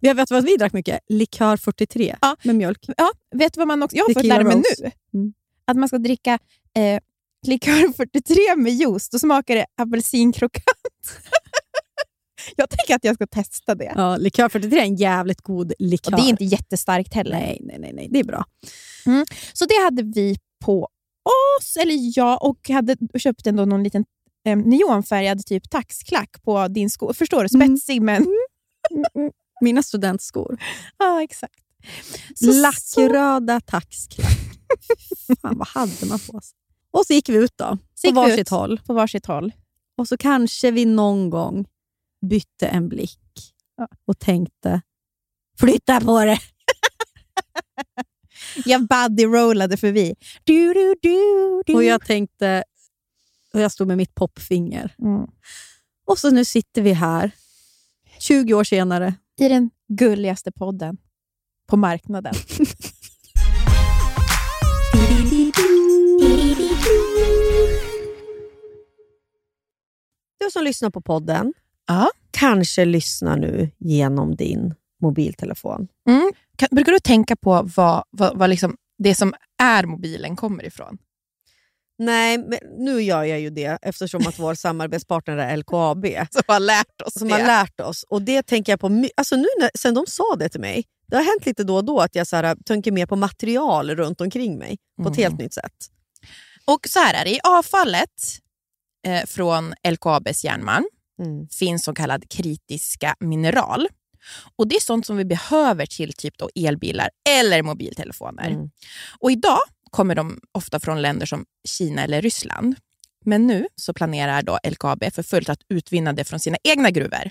Jag 0.00 0.14
vet 0.14 0.30
vad 0.30 0.44
vi 0.44 0.56
drack 0.56 0.72
mycket? 0.72 1.00
Likör 1.08 1.56
43 1.56 2.16
Ja. 2.20 2.36
med 2.42 2.56
mjölk. 2.56 2.84
Ja, 2.96 3.10
vet 3.34 3.54
du 3.54 3.58
vad 3.58 3.68
man 3.68 3.82
också... 3.82 3.96
Jag 3.96 4.04
har 4.04 4.14
fått 4.14 4.24
lära 4.24 4.44
mig 4.44 4.56
nu. 4.56 4.90
Mm. 5.14 5.32
Att 5.64 5.76
man 5.76 5.88
ska 5.88 5.98
dricka 5.98 6.38
eh, 6.76 7.00
likör 7.46 7.92
43 7.92 8.56
med 8.56 8.72
juice. 8.72 9.08
Då 9.08 9.18
smakar 9.18 9.56
det 9.56 9.66
apelsinkrokant. 9.76 10.64
jag 12.56 12.70
tänker 12.70 12.94
att 12.94 13.04
jag 13.04 13.14
ska 13.14 13.26
testa 13.26 13.74
det. 13.74 13.92
Ja, 13.96 14.16
likör 14.16 14.48
43 14.48 14.78
är 14.78 14.82
en 14.82 14.96
jävligt 14.96 15.40
god 15.40 15.72
likör. 15.78 16.12
Och 16.12 16.20
det 16.20 16.26
är 16.26 16.28
inte 16.28 16.44
jättestarkt 16.44 17.14
heller. 17.14 17.40
nej, 17.40 17.58
nej, 17.60 17.78
nej, 17.78 17.92
nej, 17.92 18.08
det 18.10 18.18
är 18.20 18.24
bra. 18.24 18.44
Så 19.52 19.64
det 19.64 19.84
hade 19.84 20.02
vi 20.02 20.36
på 20.64 20.88
oss, 21.58 21.76
eller 21.76 22.18
jag, 22.18 22.44
och 22.44 22.68
hade 22.68 22.96
och 23.14 23.20
köpte 23.20 23.48
ändå 23.48 23.64
någon 23.64 23.82
liten 23.82 24.04
eh, 24.46 24.56
neonfärgad 24.56 25.46
typ 25.46 25.70
taxklack 25.70 26.42
på 26.42 26.68
din 26.68 26.90
sko. 26.90 27.12
Förstår 27.14 27.44
du? 27.44 27.56
Mm. 27.56 27.76
Spetsig 27.78 28.02
men... 28.02 28.26
Mina 29.60 29.82
studentskor. 29.82 30.58
Ja, 30.98 31.22
exakt. 31.22 31.54
Så- 32.34 32.52
Lackröda 32.52 33.60
taxklack. 33.60 34.38
Fan, 35.42 35.58
vad 35.58 35.68
hade 35.68 36.06
man 36.06 36.18
på 36.18 36.40
sig? 36.40 36.56
Och 36.90 37.06
så 37.06 37.12
gick 37.12 37.28
vi 37.28 37.36
ut 37.36 37.52
då, 37.56 37.78
på 38.04 38.12
varsitt 38.12 38.38
ut. 38.38 38.48
håll. 38.48 38.80
På 38.86 38.94
varsitt 38.94 39.26
håll. 39.26 39.52
Och 39.98 40.08
så 40.08 40.16
kanske 40.16 40.70
vi 40.70 40.84
någon 40.84 41.30
gång 41.30 41.66
bytte 42.30 42.66
en 42.68 42.88
blick 42.88 43.18
Ja. 43.76 43.88
och 44.04 44.18
tänkte, 44.18 44.80
flytta 45.60 46.00
på 46.00 46.24
det. 46.24 46.38
Jag 48.64 48.80
body-rollade 48.86 49.76
förbi. 49.76 50.14
Du, 50.44 50.74
du, 50.74 50.94
du, 51.02 51.16
du. 51.66 51.74
Och 51.74 51.84
jag 51.84 52.04
tänkte, 52.06 52.64
och 53.54 53.60
jag 53.60 53.72
stod 53.72 53.88
med 53.88 53.96
mitt 53.96 54.14
popfinger. 54.14 54.94
Mm. 55.02 55.26
Och 56.06 56.18
så 56.18 56.30
nu 56.30 56.44
sitter 56.44 56.82
vi 56.82 56.92
här, 56.92 57.30
20 58.18 58.54
år 58.54 58.64
senare. 58.64 59.14
I 59.40 59.48
den 59.48 59.70
gulligaste 59.88 60.52
podden 60.52 60.96
på 61.68 61.76
marknaden. 61.76 62.34
Du 70.40 70.50
som 70.50 70.64
lyssnar 70.64 70.90
på 70.90 71.00
podden 71.00 71.52
Ja. 71.86 72.10
kanske 72.30 72.84
lyssnar 72.84 73.36
nu 73.36 73.70
genom 73.78 74.36
din 74.36 74.74
mobiltelefon. 75.02 75.88
Mm. 76.08 76.32
Kan, 76.56 76.68
brukar 76.72 76.92
du 76.92 76.98
tänka 76.98 77.36
på 77.36 77.62
vad, 77.76 78.04
vad, 78.10 78.38
vad 78.38 78.50
liksom 78.50 78.76
det 78.98 79.14
som 79.14 79.34
är 79.62 79.84
mobilen 79.86 80.36
kommer 80.36 80.66
ifrån? 80.66 80.98
Nej, 82.00 82.38
men 82.38 82.58
nu 82.78 83.02
gör 83.02 83.24
jag 83.24 83.40
ju 83.40 83.50
det 83.50 83.78
eftersom 83.82 84.26
att 84.26 84.38
vår 84.38 84.54
samarbetspartner 84.64 85.36
är 85.36 85.56
LKAB. 85.56 86.06
Som 86.30 86.42
har 86.46 86.60
lärt 86.60 87.00
oss 87.06 87.12
som 87.18 87.28
det. 87.28 87.34
har 87.34 87.40
lärt 87.46 87.80
oss. 87.80 88.04
Och 88.08 88.22
det 88.22 88.42
tänker 88.42 88.72
jag 88.72 88.80
på 88.80 89.04
alltså 89.16 89.36
nu 89.36 89.46
när, 89.60 89.70
sen 89.78 89.94
de 89.94 90.04
sa 90.06 90.36
det 90.38 90.48
till 90.48 90.60
mig. 90.60 90.84
Det 91.08 91.16
har 91.16 91.22
hänt 91.24 91.46
lite 91.46 91.64
då 91.64 91.76
och 91.76 91.84
då 91.84 92.00
att 92.00 92.14
jag 92.14 92.26
så 92.26 92.36
här, 92.36 92.56
tänker 92.66 92.92
mer 92.92 93.06
på 93.06 93.16
material 93.16 93.90
runt 93.96 94.20
omkring 94.20 94.58
mig 94.58 94.76
på 95.02 95.08
ett 95.08 95.16
Mm. 95.18 95.22
helt 95.30 95.38
nytt 95.40 95.54
sätt. 95.54 95.72
Och 96.64 96.86
så 96.88 96.98
här 96.98 97.14
är 97.14 97.24
det, 97.24 97.30
i 97.30 97.40
avfallet 97.44 98.10
eh, 99.06 99.26
från 99.26 99.74
LKABs 99.88 100.44
järnmalm 100.44 100.84
Mm. 101.22 101.48
finns 101.48 101.84
så 101.84 101.94
kallad 101.94 102.28
kritiska 102.30 103.14
mineral. 103.20 103.88
Och 104.56 104.68
Det 104.68 104.76
är 104.76 104.80
sånt 104.80 105.06
som 105.06 105.16
vi 105.16 105.24
behöver 105.24 105.86
till 105.86 106.12
typ 106.12 106.38
då 106.38 106.50
elbilar 106.54 107.10
eller 107.28 107.62
mobiltelefoner. 107.62 108.50
Mm. 108.50 108.70
Och 109.20 109.30
Idag 109.32 109.58
kommer 109.90 110.14
de 110.14 110.40
ofta 110.52 110.80
från 110.80 111.02
länder 111.02 111.26
som 111.26 111.44
Kina 111.68 112.04
eller 112.04 112.22
Ryssland. 112.22 112.74
Men 113.24 113.46
nu 113.46 113.66
så 113.76 113.92
planerar 113.94 114.42
då 114.42 114.58
LKAB 114.68 115.04
för 115.12 115.22
fullt 115.22 115.48
att 115.48 115.60
utvinna 115.68 116.12
det 116.12 116.24
från 116.24 116.40
sina 116.40 116.56
egna 116.64 116.90
gruvor. 116.90 117.30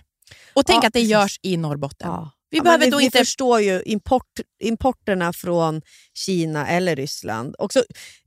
Och 0.53 0.65
tänk 0.65 0.83
Ja, 0.83 0.87
att 0.87 0.93
det 0.93 1.01
görs 1.01 1.39
i 1.41 1.57
Norrbotten. 1.57 2.09
Ja. 2.09 2.31
Vi 2.49 2.57
Ja, 2.57 2.63
behöver 2.63 2.85
vi, 2.85 2.91
då 2.91 2.97
vi 2.97 3.03
inte... 3.05 3.17
förstår 3.17 3.61
ju 3.61 3.81
import, 3.85 4.39
importerna 4.63 5.33
från 5.33 5.81
Kina 6.13 6.67
eller 6.67 6.95
Ryssland. 6.95 7.55
Också, 7.57 7.83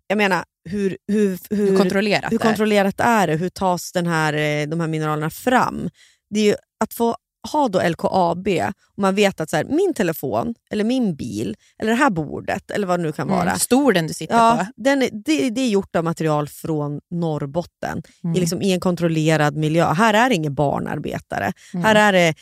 jag 0.07 0.18
menar, 0.18 0.45
hur, 0.64 0.97
hur, 1.09 1.39
hur, 1.51 1.57
hur 1.70 1.76
kontrollerat 1.76 2.33
hur 2.33 2.39
det 2.39 2.45
är. 2.45 2.49
kontrollerat 2.49 3.01
är 3.01 3.26
det? 3.26 3.37
Hur 3.37 3.49
tas 3.49 3.93
den 3.93 4.07
här, 4.07 4.33
eh, 4.33 4.68
de 4.68 4.80
här 4.80 4.89
mineralerna 4.89 5.30
fram? 5.30 5.91
Det 6.30 6.41
är 6.41 6.45
ju 6.45 6.55
att 6.85 6.95
få 6.95 7.16
ha 7.53 7.68
då 7.68 7.80
LKAB 7.88 8.49
och 8.97 8.99
man 9.03 9.14
vet 9.14 9.40
att 9.40 9.51
så 9.51 9.57
här, 9.57 9.64
min 9.64 9.95
telefon, 9.95 10.55
eller 10.70 10.84
min 10.84 11.14
bil, 11.16 11.57
eller 11.78 11.90
det 11.90 11.97
här 11.97 12.11
bordet, 12.11 12.70
eller 12.70 12.86
vad 12.86 12.99
det 12.99 13.03
nu 13.03 13.12
kan 13.12 13.28
vara. 13.28 13.43
Mm, 13.43 13.59
stor 13.59 13.93
den 13.93 14.07
du 14.07 14.14
sitter 14.14 14.34
Ja, 14.34 14.57
på. 14.76 14.82
den 14.82 14.99
det, 15.01 15.51
det 15.51 15.61
är 15.61 15.68
gjort 15.68 15.97
av 15.97 16.05
material 16.05 16.49
från 16.49 17.01
Norrbotten 17.11 18.03
Mm. 18.24 18.36
i, 18.36 18.40
liksom, 18.40 18.62
i 18.62 18.72
en 18.72 18.80
kontrollerad 18.80 19.57
miljö. 19.57 19.93
Här 19.93 20.14
är 20.14 20.28
det 20.28 20.34
ingen 20.34 20.55
barnarbetare. 20.55 21.53
Mm. 21.74 21.84
Här, 21.86 21.95
är 21.95 22.12
det, 22.12 22.34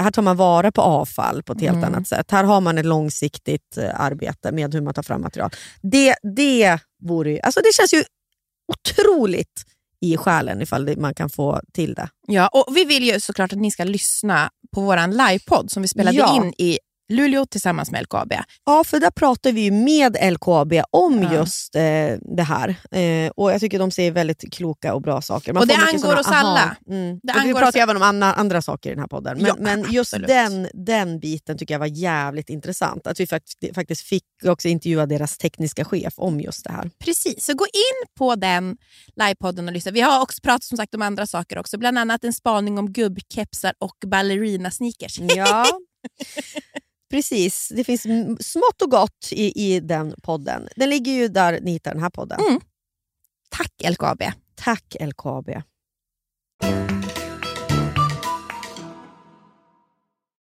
här 0.00 0.10
tar 0.10 0.22
man 0.22 0.36
vara 0.36 0.72
på 0.72 0.80
avfall 0.82 1.42
på 1.42 1.52
ett 1.52 1.60
helt 1.60 1.76
Mm. 1.76 1.84
annat 1.94 2.08
sätt. 2.08 2.30
Här 2.30 2.44
har 2.44 2.60
man 2.60 2.78
ett 2.78 2.86
långsiktigt 2.86 3.76
eh, 3.78 4.00
arbete 4.00 4.52
med 4.52 4.74
hur 4.74 4.80
man 4.80 4.94
tar 4.94 5.02
fram 5.02 5.20
material. 5.22 5.50
Det, 5.82 6.14
det, 6.36 6.78
vore, 7.02 7.40
alltså 7.42 7.60
det 7.60 7.74
känns 7.74 7.94
ju 7.94 8.04
otroligt 8.72 9.64
i 10.02 10.16
själen 10.16 10.62
ifall 10.62 10.84
det, 10.84 10.96
man 10.96 11.14
kan 11.14 11.30
få 11.30 11.60
till 11.72 11.94
det. 11.94 12.08
Ja, 12.26 12.48
och 12.52 12.76
Vi 12.76 12.84
vill 12.84 13.02
ju 13.02 13.20
såklart 13.20 13.52
att 13.52 13.58
ni 13.58 13.70
ska 13.70 13.84
lyssna 13.84 14.50
på 14.74 14.80
vår 14.80 15.06
livepodd 15.30 15.70
som 15.70 15.82
vi 15.82 15.88
spelade 15.88 16.16
Ja. 16.16 16.36
in 16.36 16.52
i 16.58 16.78
Luleå 17.12 17.46
tillsammans 17.46 17.90
med 17.90 18.02
LKAB. 18.02 18.32
Ja, 18.66 18.84
för 18.84 19.00
där 19.00 19.10
pratar 19.10 19.52
vi 19.52 19.70
med 19.70 20.16
LKAB 20.32 20.72
om 20.90 21.22
Ja. 21.22 21.34
just 21.34 21.74
eh, 21.76 21.82
det 22.36 22.42
här. 22.42 22.68
Eh, 22.90 23.30
och 23.36 23.52
Jag 23.52 23.60
tycker 23.60 23.78
de 23.78 23.90
säger 23.90 24.10
väldigt 24.12 24.52
kloka 24.54 24.94
och 24.94 25.02
bra 25.02 25.22
saker. 25.22 25.58
Och 25.58 25.66
det 25.66 25.76
mycket 25.76 25.94
angår 25.94 26.08
såna 26.08 26.20
oss 26.20 26.26
alla. 26.28 26.76
Mm. 26.88 27.20
Det 27.22 27.32
vi 27.44 27.52
pratar 27.52 27.68
oss- 27.68 27.74
även 27.76 27.96
om 27.96 28.02
andra, 28.02 28.32
andra 28.32 28.62
saker 28.62 28.90
i 28.90 28.92
den 28.92 29.00
här 29.00 29.06
podden. 29.08 29.36
Men, 29.38 29.46
Ja, 29.46 29.54
men 29.58 29.92
just 29.92 30.14
den, 30.28 30.68
den 30.74 31.20
biten 31.20 31.58
tycker 31.58 31.74
jag 31.74 31.78
var 31.78 31.86
jävligt 31.86 32.48
intressant. 32.50 33.06
Att 33.06 33.20
vi 33.20 33.26
fakt- 33.26 33.74
faktiskt 33.74 34.02
fick 34.02 34.24
också 34.46 34.68
intervjua 34.68 35.06
deras 35.06 35.38
tekniska 35.38 35.84
chef 35.84 36.14
om 36.16 36.40
just 36.40 36.64
det 36.64 36.72
här. 36.72 36.90
Precis, 37.04 37.44
så 37.44 37.54
gå 37.54 37.64
in 37.64 38.08
på 38.18 38.34
den 38.34 38.76
livepodden 39.16 39.66
och 39.68 39.72
lyssna. 39.74 39.92
Vi 39.92 40.00
har 40.00 40.20
också 40.22 40.40
pratat 40.42 40.64
som 40.64 40.76
sagt 40.76 40.94
om 40.94 41.02
andra 41.02 41.26
saker 41.26 41.58
också, 41.58 41.78
bland 41.78 41.98
annat 41.98 42.24
en 42.24 42.32
spaning 42.32 42.78
om 42.78 42.92
gubbkepsar 42.92 43.72
och 43.78 43.96
ballerina-sneakers. 44.06 45.18
Ja, 45.36 45.66
precis. 47.12 47.72
Det 47.76 47.84
finns 47.84 48.02
smått 48.40 48.82
och 48.82 48.90
gott 48.90 49.28
i, 49.32 49.74
i 49.74 49.80
den 49.80 50.14
podden. 50.22 50.68
Den 50.76 50.90
ligger 50.90 51.12
ju 51.12 51.28
där 51.28 51.60
ni 51.60 51.70
hittar 51.70 51.92
den 51.92 52.02
här 52.02 52.10
podden. 52.10 52.40
Mm. 52.48 52.60
Tack 53.48 53.72
LKAB. 53.90 54.22
Tack 54.54 54.96
LKAB. 55.00 55.50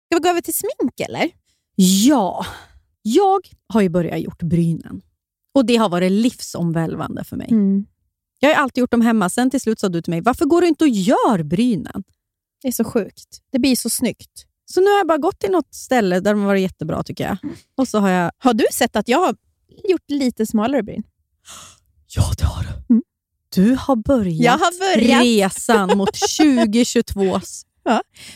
Ska 0.05 0.18
vi 0.18 0.20
gå 0.20 0.30
över 0.30 0.41
till 0.41 0.53
smink 0.53 0.99
eller? 0.99 1.32
Ja, 1.76 2.45
jag 3.01 3.41
har 3.68 3.82
ju 3.82 3.89
börjat 3.89 4.22
gjort 4.22 4.43
brynen. 4.43 5.01
Och 5.53 5.66
det 5.66 5.76
har 5.76 5.89
varit 5.89 6.11
livsomvälvande 6.11 7.24
för 7.24 7.38
mig. 7.38 7.47
Mm. 7.51 7.86
Jag 8.39 8.49
har 8.49 8.64
alltid 8.64 8.82
gjort 8.82 8.91
dem 8.91 9.01
hemma. 9.01 9.30
Sen 9.30 9.49
till 9.49 9.61
slut 9.61 9.80
sa 9.80 9.89
du 9.89 10.01
till 10.01 10.11
mig, 10.11 10.22
varför 10.22 10.45
går 10.45 10.61
du 10.61 10.68
inte 10.68 10.84
och 10.84 10.89
gör 10.89 11.43
brynen? 11.43 12.03
Det 12.61 12.68
är 12.68 12.72
så 12.72 12.84
sjukt. 12.84 13.41
Det 13.51 13.59
blir 13.59 13.76
så 13.76 13.89
snyggt. 13.89 14.45
Så 14.66 14.82
nu 14.82 14.88
har 14.89 14.97
jag 14.97 15.07
bara 15.07 15.18
gått 15.18 15.39
till 15.39 15.51
något 15.51 15.74
ställe 15.76 16.20
där 16.20 16.34
de 16.34 16.43
varit 16.43 16.61
jättebra 16.61 17.03
tycker 17.03 17.24
jag. 17.24 17.38
Och 17.78 17.88
så 17.88 17.99
har 17.99 18.09
jag... 18.09 18.32
Har 18.38 18.53
du 18.53 18.66
sett 18.74 18.95
att 18.95 19.07
jag 19.07 19.20
har 19.20 19.36
gjort 19.89 20.09
lite 20.09 20.45
smalare 20.45 20.84
bryn? 20.84 21.03
Ja, 22.16 22.24
det 22.38 22.45
har 22.45 22.64
du. 22.64 23.01
Du 23.55 23.76
har 23.80 23.95
börjat 23.95 24.39
Jag 24.39 24.51
har 24.51 24.95
börjat. 24.95 25.24
resan 25.24 25.97
mot 25.97 26.09
2022s... 26.39 27.64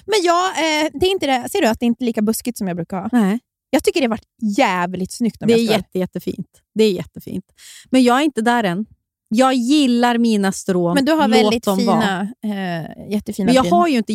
Men 0.06 0.20
jag, 0.24 0.46
eh, 0.50 0.90
det 0.94 1.06
är 1.06 1.12
inte 1.12 1.26
det. 1.28 1.50
Ser 1.52 1.62
du 1.62 1.68
att 1.68 1.80
det 1.80 1.86
inte 1.86 2.04
är 2.04 2.06
lika 2.06 2.22
buskigt 2.22 2.58
som 2.58 2.68
jag 2.68 2.76
brukar 2.76 2.98
ha? 3.02 3.10
Nej, 3.12 3.40
Jag 3.70 3.84
tycker 3.84 4.00
det 4.02 4.06
har 4.06 4.10
varit 4.10 4.58
jävligt 4.58 5.12
snyggt. 5.12 5.38
det 5.40 5.54
är 5.54 5.58
jätte, 5.58 6.00
jättefint. 6.00 6.48
Det 6.76 6.84
är 6.84 6.92
jättefint. 6.92 7.46
Men 7.92 8.04
jag 8.04 8.18
är 8.20 8.22
inte 8.24 8.42
där 8.42 8.64
än. 8.64 8.86
Jag 9.30 9.54
gillar 9.54 10.18
mina 10.18 10.52
strån. 10.52 10.94
Men 10.96 11.06
du 11.06 11.12
har 11.12 11.28
Låt 11.28 11.38
väldigt 11.38 11.66
fina, 11.78 12.22
eh, 12.44 13.12
jättefina 13.12 13.46
Men 13.46 13.56
jag 13.56 13.64
bryn. 13.64 13.74
har 13.74 13.88
ju 13.88 13.98
inte 13.98 14.14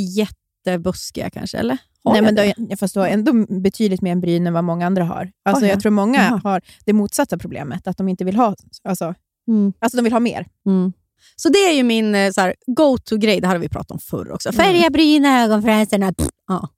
jättebuskiga 0.66 1.30
kanske, 1.30 1.58
eller? 1.58 1.78
Har 2.04 2.12
Nej, 2.12 2.22
men 2.22 2.34
det? 2.34 2.54
då, 2.56 2.76
fast 2.76 2.94
du 2.94 3.00
har 3.00 3.06
ändå 3.08 3.32
betydligt 3.62 4.02
mer 4.02 4.16
bryn 4.16 4.46
än 4.46 4.52
vad 4.52 4.64
många 4.64 4.86
andra 4.86 5.04
har. 5.04 5.30
Alltså, 5.44 5.62
Har 5.62 5.68
jag? 5.68 5.74
jag 5.76 5.82
tror 5.82 5.92
många 5.92 6.18
Jaha. 6.22 6.40
har 6.44 6.60
det 6.84 6.92
motsatta 6.92 7.38
problemet, 7.38 7.86
att 7.86 7.96
de 7.96 8.08
inte 8.08 8.24
vill 8.24 8.36
ha 8.36 8.54
alltså, 8.84 9.14
Mm. 9.48 9.72
alltså 9.78 9.96
de 9.96 10.02
vill 10.02 10.12
ha 10.12 10.20
mer. 10.20 10.46
Mm. 10.66 10.92
Så 11.36 11.48
det 11.48 11.58
är 11.58 11.72
ju 11.72 11.82
min 11.82 12.14
eh, 12.14 12.32
go-to-grej. 12.66 13.40
Det 13.40 13.46
här 13.46 13.54
har 13.54 13.60
vi 13.60 13.68
pratat 13.68 13.90
om 13.90 13.98
förr 13.98 14.30
också. 14.32 14.48
Mm. 14.48 14.56
Färga 14.56 14.90
bryn, 14.90 15.24
ögonfransarna. 15.26 16.12
pff, 16.12 16.28
Ja. 16.48 16.68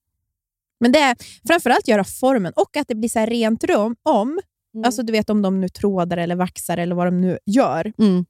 Men 0.80 0.92
det 0.92 0.98
är 0.98 1.16
framförallt 1.48 1.88
göra 1.88 2.04
formen 2.04 2.52
och 2.56 2.76
att 2.76 2.88
det 2.88 2.94
blir 2.94 3.08
så 3.08 3.18
här 3.18 3.26
rent 3.26 3.64
rum 3.64 3.96
om, 4.02 4.38
Mm. 4.74 4.84
alltså 4.84 5.02
du 5.02 5.12
vet 5.12 5.30
om 5.30 5.42
de 5.42 5.60
nu 5.60 5.68
trådar 5.68 6.16
eller 6.16 6.36
vaxar 6.36 6.76
eller 6.78 6.94
vad 6.94 7.06
de 7.06 7.20
nu 7.20 7.38
gör, 7.46 7.92
Mm. 7.98 8.24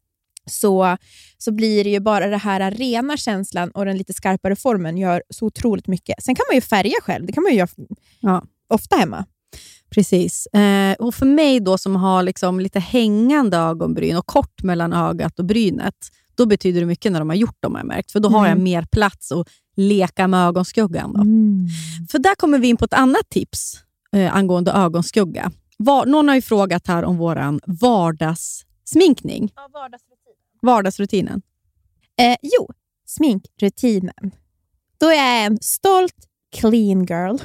Så, 0.50 0.96
så 1.38 1.52
blir 1.52 1.84
det 1.84 1.90
ju 1.90 2.00
bara 2.00 2.26
den 2.26 2.40
här 2.40 2.70
rena 2.70 3.16
känslan 3.16 3.70
och 3.70 3.84
den 3.84 3.96
lite 3.98 4.12
skarpare 4.12 4.56
formen 4.56 4.98
gör 4.98 5.22
så 5.30 5.46
otroligt 5.46 5.86
mycket. 5.86 6.22
Sen 6.22 6.34
kan 6.34 6.44
man 6.50 6.54
ju 6.54 6.60
färga 6.60 6.94
själv, 7.02 7.26
det 7.26 7.32
kan 7.32 7.42
man 7.42 7.52
ju 7.52 7.58
göra 7.58 7.68
Ja. 8.20 8.42
ofta 8.68 8.96
hemma. 8.96 9.24
Precis. 9.90 10.46
Eh, 10.46 10.94
och 10.98 11.14
För 11.14 11.26
mig 11.26 11.60
då 11.60 11.78
som 11.78 11.96
har 11.96 12.22
liksom 12.22 12.60
lite 12.60 12.80
hängande 12.80 13.56
ögonbryn 13.56 14.16
och 14.16 14.26
kort 14.26 14.62
mellan 14.62 14.92
ögat 14.92 15.38
och 15.38 15.44
brynet, 15.44 15.94
då 16.34 16.46
betyder 16.46 16.80
det 16.80 16.86
mycket 16.86 17.12
när 17.12 17.18
de 17.18 17.28
har 17.28 17.36
gjort 17.36 17.56
dem 17.62 17.72
har 17.72 17.80
jag 17.80 17.86
märkt. 17.86 18.12
För 18.12 18.20
då 18.20 18.28
har 18.28 18.46
jag 18.46 18.52
Mm. 18.52 18.64
mer 18.64 18.82
plats 18.92 19.32
att 19.32 19.48
leka 19.76 20.28
med 20.28 20.46
ögonskuggan. 20.48 21.12
Då. 21.12 21.20
För 22.10 22.18
där 22.18 22.34
kommer 22.34 22.58
vi 22.58 22.68
in 22.68 22.76
på 22.76 22.84
ett 22.84 22.92
annat 22.94 23.28
tips 23.28 23.80
eh, 24.12 24.36
angående 24.36 24.70
ögonskugga. 24.72 25.52
Var, 25.76 26.06
någon 26.06 26.28
har 26.28 26.34
ju 26.34 26.42
frågat 26.42 26.86
här 26.86 27.04
om 27.04 27.16
vår 27.16 27.36
vardagssminkning. 27.80 29.52
Vardagsrutinen. 30.64 31.42
Eh, 32.18 32.36
jo, 32.42 32.68
sminkrutinen. 33.06 34.34
Då 34.98 35.06
är 35.06 35.14
jag 35.36 35.44
en 35.44 35.58
stolt 35.60 36.28
clean 36.56 37.04
girl. 37.04 37.36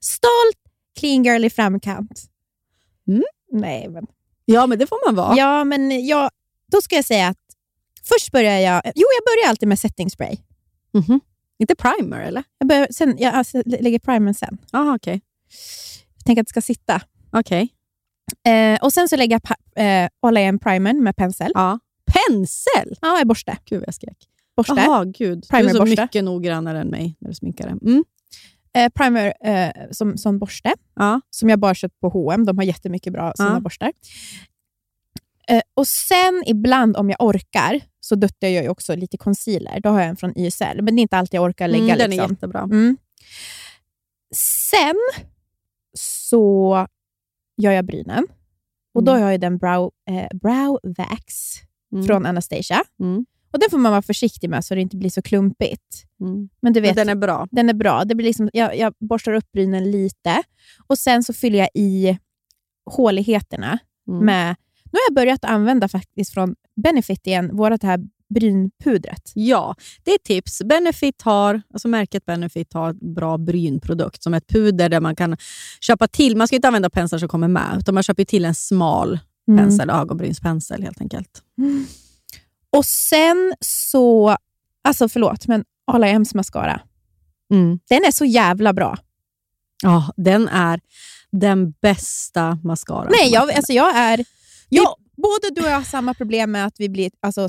stolt 0.00 0.58
clean 1.00 1.24
girl 1.24 1.44
i 1.44 1.50
framkant. 1.50 2.22
Mm. 3.08 3.22
Nej, 3.52 3.88
men... 3.88 4.06
Ja, 4.44 4.66
men 4.66 4.78
det 4.78 4.86
får 4.86 5.06
man 5.06 5.14
vara. 5.14 5.36
Ja, 5.36 5.64
men 5.64 6.06
jag, 6.06 6.30
då 6.66 6.80
ska 6.82 6.94
jag 6.96 7.04
säga 7.04 7.28
att 7.28 7.38
först 8.02 8.32
börjar 8.32 8.58
jag... 8.58 8.82
Jo, 8.84 9.06
jag 9.16 9.24
börjar 9.26 9.48
alltid 9.50 9.68
med 9.68 9.78
setting 9.78 10.10
spray. 10.10 10.36
Mhm. 10.92 11.20
Inte 11.58 11.74
primer, 11.74 12.20
eller? 12.20 12.44
Jag, 12.58 12.68
börjar, 12.68 12.88
sen, 12.90 13.16
jag 13.18 13.34
alltså, 13.34 13.62
lä- 13.66 13.80
lägger 13.80 13.98
primern 13.98 14.34
sen. 14.34 14.58
Aha, 14.72 14.94
okej. 14.96 15.20
Jag 16.16 16.24
tänker 16.24 16.42
att 16.42 16.46
det 16.46 16.50
ska 16.50 16.60
sitta. 16.62 17.02
Okej. 17.32 17.68
Eh, 18.46 18.78
och 18.82 18.92
Sen 18.92 19.08
så 19.08 19.16
lägger 19.16 19.40
jag 19.42 20.04
eh, 20.04 20.08
håller 20.22 20.40
jag 20.40 20.48
en 20.48 20.58
primern 20.58 21.02
med 21.02 21.16
pensel. 21.16 21.52
Ja. 21.54 21.78
Pensel? 22.12 22.96
Ja, 23.00 23.18
jag 23.18 23.26
borste. 23.26 23.56
Gud, 23.64 23.84
jag 23.86 23.94
skrek. 23.94 24.16
borste. 24.56 24.74
Jaha, 24.76 25.04
gud. 25.04 25.44
Du 25.50 25.56
är 25.56 25.68
så 25.68 25.84
mycket 25.84 26.24
noggrannare 26.24 26.80
än 26.80 26.88
mig 26.88 27.16
när 27.18 27.28
du 27.28 27.34
sminkar 27.34 27.64
det. 27.68 27.90
Mm. 27.90 28.04
Eh, 28.72 28.88
primer 28.94 29.34
eh, 29.44 29.70
som, 29.90 30.18
som 30.18 30.38
borste. 30.38 30.72
Ja. 30.96 31.20
som 31.30 31.48
jag 31.48 31.58
bara 31.58 31.74
köpt 31.74 32.00
på 32.00 32.08
H&M. 32.08 32.46
De 32.46 32.58
har 32.58 32.64
jättemycket 32.64 33.12
bra 33.12 33.32
såna 33.36 33.54
Ja. 33.54 33.60
borstar. 33.60 33.92
Eh, 35.48 35.62
och 35.74 35.86
sen 35.86 36.42
ibland 36.46 36.96
om 36.96 37.10
jag 37.10 37.22
orkar 37.22 37.80
så 38.00 38.14
duttar 38.14 38.48
jag 38.48 38.62
ju 38.62 38.68
också 38.68 38.94
lite 38.96 39.16
concealer. 39.18 39.80
Då 39.80 39.88
har 39.88 40.00
jag 40.00 40.08
en 40.08 40.16
från 40.16 40.38
YSL, 40.38 40.82
men 40.82 40.96
det 40.96 41.00
är 41.00 41.02
inte 41.02 41.18
alltid 41.18 41.38
jag 41.38 41.44
orkar 41.44 41.68
lägga. 41.68 41.84
Mm, 41.84 41.98
den 41.98 42.06
är 42.12 42.16
liksom. 42.16 42.30
jättebra. 42.32 42.60
Mm. 42.60 42.96
Sen 44.70 44.96
så 45.98 46.86
gör 47.60 47.72
jag 47.72 47.84
brynen. 47.84 48.26
Och 48.94 49.04
Då 49.04 49.10
Mm. 49.12 49.22
har 49.24 49.30
jag 49.30 49.40
den 49.40 49.58
brow, 49.58 49.90
eh, 50.10 50.38
brow 50.38 50.78
Wax 50.82 51.24
Mm. 51.92 52.06
från 52.06 52.26
Anastasia. 52.26 52.84
Mm. 53.00 53.26
Och 53.52 53.58
Den 53.58 53.70
får 53.70 53.78
man 53.78 53.92
vara 53.92 54.02
försiktig 54.02 54.50
med 54.50 54.64
så 54.64 54.74
det 54.74 54.80
inte 54.80 54.96
blir 54.96 55.10
så 55.10 55.22
klumpigt. 55.22 56.04
Mm. 56.20 56.48
Men 56.62 56.72
du 56.72 56.80
Men 56.80 56.88
vet, 56.88 56.96
den 56.96 57.08
är 57.08 57.14
bra. 57.14 57.48
den 57.50 57.68
är 57.68 57.74
bra. 57.74 58.04
Det 58.04 58.14
blir 58.14 58.26
liksom, 58.26 58.50
jag, 58.52 58.76
jag 58.78 58.94
borstar 59.00 59.32
upp 59.32 59.52
brynen 59.52 59.90
lite 59.90 60.42
och 60.86 60.98
sen 60.98 61.22
så 61.22 61.32
fyller 61.32 61.58
jag 61.58 61.68
i 61.74 62.18
håligheterna 62.90 63.78
Mm. 64.08 64.24
med... 64.24 64.56
Nu 64.92 64.96
har 64.96 65.00
jag 65.08 65.14
börjat 65.14 65.44
använda 65.44 65.88
faktiskt 65.88 66.34
från 66.34 66.54
Benefit 66.82 67.26
igen, 67.26 67.56
vårt 67.56 67.82
här 67.82 68.00
brynpudret. 68.34 69.32
Ja, 69.34 69.74
det 70.04 70.10
är 70.10 70.18
tips. 70.18 70.62
Benefit 70.64 71.22
har, 71.22 71.62
alltså 71.72 71.88
märket 71.88 72.26
Benefit 72.26 72.72
har 72.72 72.90
ett 72.90 73.00
bra 73.00 73.38
brynprodukt 73.38 74.22
som 74.22 74.34
ett 74.34 74.46
puder 74.46 74.88
där 74.88 75.00
man 75.00 75.16
kan 75.16 75.36
köpa 75.80 76.08
till. 76.08 76.36
Man 76.36 76.46
ska 76.46 76.56
inte 76.56 76.68
använda 76.68 76.90
penslar 76.90 77.18
som 77.18 77.28
kommer 77.28 77.48
med, 77.48 77.76
utan 77.80 77.94
man 77.94 78.02
köper 78.02 78.24
till 78.24 78.44
en 78.44 78.54
smal 78.54 79.18
Mm. 79.48 79.64
pensel, 79.64 79.90
ögonbrynspensel 79.90 80.82
helt 80.82 81.00
enkelt. 81.00 81.42
Och 82.76 82.84
sen 82.84 83.54
så... 83.60 84.36
Alltså 84.84 85.08
förlåt, 85.08 85.46
men 85.46 85.64
Ala 85.86 86.06
Ems 86.08 86.34
mascara. 86.34 86.80
Mm. 87.52 87.78
Den 87.88 88.04
är 88.04 88.10
så 88.10 88.24
jävla 88.24 88.72
bra. 88.72 88.98
Ja, 89.82 90.12
den 90.16 90.48
är 90.48 90.80
den 91.32 91.70
bästa 91.70 92.58
mascaran. 92.64 93.12
Nej, 93.20 93.32
jag, 93.32 93.52
alltså 93.52 93.72
jag 93.72 93.96
är... 93.96 94.24
Jag, 94.68 94.94
både 95.16 95.50
du 95.54 95.60
och 95.62 95.68
jag 95.70 95.76
har 95.76 95.82
samma 95.82 96.14
problem 96.14 96.50
med 96.52 96.66
att 96.66 96.74
vi 96.78 96.88
blir 96.88 97.10
alltså, 97.20 97.48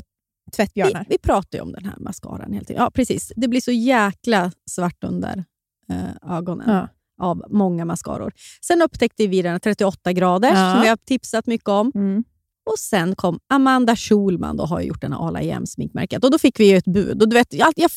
tvättbjörnar. 0.52 1.06
vi 1.08 1.18
pratar 1.18 1.58
ju 1.58 1.62
om 1.62 1.72
den 1.72 1.84
här 1.84 1.96
mascaran. 2.00 2.52
Helt 2.52 2.70
enkelt. 2.70 2.78
ja, 2.78 2.90
precis. 2.90 3.32
Det 3.36 3.48
blir 3.48 3.60
så 3.60 3.72
jäkla 3.72 4.52
svart 4.70 5.04
under 5.04 5.44
eh, 5.90 6.36
ögonen. 6.38 6.70
Ja. 6.70 6.88
av 7.20 7.44
många 7.50 7.84
mascaror. 7.84 8.32
Sen 8.60 8.82
upptäckte 8.82 9.26
vi 9.26 9.42
den 9.42 9.60
38 9.60 10.12
grader 10.12 10.48
Ja. 10.48 10.72
som 10.72 10.82
vi 10.82 10.88
har 10.88 10.96
tipsat 10.96 11.46
mycket 11.46 11.68
om. 11.68 11.92
Mm. 11.94 12.24
Och 12.70 12.78
Sen 12.78 13.16
kom 13.16 13.38
Amanda 13.48 13.96
Schulman, 13.96 14.56
då 14.56 14.64
har 14.64 14.80
gjort 14.80 15.00
den 15.00 15.12
här 15.12 15.26
Ala 15.26 15.42
Jem 15.42 15.66
sminkmärket. 15.66 16.24
Och 16.24 16.30
Då 16.30 16.38
fick 16.38 16.60
vi 16.60 16.70
ju 16.70 16.76
ett 16.76 16.84
bud. 16.84 17.22
Och 17.22 17.28
du 17.28 17.36
vet, 17.36 17.52
jag, 17.54 17.72
jag, 17.76 17.90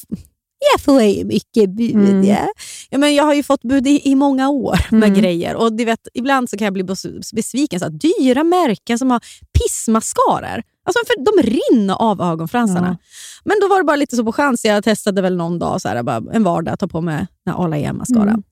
jag 0.74 0.82
får 0.82 1.02
ju 1.04 1.26
mycket 1.26 1.70
bud. 1.70 1.96
Mm. 1.96 2.24
Ja. 2.24 2.48
Ja, 2.90 2.98
men 2.98 3.16
jag 3.16 3.24
har 3.24 3.34
ju 3.34 3.44
fått 3.44 3.62
bud 3.62 3.88
i, 3.88 4.02
i 4.10 4.16
många 4.16 4.50
år 4.50 4.78
med 4.92 5.04
Mm. 5.10 5.22
grejer. 5.22 5.56
Och 5.56 5.74
du 5.74 5.86
vet, 5.86 6.08
Ibland 6.14 6.50
så 6.50 6.58
kan 6.58 6.66
jag 6.66 6.74
bli 6.74 6.84
bes- 6.84 7.36
besviken. 7.36 7.80
Så 7.80 7.86
att 7.86 8.00
dyra 8.00 8.44
märken 8.44 9.00
som 9.00 9.12
har 9.12 9.22
pissmascaror. 9.60 10.64
Alltså, 10.88 11.00
för 11.08 11.26
de 11.26 11.50
rinner 11.52 11.94
av 12.02 12.22
ögonfransarna. 12.22 12.98
Ja. 13.02 13.08
Men 13.46 13.58
då 13.62 13.68
var 13.68 13.78
det 13.78 13.84
bara 13.84 13.96
lite 13.96 14.16
så 14.16 14.24
på 14.24 14.32
chans. 14.32 14.66
Jag 14.66 14.84
testade 14.84 15.22
väl 15.22 15.36
någon 15.38 15.60
dag, 15.60 15.82
så 15.82 15.88
här, 15.90 16.04
bara 16.04 16.24
en 16.34 16.44
vardag, 16.44 16.80
ta 16.80 16.88
på 16.88 17.02
mig 17.02 17.28
den 17.46 17.54
här 17.54 17.64
Ala 17.64 17.78
Jem 17.78 17.98
mascara. 17.98 18.30
Mm. 18.30 18.44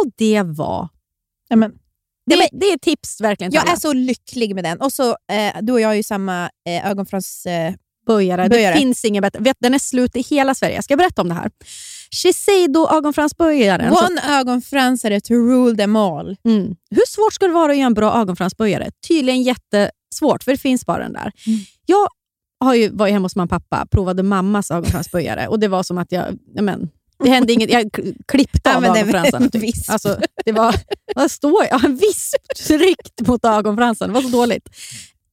Och 0.00 0.12
det 0.16 0.42
var... 0.42 0.88
Ja, 1.48 1.56
men, 1.56 1.70
Det, 2.26 2.36
men- 2.36 2.60
det 2.60 2.66
är 2.66 2.78
tips 2.78 3.20
verkligen 3.20 3.52
jag 3.52 3.60
alla. 3.62 3.72
är 3.72 3.76
så 3.76 3.92
lycklig 3.92 4.54
med 4.54 4.64
den. 4.64 4.80
Och 4.80 4.92
så, 4.92 5.08
eh, 5.10 5.54
Du 5.62 5.72
och 5.72 5.80
jag 5.80 5.88
har 5.88 5.94
ju 5.94 6.02
samma 6.02 6.50
eh, 6.68 6.90
ögonfrans... 6.90 7.46
Eh, 7.46 7.74
böjare. 8.06 8.48
Böjare. 8.48 8.74
Det 8.74 8.78
finns 8.80 9.04
ingen 9.04 9.22
bättre. 9.22 9.38
Vet, 9.40 9.56
den 9.60 9.74
är 9.74 9.78
slut 9.78 10.16
i 10.16 10.20
hela 10.22 10.54
Sverige. 10.54 10.74
Jag 10.74 10.84
ska 10.84 10.96
berätta 10.96 11.22
om 11.22 11.28
det 11.28 11.34
här. 11.34 11.50
Shiseido 12.10 12.88
ögonfransböjaren. 12.92 13.94
Så- 13.94 14.06
One 14.06 14.38
ögonfransare 14.40 15.20
to 15.20 15.34
rule 15.34 15.76
them 15.76 15.96
all. 15.96 16.36
Mm. 16.48 16.74
Hur 16.90 17.06
svårt 17.08 17.32
ska 17.32 17.46
det 17.46 17.52
vara 17.52 17.72
att 17.72 17.78
göra 17.78 17.86
en 17.86 17.94
bra 17.94 18.14
ögonfransböjare? 18.20 18.90
Tydligen 19.08 19.42
jättesvårt, 19.42 20.42
för 20.44 20.50
det 20.52 20.58
finns 20.58 20.86
bara 20.86 21.02
den 21.02 21.12
där. 21.12 21.32
Mm. 21.46 21.60
Jag 21.86 22.08
har 22.60 22.74
ju 22.74 22.88
varit 22.88 23.12
hemma 23.12 23.24
hos 23.24 23.36
mamma 23.36 23.44
och 23.44 23.50
pappa 23.70 23.86
provade 23.90 24.22
mammas 24.22 24.70
ögonfransböjare 24.70 25.48
och 25.48 25.58
det 25.60 25.68
var 25.68 25.82
som 25.82 25.98
att 25.98 26.12
jag... 26.12 26.38
ja, 26.54 26.62
Men, 26.62 26.90
det 27.24 27.30
hände 27.30 27.52
inget. 27.52 27.70
Jag 27.72 27.90
klippte 28.28 28.70
av 28.70 28.76
Använde 28.76 29.00
ögonfransarna. 29.00 29.48
Typ. 29.48 29.74
Alltså, 29.88 30.20
det 30.44 30.52
var, 30.52 30.74
vad 31.14 31.30
står 31.30 31.64
jag? 31.70 31.84
En 31.84 31.96
visp 31.96 32.66
tryckt 32.66 33.20
mot 33.26 33.44
ögonfransarna. 33.44 34.08
Det 34.08 34.14
var 34.14 34.30
så 34.30 34.36
dåligt. 34.36 34.68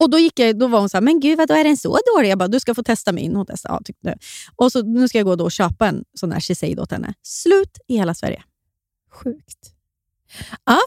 Och 0.02 0.10
Då, 0.10 0.20
gick 0.20 0.40
jag, 0.40 0.60
då 0.60 0.68
var 0.68 0.80
hon 0.80 0.90
så 0.90 0.98
här, 0.98 1.02
men 1.02 1.20
gud, 1.20 1.38
vad 1.38 1.52
är 1.52 1.64
den 1.64 1.78
så 1.78 1.98
dålig? 2.16 2.30
Jag 2.30 2.38
bara, 2.38 2.48
du 2.48 2.60
ska 2.60 2.76
få 2.76 2.84
testa 2.84 3.12
min. 3.12 3.36
Hon 3.36 3.46
testade, 3.46 3.76
ja, 3.76 3.82
tyckte 3.86 4.08
det. 4.08 4.18
Och 4.56 4.72
så, 4.72 4.82
nu 4.82 5.08
ska 5.08 5.18
jag 5.18 5.26
gå 5.26 5.36
då 5.36 5.44
och 5.44 5.52
köpa 5.52 5.88
en 5.88 6.04
sån 6.20 6.32
här 6.32 6.40
Shiseido 6.40 6.82
åt 6.84 6.92
henne. 6.92 7.14
Slut 7.22 7.78
i 7.88 7.98
hela 7.98 8.14
Sverige. 8.14 8.44
Sjukt. 9.12 9.74
Ja. 10.66 10.80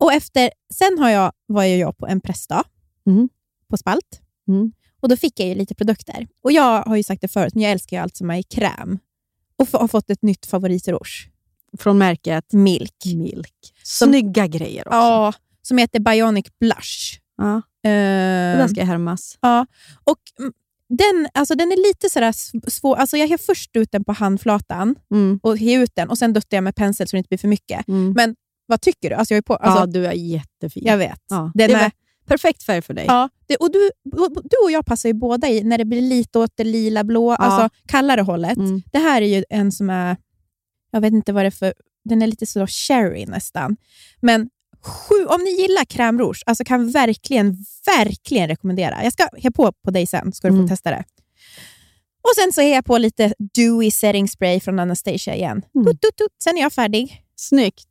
Och 0.00 0.12
efter, 0.12 0.50
sen 0.74 0.98
har 0.98 1.10
jag, 1.10 1.32
var 1.46 1.64
ju 1.64 1.76
jag 1.76 1.96
på 1.96 2.06
en 2.06 2.20
pressdag 2.20 2.64
Mm. 3.06 3.28
på 3.70 3.76
Spalt. 3.76 4.20
Mm. 4.48 4.72
Och 5.00 5.08
Då 5.08 5.16
fick 5.16 5.40
jag 5.40 5.48
ju 5.48 5.54
lite 5.54 5.74
produkter. 5.74 6.28
Och 6.42 6.52
Jag 6.52 6.82
har 6.82 6.96
ju 6.96 7.02
sagt 7.02 7.20
det 7.20 7.28
förut, 7.28 7.54
men 7.54 7.62
jag 7.62 7.72
älskar 7.72 7.96
ju 7.96 8.02
allt 8.02 8.16
som 8.16 8.30
är 8.30 8.38
i 8.38 8.42
kräm. 8.42 8.98
Och 9.58 9.68
har 9.72 9.88
fått 9.88 10.10
ett 10.10 10.22
nytt 10.22 10.46
favoritrouge. 10.46 11.30
Från 11.78 11.98
märket 11.98 12.52
Milk. 12.52 13.04
Milk. 13.04 13.74
Snygga 13.84 14.46
grejer 14.46 14.88
också. 14.88 14.96
Ja, 14.98 15.32
som 15.62 15.78
heter 15.78 16.00
Bionic 16.00 16.46
Blush. 16.60 17.20
Ja, 17.36 17.62
Eh, 17.86 18.58
där 18.58 18.68
ska 18.68 18.80
jag 18.80 18.86
härmas. 18.86 19.38
Ja, 19.40 19.66
och 20.04 20.18
den, 20.88 21.28
alltså 21.34 21.54
den 21.54 21.72
är 21.72 21.88
lite 21.88 22.10
sådär 22.10 22.32
sv- 22.32 22.70
svår. 22.70 22.96
Alltså 22.96 23.16
jag 23.16 23.28
har 23.28 23.38
först 23.38 23.76
ut 23.76 23.92
den 23.92 24.04
på 24.04 24.12
handflatan 24.12 24.94
Mm. 25.10 25.40
och 25.42 25.56
ut 25.60 25.90
den 25.94 26.08
och 26.10 26.18
sen 26.18 26.32
duttar 26.32 26.56
jag 26.56 26.64
med 26.64 26.76
pensel 26.76 27.08
så 27.08 27.16
det 27.16 27.18
inte 27.18 27.28
blir 27.28 27.38
för 27.38 27.48
mycket. 27.48 27.88
Mm. 27.88 28.12
Men 28.12 28.36
vad 28.66 28.80
tycker 28.80 29.10
du? 29.10 29.16
Alltså 29.16 29.34
jag, 29.34 29.38
är 29.38 29.42
på, 29.42 29.56
alltså, 29.56 29.80
ja, 29.82 29.86
du 29.86 30.06
är 30.06 30.12
jättefin. 30.12 30.82
jag 30.86 30.98
vet. 30.98 31.20
Ja, 31.28 31.50
Den 31.54 31.70
det 31.70 31.76
är 31.76 31.90
perfekt 32.26 32.62
färg 32.62 32.82
för 32.82 32.94
dig. 32.94 33.04
Ja, 33.08 33.28
det, 33.46 33.56
och 33.56 33.72
du, 33.72 33.90
du 34.44 34.56
och 34.64 34.70
jag 34.70 34.86
passar 34.86 35.08
ju 35.08 35.12
båda 35.12 35.48
i 35.48 35.62
när 35.64 35.78
det 35.78 35.84
blir 35.84 36.02
lite 36.02 36.38
åt 36.38 36.52
det 36.54 36.64
lila-blå, 36.64 37.32
alltså 37.32 37.68
kallare 37.88 38.20
hållet. 38.20 38.56
Mm. 38.56 38.82
Det 38.92 38.98
här 38.98 39.22
är 39.22 39.26
ju 39.26 39.44
en 39.50 39.72
som 39.72 39.90
är, 39.90 40.16
jag 40.90 41.00
vet 41.00 41.12
inte 41.12 41.32
vad 41.32 41.44
det 41.44 41.48
är 41.48 41.50
för, 41.50 41.74
den 42.04 42.22
är 42.22 42.26
lite 42.26 42.46
så 42.46 42.66
cherry 42.66 43.26
nästan. 43.26 43.76
Men 44.20 44.48
sju, 44.82 45.24
om 45.26 45.40
ni 45.44 45.50
gillar 45.50 45.84
crème 45.84 46.18
rouge, 46.18 46.42
alltså 46.46 46.64
kan 46.64 46.90
verkligen, 46.90 47.64
verkligen 47.86 48.48
rekommendera. 48.48 49.04
Jag 49.04 49.12
ska 49.12 49.28
ha 49.42 49.50
på 49.50 49.72
på 49.72 49.90
dig 49.90 50.06
sen, 50.06 50.32
ska 50.32 50.48
du 50.48 50.54
Mm. 50.54 50.66
få 50.68 50.74
testa 50.74 50.90
det. 50.90 51.04
Och 52.22 52.34
Sen 52.34 52.52
så 52.52 52.60
har 52.60 52.68
jag 52.68 52.84
på 52.84 52.98
lite 52.98 53.34
dewy 53.54 53.90
setting 53.90 54.28
spray 54.28 54.60
från 54.60 54.78
Anastasia 54.78 55.34
igen. 55.34 55.62
Mm. 55.74 55.86
Tut, 55.86 56.00
tut, 56.00 56.16
tut. 56.16 56.32
Sen 56.44 56.56
är 56.58 56.60
jag 56.62 56.72
färdig. 56.72 57.22
Snyggt. 57.36 57.88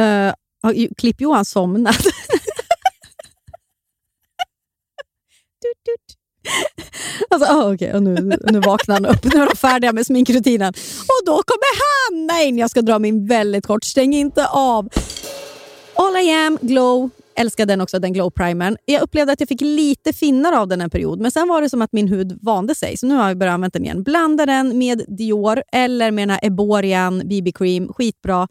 Uh, 0.00 0.32
har 0.62 0.94
Klipp-Johan 0.98 1.44
somnat? 1.44 1.96
Tut, 5.62 5.84
tut. 5.84 6.18
Alltså, 7.30 7.52
oh, 7.52 7.72
okay. 7.74 7.92
och 7.92 8.02
nu, 8.02 8.14
nu 8.50 8.60
vaknar 8.60 8.94
han 8.94 9.06
upp. 9.06 9.24
Nu 9.24 9.42
är 9.42 9.46
de 9.46 9.56
färdiga 9.56 9.92
med 9.92 10.06
sminkrutinen. 10.06 10.74
Och 11.02 11.26
då 11.26 11.32
kommer 11.32 11.72
Hanna 11.82 12.42
in. 12.42 12.58
Jag 12.58 12.70
ska 12.70 12.82
dra 12.82 12.98
min 12.98 13.26
väldigt 13.26 13.66
kort. 13.66 13.84
Stäng 13.84 14.14
inte 14.14 14.46
av. 14.46 14.88
All 15.94 16.16
I 16.16 16.30
am, 16.30 16.58
Glow. 16.60 17.10
Älskar 17.36 17.66
den 17.66 17.80
också, 17.80 17.98
den 17.98 18.12
Glow 18.12 18.30
primern. 18.30 18.76
Jag 18.84 19.02
upplevde 19.02 19.32
att 19.32 19.40
jag 19.40 19.48
fick 19.48 19.60
lite 19.60 20.12
finnar 20.12 20.52
av 20.52 20.68
den 20.68 20.80
en 20.80 20.90
period, 20.90 21.20
men 21.20 21.30
sen 21.30 21.48
var 21.48 21.62
det 21.62 21.70
som 21.70 21.82
att 21.82 21.92
min 21.92 22.08
hud 22.08 22.38
vande 22.42 22.74
sig. 22.74 22.96
Så 22.96 23.06
nu 23.06 23.14
har 23.14 23.28
jag 23.28 23.38
börjat 23.38 23.54
använda 23.54 23.78
den 23.78 23.84
igen. 23.84 24.02
Blanda 24.02 24.46
den 24.46 24.78
med 24.78 25.04
Dior 25.08 25.62
eller 25.72 26.10
med 26.10 26.22
den 26.22 26.30
här 26.30 26.40
Eborian 26.46 27.18
BB 27.18 27.52
Cream. 27.52 27.92
Skitbra. 27.92 28.48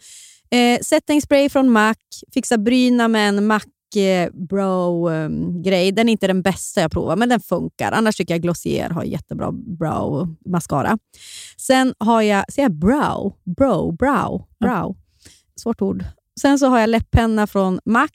Eh, 0.52 0.80
setting 0.82 1.22
spray 1.22 1.50
från 1.50 1.70
MAC. 1.70 1.98
Fixa 2.34 2.58
bryna 2.58 3.08
med 3.08 3.30
en 3.30 3.48
MAC 3.48 3.64
eh, 3.96 4.30
brow-grej. 4.34 5.92
Den 5.92 6.10
är 6.10 6.12
inte 6.12 6.28
den 6.28 6.42
bästa 6.42 6.82
jag 6.82 6.92
provar, 6.92 7.16
men 7.16 7.30
den 7.30 7.40
funkar. 7.40 7.92
Annars 7.92 8.16
tycker 8.16 8.34
jag 8.34 8.42
Glossier 8.42 8.90
har 8.90 9.04
jättebra 9.04 9.52
brow 9.52 10.36
mascara. 10.46 10.98
Sen 11.58 11.94
har 11.98 12.22
jag, 12.22 12.54
säger 12.54 12.70
jag 12.70 12.80
brow? 12.80 13.34
Brow? 13.58 13.96
Brow? 13.96 14.48
Brow? 14.60 14.96
Svårt 15.56 15.82
ord. 15.82 16.04
Sen 16.40 16.60
så 16.60 16.68
har 16.68 16.80
jag 16.80 16.90
läpppenna 16.90 17.48
från 17.48 17.80
MAC. 17.86 18.10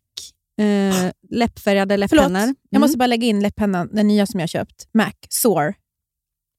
Eh, 0.61 1.13
läppfärgade 1.31 2.09
Förlåt, 2.09 2.23
läppennor. 2.23 2.55
jag 2.71 2.81
måste 2.81 2.99
bara 2.99 3.07
lägga 3.07 3.27
in 3.27 3.41
läpppennan, 3.41 3.89
den 3.93 4.09
nya 4.09 4.27
som 4.27 4.41
jag 4.41 4.49
köpt. 4.49 4.89
MAC 4.95 5.15
Soar. 5.29 5.75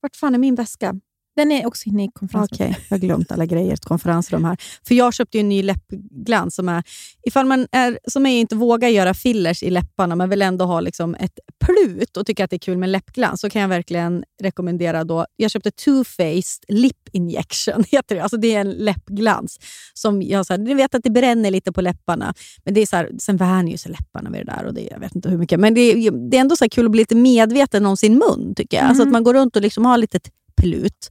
Vart 0.01 0.15
fan 0.15 0.33
är 0.35 0.39
min 0.39 0.55
väska? 0.55 0.95
Den 1.37 1.51
är 1.51 1.67
också 1.67 1.89
inne 1.89 2.03
i 2.03 2.09
konferensen. 2.13 2.55
Okej, 2.55 2.77
jag 2.89 2.97
har 2.97 3.01
glömt 3.01 3.31
alla 3.31 3.45
grejer 3.45 3.69
i 3.69 3.73
ett 3.73 3.85
konferensrum 3.85 4.45
här. 4.45 4.57
För 4.87 4.95
jag 4.95 5.13
köpte 5.13 5.39
en 5.39 5.49
ny 5.49 5.63
läppglans 5.63 6.55
som 6.55 6.69
är, 6.69 6.83
ifall 7.23 7.45
man 7.45 7.67
är, 7.71 7.99
som 8.07 8.23
mig 8.23 8.39
inte 8.39 8.55
vågar 8.55 8.89
göra 8.89 9.13
fillers 9.13 9.63
i 9.63 9.69
läpparna 9.69 10.15
men 10.15 10.29
vill 10.29 10.41
ändå 10.41 10.65
ha 10.65 10.79
liksom 10.79 11.15
ett 11.15 11.39
plut 11.65 12.17
och 12.17 12.25
tycker 12.25 12.43
att 12.43 12.49
det 12.49 12.55
är 12.55 12.59
kul 12.59 12.77
med 12.77 12.89
läppglans 12.89 13.41
så 13.41 13.49
kan 13.49 13.61
jag 13.61 13.69
verkligen 13.69 14.23
rekommendera 14.43 15.03
då. 15.03 15.25
Jag 15.35 15.51
köpte 15.51 15.71
Too 15.71 16.03
Faced 16.03 16.65
Lip 16.67 17.09
Injection, 17.11 17.83
heter 17.91 18.15
det. 18.15 18.21
Alltså 18.21 18.37
det 18.37 18.55
är 18.55 18.61
en 18.61 18.71
läppglans. 18.71 19.59
Som 19.93 20.21
jag, 20.21 20.45
så 20.45 20.53
här, 20.53 20.57
ni 20.57 20.73
vet 20.73 20.95
att 20.95 21.03
det 21.03 21.09
bränner 21.09 21.51
lite 21.51 21.71
på 21.71 21.81
läpparna, 21.81 22.33
men 22.65 22.73
det 22.73 22.81
är 22.81 22.85
så 22.85 22.95
här, 22.95 23.11
sen 23.19 23.37
vänjer 23.37 23.71
ju 23.71 23.77
sig 23.77 23.91
läpparna 23.91 24.29
vid 24.29 24.45
det 24.45 24.51
där. 24.51 24.65
Och 24.65 24.73
det, 24.73 24.81
jag 24.91 24.99
vet 24.99 25.15
inte 25.15 25.29
hur 25.29 25.37
mycket. 25.37 25.59
Men 25.59 25.73
det 25.73 25.81
är, 25.81 26.29
det 26.29 26.37
är 26.37 26.41
ändå 26.41 26.55
så 26.55 26.69
kul 26.69 26.85
att 26.85 26.91
bli 26.91 27.01
lite 27.01 27.15
medveten 27.15 27.85
om 27.85 27.97
sin 27.97 28.13
mun, 28.13 28.53
tycker 28.55 28.77
jag. 28.77 28.85
Alltså 28.85 29.03
att 29.03 29.11
man 29.11 29.23
går 29.23 29.33
runt 29.33 29.55
och 29.55 29.61
liksom 29.61 29.85
har 29.85 29.97
lite 29.97 30.19
plut. 30.57 31.09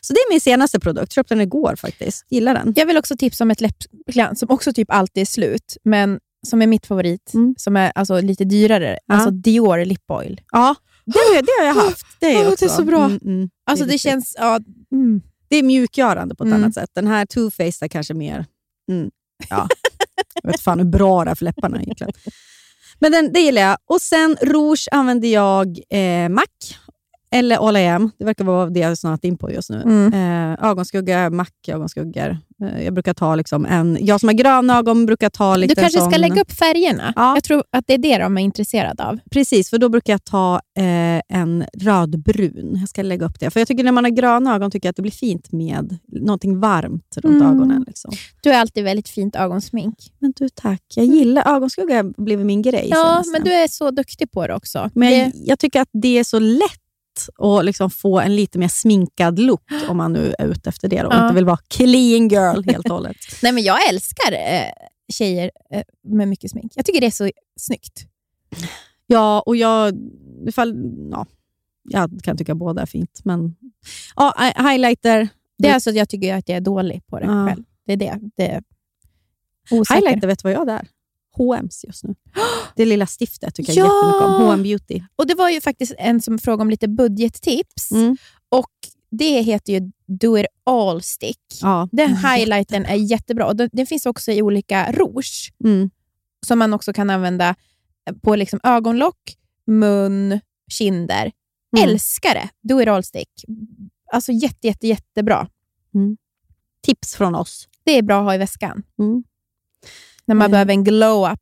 Så 0.00 0.12
det 0.12 0.18
är 0.18 0.30
min 0.32 0.40
senaste 0.40 0.80
produkt. 0.80 1.12
Köpte 1.12 1.34
den 1.34 1.40
igår 1.42 1.76
faktiskt. 1.76 2.24
Gillar 2.30 2.54
den. 2.54 2.72
Jag 2.76 2.86
vill 2.86 2.96
också 2.98 3.16
tipsa 3.16 3.44
om 3.44 3.50
ett 3.50 3.60
läppglans 3.60 4.38
som 4.40 4.50
också 4.50 4.72
typ 4.72 4.90
alltid 4.90 5.20
är 5.20 5.24
slut, 5.26 5.76
men 5.84 6.20
som 6.46 6.62
är 6.62 6.66
mitt 6.66 6.86
favorit, 6.86 7.34
Mm. 7.34 7.54
som 7.58 7.76
är 7.76 7.92
alltså 7.94 8.20
lite 8.20 8.44
dyrare. 8.44 8.98
Ja. 9.06 9.14
Alltså 9.14 9.30
Dior 9.30 9.84
Lip 9.84 10.10
Oil. 10.10 10.40
Ja, 10.52 10.74
det, 11.06 11.18
har 11.18 11.34
jag- 11.34 11.44
det 11.44 11.52
har 11.60 11.66
jag 11.66 11.74
haft. 11.74 12.06
Det 12.20 12.26
är, 12.26 12.46
Åh, 12.48 12.54
det 12.58 12.64
är 12.64 12.68
så 12.68 12.84
bra. 12.84 13.04
Mm, 13.04 13.18
mm. 13.24 13.50
Alltså 13.70 13.84
det, 13.84 13.92
riktigt- 13.92 14.10
känns... 14.10 14.36
Ja, 14.38 14.60
mm. 14.92 15.20
det 15.48 15.56
är 15.56 15.62
mjukgörande 15.62 16.34
på 16.34 16.44
ett 16.44 16.48
Mm. 16.48 16.62
annat 16.62 16.74
sätt. 16.74 16.90
Den 16.94 17.06
här 17.06 17.26
Too 17.26 17.50
Faced 17.50 17.82
är 17.82 17.88
kanske 17.88 18.14
mer... 18.14 18.46
Mm, 18.90 19.10
ja. 19.50 19.68
jag 20.42 20.50
vet 20.52 20.60
fan 20.60 20.78
hur 20.78 20.86
bra 20.86 21.24
det 21.24 21.30
är 21.30 21.34
för 21.34 21.44
läpparna 21.44 21.82
egentligen. 21.82 22.12
Men 22.98 23.12
den, 23.12 23.32
det 23.32 23.40
gillar 23.40 23.62
jag. 23.62 23.78
Och 23.86 24.02
sen 24.02 24.36
rouge 24.42 24.88
använder 24.90 25.28
jag 25.28 25.78
eh, 25.90 26.28
MAC 26.28 26.44
eller 27.30 27.68
All 27.68 27.76
I 27.76 27.86
am. 27.86 28.10
Det 28.18 28.24
verkar 28.24 28.44
vara 28.44 28.70
det 28.70 28.80
jag 28.80 28.88
har 28.88 28.94
snöat 28.94 29.24
in 29.24 29.38
på 29.38 29.52
just 29.52 29.70
nu. 29.70 29.82
Mm. 29.82 30.12
Eh, 30.52 30.64
ögonskugga, 30.70 31.30
MAC 31.30 31.48
ögonskuggor. 31.68 32.38
Eh, 32.62 32.84
jag 32.84 32.94
brukar 32.94 33.14
ta 33.14 33.34
liksom 33.34 33.66
en... 33.66 33.98
Jag 34.00 34.20
som 34.20 34.28
har 34.28 34.34
gröna 34.34 34.78
ögon 34.78 35.06
brukar 35.06 35.30
ta 35.30 35.56
lite 35.56 35.74
Du 35.74 35.80
kanske 35.80 36.00
sån, 36.00 36.10
ska 36.10 36.20
lägga 36.20 36.40
upp 36.40 36.52
färgerna. 36.52 37.12
Ja. 37.16 37.34
Jag 37.34 37.44
tror 37.44 37.62
att 37.70 37.86
det 37.86 37.94
är 37.94 37.98
det 37.98 38.18
de 38.18 38.38
är 38.38 38.42
intresserade 38.42 39.04
av. 39.04 39.18
Precis, 39.30 39.70
för 39.70 39.78
då 39.78 39.88
brukar 39.88 40.12
jag 40.12 40.24
ta 40.24 40.54
eh, 40.78 41.38
en 41.38 41.64
rödbrun. 41.78 42.76
Jag 42.80 42.88
ska 42.88 43.02
lägga 43.02 43.26
upp 43.26 43.40
det. 43.40 43.50
För 43.50 43.60
jag 43.60 43.68
tycker 43.68 43.84
när 43.84 43.92
man 43.92 44.04
har 44.04 44.10
gröna 44.10 44.54
ögon 44.54 44.70
tycker 44.70 44.86
jag 44.88 44.90
att 44.90 44.96
det 44.96 45.02
blir 45.02 45.12
fint 45.12 45.52
med 45.52 45.98
någonting 46.12 46.60
varmt 46.60 47.16
runt 47.16 47.42
Mm. 47.42 47.56
ögonen. 47.56 47.84
Liksom. 47.86 48.10
Du 48.42 48.50
är 48.50 48.60
alltid 48.60 48.84
väldigt 48.84 49.08
fint 49.08 49.36
ögonsmink. 49.36 49.94
Men 50.18 50.32
du, 50.36 50.48
tack. 50.48 50.82
Jag 50.94 51.06
gillar 51.06 51.56
ögonskugga. 51.56 51.96
har 51.96 52.22
blivit 52.24 52.46
min 52.46 52.62
grej. 52.62 52.88
Ja, 52.90 53.22
men 53.32 53.44
du 53.44 53.52
är 53.52 53.68
så 53.68 53.90
duktig 53.90 54.30
på 54.30 54.46
det 54.46 54.54
också. 54.54 54.90
Men 54.94 55.18
jag, 55.18 55.32
det, 55.32 55.38
jag 55.44 55.58
tycker 55.58 55.80
att 55.80 55.88
det 55.92 56.18
är 56.18 56.24
så 56.24 56.38
lätt 56.38 56.80
att 57.38 57.64
liksom 57.64 57.90
få 57.90 58.20
en 58.20 58.36
lite 58.36 58.58
mer 58.58 58.68
sminkad 58.68 59.38
look 59.38 59.62
om 59.88 59.96
man 59.96 60.12
nu 60.12 60.34
är 60.38 60.46
ute 60.46 60.68
efter 60.68 60.88
det 60.88 61.04
och 61.04 61.12
Ja. 61.12 61.22
inte 61.24 61.34
vill 61.34 61.44
vara 61.44 61.58
clean 61.68 62.28
girl 62.28 62.62
helt 62.64 62.86
och 62.88 62.94
hållet. 62.94 63.16
nej, 63.42 63.52
men 63.52 63.62
jag 63.64 63.88
älskar 63.88 64.32
eh, 64.32 64.70
tjejer 65.12 65.50
eh, 65.70 65.82
med 66.04 66.28
mycket 66.28 66.50
smink. 66.50 66.72
Jag 66.74 66.84
tycker 66.84 67.00
det 67.00 67.06
är 67.06 67.10
så 67.10 67.30
snyggt. 67.60 68.04
Ja, 69.06 69.40
och 69.46 69.56
jag... 69.56 69.94
Ifall, 70.48 70.74
ja, 71.10 71.26
jag 71.82 72.10
kan 72.22 72.36
tycka 72.36 72.54
båda 72.54 72.82
är 72.82 72.86
fint, 72.86 73.20
men... 73.24 73.56
Ja, 74.16 74.34
hi- 74.38 74.70
highlighter. 74.70 75.28
Det 75.58 75.68
är 75.68 75.74
alltså 75.74 75.90
att 75.90 75.96
jag 75.96 76.08
tycker 76.08 76.34
att 76.34 76.48
jag 76.48 76.56
är 76.56 76.60
dålig 76.60 77.06
på 77.06 77.18
det 77.18 77.26
Ja. 77.26 77.46
själv. 77.48 77.64
Det 77.86 77.92
är 77.92 77.96
det. 77.96 78.18
det 78.36 78.48
är 78.50 78.62
osäker. 79.70 80.00
Highlighter, 80.00 80.26
vet 80.28 80.38
du 80.42 80.42
vad 80.42 80.52
jag 80.52 80.68
är? 80.70 80.86
H&M's 81.38 81.86
just 81.86 82.04
nu. 82.04 82.14
Det 82.76 82.84
lilla 82.84 83.06
stiftet 83.20 83.54
tycker 83.54 83.72
jag 83.72 83.86
Ja! 83.86 83.94
jättemycket 83.96 84.22
om. 84.40 84.46
H&M 84.46 84.62
Beauty. 84.62 85.02
Och 85.16 85.26
Det 85.26 85.34
var 85.34 85.48
ju 85.50 85.60
faktiskt 85.60 85.94
en 85.98 86.20
som 86.20 86.38
frågade 86.38 86.62
om 86.62 86.70
lite 86.70 86.88
budgettips. 86.88 87.90
Mm. 87.92 88.16
Och 88.48 88.70
Det 89.10 89.40
heter 89.42 89.72
ju 89.72 89.80
Do 90.06 90.38
It 90.38 90.46
All 90.64 91.02
Stick. 91.02 91.40
Ja. 91.62 91.88
Den 91.92 92.16
highlighten 92.16 92.84
är 92.86 92.94
jättebra. 92.94 93.46
Och 93.46 93.56
Den, 93.56 93.70
den 93.72 93.86
finns 93.86 94.06
också 94.06 94.32
i 94.32 94.42
olika 94.42 94.92
rouge 94.92 95.52
Mm. 95.64 95.90
som 96.46 96.58
man 96.58 96.74
också 96.74 96.92
kan 96.92 97.10
använda 97.10 97.54
på 98.22 98.36
liksom 98.36 98.60
ögonlock, 98.62 99.36
mun, 99.66 100.40
kinder. 100.70 101.32
Mm. 101.76 101.88
Älskar 101.90 102.34
det! 102.34 102.48
Do 102.62 102.82
It 102.82 102.88
All 102.88 103.04
Stick. 103.04 103.44
Alltså 104.12 104.32
jätte, 104.32 104.66
jätte, 104.66 104.86
jättebra. 104.86 105.48
Tips 106.82 107.14
från 107.14 107.34
oss. 107.34 107.68
Det 107.84 107.92
är 107.98 108.02
bra 108.02 108.18
att 108.18 108.24
ha 108.24 108.34
i 108.34 108.38
väskan. 108.38 108.82
Mm. 108.98 109.24
När 110.28 110.34
man 110.34 110.44
Mm. 110.44 110.50
behöver 110.50 110.72
en 110.72 110.84
glow-up. 110.84 111.40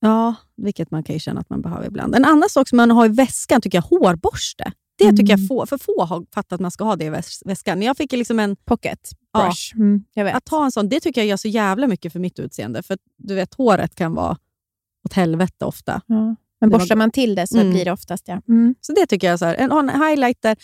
Ja, 0.00 0.34
vilket 0.56 0.90
man 0.90 1.02
kan 1.04 1.14
ju 1.14 1.20
känna 1.20 1.40
att 1.40 1.50
man 1.50 1.62
behöver 1.62 1.86
ibland. 1.86 2.14
En 2.14 2.24
annan 2.24 2.48
sak 2.48 2.68
som 2.68 2.76
man 2.76 2.90
har 2.90 3.06
i 3.06 3.08
väskan 3.08 3.60
tycker 3.60 3.78
jag 3.78 3.82
hårborste. 3.82 4.72
Det 4.98 5.12
tycker 5.12 5.38
jag 5.38 5.48
få, 5.48 5.66
för 5.66 5.78
få 5.78 6.04
har 6.04 6.24
fattat 6.34 6.52
att 6.52 6.60
man 6.60 6.70
ska 6.70 6.84
ha 6.84 6.96
det 6.96 7.04
i 7.04 7.10
väs- 7.10 7.42
väskan. 7.44 7.82
Jag 7.82 7.96
fick 7.96 8.12
liksom 8.12 8.38
en 8.38 8.56
Pocket 8.56 8.98
Ja. 9.32 9.42
brush. 9.44 9.74
Mm, 9.76 10.04
jag 10.14 10.24
vet. 10.24 10.34
Att 10.34 10.48
ha 10.48 10.64
en 10.64 10.72
sån, 10.72 10.88
det 10.88 11.00
tycker 11.00 11.20
jag 11.20 11.28
gör 11.28 11.36
så 11.36 11.48
jävla 11.48 11.86
mycket 11.86 12.12
för 12.12 12.20
mitt 12.20 12.38
utseende. 12.38 12.82
För 12.82 12.98
du 13.18 13.34
vet, 13.34 13.54
håret 13.54 13.94
kan 13.94 14.14
vara 14.14 14.36
åt 15.06 15.12
helvete 15.12 15.64
ofta. 15.64 16.00
Ja. 16.06 16.36
Men 16.60 16.70
borstar 16.70 16.96
man 16.96 17.10
till 17.10 17.34
det 17.34 17.46
så 17.46 17.58
Mm. 17.58 17.70
blir 17.72 17.84
det 17.84 17.92
oftast 17.92 18.28
ja. 18.28 18.40
Mm. 18.48 18.74
Så 18.80 18.92
det 18.92 19.06
tycker 19.06 19.26
jag, 19.26 19.38
så 19.38 19.44
här, 19.44 19.54
en, 19.54 19.70
en 19.72 20.02
highlighter, 20.02 20.56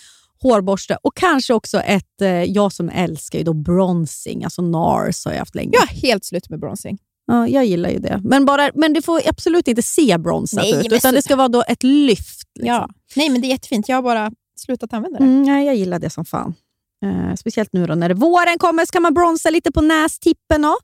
hårborste 0.42 0.98
och 1.02 1.16
kanske 1.16 1.54
också 1.54 1.80
ett, 1.80 2.20
eh, 2.22 2.28
jag 2.28 2.72
som 2.72 2.88
älskar 2.88 3.38
ju 3.38 3.44
då 3.44 3.52
bronzing, 3.52 4.44
alltså 4.44 4.62
NARS 4.62 5.24
har 5.24 5.32
jag 5.32 5.38
haft 5.38 5.54
länge. 5.54 5.70
Jag 5.72 5.82
är 5.82 5.96
helt 6.02 6.24
slut 6.24 6.50
med 6.50 6.60
bronzing. 6.60 6.98
Ja, 7.26 7.48
jag 7.48 7.66
gillar 7.66 7.90
ju 7.90 7.98
det. 7.98 8.20
Men, 8.24 8.44
bara, 8.44 8.70
men 8.74 8.92
det 8.92 9.02
får 9.02 9.20
absolut 9.28 9.68
inte 9.68 9.82
se 9.82 10.18
bronzat 10.18 10.62
Nej, 10.62 10.74
ut, 10.80 10.86
utan 10.86 11.00
så- 11.00 11.10
det 11.12 11.22
ska 11.22 11.36
vara 11.36 11.48
då 11.48 11.64
ett 11.68 11.82
lyft. 11.82 12.42
Liksom. 12.54 12.74
Ja. 12.74 12.88
Nej, 13.16 13.28
men 13.30 13.40
det 13.40 13.46
är 13.46 13.50
jättefint. 13.50 13.88
Jag 13.88 13.96
har 13.96 14.02
bara 14.02 14.30
slutat 14.56 14.92
använda 14.92 15.18
det. 15.18 15.24
Mm, 15.24 15.42
nej, 15.42 15.66
jag 15.66 15.76
gillar 15.76 15.98
det 15.98 16.10
som 16.10 16.24
fan. 16.24 16.54
Eh, 17.04 17.34
speciellt 17.34 17.72
nu 17.72 17.86
då 17.86 17.94
när 17.94 18.08
det 18.08 18.14
våren 18.14 18.58
kommer 18.58 18.86
ska 18.86 19.00
man 19.00 19.14
bronsa 19.14 19.50
lite 19.50 19.72
på 19.72 19.80
nästippen. 19.80 20.64
Och. 20.64 20.78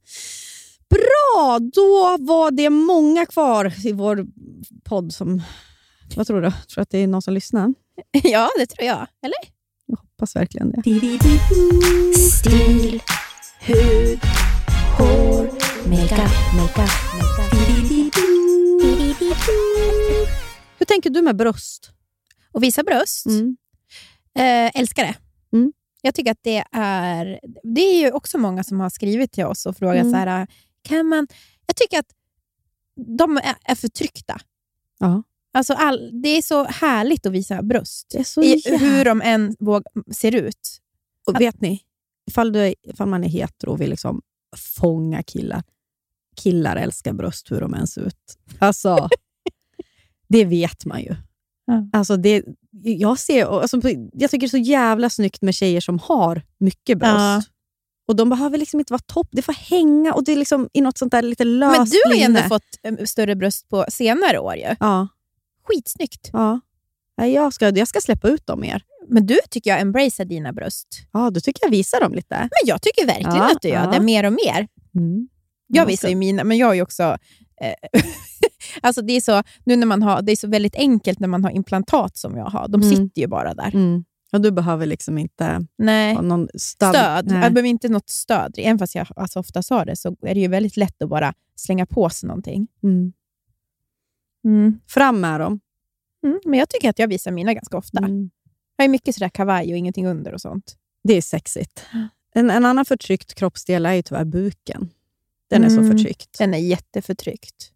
Bra, 0.90 1.58
då 1.74 2.16
var 2.20 2.50
det 2.50 2.70
många 2.70 3.26
kvar 3.26 3.72
i 3.84 3.92
vår 3.92 4.26
podd 4.84 5.12
som... 5.12 5.42
Vad 6.16 6.26
tror 6.26 6.40
du? 6.42 6.50
Tror 6.50 6.60
du 6.76 6.80
att 6.80 6.90
det 6.90 6.98
är 6.98 7.06
någon 7.06 7.22
som 7.22 7.34
lyssnar? 7.34 7.74
ja, 8.24 8.48
det 8.58 8.66
tror 8.66 8.86
jag. 8.86 9.06
Eller? 9.24 9.36
Jag 9.86 9.96
hoppas 9.96 10.36
verkligen 10.36 10.70
det. 10.70 10.82
Stil, 12.18 13.02
hud, 13.60 14.20
hår, 14.98 15.50
makeup, 15.88 16.30
makeup, 16.56 16.90
Hur 20.78 20.86
tänker 20.86 21.10
du 21.10 21.22
med 21.22 21.36
bröst? 21.36 21.90
Och 22.52 22.62
visa 22.62 22.82
bröst. 22.82 23.26
Mm. 23.26 23.56
Eh, 24.34 24.80
älskar 24.80 25.02
det. 25.02 25.14
Mm. 25.56 25.72
Jag 26.02 26.14
tycker 26.14 26.30
att 26.30 26.42
det 26.42 26.64
är... 26.72 27.40
Det 27.62 27.80
är 27.80 28.00
ju 28.00 28.12
också 28.12 28.38
många 28.38 28.64
som 28.64 28.80
har 28.80 28.90
skrivit 28.90 29.32
till 29.32 29.44
oss 29.44 29.66
och 29.66 29.76
frågat 29.76 29.96
Mm. 30.00 30.12
så 30.12 30.16
här, 30.16 30.46
kan 30.82 31.06
man... 31.06 31.26
Jag 31.66 31.76
tycker 31.76 31.98
att 31.98 32.10
de 33.18 33.36
är, 33.36 33.54
är 33.64 33.74
förtryckta. 33.74 34.40
Ja. 34.98 35.22
Alltså 35.52 35.74
all, 35.74 36.22
det 36.22 36.28
är 36.28 36.42
så 36.42 36.64
härligt 36.64 37.26
att 37.26 37.32
visa 37.32 37.62
bröst. 37.62 38.14
I, 38.42 38.76
hur 38.78 39.04
de 39.04 39.22
än 39.22 39.56
våg, 39.58 39.82
ser 40.12 40.34
ut. 40.34 40.78
Och 41.26 41.40
vet 41.40 41.60
ni, 41.60 41.80
ifall, 42.26 42.52
du 42.52 42.74
ifall 42.82 43.08
man 43.08 43.24
är 43.24 43.28
hetero 43.28 43.70
och 43.70 43.80
vill 43.80 43.90
liksom 43.90 44.22
fånga 44.56 45.22
killar. 45.22 45.62
Killar 46.36 46.76
älskar 46.76 47.12
bröst 47.12 47.50
hur 47.50 47.60
de 47.60 47.74
än 47.74 47.86
ser 47.86 48.00
ut. 48.00 48.38
Alltså, 48.58 49.08
det 50.28 50.44
vet 50.44 50.84
man 50.84 51.00
ju. 51.00 51.16
Ja. 51.66 51.88
Alltså 51.92 52.16
det, 52.16 52.44
jag, 52.82 53.18
ser, 53.18 53.60
alltså, 53.60 53.80
jag 54.12 54.30
tycker 54.30 54.40
det 54.40 54.46
är 54.46 54.48
så 54.48 54.70
jävla 54.70 55.10
snyggt 55.10 55.42
med 55.42 55.54
tjejer 55.54 55.80
som 55.80 55.98
har 55.98 56.42
mycket 56.58 56.98
bröst. 56.98 57.14
Ja. 57.14 57.42
Och 58.08 58.16
De 58.16 58.30
behöver 58.30 58.58
liksom 58.58 58.80
inte 58.80 58.92
vara 58.92 59.02
topp, 59.06 59.28
det 59.32 59.42
får 59.42 59.52
hänga 59.52 60.14
och 60.14 60.24
det 60.24 60.32
är 60.32 60.36
liksom 60.36 60.68
i 60.72 60.80
något 60.80 60.98
sånt 60.98 61.12
där 61.12 61.22
lite 61.22 61.44
löst 61.44 61.78
Men 61.78 61.86
du 61.86 62.00
har 62.06 62.14
ju 62.14 62.22
ändå 62.22 62.40
fått 62.40 62.62
eh, 62.82 63.04
större 63.04 63.36
bröst 63.36 63.68
på 63.68 63.84
senare 63.88 64.38
år. 64.38 64.56
Ju. 64.56 64.76
Ja, 64.80 65.08
Skitsnyggt. 65.64 66.30
ja. 66.32 66.60
Jag, 67.16 67.52
ska, 67.54 67.68
jag 67.68 67.88
ska 67.88 68.00
släppa 68.00 68.28
ut 68.28 68.46
dem 68.46 68.60
mer. 68.60 68.82
Men 69.08 69.26
du 69.26 69.38
tycker 69.50 69.70
jag 69.70 69.80
embracear 69.80 70.24
dina 70.26 70.52
bröst. 70.52 70.88
Ja, 71.12 71.30
då 71.30 71.40
tycker 71.40 71.64
jag 71.64 71.70
visa 71.70 72.00
dem 72.00 72.14
lite. 72.14 72.36
Men 72.36 72.50
jag 72.64 72.82
tycker 72.82 73.06
verkligen 73.06 73.36
Ja, 73.36 73.52
att 73.52 73.62
du 73.62 73.68
gör 73.68 73.84
ja. 73.84 73.90
det 73.90 74.00
mer 74.00 74.24
och 74.26 74.32
mer. 74.32 74.68
Mm. 74.94 75.28
Jag 75.66 75.82
Jag 75.82 75.86
visar 75.86 76.08
ju 76.08 76.14
mina, 76.14 76.44
men 76.44 76.56
jag 76.58 76.70
är 76.70 76.74
ju 76.74 76.82
också... 76.82 77.02
Eh, 77.60 77.74
alltså 78.80 79.02
det, 79.02 79.12
är 79.12 79.20
så, 79.20 79.42
nu 79.64 79.76
när 79.76 79.86
man 79.86 80.02
har, 80.02 80.22
det 80.22 80.32
är 80.32 80.36
så 80.36 80.48
väldigt 80.48 80.76
enkelt 80.76 81.20
när 81.20 81.28
man 81.28 81.44
har 81.44 81.50
implantat 81.50 82.16
som 82.16 82.36
jag 82.36 82.44
har. 82.44 82.68
De 82.68 82.80
Mm. 82.82 82.96
sitter 82.96 83.20
ju 83.20 83.26
bara 83.26 83.54
där. 83.54 83.74
Mm. 83.74 84.04
Och 84.32 84.40
du 84.40 84.50
behöver 84.50 84.86
liksom 84.86 85.18
inte 85.18 85.66
Nej. 85.78 86.14
någon 86.22 86.48
stöd. 86.54 86.94
Stöd. 86.94 87.26
Nej. 87.30 87.42
Jag 87.42 87.52
behöver 87.54 87.68
inte 87.68 87.88
något 87.88 88.10
stöd. 88.10 88.54
Även 88.58 88.78
fast 88.78 88.94
jag 88.94 89.06
alltså, 89.16 89.38
ofta 89.38 89.62
sa 89.62 89.84
det 89.84 89.96
så 89.96 90.16
är 90.20 90.34
det 90.34 90.40
ju 90.40 90.48
väldigt 90.48 90.76
lätt 90.76 91.02
att 91.02 91.08
bara 91.08 91.34
slänga 91.56 91.86
på 91.86 92.10
sig 92.10 92.26
någonting. 92.26 92.68
Mm. 92.84 93.12
Fram 94.88 95.20
med 95.20 95.40
dem. 95.40 95.60
Mm, 96.26 96.40
men 96.44 96.58
jag 96.58 96.68
tycker 96.68 96.90
att 96.90 96.98
jag 96.98 97.08
visar 97.08 97.30
mina 97.30 97.54
ganska 97.54 97.76
ofta. 97.76 97.98
Mm. 97.98 98.30
Jag 98.76 98.84
har 98.84 98.88
mycket 98.88 99.14
sådär 99.14 99.28
kavaj 99.28 99.72
och 99.72 99.78
ingenting 99.78 100.06
under 100.06 100.34
och 100.34 100.40
sånt. 100.40 100.76
Det 101.04 101.14
är 101.14 101.22
sexigt. 101.22 101.86
En, 102.34 102.50
en 102.50 102.64
annan 102.64 102.84
förtryckt 102.84 103.34
kroppsdel 103.34 103.86
är 103.86 103.92
ju 103.92 104.02
tyvärr 104.02 104.24
buken. 104.24 104.90
Den 105.50 105.64
är 105.64 105.68
så 105.68 105.78
Mm. 105.80 105.96
förtryckt. 105.96 106.38
Den 106.38 106.54
är 106.54 106.58
jätteförtryckt. 106.58 107.72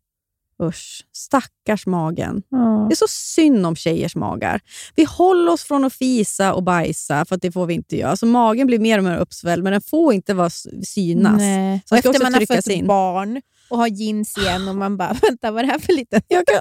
Usch. 0.63 1.05
Stackars 1.13 1.87
magen. 1.87 2.43
Ja. 2.49 2.87
Det 2.89 2.95
är 2.95 2.97
så 2.97 3.09
synd 3.09 3.67
om 3.67 3.77
tjejers 3.77 4.17
magar. 4.17 4.61
Vi 4.95 5.05
håller 5.05 5.53
oss 5.53 5.63
från 5.65 5.85
att 5.85 5.93
fisa 5.93 6.55
och 6.55 6.63
bajsa, 6.63 7.25
för 7.25 7.37
att 7.37 7.43
det 7.43 7.53
får 7.53 7.67
vi 7.67 7.75
inte 7.75 7.97
göra. 7.97 8.17
Så 8.17 8.27
magen 8.27 8.67
blir 8.67 8.79
mer 8.79 8.99
och 8.99 9.05
mer 9.05 9.19
uppsvälld, 9.19 9.63
men 9.65 9.73
den 9.73 9.83
får 9.83 10.13
inte 10.15 10.35
vara 10.35 10.51
synas. 10.85 11.37
Nej. 11.39 11.83
Så 11.87 11.95
Och 11.95 11.99
efter 11.99 12.23
man 12.23 12.35
har 12.35 12.47
fött 12.47 12.67
in. 12.67 12.87
barn 12.87 13.43
och 13.71 13.79
har 13.79 13.87
jeans 13.89 14.39
igen 14.39 14.69
och 14.69 14.77
man 14.77 14.97
bara, 14.97 15.13
vänta 15.23 15.51
vad 15.51 15.63
är 15.63 15.67
det 15.67 15.73
här 15.73 15.79
för 15.79 15.93
liten? 15.93 16.23
Jag 16.29 16.47
kan, 16.47 16.57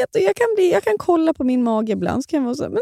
vet 0.00 0.08
du, 0.12 0.20
jag, 0.20 0.36
kan 0.36 0.46
bli, 0.56 0.72
jag 0.72 0.84
kan 0.84 0.94
kolla 0.98 1.34
på 1.34 1.44
min 1.44 1.62
mage 1.62 1.92
ibland, 1.92 2.24
så 2.24 2.28
kan 2.30 2.36
jag 2.38 2.44
vara 2.44 2.54
så 2.54 2.62
här, 2.62 2.70
men 2.70 2.80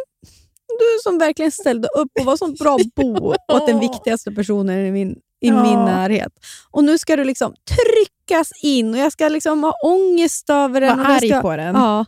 du 0.68 0.84
som 1.03 1.18
verkligen 1.18 1.53
ställde 1.53 1.89
upp 1.89 2.11
och 2.20 2.24
var 2.26 2.36
så 2.36 2.47
bra 2.53 2.78
bo 2.97 3.34
åt 3.53 3.66
den 3.66 3.80
viktigaste 3.91 4.32
personen 4.32 4.86
i 4.86 4.91
min, 4.91 5.16
i 5.41 5.49
Ja. 5.49 5.62
min 5.62 5.78
närhet. 5.84 6.32
Och 6.70 6.84
nu 6.84 6.99
ska 6.99 7.16
du 7.16 7.24
liksom 7.24 7.55
tryckas 7.64 8.53
in 8.62 8.91
och 8.95 8.99
jag 9.01 9.12
ska 9.12 9.28
liksom 9.28 9.62
ha 9.62 9.72
ångest 9.84 10.51
över 10.51 10.80
den. 10.80 10.99
Var 10.99 11.05
jag 11.05 11.12
arg 11.16 11.28
ska, 11.28 11.41
på 11.41 11.57
den. 11.57 11.74
Ja. 11.74 12.05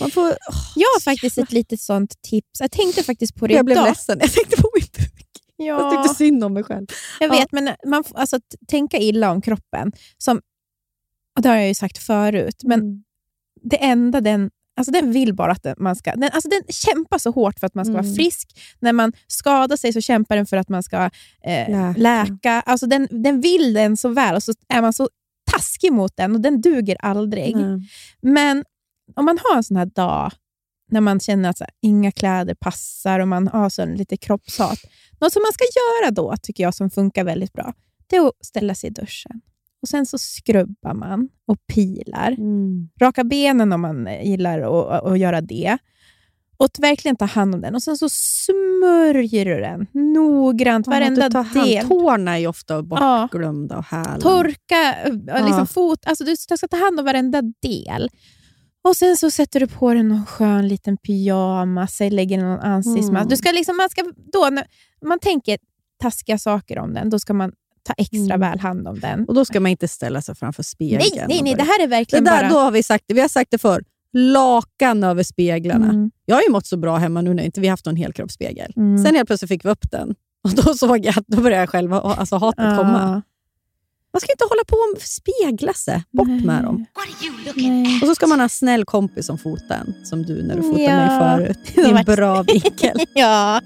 Man 0.00 0.10
får, 0.10 0.22
åh, 0.28 0.56
Jag 0.76 0.86
har 0.88 1.00
faktiskt 1.00 1.38
ett 1.38 1.52
litet 1.52 1.80
sånt 1.80 2.22
tips. 2.22 2.60
Jag 2.60 2.70
tänkte 2.70 3.02
faktiskt 3.02 3.34
på 3.34 3.46
det 3.46 3.54
jag 3.54 3.64
blev 3.64 3.76
idag. 3.76 3.88
ledsen. 3.88 4.18
Jag 4.20 4.32
tänkte 4.32 4.56
på 4.62 4.70
min 4.74 4.86
buk. 4.98 5.26
Jag 5.56 5.80
Ja, 5.80 5.90
tyckte 5.90 6.14
synd 6.14 6.44
om 6.44 6.52
mig 6.54 6.62
själv. 6.64 6.86
jag 7.20 7.28
Ja. 7.34 7.38
vet, 7.38 7.52
men 7.52 7.74
man 7.86 8.04
får 8.04 8.18
alltså, 8.18 8.38
tänka 8.68 8.98
illa 8.98 9.30
om 9.30 9.40
kroppen. 9.42 9.92
Som, 10.18 10.40
och 11.36 11.42
det 11.42 11.48
har 11.48 11.56
jag 11.56 11.68
ju 11.68 11.74
sagt 11.74 11.98
förut, 11.98 12.60
men 12.64 12.80
Mm. 12.80 13.02
det 13.62 13.76
enda 13.84 14.20
den 14.20 14.50
Alltså 14.76 14.92
den 14.92 15.12
vill 15.12 15.34
bara 15.34 15.52
att 15.52 15.66
man 15.78 15.96
ska... 15.96 16.16
Den, 16.16 16.30
alltså 16.32 16.48
den 16.48 16.62
kämpar 16.68 17.18
så 17.18 17.30
hårt 17.30 17.60
för 17.60 17.66
att 17.66 17.74
man 17.74 17.84
ska 17.84 17.92
vara 17.92 18.02
Mm. 18.04 18.14
frisk. 18.14 18.60
När 18.80 18.92
man 18.92 19.12
skadar 19.26 19.76
sig 19.76 19.92
så 19.92 20.00
kämpar 20.00 20.36
den 20.36 20.46
för 20.46 20.56
att 20.56 20.68
man 20.68 20.82
ska 20.82 20.96
eh, 21.44 21.68
Läka. 21.70 21.94
läka. 21.96 22.60
Alltså 22.60 22.86
den, 22.86 23.08
den 23.10 23.40
vill 23.40 23.72
den 23.72 23.96
så 23.96 24.08
väl 24.08 24.34
och 24.36 24.42
så 24.42 24.52
är 24.68 24.82
man 24.82 24.92
så 24.92 25.08
taskig 25.52 25.92
mot 25.92 26.16
den 26.16 26.34
och 26.34 26.40
den 26.40 26.60
duger 26.60 26.96
aldrig. 27.00 27.56
Nej. 27.56 27.88
Men 28.22 28.64
om 29.16 29.24
man 29.24 29.38
har 29.44 29.56
en 29.56 29.62
sån 29.64 29.76
här 29.76 29.86
dag 29.86 30.32
när 30.90 31.00
man 31.00 31.20
känner 31.20 31.48
att 31.50 31.58
så 31.58 31.64
här, 31.64 31.72
inga 31.82 32.12
kläder 32.12 32.54
passar 32.54 33.20
och 33.20 33.28
man 33.28 33.48
har 33.48 33.70
så 33.70 33.84
lite 33.86 34.16
kroppshat. 34.16 34.78
Något 35.20 35.32
som 35.32 35.42
man 35.42 35.52
ska 35.52 35.64
göra 35.64 36.10
då, 36.10 36.34
tycker 36.42 36.62
jag, 36.62 36.74
som 36.74 36.90
funkar 36.90 37.24
väldigt 37.24 37.52
bra, 37.52 37.72
det 38.06 38.16
är 38.16 38.26
att 38.26 38.32
ställa 38.46 38.74
sig 38.74 38.90
i 38.90 38.92
duschen. 38.92 39.40
Och 39.82 39.88
Sen 39.88 40.06
så 40.06 40.18
skrubbar 40.18 40.94
man 40.94 41.28
och 41.46 41.58
pilar. 41.72 42.30
Mm. 42.38 42.88
Raka 43.00 43.24
benen 43.24 43.72
om 43.72 43.80
man 43.80 44.06
eh, 44.06 44.26
gillar 44.30 44.60
att, 45.12 45.18
göra 45.18 45.40
det. 45.40 45.78
Och 46.56 46.68
verkligen 46.78 47.16
ta 47.16 47.24
hand 47.24 47.54
om 47.54 47.60
den. 47.60 47.74
Och 47.74 47.82
Sen 47.82 47.96
så 47.98 48.08
smörjer 48.08 49.44
du 49.44 49.60
den 49.60 49.86
noggrant, 50.12 50.86
Ja, 50.86 50.90
varenda 50.92 51.28
du 51.28 51.32
tar 51.32 51.42
hand- 51.42 51.66
del. 51.68 51.88
Tårna 51.88 52.34
är 52.34 52.38
ju 52.38 52.46
ofta 52.46 52.74
Ja. 52.74 52.82
bortglömda 52.82 53.78
och 53.78 53.84
hälen. 53.84 54.20
Torka, 54.20 54.94
eh, 55.04 55.12
Ja. 55.26 55.46
liksom 55.46 55.66
fot, 55.66 55.98
alltså 56.06 56.24
du 56.24 56.36
ska 56.36 56.56
ta 56.70 56.76
hand 56.76 56.98
om 57.00 57.04
varenda 57.06 57.42
del. 57.62 58.08
Och 58.84 58.96
Sen 58.96 59.16
så 59.16 59.30
sätter 59.30 59.60
du 59.60 59.66
på 59.66 59.94
dig 59.94 60.02
någon 60.02 60.26
skön 60.26 60.68
liten 60.68 60.96
pyjamas, 60.96 62.00
lägger 62.00 62.38
någon 62.42 62.60
ansiktsmask. 62.60 63.20
Mm. 63.20 63.28
Du 63.28 63.36
ska 63.36 63.50
liksom, 63.52 63.76
man 63.76 63.90
ska, 63.90 64.02
då, 64.32 64.48
man 65.06 65.18
tänker 65.18 65.58
taskiga 66.02 66.38
saker 66.38 66.78
om 66.78 66.94
den, 66.94 67.10
då 67.10 67.18
ska 67.18 67.34
man 67.34 67.52
ta 67.82 67.92
extra 67.96 68.34
Mm. 68.34 68.40
väl 68.40 68.58
hand 68.60 68.88
om 68.88 69.00
den. 69.00 69.24
Och 69.24 69.34
då 69.34 69.44
ska 69.44 69.60
man 69.60 69.70
inte 69.70 69.88
ställa 69.88 70.22
sig 70.22 70.34
framför 70.34 70.62
spegeln. 70.62 71.02
Nej, 71.16 71.26
nej, 71.28 71.42
nej, 71.42 71.54
det 71.54 71.62
här 71.62 71.78
är 71.78 71.86
det 71.86 71.86
verkligen 71.90 72.24
där, 72.24 72.40
bara... 72.42 72.48
Då 72.50 72.58
har 72.58 72.70
vi 72.70 72.82
sagt 72.82 73.04
det. 73.08 73.14
Vi 73.14 73.20
har 73.20 73.28
sagt 73.28 73.50
det 73.50 73.58
förr. 73.58 73.82
Lakan 74.12 75.04
över 75.04 75.22
speglarna. 75.22 75.88
Mm. 75.88 76.10
Jag 76.26 76.36
har 76.36 76.42
ju 76.42 76.50
mått 76.50 76.66
så 76.66 76.76
bra 76.76 76.96
hemma 76.96 77.20
nu 77.20 77.34
när 77.34 77.42
inte 77.42 77.60
vi 77.60 77.68
haft 77.68 77.86
någon 77.86 77.96
helkroppsspegel. 77.96 78.72
Mm. 78.76 79.04
Sen 79.04 79.14
helt 79.14 79.26
plötsligt 79.26 79.48
fick 79.48 79.64
vi 79.64 79.68
upp 79.68 79.90
den. 79.90 80.14
Och 80.44 80.50
Då 80.50 80.74
såg 80.74 81.04
jag 81.06 81.18
att 81.18 81.26
då 81.26 81.40
började 81.40 81.62
jag 81.62 81.68
själv, 81.70 81.90
ha- 81.92 82.14
alltså 82.14 82.36
hatet 82.36 82.64
Ja. 82.64 82.76
komma. 82.76 83.22
Man 84.12 84.20
ska 84.20 84.32
inte 84.32 84.44
hålla 84.50 84.64
på 84.66 84.76
och 84.76 85.02
spegla 85.02 85.72
sig. 85.72 86.02
Bort 86.12 86.28
Nej. 86.28 86.44
med 86.44 86.64
dem. 86.64 86.86
Och 88.02 88.08
så 88.08 88.14
ska 88.14 88.26
man 88.26 88.38
ha 88.38 88.44
en 88.44 88.48
snäll 88.48 88.84
kompis 88.84 89.26
som 89.26 89.38
fotar 89.38 89.76
en, 89.76 90.06
som 90.06 90.22
du 90.22 90.42
när 90.42 90.56
du 90.56 90.62
fotade 90.62 90.82
Ja. 90.82 90.96
mig 90.96 91.36
förut. 91.36 91.58
Det 91.74 91.80
I 91.80 91.90
en 91.90 92.04
bra 92.16 92.42
vinkel. 92.42 92.96
ja, 93.14 93.60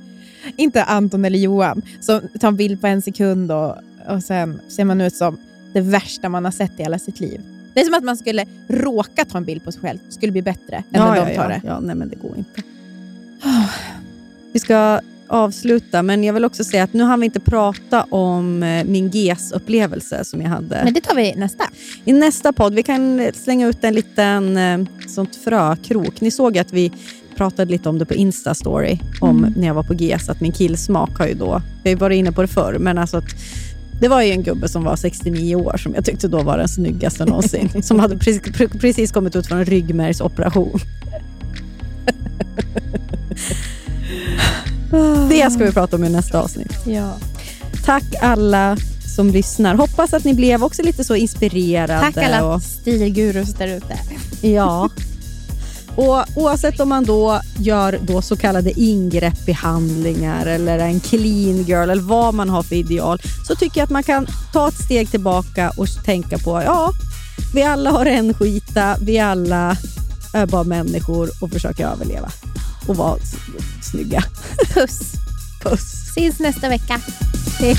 inte 0.57 0.85
Anton 0.85 1.25
eller 1.25 1.39
Johan 1.39 1.83
som 2.01 2.21
tar 2.41 2.49
en 2.49 2.57
bild 2.57 2.81
på 2.81 2.87
en 2.87 3.03
sekund 3.03 3.53
och, 3.53 3.77
och 4.09 4.23
sen 4.23 4.61
ser 4.69 4.85
man 4.85 5.01
ut 5.01 5.15
som 5.17 5.39
det 5.73 5.81
värsta 5.81 6.29
man 6.29 6.45
har 6.45 6.53
sett 6.53 6.81
i 6.81 6.83
hela 6.83 6.99
sitt 6.99 7.21
liv. 7.21 7.41
Det 7.75 7.81
är 7.81 7.85
som 7.85 7.95
att 7.95 8.05
man 8.05 8.17
skulle 8.17 8.47
råka 8.69 9.25
ta 9.25 9.39
en 9.39 9.45
bild 9.45 9.65
på 9.65 9.73
sig 9.73 9.81
själv. 9.81 9.99
skulle 10.09 10.33
bli 10.33 10.43
bättre 10.43 10.77
än 10.77 10.85
ja, 10.91 11.09
när 11.11 11.17
ja, 11.17 11.25
de 11.25 11.35
tar 11.37 11.43
ja. 11.43 11.49
det. 11.49 11.61
ja, 11.65 11.81
nej 11.81 11.97
men 11.97 12.09
det 12.09 12.17
går 12.17 12.39
inte. 12.39 12.63
Vi 14.53 14.61
ska 14.61 15.01
avsluta, 15.27 16.03
men 16.03 16.25
jag 16.25 16.35
vill 16.35 16.45
också 16.45 16.65
säga 16.65 16.85
att 16.85 16.93
nu 16.93 17.03
har 17.03 17.17
vi 17.17 17.25
inte 17.25 17.41
prata 17.41 18.03
om 18.03 18.63
eh, 18.63 18.85
min 18.85 19.11
GES-upplevelse 19.11 20.25
som 20.25 20.41
jag 20.43 20.49
hade. 20.49 20.81
Men 20.85 20.95
det 20.95 21.01
tar 21.01 21.15
vi 21.15 21.35
nästa. 21.35 21.65
I 22.05 22.13
nästa 22.13 22.53
podd. 22.53 22.75
Vi 22.75 22.83
kan 22.83 23.31
slänga 23.35 23.69
ut 23.69 23.85
en 23.85 23.95
liten 23.95 24.57
eh, 24.57 24.79
sånt 25.09 25.37
frökrok. 25.37 26.21
Ni 26.21 26.31
såg 26.31 26.59
att 26.59 26.73
vi 26.73 26.93
pratade 27.37 27.71
lite 27.71 27.89
om 27.89 27.99
det 27.99 28.05
på 28.05 28.15
Insta-story, 28.15 28.99
om 29.21 29.39
Mm. 29.39 29.55
när 29.57 29.67
jag 29.67 29.75
var 29.75 29.83
på 29.83 29.95
GES, 29.95 30.29
att 30.29 30.41
min 30.41 30.53
killsmak 30.53 31.19
har 31.19 31.27
ju 31.27 31.35
då, 31.35 31.63
vi 31.83 31.91
har 31.91 31.95
ju 31.95 32.01
varit 32.01 32.17
inne 32.17 32.33
på 32.33 32.43
det 32.43 32.49
förr, 32.49 32.77
men 32.79 32.99
alltså 32.99 33.17
att 33.17 33.29
det 34.01 34.09
var 34.09 34.23
ju 34.23 34.31
en 34.33 34.43
gubbe 34.43 34.69
som 34.69 34.85
var 34.85 34.97
69 34.97 35.55
år 35.57 35.77
som 35.77 35.95
jag 35.95 36.05
tyckte 36.05 36.29
då 36.29 36.43
var 36.43 36.59
den 36.59 36.69
snyggaste 36.69 37.25
någonsin. 37.25 37.71
som 37.83 37.99
hade 38.01 38.19
precis, 38.19 38.43
pre- 38.43 38.81
precis 38.81 39.13
kommit 39.13 39.37
ut 39.37 39.47
från 39.47 39.59
en 39.59 39.65
ryggmärgsoperation. 39.65 40.81
Det 45.29 45.53
ska 45.53 45.65
vi 45.65 45.73
prata 45.73 45.97
om 45.97 46.05
i 46.05 46.09
nästa 46.11 46.41
avsnitt. 46.43 46.73
Ja. 46.87 47.13
Tack 47.85 48.05
alla 48.21 48.77
som 49.17 49.31
lyssnar. 49.31 49.75
Hoppas 49.75 50.13
att 50.15 50.25
ni 50.25 50.35
blev 50.35 50.65
också 50.65 50.83
lite 50.83 51.05
så 51.05 51.15
inspirerade. 51.15 52.01
Tack 52.01 52.17
alla 52.17 52.55
och- 52.55 52.63
stilgurus 52.63 53.55
där 53.55 53.69
ute. 53.69 53.99
Ja. 54.47 54.89
Och 55.97 56.25
oavsett 56.37 56.81
om 56.81 56.89
man 56.89 57.05
då 57.05 57.41
gör 57.59 57.99
då 58.03 58.23
så 58.23 58.37
kallade 58.37 58.81
ingreppbehandlingar 58.81 60.47
eller 60.47 60.79
en 60.79 61.01
clean 61.01 61.63
girl 61.63 61.91
eller 61.91 62.03
vad 62.03 62.35
man 62.35 62.49
har 62.49 62.63
för 62.63 62.75
ideal 62.75 63.21
så 63.47 63.55
tycker 63.55 63.81
jag 63.81 63.85
att 63.85 63.91
man 63.91 64.03
kan 64.03 64.27
ta 64.53 64.69
ett 64.69 64.85
steg 64.85 65.11
tillbaka 65.11 65.73
och 65.77 65.87
tänka 66.05 66.39
på 66.39 66.63
ja, 66.63 66.93
vi 67.55 67.63
alla 67.63 67.91
har 67.91 68.07
en 68.07 68.35
skita, 68.35 68.97
vi 69.01 69.19
alla 69.19 69.77
är 70.35 70.47
bara 70.47 70.65
människor 70.65 71.31
och 71.41 71.51
försöker 71.51 71.87
överleva 71.87 72.31
och 72.87 72.97
vara 72.97 73.19
snygga. 73.83 74.25
Puss. 74.75 75.01
Puss. 75.63 75.95
Ses 76.11 76.39
nästa 76.39 76.69
vecka. 76.69 77.01
Hej. 77.59 77.77